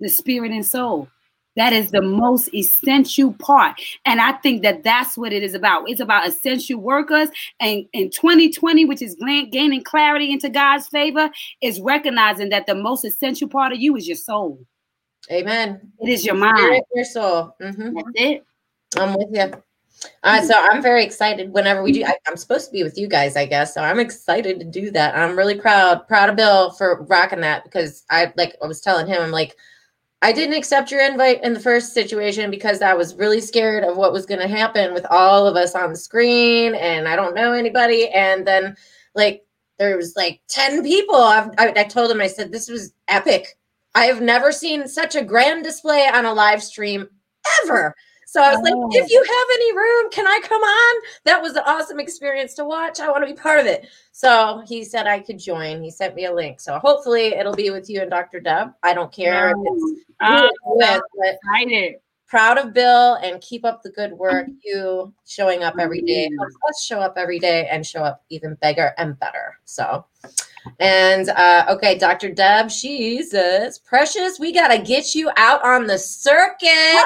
the 0.00 0.08
spirit 0.08 0.50
and 0.50 0.66
soul. 0.66 1.08
That 1.56 1.72
is 1.72 1.90
the 1.90 2.02
most 2.02 2.52
essential 2.54 3.34
part. 3.34 3.80
And 4.06 4.20
I 4.20 4.32
think 4.32 4.62
that 4.62 4.82
that's 4.84 5.18
what 5.18 5.32
it 5.32 5.42
is 5.42 5.54
about. 5.54 5.88
It's 5.88 6.00
about 6.00 6.26
essential 6.26 6.80
workers. 6.80 7.28
And 7.60 7.84
in 7.92 8.10
2020, 8.10 8.86
which 8.86 9.02
is 9.02 9.16
gaining 9.50 9.84
clarity 9.84 10.32
into 10.32 10.48
God's 10.48 10.88
favor, 10.88 11.30
is 11.60 11.80
recognizing 11.80 12.48
that 12.50 12.66
the 12.66 12.74
most 12.74 13.04
essential 13.04 13.48
part 13.48 13.72
of 13.72 13.78
you 13.78 13.96
is 13.96 14.08
your 14.08 14.16
soul. 14.16 14.58
Amen. 15.30 15.92
It 16.00 16.08
is 16.08 16.24
your 16.24 16.34
mind. 16.34 16.82
Your 16.94 17.04
soul. 17.04 17.54
Mm-hmm. 17.60 17.94
That's 17.94 18.08
it. 18.14 18.44
I'm 18.98 19.14
with 19.14 19.28
you. 19.30 19.62
Uh, 20.22 20.42
so 20.42 20.54
I'm 20.56 20.82
very 20.82 21.04
excited 21.04 21.52
whenever 21.52 21.82
we 21.82 21.92
do. 21.92 22.04
I, 22.04 22.16
am 22.26 22.36
supposed 22.36 22.66
to 22.66 22.72
be 22.72 22.82
with 22.82 22.98
you 22.98 23.08
guys, 23.08 23.36
I 23.36 23.46
guess. 23.46 23.74
So 23.74 23.82
I'm 23.82 24.00
excited 24.00 24.58
to 24.58 24.64
do 24.64 24.90
that. 24.92 25.16
I'm 25.16 25.36
really 25.36 25.58
proud, 25.58 26.06
proud 26.06 26.28
of 26.28 26.36
Bill 26.36 26.70
for 26.70 27.02
rocking 27.08 27.40
that 27.40 27.64
because 27.64 28.04
I 28.10 28.32
like 28.36 28.56
I 28.62 28.66
was 28.66 28.80
telling 28.80 29.06
him, 29.06 29.22
I'm 29.22 29.30
like, 29.30 29.56
I 30.22 30.32
didn't 30.32 30.54
accept 30.56 30.90
your 30.90 31.04
invite 31.04 31.42
in 31.42 31.52
the 31.52 31.60
first 31.60 31.92
situation 31.92 32.50
because 32.50 32.80
I 32.80 32.94
was 32.94 33.16
really 33.16 33.40
scared 33.40 33.82
of 33.82 33.96
what 33.96 34.12
was 34.12 34.26
going 34.26 34.40
to 34.40 34.48
happen 34.48 34.94
with 34.94 35.04
all 35.10 35.46
of 35.46 35.56
us 35.56 35.74
on 35.74 35.90
the 35.90 35.96
screen, 35.96 36.74
and 36.76 37.08
I 37.08 37.16
don't 37.16 37.34
know 37.34 37.52
anybody. 37.52 38.08
And 38.08 38.46
then 38.46 38.76
like 39.14 39.44
there 39.78 39.96
was 39.96 40.14
like 40.16 40.40
ten 40.48 40.82
people. 40.82 41.16
I've, 41.16 41.50
I, 41.58 41.72
I 41.76 41.84
told 41.84 42.10
him, 42.10 42.20
I 42.20 42.28
said 42.28 42.52
this 42.52 42.68
was 42.68 42.92
epic. 43.08 43.58
I 43.94 44.06
have 44.06 44.22
never 44.22 44.52
seen 44.52 44.88
such 44.88 45.16
a 45.16 45.24
grand 45.24 45.64
display 45.64 46.06
on 46.06 46.24
a 46.24 46.32
live 46.32 46.62
stream 46.62 47.08
ever. 47.64 47.94
So 48.32 48.40
I 48.40 48.56
was 48.56 48.60
oh. 48.60 48.62
like, 48.62 48.96
if 48.96 49.04
oh. 49.04 49.08
you 49.10 49.22
have 49.22 49.48
any 49.56 49.76
room, 49.76 50.10
can 50.10 50.26
I 50.26 50.40
come 50.42 50.62
on? 50.62 51.02
That 51.24 51.42
was 51.42 51.54
an 51.54 51.64
awesome 51.66 52.00
experience 52.00 52.54
to 52.54 52.64
watch. 52.64 52.98
I 52.98 53.10
want 53.10 53.28
to 53.28 53.30
be 53.30 53.38
part 53.38 53.60
of 53.60 53.66
it. 53.66 53.86
So 54.12 54.62
he 54.66 54.84
said 54.84 55.06
I 55.06 55.20
could 55.20 55.38
join. 55.38 55.82
He 55.82 55.90
sent 55.90 56.14
me 56.14 56.24
a 56.24 56.34
link. 56.34 56.58
So 56.58 56.78
hopefully 56.78 57.34
it'll 57.34 57.54
be 57.54 57.68
with 57.68 57.90
you 57.90 58.00
and 58.00 58.08
Dr. 58.08 58.40
Deb. 58.40 58.72
I 58.82 58.94
don't 58.94 59.12
care 59.12 59.52
oh. 59.54 59.62
if 59.62 59.98
it's 59.98 60.06
oh, 60.22 60.50
with, 60.64 61.02
but 61.18 61.38
excited. 61.44 61.96
Proud 62.32 62.56
of 62.56 62.72
Bill 62.72 63.16
and 63.16 63.42
keep 63.42 63.62
up 63.62 63.82
the 63.82 63.90
good 63.90 64.14
work. 64.14 64.46
You 64.64 65.12
showing 65.26 65.64
up 65.64 65.74
every 65.78 66.00
day 66.00 66.30
helps 66.38 66.56
us 66.66 66.82
show 66.82 66.98
up 66.98 67.12
every 67.18 67.38
day 67.38 67.68
and 67.70 67.84
show 67.84 68.02
up 68.02 68.24
even 68.30 68.56
bigger 68.62 68.94
and 68.96 69.20
better. 69.20 69.58
So 69.66 70.06
and 70.80 71.28
uh, 71.28 71.66
okay, 71.68 71.98
Dr. 71.98 72.30
Deb, 72.30 72.70
she 72.70 73.22
says, 73.22 73.80
Precious, 73.80 74.40
we 74.40 74.50
got 74.50 74.68
to 74.68 74.78
get 74.78 75.14
you 75.14 75.30
out 75.36 75.62
on 75.62 75.86
the 75.86 75.98
circuit. 75.98 77.04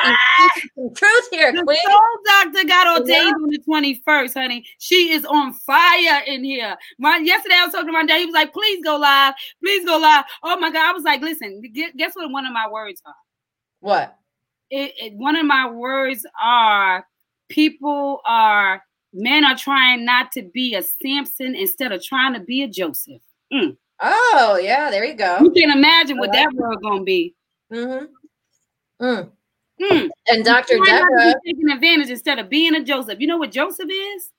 Some 0.76 0.94
truth 0.94 1.28
here, 1.32 1.52
the 1.52 1.64
Queen. 1.64 1.78
soul 1.84 2.00
doctor 2.24 2.64
got 2.64 3.00
ordained 3.00 3.10
yeah. 3.10 3.32
on 3.32 3.50
the 3.50 3.58
21st, 3.68 4.32
honey. 4.32 4.64
She 4.78 5.10
is 5.10 5.24
on 5.24 5.54
fire 5.54 6.22
in 6.28 6.44
here. 6.44 6.76
My, 7.00 7.16
yesterday, 7.16 7.56
I 7.58 7.64
was 7.64 7.72
talking 7.72 7.88
to 7.88 7.92
my 7.92 8.06
dad. 8.06 8.18
He 8.18 8.26
was 8.26 8.34
like, 8.34 8.52
Please 8.52 8.80
go 8.84 8.96
live. 8.96 9.34
Please 9.60 9.84
go 9.84 9.98
live. 9.98 10.24
Oh 10.44 10.56
my 10.60 10.70
God. 10.70 10.90
I 10.90 10.92
was 10.92 11.02
like, 11.02 11.20
Listen, 11.20 11.62
guess 11.96 12.14
what 12.14 12.30
one 12.30 12.46
of 12.46 12.52
my 12.52 12.68
words 12.70 13.02
are? 13.04 13.14
What? 13.80 14.16
It, 14.70 14.92
it, 14.98 15.12
one 15.14 15.36
of 15.36 15.46
my 15.46 15.70
words 15.70 16.26
are 16.42 17.06
people 17.48 18.20
are 18.24 18.82
men 19.12 19.44
are 19.44 19.56
trying 19.56 20.04
not 20.04 20.32
to 20.32 20.42
be 20.42 20.74
a 20.74 20.82
Samson 20.82 21.54
instead 21.54 21.92
of 21.92 22.02
trying 22.02 22.34
to 22.34 22.40
be 22.40 22.62
a 22.62 22.68
Joseph. 22.68 23.22
Mm. 23.52 23.76
Oh, 24.00 24.58
yeah, 24.62 24.90
there 24.90 25.04
you 25.04 25.14
go. 25.14 25.38
You 25.40 25.50
can 25.50 25.70
imagine 25.70 26.18
what 26.18 26.32
that 26.32 26.52
word 26.52 26.78
gonna 26.82 27.02
be. 27.02 27.34
Mm-hmm. 27.72 29.04
Mm. 29.04 29.30
Mm. 29.80 30.08
And 30.28 30.44
Dr. 30.44 30.78
Deborah 30.84 31.34
taking 31.44 31.70
advantage 31.70 32.10
instead 32.10 32.38
of 32.38 32.48
being 32.48 32.74
a 32.74 32.82
Joseph. 32.82 33.20
You 33.20 33.26
know 33.26 33.36
what 33.36 33.52
Joseph 33.52 33.88
is? 33.90 34.30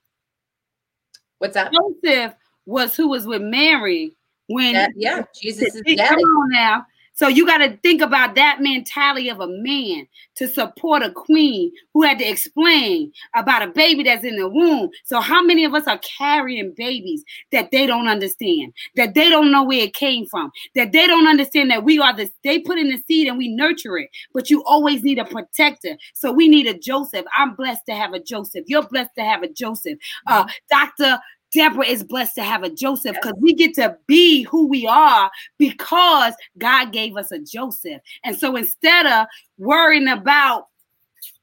What's 1.38 1.54
that? 1.54 1.72
Joseph 1.72 2.34
was 2.66 2.96
who 2.96 3.08
was 3.08 3.26
with 3.26 3.42
Mary 3.42 4.12
when 4.48 4.74
that, 4.74 4.90
yeah, 4.96 5.22
Jesus 5.40 5.74
is 5.74 5.82
daddy. 5.96 6.08
Come 6.08 6.18
on 6.18 6.50
now. 6.50 6.86
So 7.18 7.26
you 7.26 7.44
got 7.44 7.58
to 7.58 7.76
think 7.78 8.00
about 8.00 8.36
that 8.36 8.58
mentality 8.60 9.28
of 9.28 9.40
a 9.40 9.48
man 9.48 10.06
to 10.36 10.46
support 10.46 11.02
a 11.02 11.10
queen 11.10 11.72
who 11.92 12.02
had 12.02 12.20
to 12.20 12.24
explain 12.24 13.12
about 13.34 13.60
a 13.60 13.66
baby 13.66 14.04
that's 14.04 14.22
in 14.22 14.36
the 14.36 14.48
womb. 14.48 14.90
So 15.02 15.20
how 15.20 15.42
many 15.42 15.64
of 15.64 15.74
us 15.74 15.88
are 15.88 15.98
carrying 15.98 16.72
babies 16.76 17.24
that 17.50 17.72
they 17.72 17.86
don't 17.88 18.06
understand, 18.06 18.72
that 18.94 19.14
they 19.14 19.28
don't 19.30 19.50
know 19.50 19.64
where 19.64 19.82
it 19.82 19.94
came 19.94 20.26
from, 20.26 20.52
that 20.76 20.92
they 20.92 21.08
don't 21.08 21.26
understand 21.26 21.72
that 21.72 21.82
we 21.82 21.98
are 21.98 22.14
the 22.14 22.30
they 22.44 22.60
put 22.60 22.78
in 22.78 22.88
the 22.88 23.02
seed 23.08 23.26
and 23.26 23.36
we 23.36 23.48
nurture 23.48 23.98
it, 23.98 24.10
but 24.32 24.48
you 24.48 24.62
always 24.62 25.02
need 25.02 25.18
a 25.18 25.24
protector. 25.24 25.96
So 26.14 26.30
we 26.30 26.46
need 26.46 26.68
a 26.68 26.78
Joseph. 26.78 27.26
I'm 27.36 27.56
blessed 27.56 27.82
to 27.86 27.96
have 27.96 28.12
a 28.12 28.20
Joseph. 28.20 28.62
You're 28.68 28.86
blessed 28.86 29.16
to 29.16 29.24
have 29.24 29.42
a 29.42 29.48
Joseph. 29.48 29.98
Uh, 30.28 30.46
Dr. 30.70 31.18
Deborah 31.52 31.86
is 31.86 32.04
blessed 32.04 32.34
to 32.36 32.42
have 32.42 32.62
a 32.62 32.70
Joseph 32.70 33.16
because 33.16 33.38
we 33.40 33.54
get 33.54 33.74
to 33.74 33.96
be 34.06 34.42
who 34.42 34.66
we 34.66 34.86
are 34.86 35.30
because 35.58 36.34
God 36.58 36.92
gave 36.92 37.16
us 37.16 37.32
a 37.32 37.38
Joseph. 37.38 38.02
And 38.24 38.38
so 38.38 38.56
instead 38.56 39.06
of 39.06 39.26
worrying 39.56 40.08
about 40.08 40.68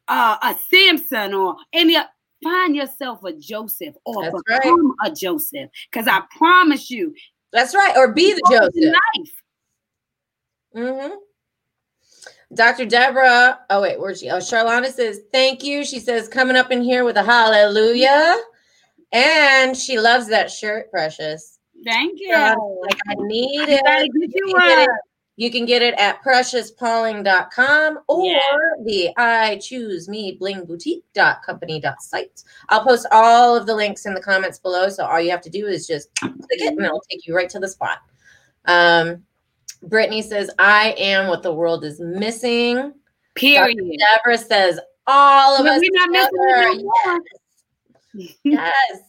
uh, 0.07 0.37
a 0.41 0.55
Samson 0.69 1.33
or 1.33 1.55
any, 1.73 1.97
find 2.43 2.75
yourself 2.75 3.23
a 3.23 3.33
Joseph 3.33 3.95
or 4.05 4.23
That's 4.23 4.43
become 4.43 4.95
right. 5.01 5.11
a 5.11 5.15
Joseph. 5.15 5.69
Because 5.91 6.07
I 6.07 6.21
promise 6.37 6.91
you. 6.91 7.13
That's 7.51 7.73
right. 7.73 7.97
Or 7.97 8.13
be 8.13 8.33
the 8.33 8.41
Joseph. 8.49 8.93
Life. 9.17 9.43
Mm-hmm. 10.75 11.15
Dr. 12.53 12.85
Deborah, 12.85 13.59
oh 13.69 13.81
wait, 13.81 13.99
where's 13.99 14.19
she? 14.19 14.29
Oh, 14.29 14.37
Charlonda 14.37 14.91
says, 14.91 15.21
thank 15.33 15.63
you. 15.63 15.83
She 15.83 15.99
says, 15.99 16.27
coming 16.27 16.55
up 16.55 16.71
in 16.71 16.83
here 16.83 17.03
with 17.03 17.17
a 17.17 17.23
hallelujah. 17.23 18.35
And 19.11 19.75
she 19.75 19.99
loves 19.99 20.27
that 20.27 20.51
shirt, 20.51 20.91
Precious. 20.91 21.59
Thank 21.83 22.19
you. 22.19 22.33
Like, 22.33 22.99
I 23.07 23.15
need 23.19 23.69
it. 23.69 23.81
I 23.85 24.03
you, 24.03 24.11
you, 24.13 24.55
can 24.55 24.81
it. 24.81 24.89
you, 25.35 25.51
can 25.51 25.65
get 25.65 25.81
it 25.81 25.93
at 25.95 26.23
preciouspauling.com 26.23 27.99
or 28.07 28.25
yeah. 28.25 28.39
the 28.83 29.11
I 29.17 29.57
choose 29.57 30.07
me 30.07 30.37
bling 30.39 30.65
boutique.company.site. 30.65 32.43
I'll 32.69 32.83
post 32.83 33.07
all 33.11 33.55
of 33.55 33.67
the 33.67 33.75
links 33.75 34.05
in 34.05 34.13
the 34.13 34.21
comments 34.21 34.57
below. 34.57 34.89
So 34.89 35.05
all 35.05 35.19
you 35.19 35.31
have 35.31 35.41
to 35.41 35.49
do 35.49 35.67
is 35.67 35.85
just 35.85 36.13
click 36.15 36.33
it 36.49 36.73
and 36.73 36.85
it'll 36.85 37.03
take 37.09 37.27
you 37.27 37.35
right 37.35 37.49
to 37.49 37.59
the 37.59 37.67
spot. 37.67 37.99
Um, 38.65 39.23
Brittany 39.83 40.21
says, 40.21 40.49
I 40.57 40.95
am 40.97 41.27
what 41.27 41.43
the 41.43 41.53
world 41.53 41.83
is 41.83 41.99
missing. 41.99 42.93
Period. 43.35 43.77
Dr. 43.77 43.97
Deborah 43.99 44.37
says, 44.37 44.79
all 45.05 45.57
of 45.57 45.65
but 45.65 45.73
us. 45.73 45.81
We're 45.81 46.07
not 46.07 46.09
missing 46.09 46.89
yes 47.05 47.19
yes. 48.43 48.99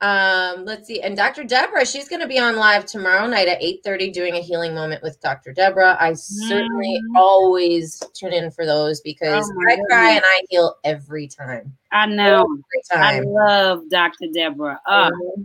Um, 0.00 0.66
let's 0.66 0.86
see. 0.86 1.00
And 1.00 1.16
Dr. 1.16 1.44
Deborah, 1.44 1.86
she's 1.86 2.08
going 2.08 2.20
to 2.20 2.28
be 2.28 2.38
on 2.38 2.56
live 2.56 2.84
tomorrow 2.84 3.26
night 3.26 3.48
at 3.48 3.62
8:30 3.62 4.12
doing 4.12 4.34
a 4.34 4.40
healing 4.40 4.74
moment 4.74 5.02
with 5.02 5.18
Dr. 5.20 5.52
Deborah. 5.52 5.96
I 5.98 6.12
certainly 6.14 7.00
mm. 7.02 7.16
always 7.18 8.02
tune 8.12 8.34
in 8.34 8.50
for 8.50 8.66
those 8.66 9.00
because 9.00 9.50
oh 9.50 9.72
I 9.72 9.78
cry 9.88 10.10
and 10.10 10.24
I 10.24 10.42
heal 10.50 10.74
every 10.84 11.26
time. 11.26 11.74
I 11.90 12.06
know. 12.06 12.42
Every 12.42 12.82
time. 12.92 13.00
I 13.02 13.20
love 13.20 13.88
Dr. 13.88 14.26
Deborah. 14.34 14.80
Uh, 14.86 15.10
mm-hmm. 15.10 15.42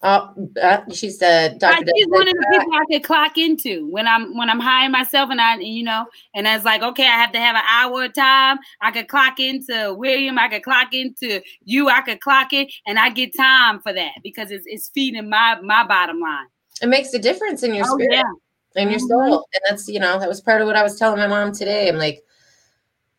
Oh, 0.00 0.32
uh, 0.62 0.82
she 0.92 1.10
said, 1.10 1.58
Dr. 1.58 1.84
She's 1.96 2.06
one 2.06 2.28
of 2.28 2.34
the 2.34 2.46
people 2.52 2.72
I 2.72 2.84
could 2.88 3.02
clock 3.02 3.36
into 3.36 3.84
when 3.90 4.06
I'm 4.06 4.36
when 4.36 4.48
I'm 4.48 4.60
hiring 4.60 4.92
myself, 4.92 5.28
and 5.28 5.40
I, 5.40 5.56
you 5.56 5.82
know, 5.82 6.06
and 6.36 6.46
I 6.46 6.54
was 6.54 6.64
like, 6.64 6.82
okay, 6.82 7.02
I 7.02 7.16
have 7.16 7.32
to 7.32 7.40
have 7.40 7.56
an 7.56 7.64
hour 7.68 8.04
of 8.04 8.12
time. 8.12 8.58
I 8.80 8.92
could 8.92 9.08
clock 9.08 9.40
into 9.40 9.94
William, 9.94 10.38
I 10.38 10.48
could 10.48 10.62
clock 10.62 10.94
into 10.94 11.42
you, 11.64 11.88
I 11.88 12.02
could 12.02 12.20
clock 12.20 12.52
it, 12.52 12.72
and 12.86 12.96
I 12.96 13.10
get 13.10 13.36
time 13.36 13.80
for 13.80 13.92
that 13.92 14.12
because 14.22 14.52
it's 14.52 14.64
it's 14.68 14.88
feeding 14.90 15.28
my 15.28 15.60
my 15.62 15.84
bottom 15.84 16.20
line. 16.20 16.46
It 16.80 16.86
makes 16.86 17.12
a 17.14 17.18
difference 17.18 17.64
in 17.64 17.74
your 17.74 17.86
oh, 17.88 17.96
spirit, 17.96 18.14
yeah. 18.14 18.80
in 18.80 18.90
your 18.90 19.00
mm-hmm. 19.00 19.08
soul, 19.08 19.48
and 19.52 19.62
that's 19.68 19.88
you 19.88 19.98
know 19.98 20.20
that 20.20 20.28
was 20.28 20.40
part 20.40 20.60
of 20.60 20.68
what 20.68 20.76
I 20.76 20.84
was 20.84 20.96
telling 20.96 21.18
my 21.18 21.26
mom 21.26 21.50
today. 21.50 21.88
I'm 21.88 21.96
like, 21.96 22.22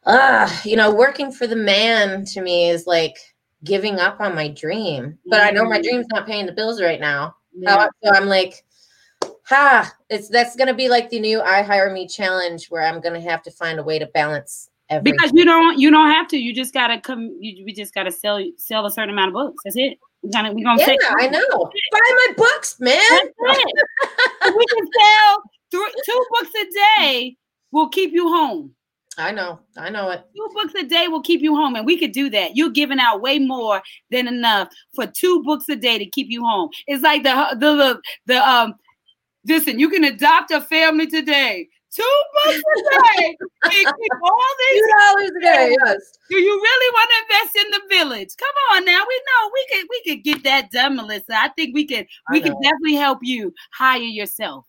ah, 0.06 0.62
you 0.64 0.78
know, 0.78 0.96
working 0.96 1.34
for 1.34 1.46
the 1.46 1.58
man 1.58 2.24
to 2.28 2.42
me 2.42 2.70
is 2.70 2.88
like 2.88 3.18
giving 3.64 4.00
up 4.00 4.20
on 4.20 4.36
my 4.36 4.48
dream. 4.48 5.18
But 5.26 5.42
I 5.42 5.52
know 5.52 5.66
my 5.66 5.82
dream's 5.82 6.08
not 6.12 6.26
paying 6.26 6.46
the 6.46 6.52
bills 6.52 6.82
right 6.82 7.00
now. 7.00 7.36
Yeah. 7.54 7.76
Uh, 7.76 7.88
so 8.04 8.12
I'm 8.14 8.28
like, 8.28 8.64
ha, 9.46 9.92
it's 10.10 10.30
that's 10.30 10.56
gonna 10.56 10.74
be 10.74 10.90
like 10.90 11.10
the 11.10 11.20
new 11.20 11.42
I 11.42 11.62
hire 11.62 11.92
me 11.92 12.08
challenge 12.08 12.68
where 12.68 12.84
I'm 12.84 13.02
gonna 13.02 13.22
have 13.22 13.44
to 13.44 13.52
find 13.52 13.80
a 13.80 13.84
way 13.84 14.00
to 14.00 14.06
balance 14.08 14.70
everything. 14.90 15.18
Because 15.18 15.32
you 15.34 15.46
don't 15.46 15.80
you 15.80 15.92
don't 15.92 16.10
have 16.10 16.28
to. 16.30 16.38
You 16.38 16.54
just 16.54 16.74
gotta 16.74 17.00
come 17.00 17.36
you, 17.40 17.66
we 17.66 17.74
just 17.74 17.94
gotta 17.94 18.12
sell 18.12 18.44
sell 18.58 18.86
a 18.86 18.92
certain 18.92 19.12
amount 19.12 19.30
of 19.30 19.34
books. 19.34 19.62
That's 19.64 19.78
it. 19.78 19.98
We're 20.22 20.32
gonna 20.32 20.54
we're 20.54 20.64
gonna 20.64 20.82
yeah, 20.82 20.96
I 21.18 21.28
know. 21.28 21.72
Buy 21.92 22.00
my 22.02 22.34
books, 22.38 22.80
man. 22.80 23.00
we 23.42 24.66
can 24.66 24.88
sell 25.00 25.44
th- 25.72 25.94
two 26.06 26.26
books 26.32 26.52
a 26.62 27.00
day 27.00 27.38
will 27.72 27.90
keep 27.90 28.12
you 28.12 28.28
home. 28.30 28.74
I 29.20 29.32
know. 29.32 29.60
I 29.78 29.90
know 29.90 30.10
it. 30.12 30.24
Two 30.36 30.50
books 30.54 30.74
a 30.76 30.84
day 30.84 31.10
will 31.10 31.22
keep 31.22 31.42
you 31.42 31.56
home, 31.56 31.76
and 31.76 31.86
we 31.86 31.98
could 31.98 32.14
do 32.14 32.30
that. 32.30 32.56
You're 32.56 32.70
giving 32.70 33.00
out 33.00 33.22
way 33.22 33.38
more 33.38 33.82
than 34.12 34.28
enough 34.28 34.70
for 34.96 35.06
two 35.06 35.44
books 35.44 35.68
a 35.68 35.76
day 35.76 35.98
to 35.98 36.06
keep 36.06 36.28
you 36.30 36.42
home. 36.42 36.70
It's 36.88 37.04
like 37.04 37.24
the 37.24 37.50
the 37.52 37.76
the, 37.76 38.02
the 38.26 38.50
um. 38.50 38.76
Listen, 39.46 39.80
you 39.80 39.90
can 39.90 40.04
adopt 40.04 40.52
a 40.52 40.62
family 40.62 41.08
today. 41.08 41.68
Two 41.94 42.22
books 42.46 42.58
a 42.58 43.18
day. 43.18 43.38
keep 43.70 43.88
all 43.88 44.54
these 44.60 44.82
two 44.82 44.88
dollars 45.00 45.32
a 45.38 45.42
day. 45.42 45.76
Yes. 45.86 45.98
Do 46.30 46.38
you 46.38 46.54
really 46.54 46.94
want 46.94 47.10
to 47.10 47.36
invest 47.36 47.56
in 47.56 47.72
the 47.72 47.96
village? 47.96 48.30
Come 48.38 48.76
on 48.76 48.86
now. 48.86 49.04
We 49.08 49.22
know 49.26 49.52
we 49.54 49.68
could 49.72 49.88
we 49.90 50.04
could 50.06 50.24
get 50.24 50.44
that 50.44 50.72
done, 50.72 50.96
Melissa. 50.96 51.34
I 51.34 51.50
think 51.50 51.74
we 51.74 51.86
can 51.86 52.06
we 52.32 52.42
can 52.42 52.54
definitely 52.62 52.96
help 52.96 53.20
you 53.22 53.54
hire 53.74 54.00
yourself. 54.02 54.66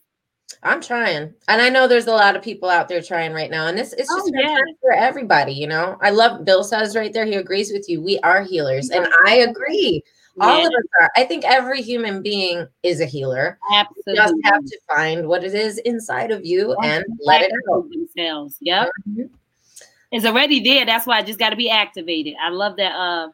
I'm 0.63 0.81
trying. 0.81 1.33
And 1.49 1.63
I 1.63 1.69
know 1.69 1.89
there's 1.89 2.07
a 2.07 2.13
lot 2.13 2.37
of 2.37 2.43
people 2.43 2.69
out 2.69 2.89
there 2.89 3.03
trying 3.03 3.33
right 3.33 3.51
now. 3.51 3.67
And 3.67 3.79
this 3.79 3.93
it's 3.93 4.09
just 4.09 4.33
oh, 4.35 4.39
yeah. 4.39 4.57
for 4.81 4.93
everybody, 4.93 5.53
you 5.53 5.67
know. 5.67 5.97
I 6.03 6.11
love 6.11 6.45
Bill 6.45 6.65
says 6.65 6.97
right 6.97 7.13
there, 7.13 7.25
he 7.25 7.35
agrees 7.35 7.73
with 7.73 7.89
you. 7.89 8.03
We 8.03 8.19
are 8.21 8.43
healers. 8.43 8.91
And 8.91 9.09
I 9.27 9.37
agree. 9.37 10.03
Yeah. 10.37 10.45
All 10.45 10.61
of 10.61 10.67
us 10.67 10.85
are. 11.01 11.11
I 11.17 11.25
think 11.25 11.45
every 11.45 11.83
human 11.83 12.23
being 12.23 12.67
is 12.83 13.01
a 13.01 13.07
healer. 13.07 13.59
Absolutely. 13.73 14.13
You 14.13 14.17
just 14.17 14.35
have 14.45 14.65
to 14.65 14.79
find 14.89 15.29
what 15.29 15.45
it 15.45 15.55
is 15.55 15.79
inside 15.79 16.31
of 16.31 16.45
you 16.45 16.75
and 16.83 17.05
let 17.25 17.43
it 17.43 17.53
out. 17.73 17.89
Themselves. 17.91 18.57
Yep. 18.61 18.91
Mm-hmm. 19.09 19.23
It's 20.13 20.27
already 20.27 20.61
there. 20.61 20.85
That's 20.87 21.07
why 21.07 21.19
I 21.19 21.23
just 21.23 21.39
got 21.39 21.51
to 21.51 21.57
be 21.57 21.71
activated. 21.71 22.35
I 22.43 22.51
love 22.51 22.77
that. 22.77 22.93
Uh, 22.93 23.29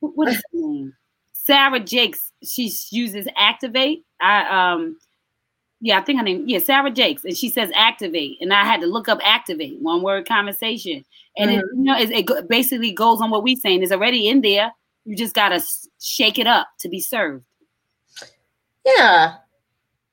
what 0.00 0.28
is 0.28 0.36
her 0.36 0.42
name? 0.52 0.94
Sarah 1.32 1.80
Jakes. 1.80 2.32
She 2.44 2.72
uses 2.90 3.26
activate. 3.36 4.04
I 4.20 4.72
um 4.72 4.98
yeah, 5.82 5.98
I 5.98 6.02
think 6.02 6.18
her 6.18 6.24
name, 6.24 6.44
yeah, 6.46 6.60
Sarah 6.60 6.90
Jakes, 6.90 7.24
and 7.24 7.36
she 7.36 7.50
says 7.50 7.70
activate, 7.74 8.38
and 8.40 8.54
I 8.54 8.64
had 8.64 8.80
to 8.80 8.86
look 8.86 9.08
up 9.08 9.20
activate, 9.22 9.80
one 9.80 10.00
word 10.00 10.26
conversation, 10.26 11.04
and 11.36 11.50
mm-hmm. 11.50 11.58
it, 11.58 11.64
you 11.76 11.82
know, 11.82 11.98
it, 11.98 12.10
it, 12.10 12.48
basically 12.48 12.92
goes 12.92 13.20
on 13.20 13.30
what 13.30 13.42
we're 13.42 13.56
saying. 13.56 13.82
It's 13.82 13.92
already 13.92 14.28
in 14.28 14.40
there. 14.40 14.72
You 15.04 15.16
just 15.16 15.34
gotta 15.34 15.62
shake 16.00 16.38
it 16.38 16.46
up 16.46 16.68
to 16.80 16.88
be 16.88 17.00
served. 17.00 17.44
Yeah, 18.86 19.34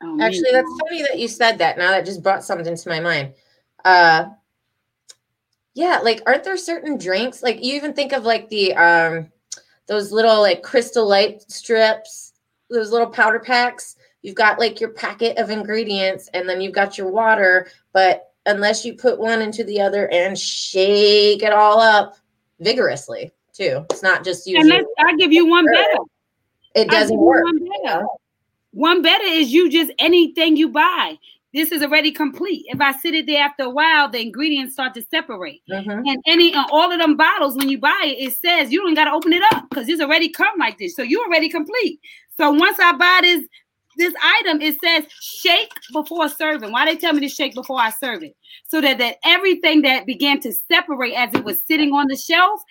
Oh, 0.01 0.21
Actually, 0.21 0.51
that's 0.51 0.71
funny 0.79 1.01
that 1.01 1.19
you 1.19 1.27
said 1.27 1.57
that. 1.57 1.77
Now 1.77 1.91
that 1.91 2.05
just 2.05 2.23
brought 2.23 2.43
something 2.43 2.75
to 2.75 2.89
my 2.89 2.99
mind. 2.99 3.33
Uh, 3.83 4.27
yeah, 5.73 5.99
like 5.99 6.21
aren't 6.25 6.43
there 6.43 6.57
certain 6.57 6.97
drinks 6.97 7.43
like 7.43 7.63
you 7.63 7.75
even 7.75 7.93
think 7.93 8.13
of 8.13 8.23
like 8.23 8.49
the 8.49 8.73
um 8.75 9.29
those 9.87 10.11
little 10.11 10.41
like 10.41 10.63
crystal 10.63 11.07
light 11.07 11.41
strips, 11.51 12.33
those 12.69 12.91
little 12.91 13.09
powder 13.09 13.39
packs. 13.39 13.95
You've 14.21 14.35
got 14.35 14.59
like 14.59 14.79
your 14.79 14.91
packet 14.91 15.37
of 15.37 15.49
ingredients 15.49 16.29
and 16.33 16.47
then 16.47 16.61
you've 16.61 16.73
got 16.73 16.97
your 16.97 17.09
water, 17.09 17.69
but 17.93 18.33
unless 18.45 18.83
you 18.83 18.93
put 18.93 19.19
one 19.19 19.41
into 19.41 19.63
the 19.63 19.79
other 19.79 20.09
and 20.11 20.37
shake 20.37 21.43
it 21.43 21.53
all 21.53 21.79
up 21.79 22.15
vigorously 22.59 23.31
too. 23.53 23.85
It's 23.89 24.03
not 24.03 24.23
just 24.23 24.47
you. 24.47 24.59
And 24.59 24.85
I 24.99 25.15
give 25.17 25.31
you 25.31 25.45
one 25.45 25.65
better. 25.65 25.99
It 26.75 26.89
doesn't 26.89 27.17
work. 27.17 27.43
One 27.45 27.69
better. 27.83 28.05
one 28.71 29.01
better 29.01 29.25
is 29.25 29.51
you 29.51 29.69
just 29.69 29.91
anything 29.99 30.55
you 30.55 30.69
buy 30.69 31.17
this 31.53 31.71
is 31.71 31.81
already 31.81 32.11
complete. 32.11 32.65
If 32.67 32.79
I 32.79 32.91
sit 32.91 33.15
it 33.15 33.25
there 33.25 33.43
after 33.43 33.63
a 33.63 33.69
while, 33.69 34.09
the 34.09 34.21
ingredients 34.21 34.73
start 34.73 34.93
to 34.93 35.03
separate. 35.09 35.61
Mm-hmm. 35.69 36.07
And 36.07 36.17
any 36.27 36.53
and 36.53 36.65
all 36.71 36.91
of 36.91 36.99
them 36.99 37.17
bottles, 37.17 37.55
when 37.55 37.69
you 37.69 37.79
buy 37.79 38.01
it, 38.03 38.23
it 38.23 38.33
says 38.33 38.71
you 38.71 38.81
don't 38.81 38.93
got 38.93 39.05
to 39.05 39.11
open 39.11 39.33
it 39.33 39.41
up 39.53 39.67
because 39.69 39.89
it's 39.89 40.01
already 40.01 40.29
come 40.29 40.59
like 40.59 40.77
this. 40.77 40.95
So 40.95 41.01
you 41.01 41.23
already 41.23 41.49
complete. 41.49 41.99
So 42.37 42.51
once 42.51 42.77
I 42.79 42.91
buy 42.93 43.19
this 43.23 43.47
this 43.99 44.13
item, 44.21 44.61
it 44.61 44.79
says 44.81 45.05
shake 45.21 45.71
before 45.93 46.27
serving. 46.29 46.71
Why 46.71 46.85
they 46.85 46.95
tell 46.95 47.13
me 47.13 47.21
to 47.21 47.29
shake 47.29 47.53
before 47.53 47.79
I 47.79 47.91
serve 47.91 48.23
it? 48.23 48.35
So 48.67 48.81
that, 48.81 48.97
that 48.97 49.17
everything 49.23 49.83
that 49.83 50.05
began 50.05 50.39
to 50.41 50.51
separate 50.51 51.13
as 51.13 51.33
it 51.35 51.43
was 51.43 51.63
sitting 51.65 51.93
on 51.93 52.07
the 52.07 52.17
shelf 52.17 52.61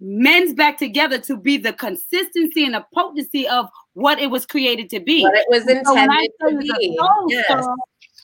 mends 0.00 0.52
back 0.52 0.76
together 0.76 1.18
to 1.18 1.36
be 1.36 1.56
the 1.56 1.72
consistency 1.72 2.64
and 2.64 2.74
the 2.74 2.84
potency 2.92 3.48
of 3.48 3.70
what 3.94 4.18
it 4.18 4.30
was 4.30 4.44
created 4.44 4.90
to 4.90 5.00
be. 5.00 5.22
What 5.22 5.34
it 5.34 5.46
was 5.48 5.66
intended 5.66 6.30
so 6.40 6.50
to 6.50 6.58
be. 6.58 6.98
Yes 7.28 7.66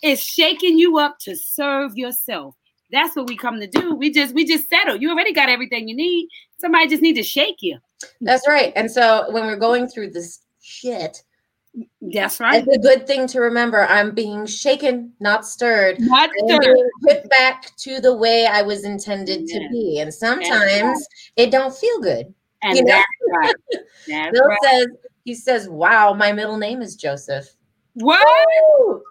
is 0.02 0.22
shaking 0.22 0.78
you 0.78 0.98
up 0.98 1.18
to 1.20 1.36
serve 1.36 1.96
yourself. 1.96 2.54
That's 2.92 3.14
what 3.14 3.28
we 3.28 3.36
come 3.36 3.60
to 3.60 3.66
do. 3.66 3.94
We 3.94 4.10
just 4.10 4.34
we 4.34 4.44
just 4.44 4.68
settle. 4.68 4.96
You 4.96 5.10
already 5.10 5.32
got 5.32 5.48
everything 5.48 5.88
you 5.88 5.94
need. 5.94 6.28
Somebody 6.58 6.88
just 6.88 7.02
need 7.02 7.14
to 7.14 7.22
shake 7.22 7.56
you. 7.60 7.78
That's 8.20 8.48
right. 8.48 8.72
And 8.74 8.90
so 8.90 9.30
when 9.30 9.46
we're 9.46 9.56
going 9.56 9.88
through 9.88 10.10
this 10.10 10.40
shit, 10.60 11.22
that's 12.00 12.40
right. 12.40 12.64
It's 12.66 12.76
a 12.76 12.80
good 12.80 13.06
thing 13.06 13.26
to 13.28 13.40
remember. 13.40 13.86
I'm 13.86 14.12
being 14.12 14.46
shaken, 14.46 15.12
not 15.20 15.46
stirred. 15.46 16.00
Not 16.00 16.30
stirred. 16.44 16.76
Put 17.02 17.28
back 17.30 17.76
to 17.78 18.00
the 18.00 18.14
way 18.14 18.46
I 18.46 18.62
was 18.62 18.84
intended 18.84 19.46
to 19.46 19.68
be. 19.70 20.00
And 20.00 20.12
sometimes 20.12 20.82
right. 20.82 20.96
it 21.36 21.50
don't 21.50 21.74
feel 21.74 22.00
good. 22.00 22.34
And 22.62 22.76
you 22.76 22.84
know? 22.84 22.92
that's 22.92 23.06
right. 23.36 23.54
That's 24.08 24.32
Bill 24.32 24.46
right. 24.46 24.58
says 24.62 24.86
he 25.24 25.34
says, 25.34 25.68
"Wow, 25.68 26.12
my 26.14 26.32
middle 26.32 26.56
name 26.56 26.82
is 26.82 26.96
Joseph." 26.96 27.46
What? 27.94 28.26
Woo! 28.80 29.02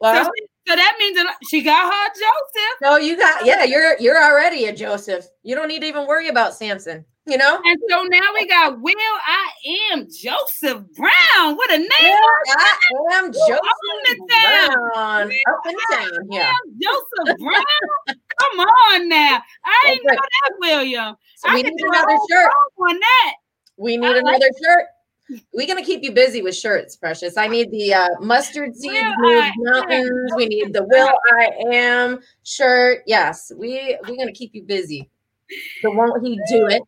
Well, 0.00 0.24
so, 0.24 0.30
so, 0.68 0.76
that 0.76 0.96
means 0.98 1.16
that 1.16 1.36
she 1.48 1.62
got 1.62 1.92
her 1.92 2.08
Joseph. 2.08 2.78
No, 2.82 2.96
you 2.96 3.16
got 3.16 3.46
yeah, 3.46 3.64
you're 3.64 3.98
you're 3.98 4.22
already 4.22 4.66
a 4.66 4.74
Joseph. 4.74 5.26
You 5.42 5.54
don't 5.54 5.68
need 5.68 5.80
to 5.80 5.86
even 5.86 6.06
worry 6.06 6.28
about 6.28 6.54
Samson. 6.54 7.04
You 7.26 7.38
know. 7.38 7.58
And 7.64 7.78
so 7.88 8.02
now 8.02 8.20
we 8.34 8.46
got 8.46 8.80
Will. 8.80 8.94
I 8.96 9.50
am 9.92 10.06
Joseph 10.10 10.84
Brown. 10.94 11.56
What 11.56 11.72
a 11.72 11.78
name! 11.78 11.88
Yeah, 12.00 12.14
I 12.54 12.78
am 13.14 13.32
Joseph 13.32 14.18
Brown. 14.28 15.32
Up 15.48 15.60
and 15.64 15.76
down. 15.90 16.30
Yeah, 16.30 16.52
Joseph 16.82 17.38
Brown. 17.38 18.16
Come 18.38 18.60
on 18.60 19.08
now. 19.08 19.42
I 19.64 19.82
didn't 19.86 20.04
know 20.04 20.14
that, 20.14 20.52
William. 20.60 21.16
So 21.36 21.52
we 21.54 21.62
need 21.62 21.72
another 21.78 22.18
shirt 22.30 22.50
on 22.78 22.98
that. 22.98 23.34
We 23.78 23.96
need 23.96 24.06
I 24.06 24.18
another 24.18 24.38
like 24.40 24.42
shirt. 24.62 24.84
We're 25.54 25.66
gonna 25.66 25.82
keep 25.82 26.02
you 26.02 26.12
busy 26.12 26.42
with 26.42 26.54
shirts, 26.54 26.94
Precious. 26.96 27.38
I 27.38 27.46
need 27.46 27.70
the 27.70 27.94
uh, 27.94 28.08
mustard 28.20 28.76
seed 28.76 29.02
mountains. 29.58 30.32
We 30.36 30.44
need 30.46 30.74
the 30.74 30.84
will 30.84 31.10
I 31.32 31.48
am 31.72 32.20
shirt. 32.42 33.02
Yes, 33.06 33.50
we 33.56 33.96
we're 34.06 34.16
gonna 34.16 34.32
keep 34.32 34.54
you 34.54 34.62
busy. 34.62 35.08
So 35.80 35.90
won't 35.90 36.26
he 36.26 36.38
do 36.50 36.66
it? 36.66 36.82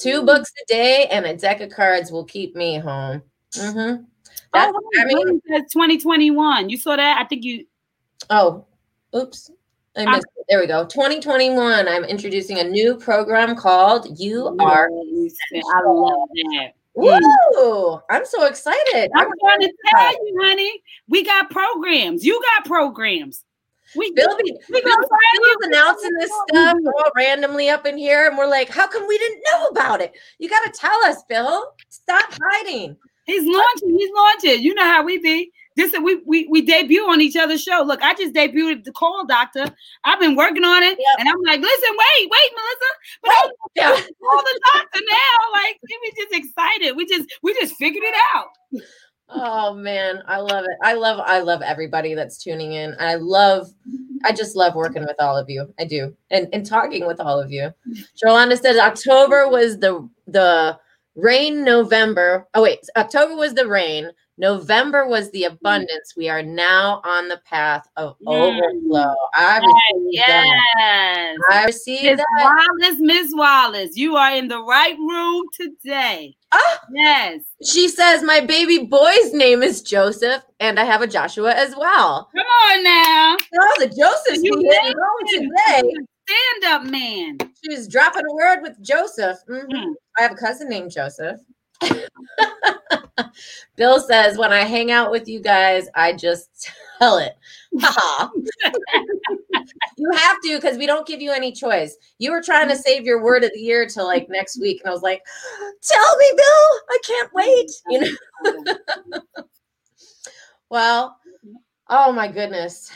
Two 0.00 0.22
books 0.22 0.50
a 0.62 0.72
day 0.72 1.06
and 1.10 1.26
a 1.26 1.36
deck 1.36 1.60
of 1.60 1.70
cards 1.70 2.10
will 2.10 2.24
keep 2.24 2.56
me 2.56 2.78
home. 2.78 3.22
Mm-hmm. 3.52 4.04
That's, 4.52 4.72
oh, 4.74 4.90
I 4.98 5.04
mean, 5.04 5.40
2021. 5.48 6.70
You 6.70 6.76
saw 6.76 6.96
that? 6.96 7.18
I 7.20 7.24
think 7.24 7.44
you. 7.44 7.66
Oh, 8.30 8.64
oops. 9.14 9.50
I 9.96 10.06
missed 10.06 10.26
it. 10.36 10.46
There 10.48 10.60
we 10.60 10.66
go. 10.66 10.84
2021. 10.86 11.86
I'm 11.86 12.04
introducing 12.04 12.58
a 12.58 12.64
new 12.64 12.96
program 12.96 13.54
called 13.56 14.18
You 14.18 14.56
Are. 14.58 14.88
I 14.88 15.82
love 15.84 16.28
that. 16.34 16.72
Woo! 16.94 18.00
I'm 18.10 18.26
so 18.26 18.46
excited. 18.46 19.10
I'm, 19.14 19.26
I'm 19.26 19.32
going 19.40 19.60
to 19.60 19.72
tell 19.94 20.12
you, 20.12 20.38
honey, 20.42 20.82
we 21.08 21.24
got 21.24 21.50
programs. 21.50 22.24
You 22.24 22.40
got 22.56 22.64
programs. 22.66 23.44
We 23.96 24.12
Bill, 24.12 24.36
be, 24.36 24.56
we 24.70 24.82
Bill, 24.82 24.96
Bill's 24.96 25.56
announcing 25.62 26.10
this 26.18 26.30
stuff 26.48 26.76
all 26.86 27.10
randomly 27.16 27.68
up 27.68 27.86
in 27.86 27.98
here, 27.98 28.28
and 28.28 28.38
we're 28.38 28.46
like, 28.46 28.68
how 28.68 28.86
come 28.86 29.06
we 29.06 29.18
didn't 29.18 29.42
know 29.52 29.66
about 29.66 30.00
it? 30.00 30.12
You 30.38 30.48
got 30.48 30.64
to 30.64 30.70
tell 30.70 30.98
us, 31.06 31.22
Bill. 31.28 31.72
Stop 31.88 32.32
hiding. 32.40 32.96
He's 33.24 33.44
launching. 33.44 33.98
He's 33.98 34.10
launching. 34.14 34.62
You 34.62 34.74
know 34.74 34.84
how 34.84 35.04
we 35.04 35.18
be. 35.18 35.52
This 35.76 35.94
we 36.02 36.16
we 36.26 36.46
we 36.48 36.62
debut 36.62 37.02
on 37.08 37.20
each 37.20 37.36
other's 37.36 37.62
show. 37.62 37.82
Look, 37.86 38.02
I 38.02 38.14
just 38.14 38.34
debuted 38.34 38.84
the 38.84 38.92
call 38.92 39.24
doctor. 39.24 39.64
I've 40.04 40.18
been 40.18 40.34
working 40.34 40.64
on 40.64 40.82
it, 40.82 40.98
yep. 40.98 41.18
and 41.18 41.28
I'm 41.28 41.40
like, 41.42 41.60
listen, 41.60 41.90
wait, 41.90 42.30
wait, 42.30 42.52
Melissa, 42.54 42.90
but 43.22 43.30
I 43.30 43.50
yeah. 43.76 43.90
call 44.20 44.42
the 44.42 44.60
doctor 44.74 45.00
now. 45.08 45.52
Like, 45.52 45.78
we 45.82 46.12
just 46.16 46.34
excited. 46.34 46.96
We 46.96 47.06
just 47.06 47.32
we 47.42 47.54
just 47.54 47.76
figured 47.76 48.02
it 48.04 48.14
out. 48.34 48.48
Oh 49.32 49.74
man, 49.74 50.22
I 50.26 50.38
love 50.38 50.64
it. 50.64 50.76
I 50.82 50.94
love 50.94 51.20
I 51.24 51.40
love 51.40 51.62
everybody 51.62 52.14
that's 52.14 52.42
tuning 52.42 52.72
in. 52.72 52.94
I 52.98 53.14
love 53.16 53.68
I 54.24 54.32
just 54.32 54.56
love 54.56 54.74
working 54.74 55.02
with 55.02 55.16
all 55.18 55.36
of 55.36 55.48
you. 55.48 55.72
I 55.78 55.84
do. 55.84 56.14
And 56.30 56.48
and 56.52 56.66
talking 56.66 57.06
with 57.06 57.20
all 57.20 57.40
of 57.40 57.50
you. 57.50 57.72
Jolanda 58.22 58.58
says 58.58 58.76
October 58.76 59.48
was 59.48 59.78
the 59.78 60.08
the 60.26 60.78
rain 61.14 61.64
November. 61.64 62.48
Oh 62.54 62.62
wait, 62.62 62.80
October 62.96 63.36
was 63.36 63.54
the 63.54 63.66
rain. 63.66 64.10
November 64.40 65.06
was 65.06 65.30
the 65.30 65.42
mm-hmm. 65.42 65.54
abundance. 65.56 66.14
We 66.16 66.30
are 66.30 66.42
now 66.42 67.02
on 67.04 67.28
the 67.28 67.40
path 67.44 67.86
of 67.96 68.16
mm. 68.26 68.32
overflow. 68.32 69.14
I 69.34 69.58
received 69.58 70.08
yes. 70.12 70.48
that. 70.76 71.36
I 71.50 71.64
received 71.66 72.04
Miss 72.04 72.16
that. 72.16 72.66
Wallace, 72.80 73.00
Miss 73.00 73.32
Wallace, 73.34 73.96
you 73.96 74.16
are 74.16 74.34
in 74.34 74.48
the 74.48 74.62
right 74.62 74.96
room 74.96 75.44
today. 75.52 76.34
Oh, 76.52 76.76
yes. 76.92 77.42
She 77.62 77.88
says 77.88 78.22
my 78.22 78.40
baby 78.40 78.78
boy's 78.78 79.34
name 79.34 79.62
is 79.62 79.82
Joseph, 79.82 80.42
and 80.58 80.80
I 80.80 80.84
have 80.84 81.02
a 81.02 81.06
Joshua 81.06 81.52
as 81.52 81.76
well. 81.76 82.30
Come 82.34 82.46
on 82.46 82.82
now. 82.82 83.36
Oh, 83.60 83.76
the 83.78 83.88
Joseph's 83.88 84.42
you 84.42 84.56
today. 84.56 85.84
Stand 86.30 86.64
up, 86.72 86.84
man. 86.90 87.38
She 87.62 87.74
was 87.74 87.88
dropping 87.88 88.22
a 88.28 88.34
word 88.34 88.60
with 88.62 88.80
Joseph. 88.82 89.38
Mm-hmm. 89.48 89.72
Mm. 89.72 89.94
I 90.18 90.22
have 90.22 90.32
a 90.32 90.36
cousin 90.36 90.68
named 90.68 90.90
Joseph. 90.90 91.40
Bill 93.76 94.00
says, 94.00 94.38
when 94.38 94.52
I 94.52 94.60
hang 94.60 94.90
out 94.92 95.10
with 95.10 95.26
you 95.28 95.40
guys, 95.40 95.88
I 95.94 96.12
just 96.12 96.70
tell 96.98 97.18
it. 97.18 97.32
you 97.72 97.82
have 100.12 100.36
to 100.42 100.56
because 100.56 100.76
we 100.78 100.86
don't 100.86 101.06
give 101.06 101.20
you 101.20 101.32
any 101.32 101.52
choice. 101.52 101.96
You 102.18 102.30
were 102.32 102.42
trying 102.42 102.68
to 102.68 102.76
save 102.76 103.04
your 103.04 103.22
word 103.22 103.42
of 103.42 103.50
the 103.54 103.60
year 103.60 103.86
till 103.86 104.06
like 104.06 104.28
next 104.28 104.60
week, 104.60 104.80
and 104.82 104.90
I 104.90 104.92
was 104.92 105.02
like, 105.02 105.22
"Tell 105.82 106.16
me, 106.16 106.32
Bill, 106.36 106.80
I 106.90 106.98
can't 107.06 107.32
wait." 107.32 107.70
You 107.88 108.00
know. 108.00 108.74
well, 110.70 111.16
oh 111.88 112.12
my 112.12 112.28
goodness, 112.28 112.90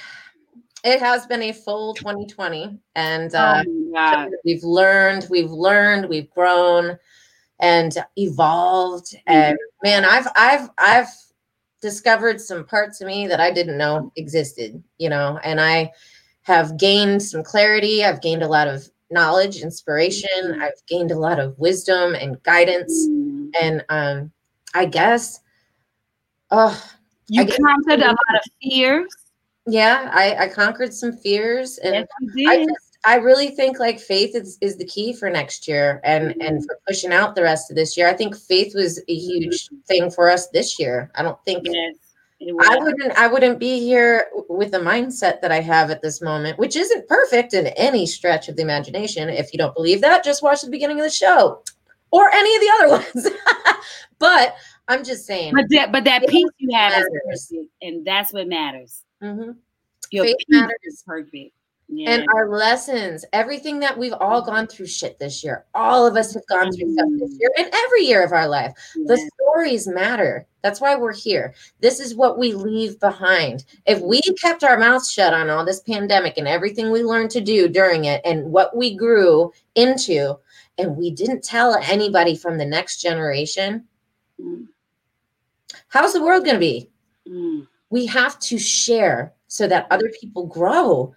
it 0.84 1.00
has 1.00 1.26
been 1.26 1.42
a 1.42 1.52
full 1.52 1.94
2020, 1.94 2.78
and 2.94 3.34
uh, 3.34 3.64
oh 3.66 4.28
we've 4.44 4.62
learned, 4.62 5.26
we've 5.30 5.50
learned, 5.50 6.08
we've 6.08 6.30
grown 6.30 6.98
and 7.60 7.96
evolved 8.16 9.16
and 9.26 9.56
man 9.84 10.04
i've 10.04 10.26
i've 10.34 10.68
i've 10.78 11.08
discovered 11.80 12.40
some 12.40 12.64
parts 12.64 13.00
of 13.00 13.06
me 13.06 13.26
that 13.26 13.40
i 13.40 13.50
didn't 13.50 13.78
know 13.78 14.10
existed 14.16 14.82
you 14.98 15.08
know 15.08 15.38
and 15.44 15.60
i 15.60 15.90
have 16.42 16.76
gained 16.76 17.22
some 17.22 17.42
clarity. 17.42 18.04
I've 18.04 18.20
gained 18.20 18.42
a 18.42 18.48
lot 18.48 18.68
of 18.68 18.86
knowledge 19.10 19.62
inspiration. 19.62 20.28
Mm-hmm. 20.42 20.62
i've 20.62 20.86
gained 20.88 21.10
a 21.10 21.18
lot 21.18 21.38
of 21.38 21.58
wisdom 21.58 22.14
and 22.14 22.42
guidance 22.42 23.08
mm-hmm. 23.08 23.48
and 23.62 23.84
um 23.88 24.32
i 24.74 24.84
guess 24.84 25.40
oh 26.50 26.82
you 27.28 27.46
conquered 27.46 28.00
a 28.00 28.08
lot 28.08 28.34
of 28.34 28.42
fears 28.60 29.14
yeah 29.66 30.10
i 30.12 30.44
i 30.44 30.48
conquered 30.48 30.92
some 30.92 31.12
fears 31.12 31.78
and 31.78 32.06
yes, 32.34 32.48
i 32.48 32.64
just 32.64 32.94
I 33.06 33.16
really 33.16 33.50
think 33.50 33.78
like 33.78 34.00
faith 34.00 34.34
is, 34.34 34.56
is 34.62 34.78
the 34.78 34.86
key 34.86 35.12
for 35.12 35.28
next 35.28 35.68
year 35.68 36.00
and 36.04 36.30
mm-hmm. 36.30 36.40
and 36.40 36.64
for 36.64 36.78
pushing 36.88 37.12
out 37.12 37.34
the 37.34 37.42
rest 37.42 37.70
of 37.70 37.76
this 37.76 37.96
year. 37.96 38.08
I 38.08 38.14
think 38.14 38.34
faith 38.34 38.74
was 38.74 38.98
a 39.08 39.14
huge 39.14 39.66
mm-hmm. 39.66 39.76
thing 39.86 40.10
for 40.10 40.30
us 40.30 40.48
this 40.48 40.78
year. 40.78 41.10
I 41.14 41.22
don't 41.22 41.38
think 41.44 41.66
yes, 41.70 41.96
I 42.40 42.78
wouldn't 42.78 43.12
I 43.12 43.26
wouldn't 43.26 43.58
be 43.58 43.80
here 43.80 44.28
with 44.48 44.70
the 44.72 44.78
mindset 44.78 45.40
that 45.40 45.52
I 45.52 45.60
have 45.60 45.90
at 45.90 46.02
this 46.02 46.22
moment, 46.22 46.58
which 46.58 46.76
isn't 46.76 47.06
perfect 47.06 47.52
in 47.52 47.68
any 47.68 48.06
stretch 48.06 48.48
of 48.48 48.56
the 48.56 48.62
imagination. 48.62 49.28
If 49.28 49.52
you 49.52 49.58
don't 49.58 49.74
believe 49.74 50.00
that, 50.00 50.24
just 50.24 50.42
watch 50.42 50.62
the 50.62 50.70
beginning 50.70 50.98
of 50.98 51.04
the 51.04 51.10
show 51.10 51.62
or 52.10 52.32
any 52.32 52.54
of 52.54 52.62
the 52.62 52.70
other 52.74 52.88
ones. 53.14 53.28
but 54.18 54.56
I'm 54.88 55.04
just 55.04 55.26
saying. 55.26 55.52
But 55.54 55.66
that, 55.70 55.92
but 55.92 56.04
that 56.04 56.26
peace 56.28 56.48
you 56.58 56.76
have 56.76 57.04
is 57.32 57.52
and 57.82 58.06
that's 58.06 58.32
what 58.32 58.48
matters. 58.48 59.02
Mm-hmm. 59.24 59.50
Your 60.10 60.24
Faith 60.24 60.36
matters. 60.48 61.04
Yeah. 61.88 62.10
And 62.10 62.26
our 62.34 62.48
lessons, 62.48 63.24
everything 63.32 63.78
that 63.80 63.96
we've 63.96 64.14
all 64.14 64.40
gone 64.40 64.66
through 64.66 64.86
shit 64.86 65.18
this 65.18 65.44
year. 65.44 65.66
All 65.74 66.06
of 66.06 66.16
us 66.16 66.32
have 66.34 66.46
gone 66.46 66.72
through 66.72 66.92
stuff 66.94 67.08
this 67.18 67.36
year 67.38 67.50
and 67.58 67.68
every 67.72 68.04
year 68.04 68.24
of 68.24 68.32
our 68.32 68.48
life. 68.48 68.72
Yeah. 68.96 69.04
The 69.08 69.30
stories 69.40 69.86
matter. 69.86 70.46
That's 70.62 70.80
why 70.80 70.96
we're 70.96 71.14
here. 71.14 71.54
This 71.80 72.00
is 72.00 72.14
what 72.14 72.38
we 72.38 72.54
leave 72.54 72.98
behind. 73.00 73.64
If 73.86 74.00
we 74.00 74.22
kept 74.40 74.64
our 74.64 74.78
mouths 74.78 75.12
shut 75.12 75.34
on 75.34 75.50
all 75.50 75.64
this 75.64 75.80
pandemic 75.80 76.38
and 76.38 76.48
everything 76.48 76.90
we 76.90 77.02
learned 77.02 77.30
to 77.32 77.42
do 77.42 77.68
during 77.68 78.06
it 78.06 78.22
and 78.24 78.50
what 78.50 78.74
we 78.74 78.96
grew 78.96 79.52
into, 79.74 80.38
and 80.78 80.96
we 80.96 81.10
didn't 81.10 81.44
tell 81.44 81.74
anybody 81.74 82.34
from 82.34 82.56
the 82.56 82.64
next 82.64 83.00
generation, 83.00 83.84
mm. 84.40 84.66
how's 85.88 86.14
the 86.14 86.22
world 86.22 86.44
going 86.44 86.56
to 86.56 86.60
be? 86.60 86.90
Mm. 87.28 87.68
We 87.94 88.06
have 88.06 88.38
to 88.40 88.58
share 88.58 89.32
so 89.46 89.68
that 89.68 89.86
other 89.90 90.10
people 90.20 90.46
grow. 90.46 91.14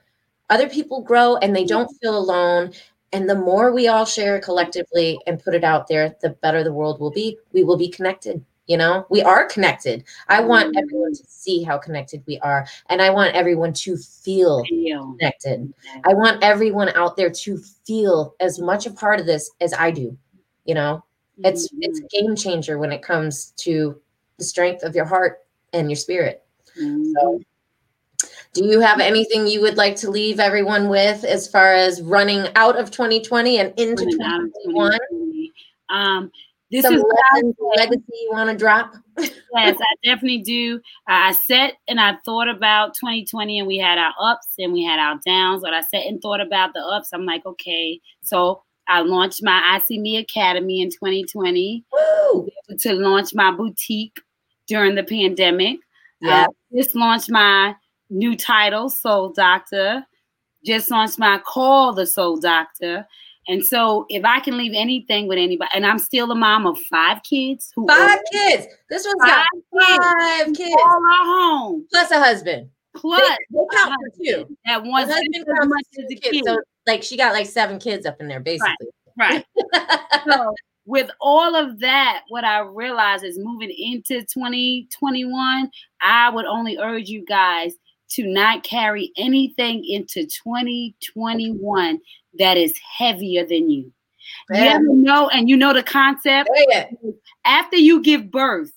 Other 0.50 0.70
people 0.70 1.02
grow 1.02 1.38
and 1.38 1.56
they 1.56 1.66
don't 1.66 1.92
feel 2.02 2.18
alone. 2.18 2.74
And 3.14 3.30
the 3.30 3.36
more 3.50 3.74
we 3.74 3.88
all 3.88 4.06
share 4.06 4.40
collectively 4.40 5.20
and 5.26 5.44
put 5.44 5.56
it 5.56 5.64
out 5.64 5.88
there 5.88 6.16
the 6.22 6.30
better 6.44 6.64
the 6.64 6.78
world 6.80 7.00
will 7.00 7.12
be. 7.12 7.38
We 7.52 7.64
will 7.64 7.78
be 7.78 7.90
connected 7.90 8.44
you 8.68 8.76
know? 8.76 9.06
We 9.10 9.22
are 9.22 9.46
connected. 9.46 10.04
I 10.28 10.42
want 10.42 10.68
mm-hmm. 10.68 10.84
everyone 10.84 11.14
to 11.14 11.24
see 11.26 11.64
how 11.64 11.78
connected 11.78 12.22
we 12.28 12.38
are 12.40 12.68
and 12.90 13.02
i 13.02 13.10
want 13.10 13.34
everyone 13.34 13.72
to 13.86 13.96
feel 13.96 14.62
connected. 14.66 15.74
I 16.04 16.14
want 16.14 16.44
everyone 16.44 16.90
out 16.90 17.16
there 17.16 17.30
to 17.30 17.58
feel 17.86 18.36
as 18.42 18.60
much 18.60 18.86
a 18.86 18.92
part 18.92 19.22
of 19.22 19.26
this 19.26 19.50
as 19.62 19.74
i 19.74 19.90
do 19.90 20.18
you 20.68 20.76
know? 20.76 21.04
It's 21.44 21.70
it's 21.80 22.00
a 22.00 22.02
mm-hmm. 22.04 22.26
game 22.28 22.36
changer 22.36 22.78
when 22.78 22.92
it 22.92 23.02
comes 23.02 23.54
to 23.58 24.00
the 24.38 24.44
strength 24.44 24.84
of 24.84 24.96
your 24.96 25.06
heart 25.06 25.46
and 25.74 25.90
your 25.90 25.96
spirit 25.96 26.44
so 26.78 26.84
mm-hmm. 26.84 27.38
Do 28.54 28.66
you 28.66 28.80
have 28.80 29.00
anything 29.00 29.46
you 29.46 29.62
would 29.62 29.78
like 29.78 29.96
to 29.98 30.10
leave 30.10 30.40
everyone 30.40 30.90
with 30.90 31.24
as 31.24 31.48
far 31.48 31.74
as 31.74 32.02
running 32.02 32.48
out 32.56 32.76
of 32.76 32.90
2020 32.90 33.60
and 33.60 33.72
into 33.78 34.04
2021? 34.04 35.00
Um, 35.90 36.32
this 36.72 36.84
Some 36.84 36.96
is 36.96 37.04
lessons, 37.04 37.56
legacy 37.78 38.04
you 38.10 38.30
want 38.32 38.50
to 38.50 38.58
drop? 38.58 38.96
yes, 39.18 39.38
I 39.54 39.96
definitely 40.04 40.40
do. 40.40 40.82
I 41.08 41.34
sat 41.34 41.74
and 41.88 42.00
I 42.00 42.18
thought 42.26 42.50
about 42.50 42.96
2020, 42.96 43.60
and 43.60 43.68
we 43.68 43.78
had 43.78 43.98
our 43.98 44.14
ups 44.20 44.48
and 44.58 44.74
we 44.74 44.84
had 44.84 45.00
our 45.00 45.20
downs. 45.26 45.62
But 45.62 45.74
I 45.74 45.82
sat 45.82 46.06
and 46.08 46.22
thought 46.22 46.42
about 46.42 46.74
the 46.74 46.82
ups. 46.82 47.10
I'm 47.14 47.26
like, 47.26 47.46
okay, 47.46 48.02
so 48.24 48.64
I 48.88 49.02
launched 49.02 49.44
my 49.44 49.62
I 49.64 49.80
See 49.80 50.00
Me 50.00 50.18
Academy 50.18 50.82
in 50.82 50.90
2020 50.90 51.86
Woo! 51.94 52.50
to 52.80 52.94
launch 52.94 53.34
my 53.34 53.52
boutique 53.52 54.20
during 54.68 54.96
the 54.96 55.04
pandemic. 55.04 55.78
Yeah, 56.22 56.46
uh, 56.46 56.48
just 56.76 56.96
launched 56.96 57.30
my 57.30 57.76
new 58.10 58.36
title, 58.36 58.90
Soul 58.90 59.30
Doctor. 59.30 60.06
Just 60.66 60.90
launched 60.92 61.20
my 61.20 61.40
call, 61.40 61.94
the 61.94 62.08
Soul 62.08 62.40
Doctor. 62.40 63.08
And 63.50 63.66
so, 63.66 64.06
if 64.10 64.26
I 64.26 64.42
can 64.42 64.58
leave 64.58 64.74
anything 64.76 65.28
with 65.28 65.38
anybody, 65.38 65.70
and 65.74 65.86
I'm 65.86 66.00
still 66.00 66.30
a 66.32 66.36
mom 66.36 66.68
of 66.68 66.78
five 66.90 67.24
kids. 67.24 67.72
Who 67.76 67.88
five 67.88 68.20
kids. 68.32 68.68
This 68.90 69.06
one's 69.06 69.22
five 69.22 69.46
got 69.74 70.02
five 70.02 70.46
kids. 70.48 70.58
kids. 70.58 70.76
All 70.78 71.06
our 71.06 71.26
home. 71.26 71.88
Plus 71.90 72.12
a 72.12 72.20
husband. 72.20 72.70
Plus 72.94 73.22
they, 73.22 73.58
they 73.58 73.66
count 73.72 73.94
for 73.94 74.24
two. 74.24 74.58
That 74.66 74.84
one 74.84 75.08
husband 75.08 75.34
counts 75.34 75.68
much 75.68 75.86
as 75.98 76.12
a 76.12 76.16
kid. 76.16 76.32
kid. 76.34 76.46
So, 76.46 76.58
like, 76.86 77.04
she 77.04 77.16
got 77.16 77.34
like 77.34 77.46
seven 77.46 77.80
kids 77.80 78.06
up 78.06 78.20
in 78.20 78.28
there, 78.28 78.42
basically. 78.42 78.88
Right. 79.18 79.46
right. 79.74 80.22
so, 80.30 80.54
with 80.88 81.12
all 81.20 81.54
of 81.54 81.80
that, 81.80 82.24
what 82.30 82.46
I 82.46 82.62
realize 82.62 83.22
is 83.22 83.38
moving 83.38 83.70
into 83.78 84.22
2021, 84.22 85.70
I 86.02 86.30
would 86.30 86.46
only 86.46 86.78
urge 86.78 87.10
you 87.10 87.26
guys 87.26 87.74
to 88.12 88.26
not 88.26 88.64
carry 88.64 89.12
anything 89.18 89.84
into 89.86 90.26
2021 90.26 92.00
that 92.40 92.58
is 92.58 92.74
heavier 92.98 93.46
than 93.46 93.70
you. 93.70 93.92
Yeah. 94.50 94.80
You 94.80 94.94
know, 94.94 95.28
and 95.28 95.50
you 95.50 95.58
know 95.58 95.74
the 95.74 95.84
concept. 95.84 96.50
Yeah. 96.70 96.90
After 97.44 97.76
you 97.76 98.02
give 98.02 98.32
birth, 98.32 98.72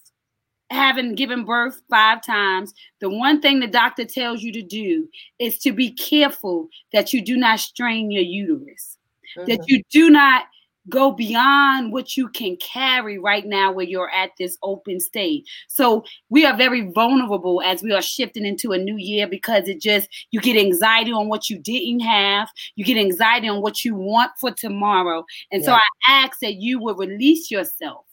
having 0.71 1.15
given 1.15 1.45
birth 1.45 1.81
five 1.91 2.25
times, 2.25 2.75
the 3.01 3.09
one 3.09 3.41
thing 3.41 3.61
the 3.61 3.69
doctor 3.69 4.05
tells 4.05 4.43
you 4.43 4.53
to 4.53 4.63
do 4.63 5.09
is 5.39 5.61
to 5.61 5.73
be 5.73 5.93
careful 5.93 6.69
that 6.93 7.13
you 7.13 7.23
do 7.23 7.37
not 7.37 7.61
strain 7.61 8.11
your 8.11 8.25
uterus, 8.25 8.99
mm-hmm. 9.39 9.49
that 9.49 9.61
you 9.69 9.81
do 9.91 10.11
not 10.11 10.47
go 10.91 11.13
beyond 11.13 11.93
what 11.93 12.17
you 12.17 12.29
can 12.29 12.57
carry 12.57 13.19
right 13.19 13.47
now 13.47 13.73
where 13.73 13.87
you're 13.87 14.11
at 14.11 14.33
this 14.39 14.59
open 14.63 15.01
state. 15.01 15.47
So 15.69 16.05
we 16.29 16.45
are 16.45 16.57
very 16.57 16.91
vulnerable 16.91 17.63
as 17.63 17.83
we 17.83 17.93
are 17.93 18.03
shifting 18.03 18.45
into 18.45 18.73
a 18.73 18.79
new 18.79 18.97
year 18.97 19.27
because 19.27 19.69
it 19.69 19.81
just 19.81 20.09
you 20.31 20.41
get 20.41 20.57
anxiety 20.57 21.13
on 21.13 21.29
what 21.29 21.49
you 21.49 21.59
didn't 21.59 22.01
have, 22.01 22.49
you 22.77 22.85
get 22.85 22.99
anxiety 22.99 23.49
on 23.49 23.63
what 23.63 23.85
you 23.85 23.95
want 23.95 24.33
for 24.39 24.51
tomorrow. 24.51 25.25
And 25.51 25.63
yeah. 25.63 25.67
so 25.67 25.73
I 25.75 25.81
ask 26.25 26.41
that 26.41 26.57
you 26.57 26.81
will 26.81 26.97
release 26.97 27.51
yourself 27.51 28.05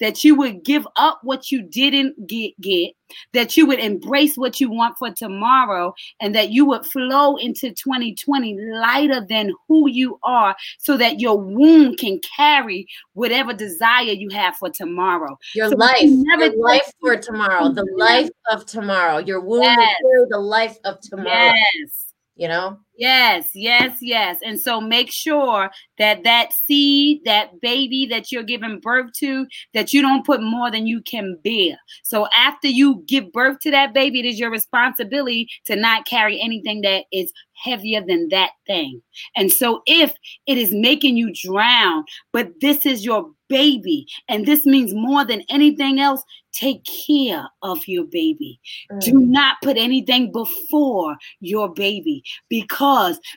that 0.00 0.24
you 0.24 0.34
would 0.34 0.64
give 0.64 0.86
up 0.96 1.20
what 1.22 1.50
you 1.50 1.62
didn't 1.62 2.26
get, 2.26 2.58
get, 2.60 2.92
that 3.32 3.56
you 3.56 3.66
would 3.66 3.78
embrace 3.78 4.36
what 4.36 4.60
you 4.60 4.70
want 4.70 4.96
for 4.98 5.10
tomorrow, 5.10 5.94
and 6.20 6.34
that 6.34 6.50
you 6.50 6.64
would 6.66 6.84
flow 6.86 7.36
into 7.36 7.70
2020 7.70 8.58
lighter 8.72 9.24
than 9.28 9.52
who 9.68 9.88
you 9.88 10.18
are 10.22 10.56
so 10.78 10.96
that 10.96 11.20
your 11.20 11.38
womb 11.38 11.96
can 11.96 12.20
carry 12.36 12.86
whatever 13.12 13.52
desire 13.52 14.04
you 14.04 14.28
have 14.30 14.56
for 14.56 14.70
tomorrow. 14.70 15.38
Your 15.54 15.70
so 15.70 15.76
life, 15.76 15.96
never 16.02 16.46
your 16.46 16.56
life 16.56 16.92
for 17.00 17.16
tomorrow, 17.16 17.68
the 17.70 17.86
life 17.96 18.30
of 18.50 18.66
tomorrow. 18.66 19.18
Your 19.18 19.40
womb 19.40 19.62
yes. 19.62 19.94
will 20.02 20.10
carry 20.10 20.26
the 20.30 20.38
life 20.38 20.78
of 20.84 21.00
tomorrow. 21.00 21.52
Yes 21.54 22.04
you 22.36 22.48
know 22.48 22.78
yes 22.96 23.48
yes 23.54 23.96
yes 24.00 24.38
and 24.44 24.60
so 24.60 24.80
make 24.80 25.10
sure 25.10 25.70
that 25.98 26.22
that 26.24 26.52
seed 26.52 27.20
that 27.24 27.60
baby 27.60 28.06
that 28.06 28.30
you're 28.30 28.42
giving 28.42 28.78
birth 28.80 29.12
to 29.12 29.46
that 29.72 29.92
you 29.92 30.00
don't 30.00 30.24
put 30.24 30.42
more 30.42 30.70
than 30.70 30.86
you 30.86 31.00
can 31.02 31.36
bear 31.42 31.76
so 32.02 32.28
after 32.36 32.68
you 32.68 33.02
give 33.06 33.32
birth 33.32 33.58
to 33.58 33.70
that 33.70 33.92
baby 33.92 34.20
it 34.20 34.26
is 34.26 34.38
your 34.38 34.50
responsibility 34.50 35.48
to 35.64 35.76
not 35.76 36.06
carry 36.06 36.40
anything 36.40 36.82
that 36.82 37.04
is 37.12 37.32
heavier 37.54 38.02
than 38.06 38.28
that 38.28 38.50
thing 38.66 39.00
and 39.36 39.52
so 39.52 39.82
if 39.86 40.14
it 40.46 40.58
is 40.58 40.72
making 40.72 41.16
you 41.16 41.32
drown 41.34 42.04
but 42.32 42.52
this 42.60 42.86
is 42.86 43.04
your 43.04 43.30
baby 43.48 44.06
and 44.28 44.46
this 44.46 44.64
means 44.64 44.94
more 44.94 45.24
than 45.24 45.42
anything 45.50 46.00
else 46.00 46.22
take 46.54 46.84
care 46.84 47.48
of 47.62 47.86
your 47.86 48.04
baby. 48.04 48.60
Mm. 48.90 49.00
Do 49.00 49.20
not 49.20 49.56
put 49.62 49.76
anything 49.76 50.32
before 50.32 51.16
your 51.40 51.72
baby 51.72 52.22
because 52.48 52.83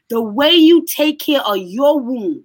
the 0.10 0.22
way 0.22 0.52
you 0.52 0.86
take 0.86 1.20
care 1.20 1.42
of 1.42 1.58
your 1.58 2.00
womb 2.00 2.44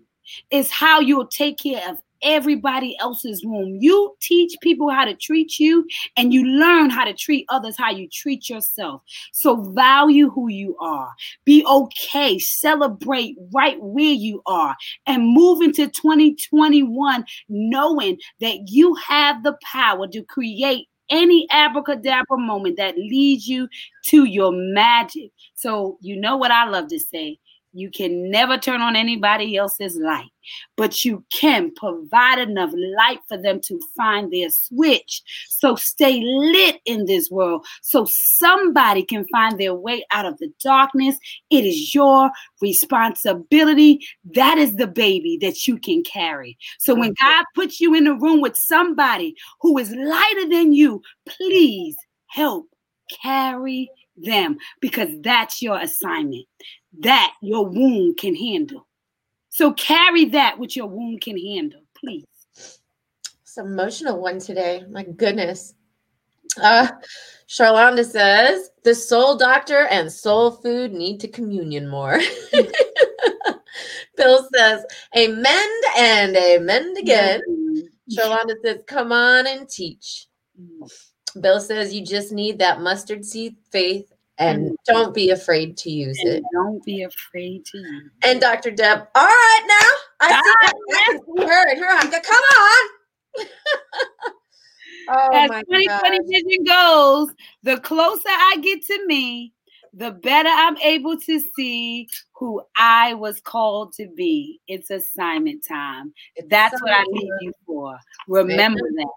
is 0.51 0.71
how 0.71 1.01
you'll 1.01 1.27
take 1.27 1.59
care 1.59 1.91
of 1.91 1.99
everybody 2.23 2.97
else's 3.01 3.45
womb. 3.45 3.79
You 3.81 4.15
teach 4.21 4.55
people 4.63 4.91
how 4.91 5.05
to 5.05 5.15
treat 5.15 5.59
you, 5.59 5.87
and 6.17 6.33
you 6.33 6.45
learn 6.45 6.91
how 6.91 7.05
to 7.05 7.13
treat 7.13 7.47
others 7.49 7.77
how 7.77 7.91
you 7.91 8.09
treat 8.09 8.49
yourself. 8.49 9.03
So 9.33 9.57
value 9.73 10.31
who 10.31 10.49
you 10.49 10.77
are. 10.79 11.09
Be 11.45 11.65
okay. 11.67 12.39
Celebrate 12.39 13.37
right 13.53 13.77
where 13.81 14.05
you 14.05 14.43
are 14.47 14.77
and 15.07 15.27
move 15.27 15.63
into 15.63 15.89
2021 15.89 17.25
knowing 17.49 18.19
that 18.41 18.69
you 18.69 18.95
have 18.95 19.43
the 19.43 19.57
power 19.63 20.07
to 20.09 20.23
create 20.23 20.89
any 21.11 21.47
abracadabra 21.51 22.39
moment 22.39 22.77
that 22.79 22.97
leads 22.97 23.47
you 23.47 23.69
to 24.07 24.25
your 24.25 24.51
magic. 24.53 25.31
So, 25.55 25.99
you 26.01 26.17
know 26.21 26.37
what 26.37 26.51
I 26.51 26.67
love 26.69 26.89
to 26.89 26.99
say 26.99 27.39
you 27.73 27.91
can 27.91 28.31
never 28.31 28.59
turn 28.59 28.81
on 28.81 28.97
anybody 28.97 29.57
else's 29.57 29.97
light, 29.97 30.31
but 30.77 31.05
you 31.05 31.25
can 31.33 31.73
provide 31.75 32.39
enough 32.39 32.71
light 32.75 33.21
for 33.29 33.37
them 33.37 33.61
to 33.63 33.81
find 33.97 34.33
their 34.33 34.51
switch. 34.51 35.23
So 35.49 35.75
stay 35.77 36.21
lit 36.23 36.81
in 36.85 37.07
this 37.07 37.31
world 37.31 37.67
so 37.83 38.07
somebody 38.09 39.03
can 39.05 39.27
find 39.33 39.59
their 39.59 39.75
way 39.75 40.05
out 40.11 40.27
of 40.27 40.39
the 40.39 40.53
darkness. 40.63 41.17
It 41.51 41.65
is 41.65 41.95
your 41.95 42.31
responsibility. 42.61 44.07
That 44.35 44.59
is 44.59 44.77
the 44.77 44.87
baby 44.87 45.39
that 45.41 45.67
you 45.67 45.79
can 45.79 46.03
carry. 46.03 46.59
So 46.79 46.95
when 46.95 47.15
God 47.21 47.45
puts 47.55 47.81
you 47.81 47.95
in 47.95 48.07
a 48.07 48.15
room 48.15 48.41
with 48.41 48.57
somebody 48.57 49.35
who 49.61 49.79
is 49.79 49.91
lighter 49.91 50.49
than 50.49 50.73
you, 50.73 51.03
please 51.27 51.97
help 52.27 52.67
carry 53.23 53.91
them 54.17 54.59
because 54.81 55.09
that's 55.21 55.63
your 55.63 55.79
assignment 55.79 56.47
that 57.01 57.35
your 57.41 57.67
womb 57.67 58.15
can 58.15 58.35
handle. 58.35 58.87
So 59.51 59.73
carry 59.73 60.27
that 60.27 60.59
which 60.59 60.77
your 60.77 60.87
womb 60.87 61.19
can 61.19 61.39
handle, 61.39 61.83
please. 61.99 62.25
It's 62.55 63.57
an 63.57 63.67
emotional 63.67 64.21
one 64.21 64.39
today. 64.39 64.85
My 64.91 65.03
goodness. 65.03 65.75
Uh, 66.61 66.89
Charlonda 67.49 68.05
says 68.05 68.71
the 68.85 68.95
soul 68.95 69.37
doctor 69.37 69.87
and 69.87 70.11
soul 70.11 70.51
food 70.51 70.93
need 70.93 71.21
to 71.21 71.29
communion 71.29 71.89
more. 71.89 72.19
Bill 74.17 74.49
says 74.55 74.85
amen 75.17 75.71
and 75.97 76.37
amen 76.37 76.95
again. 76.99 77.41
Mm-hmm. 77.49 78.19
Charlonda 78.19 78.55
says, 78.65 78.79
come 78.87 79.13
on 79.13 79.47
and 79.47 79.69
teach. 79.69 80.29
Bill 81.41 81.61
says 81.61 81.95
you 81.95 82.05
just 82.05 82.33
need 82.33 82.59
that 82.59 82.81
mustard 82.81 83.25
seed 83.25 83.57
faith 83.71 84.13
and 84.39 84.77
don't 84.87 85.15
be 85.15 85.31
afraid 85.31 85.77
to 85.79 85.91
use 85.91 86.19
and 86.21 86.29
it. 86.29 86.45
Don't 86.53 86.85
be 86.85 87.03
afraid 87.03 87.65
to 87.67 87.79
use 87.79 88.11
it. 88.23 88.29
And 88.29 88.41
Dr. 88.41 88.71
Deb, 88.71 89.07
all 89.15 89.25
right 89.25 89.65
now. 89.67 90.27
I, 90.27 90.31
see, 90.31 90.37
ah, 90.37 90.59
I, 90.63 90.73
I 90.93 91.05
can 91.07 91.21
see 91.37 91.45
her 91.45 91.71
and 91.71 91.81
her. 91.81 91.89
I'm 91.89 92.11
come 92.11 92.45
on. 92.57 92.91
oh 95.09 95.29
As 95.33 95.51
2020 95.51 95.87
gosh. 95.87 96.27
vision 96.29 96.65
goes, 96.65 97.29
the 97.63 97.81
closer 97.81 98.29
I 98.29 98.57
get 98.63 98.85
to 98.87 99.07
me, 99.07 99.53
the 99.95 100.11
better 100.11 100.49
I'm 100.49 100.79
able 100.79 101.19
to 101.21 101.41
see 101.55 102.09
who 102.35 102.63
I 102.77 103.15
was 103.15 103.41
called 103.41 103.93
to 103.95 104.09
be. 104.09 104.61
It's 104.67 104.91
assignment 104.91 105.65
time. 105.69 106.13
It's 106.35 106.49
That's 106.49 106.81
what 106.83 106.93
I 106.93 107.05
need 107.11 107.31
you 107.41 107.53
for. 107.67 107.99
Remember 108.27 108.81
that. 108.97 109.09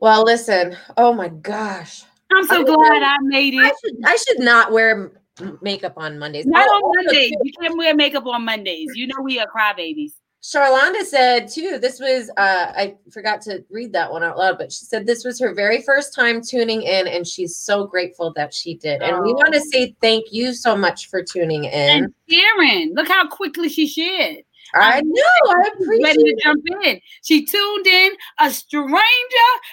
Well, 0.00 0.24
listen. 0.24 0.76
Oh 0.96 1.12
my 1.12 1.28
gosh. 1.28 2.04
I'm 2.32 2.44
so 2.44 2.60
I 2.60 2.64
glad 2.64 3.02
I 3.02 3.16
made 3.22 3.54
it. 3.54 3.60
I 3.60 3.72
should, 3.80 3.96
I 4.04 4.16
should 4.16 4.38
not 4.40 4.72
wear 4.72 5.12
makeup 5.60 5.94
on 5.96 6.18
Mondays. 6.18 6.46
Not 6.46 6.68
on 6.68 7.04
Mondays. 7.04 7.32
You 7.42 7.52
can't 7.60 7.76
wear 7.76 7.94
makeup 7.94 8.26
on 8.26 8.44
Mondays. 8.44 8.90
You 8.94 9.06
know 9.08 9.20
we 9.22 9.38
are 9.40 9.46
crybabies. 9.46 10.12
Charlonda 10.42 11.02
said 11.02 11.48
too, 11.48 11.78
this 11.78 12.00
was 12.00 12.30
uh 12.38 12.72
I 12.74 12.96
forgot 13.10 13.42
to 13.42 13.62
read 13.68 13.92
that 13.92 14.10
one 14.10 14.22
out 14.22 14.38
loud, 14.38 14.56
but 14.56 14.72
she 14.72 14.86
said 14.86 15.06
this 15.06 15.22
was 15.22 15.38
her 15.38 15.52
very 15.52 15.82
first 15.82 16.14
time 16.14 16.40
tuning 16.40 16.80
in 16.80 17.06
and 17.06 17.26
she's 17.26 17.56
so 17.56 17.86
grateful 17.86 18.32
that 18.36 18.54
she 18.54 18.76
did. 18.76 19.02
And 19.02 19.16
oh. 19.16 19.20
we 19.20 19.34
want 19.34 19.52
to 19.52 19.60
say 19.60 19.94
thank 20.00 20.32
you 20.32 20.54
so 20.54 20.74
much 20.74 21.10
for 21.10 21.22
tuning 21.22 21.64
in. 21.64 22.04
And 22.04 22.14
Sharon, 22.26 22.94
look 22.94 23.08
how 23.08 23.28
quickly 23.28 23.68
she 23.68 23.86
shared. 23.86 24.44
I 24.74 25.00
know. 25.00 25.22
I 25.48 25.70
appreciate 25.72 26.04
ready 26.04 26.22
to 26.24 26.40
jump 26.42 26.64
in. 26.82 27.00
She 27.22 27.44
tuned 27.44 27.86
in 27.86 28.12
a 28.38 28.50
stranger, 28.50 28.96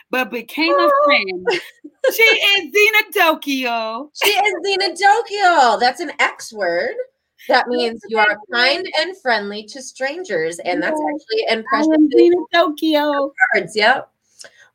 but 0.10 0.32
became 0.32 0.74
a 0.74 0.90
oh. 0.91 1.03
friend. 1.06 1.61
she 2.14 2.24
is 2.24 2.74
Zena 2.74 2.99
Dokio. 3.15 4.10
She 4.24 4.30
is 4.30 4.53
Zena 4.65 4.94
Dokio. 4.94 5.80
That's 5.80 5.99
an 5.99 6.11
X 6.19 6.52
word. 6.53 6.95
That 7.48 7.68
means 7.68 8.02
you 8.10 8.18
are 8.18 8.38
kind 8.52 8.86
and 8.99 9.18
friendly 9.22 9.64
to 9.65 9.82
strangers, 9.82 10.60
and 10.60 10.82
that's 10.82 10.99
actually 10.99 11.57
impression. 11.57 12.10
Tokyo 12.53 13.32
cards. 13.53 13.76
Yep. 13.76 14.11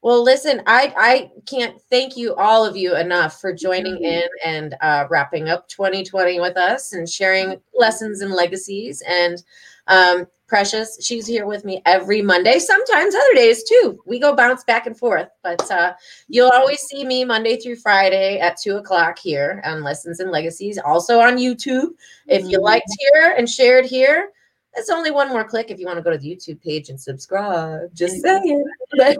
Well, 0.03 0.23
listen, 0.23 0.63
I 0.67 0.93
I 0.97 1.31
can't 1.47 1.81
thank 1.91 2.17
you 2.17 2.35
all 2.35 2.65
of 2.65 2.77
you 2.77 2.97
enough 2.97 3.41
for 3.41 3.53
joining 3.53 3.97
mm-hmm. 3.97 4.05
in 4.05 4.29
and 4.45 4.77
uh, 4.81 5.07
wrapping 5.11 5.49
up 5.49 5.69
2020 5.69 6.41
with 6.41 6.57
us 6.57 6.93
and 6.93 7.09
sharing 7.09 7.61
lessons 7.75 8.21
and 8.21 8.33
legacies. 8.33 9.03
And 9.07 9.43
um, 9.87 10.27
Precious, 10.53 10.99
she's 11.01 11.27
here 11.27 11.47
with 11.47 11.65
me 11.65 11.81
every 11.87 12.21
Monday, 12.21 12.59
sometimes 12.59 13.15
other 13.15 13.35
days 13.35 13.65
too. 13.65 13.99
We 14.05 14.21
go 14.21 14.37
bounce 14.37 14.63
back 14.65 14.87
and 14.87 14.95
forth, 14.95 15.31
but 15.43 15.71
uh, 15.71 15.95
you'll 16.29 16.51
always 16.51 16.81
see 16.81 17.07
me 17.07 17.25
Monday 17.25 17.57
through 17.57 17.77
Friday 17.77 18.39
at 18.39 18.59
two 18.61 18.77
o'clock 18.77 19.19
here 19.19 19.63
on 19.65 19.83
Lessons 19.83 20.21
and 20.21 20.31
Legacies, 20.31 20.77
also 20.77 21.21
on 21.21 21.39
YouTube. 21.39 21.93
If 22.27 22.45
you 22.45 22.61
liked 22.61 22.85
mm-hmm. 22.85 23.17
here 23.23 23.35
and 23.39 23.49
shared 23.49 23.87
here, 23.87 24.29
it's 24.75 24.91
only 24.91 25.11
one 25.11 25.29
more 25.29 25.45
click 25.45 25.71
if 25.71 25.79
you 25.79 25.87
want 25.87 25.99
to 25.99 26.03
go 26.03 26.11
to 26.11 26.19
the 26.19 26.29
YouTube 26.29 26.61
page 26.63 26.89
and 26.89 27.01
subscribe. 27.01 27.95
Just 27.95 28.23
saying. 28.23 28.65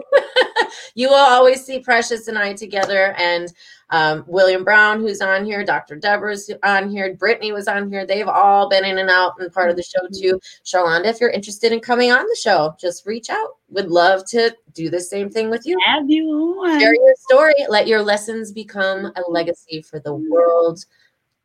you 0.95 1.09
will 1.09 1.15
always 1.15 1.63
see 1.63 1.79
Precious 1.79 2.27
and 2.27 2.37
I 2.37 2.53
together, 2.53 3.13
and 3.17 3.53
um, 3.89 4.23
William 4.27 4.63
Brown, 4.63 4.99
who's 4.99 5.21
on 5.21 5.45
here, 5.45 5.63
Dr. 5.63 5.95
Deborah's 5.95 6.51
on 6.63 6.89
here, 6.89 7.13
Brittany 7.13 7.51
was 7.51 7.67
on 7.67 7.89
here. 7.89 8.05
They've 8.05 8.27
all 8.27 8.67
been 8.67 8.83
in 8.83 8.97
and 8.97 9.09
out 9.09 9.33
and 9.39 9.53
part 9.53 9.69
of 9.69 9.75
the 9.75 9.83
show 9.83 10.07
too. 10.11 10.39
Charlonda, 10.65 11.05
if 11.05 11.21
you're 11.21 11.29
interested 11.29 11.71
in 11.71 11.79
coming 11.79 12.11
on 12.11 12.25
the 12.25 12.37
show, 12.41 12.75
just 12.79 13.05
reach 13.05 13.29
out. 13.29 13.57
Would 13.69 13.89
love 13.89 14.25
to 14.29 14.55
do 14.73 14.89
the 14.89 14.99
same 14.99 15.29
thing 15.29 15.49
with 15.49 15.65
you. 15.65 15.77
Have 15.85 16.09
you 16.09 16.25
on. 16.65 16.79
Share 16.79 16.95
your 16.95 17.15
story. 17.29 17.53
Let 17.69 17.87
your 17.87 18.01
lessons 18.01 18.51
become 18.51 19.05
a 19.05 19.21
legacy 19.29 19.81
for 19.81 19.99
the 19.99 20.13
world 20.13 20.85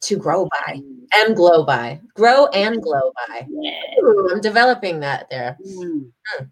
to 0.01 0.17
grow 0.17 0.49
by 0.67 0.75
mm. 0.75 1.05
and 1.15 1.37
glow 1.37 1.65
by. 1.65 2.01
Grow 2.15 2.47
mm. 2.47 2.57
and 2.57 2.83
glow 2.83 3.13
by. 3.29 3.47
Ooh, 4.03 4.29
I'm 4.31 4.41
developing 4.41 5.01
that 5.01 5.29
there. 5.31 5.57
Mm. 5.67 6.11
Hmm. 6.27 6.45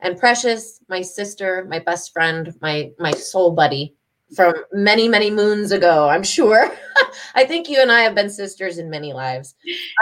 And 0.00 0.18
Precious, 0.18 0.80
my 0.88 1.02
sister, 1.02 1.66
my 1.68 1.78
best 1.78 2.12
friend, 2.12 2.54
my 2.60 2.90
my 2.98 3.12
soul 3.12 3.52
buddy 3.52 3.94
from 4.34 4.54
many, 4.72 5.08
many 5.08 5.30
moons 5.30 5.72
ago, 5.72 6.08
I'm 6.08 6.22
sure. 6.22 6.72
I 7.34 7.44
think 7.44 7.68
you 7.68 7.80
and 7.80 7.90
I 7.90 8.00
have 8.00 8.14
been 8.14 8.30
sisters 8.30 8.78
in 8.78 8.88
many 8.88 9.12
lives. 9.12 9.54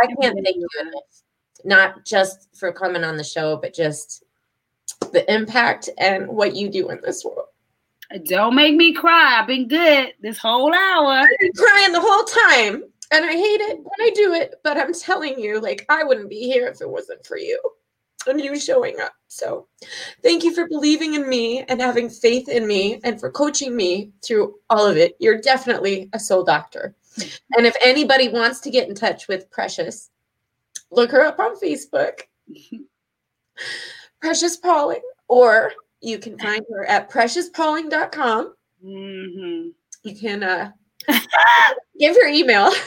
I 0.03 0.07
can't 0.07 0.39
thank 0.45 0.57
you 0.57 0.69
enough, 0.81 1.23
not 1.65 2.05
just 2.05 2.49
for 2.57 2.73
coming 2.73 3.05
on 3.05 3.17
the 3.17 3.25
show, 3.25 3.57
but 3.57 3.75
just 3.75 4.25
the 5.13 5.31
impact 5.33 5.89
and 5.99 6.29
what 6.29 6.55
you 6.55 6.69
do 6.69 6.91
in 6.91 7.01
this 7.03 7.25
world. 7.25 7.49
Don't 8.25 8.55
make 8.55 8.75
me 8.75 8.93
cry. 8.95 9.39
I've 9.39 9.47
been 9.47 9.69
good 9.69 10.15
this 10.21 10.39
whole 10.39 10.75
hour. 10.75 11.11
I've 11.11 11.39
been 11.41 11.53
crying 11.53 11.93
the 11.93 12.01
whole 12.01 12.25
time. 12.25 12.85
And 13.11 13.25
I 13.25 13.33
hate 13.33 13.61
it 13.61 13.79
when 13.79 14.01
I 14.01 14.11
do 14.15 14.35
it, 14.35 14.57
but 14.63 14.77
I'm 14.77 14.93
telling 14.93 15.39
you, 15.39 15.61
like, 15.61 15.87
I 15.89 16.05
wouldn't 16.05 16.29
be 16.29 16.43
here 16.43 16.67
if 16.67 16.81
it 16.83 16.89
wasn't 16.89 17.25
for 17.25 17.39
you 17.39 17.59
and 18.27 18.41
you 18.41 18.59
showing 18.59 19.01
up. 19.01 19.13
So 19.29 19.67
thank 20.23 20.45
you 20.45 20.55
for 20.55 20.69
believing 20.69 21.15
in 21.15 21.29
me 21.29 21.63
and 21.69 21.81
having 21.81 22.11
faith 22.11 22.49
in 22.49 22.67
me 22.67 23.01
and 23.05 23.19
for 23.19 23.31
coaching 23.31 23.75
me 23.75 24.13
through 24.23 24.57
all 24.69 24.87
of 24.87 24.97
it. 24.97 25.17
You're 25.21 25.41
definitely 25.41 26.11
a 26.13 26.19
soul 26.19 26.45
doctor. 26.45 26.95
And 27.57 27.67
if 27.67 27.75
anybody 27.83 28.29
wants 28.29 28.61
to 28.61 28.71
get 28.71 28.89
in 28.89 28.95
touch 28.95 29.27
with 29.27 29.51
Precious, 29.51 30.11
look 30.91 31.11
her 31.11 31.23
up 31.23 31.39
on 31.39 31.59
Facebook. 31.59 32.21
Precious 34.21 34.57
Pauling, 34.57 35.03
or 35.29 35.73
you 36.01 36.19
can 36.19 36.39
find 36.39 36.65
her 36.71 36.85
at 36.85 37.11
preciouspauling.com. 37.11 38.55
Mm-hmm. 38.85 39.69
You 40.05 40.17
can 40.17 40.43
uh, 40.43 40.71
give 41.99 42.17
her 42.17 42.29
email. 42.29 42.71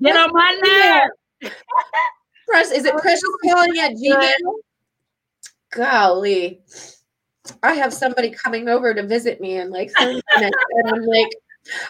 Get 0.00 0.16
on 0.16 0.32
my 0.32 0.60
nerve. 1.42 1.52
Press 2.48 2.70
is 2.70 2.84
it 2.84 2.96
precious 2.98 3.24
pauling 3.44 3.78
at 3.80 3.92
Gmail? 3.92 4.54
Golly. 5.72 6.60
I 7.62 7.72
have 7.74 7.92
somebody 7.92 8.30
coming 8.30 8.68
over 8.68 8.94
to 8.94 9.04
visit 9.04 9.40
me 9.40 9.56
in 9.56 9.70
like 9.70 9.90
30 9.98 10.20
minutes, 10.36 10.56
and 10.70 10.88
I'm 10.88 11.02
like, 11.02 11.30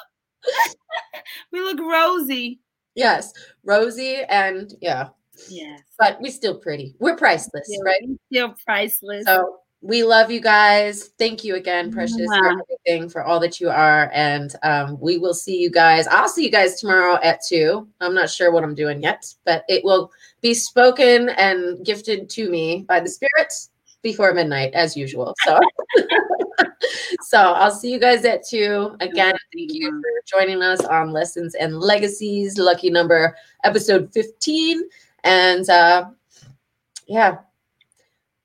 we 1.52 1.60
look 1.60 1.80
rosy. 1.80 2.60
Yes, 2.96 3.32
rosy 3.64 4.22
and 4.28 4.74
yeah. 4.80 5.08
Yeah. 5.48 5.76
But 5.98 6.20
we're 6.20 6.32
still 6.32 6.58
pretty. 6.58 6.96
We're 6.98 7.16
priceless, 7.16 7.68
still, 7.68 7.84
right? 7.84 8.02
Still 8.32 8.54
priceless. 8.64 9.26
So 9.26 9.58
we 9.82 10.02
love 10.02 10.30
you 10.30 10.40
guys. 10.40 11.10
Thank 11.18 11.44
you 11.44 11.56
again, 11.56 11.92
Precious, 11.92 12.16
yeah. 12.18 12.38
for 12.38 12.62
everything, 12.62 13.08
for 13.08 13.22
all 13.22 13.38
that 13.40 13.60
you 13.60 13.68
are. 13.68 14.10
And 14.12 14.54
um, 14.62 14.98
we 14.98 15.18
will 15.18 15.34
see 15.34 15.58
you 15.58 15.70
guys. 15.70 16.06
I'll 16.08 16.28
see 16.28 16.44
you 16.44 16.50
guys 16.50 16.80
tomorrow 16.80 17.18
at 17.22 17.40
two. 17.46 17.86
I'm 18.00 18.14
not 18.14 18.30
sure 18.30 18.50
what 18.50 18.64
I'm 18.64 18.74
doing 18.74 19.02
yet, 19.02 19.32
but 19.44 19.64
it 19.68 19.84
will 19.84 20.10
be 20.40 20.54
spoken 20.54 21.28
and 21.30 21.84
gifted 21.84 22.30
to 22.30 22.50
me 22.50 22.84
by 22.88 23.00
the 23.00 23.08
spirits 23.08 23.70
before 24.02 24.32
midnight, 24.32 24.72
as 24.72 24.96
usual. 24.96 25.34
So, 25.44 25.58
so 27.22 27.38
I'll 27.38 27.70
see 27.70 27.92
you 27.92 27.98
guys 27.98 28.24
at 28.24 28.46
two. 28.46 28.96
Again, 29.00 29.34
thank 29.52 29.72
you 29.72 29.90
for 29.90 30.38
joining 30.38 30.62
us 30.62 30.80
on 30.84 31.12
Lessons 31.12 31.54
and 31.54 31.78
Legacies, 31.78 32.58
lucky 32.58 32.90
number 32.90 33.36
episode 33.64 34.12
15. 34.12 34.82
And 35.24 35.68
uh, 35.68 36.10
yeah, 37.06 37.38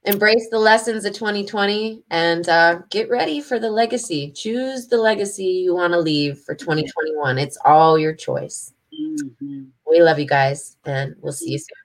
embrace 0.03 0.47
the 0.49 0.59
lessons 0.59 1.05
of 1.05 1.13
2020 1.13 2.03
and 2.09 2.47
uh, 2.49 2.79
get 2.89 3.09
ready 3.09 3.41
for 3.41 3.59
the 3.59 3.69
legacy. 3.69 4.31
Choose 4.31 4.87
the 4.87 4.97
legacy 4.97 5.45
you 5.45 5.75
want 5.75 5.93
to 5.93 5.99
leave 5.99 6.39
for 6.39 6.55
2021. 6.55 7.37
It's 7.37 7.57
all 7.65 7.99
your 7.99 8.13
choice. 8.13 8.73
Mm-hmm. 8.93 9.63
We 9.89 10.01
love 10.01 10.19
you 10.19 10.27
guys, 10.27 10.77
and 10.85 11.15
we'll 11.21 11.33
see 11.33 11.51
you 11.51 11.59
soon. 11.59 11.80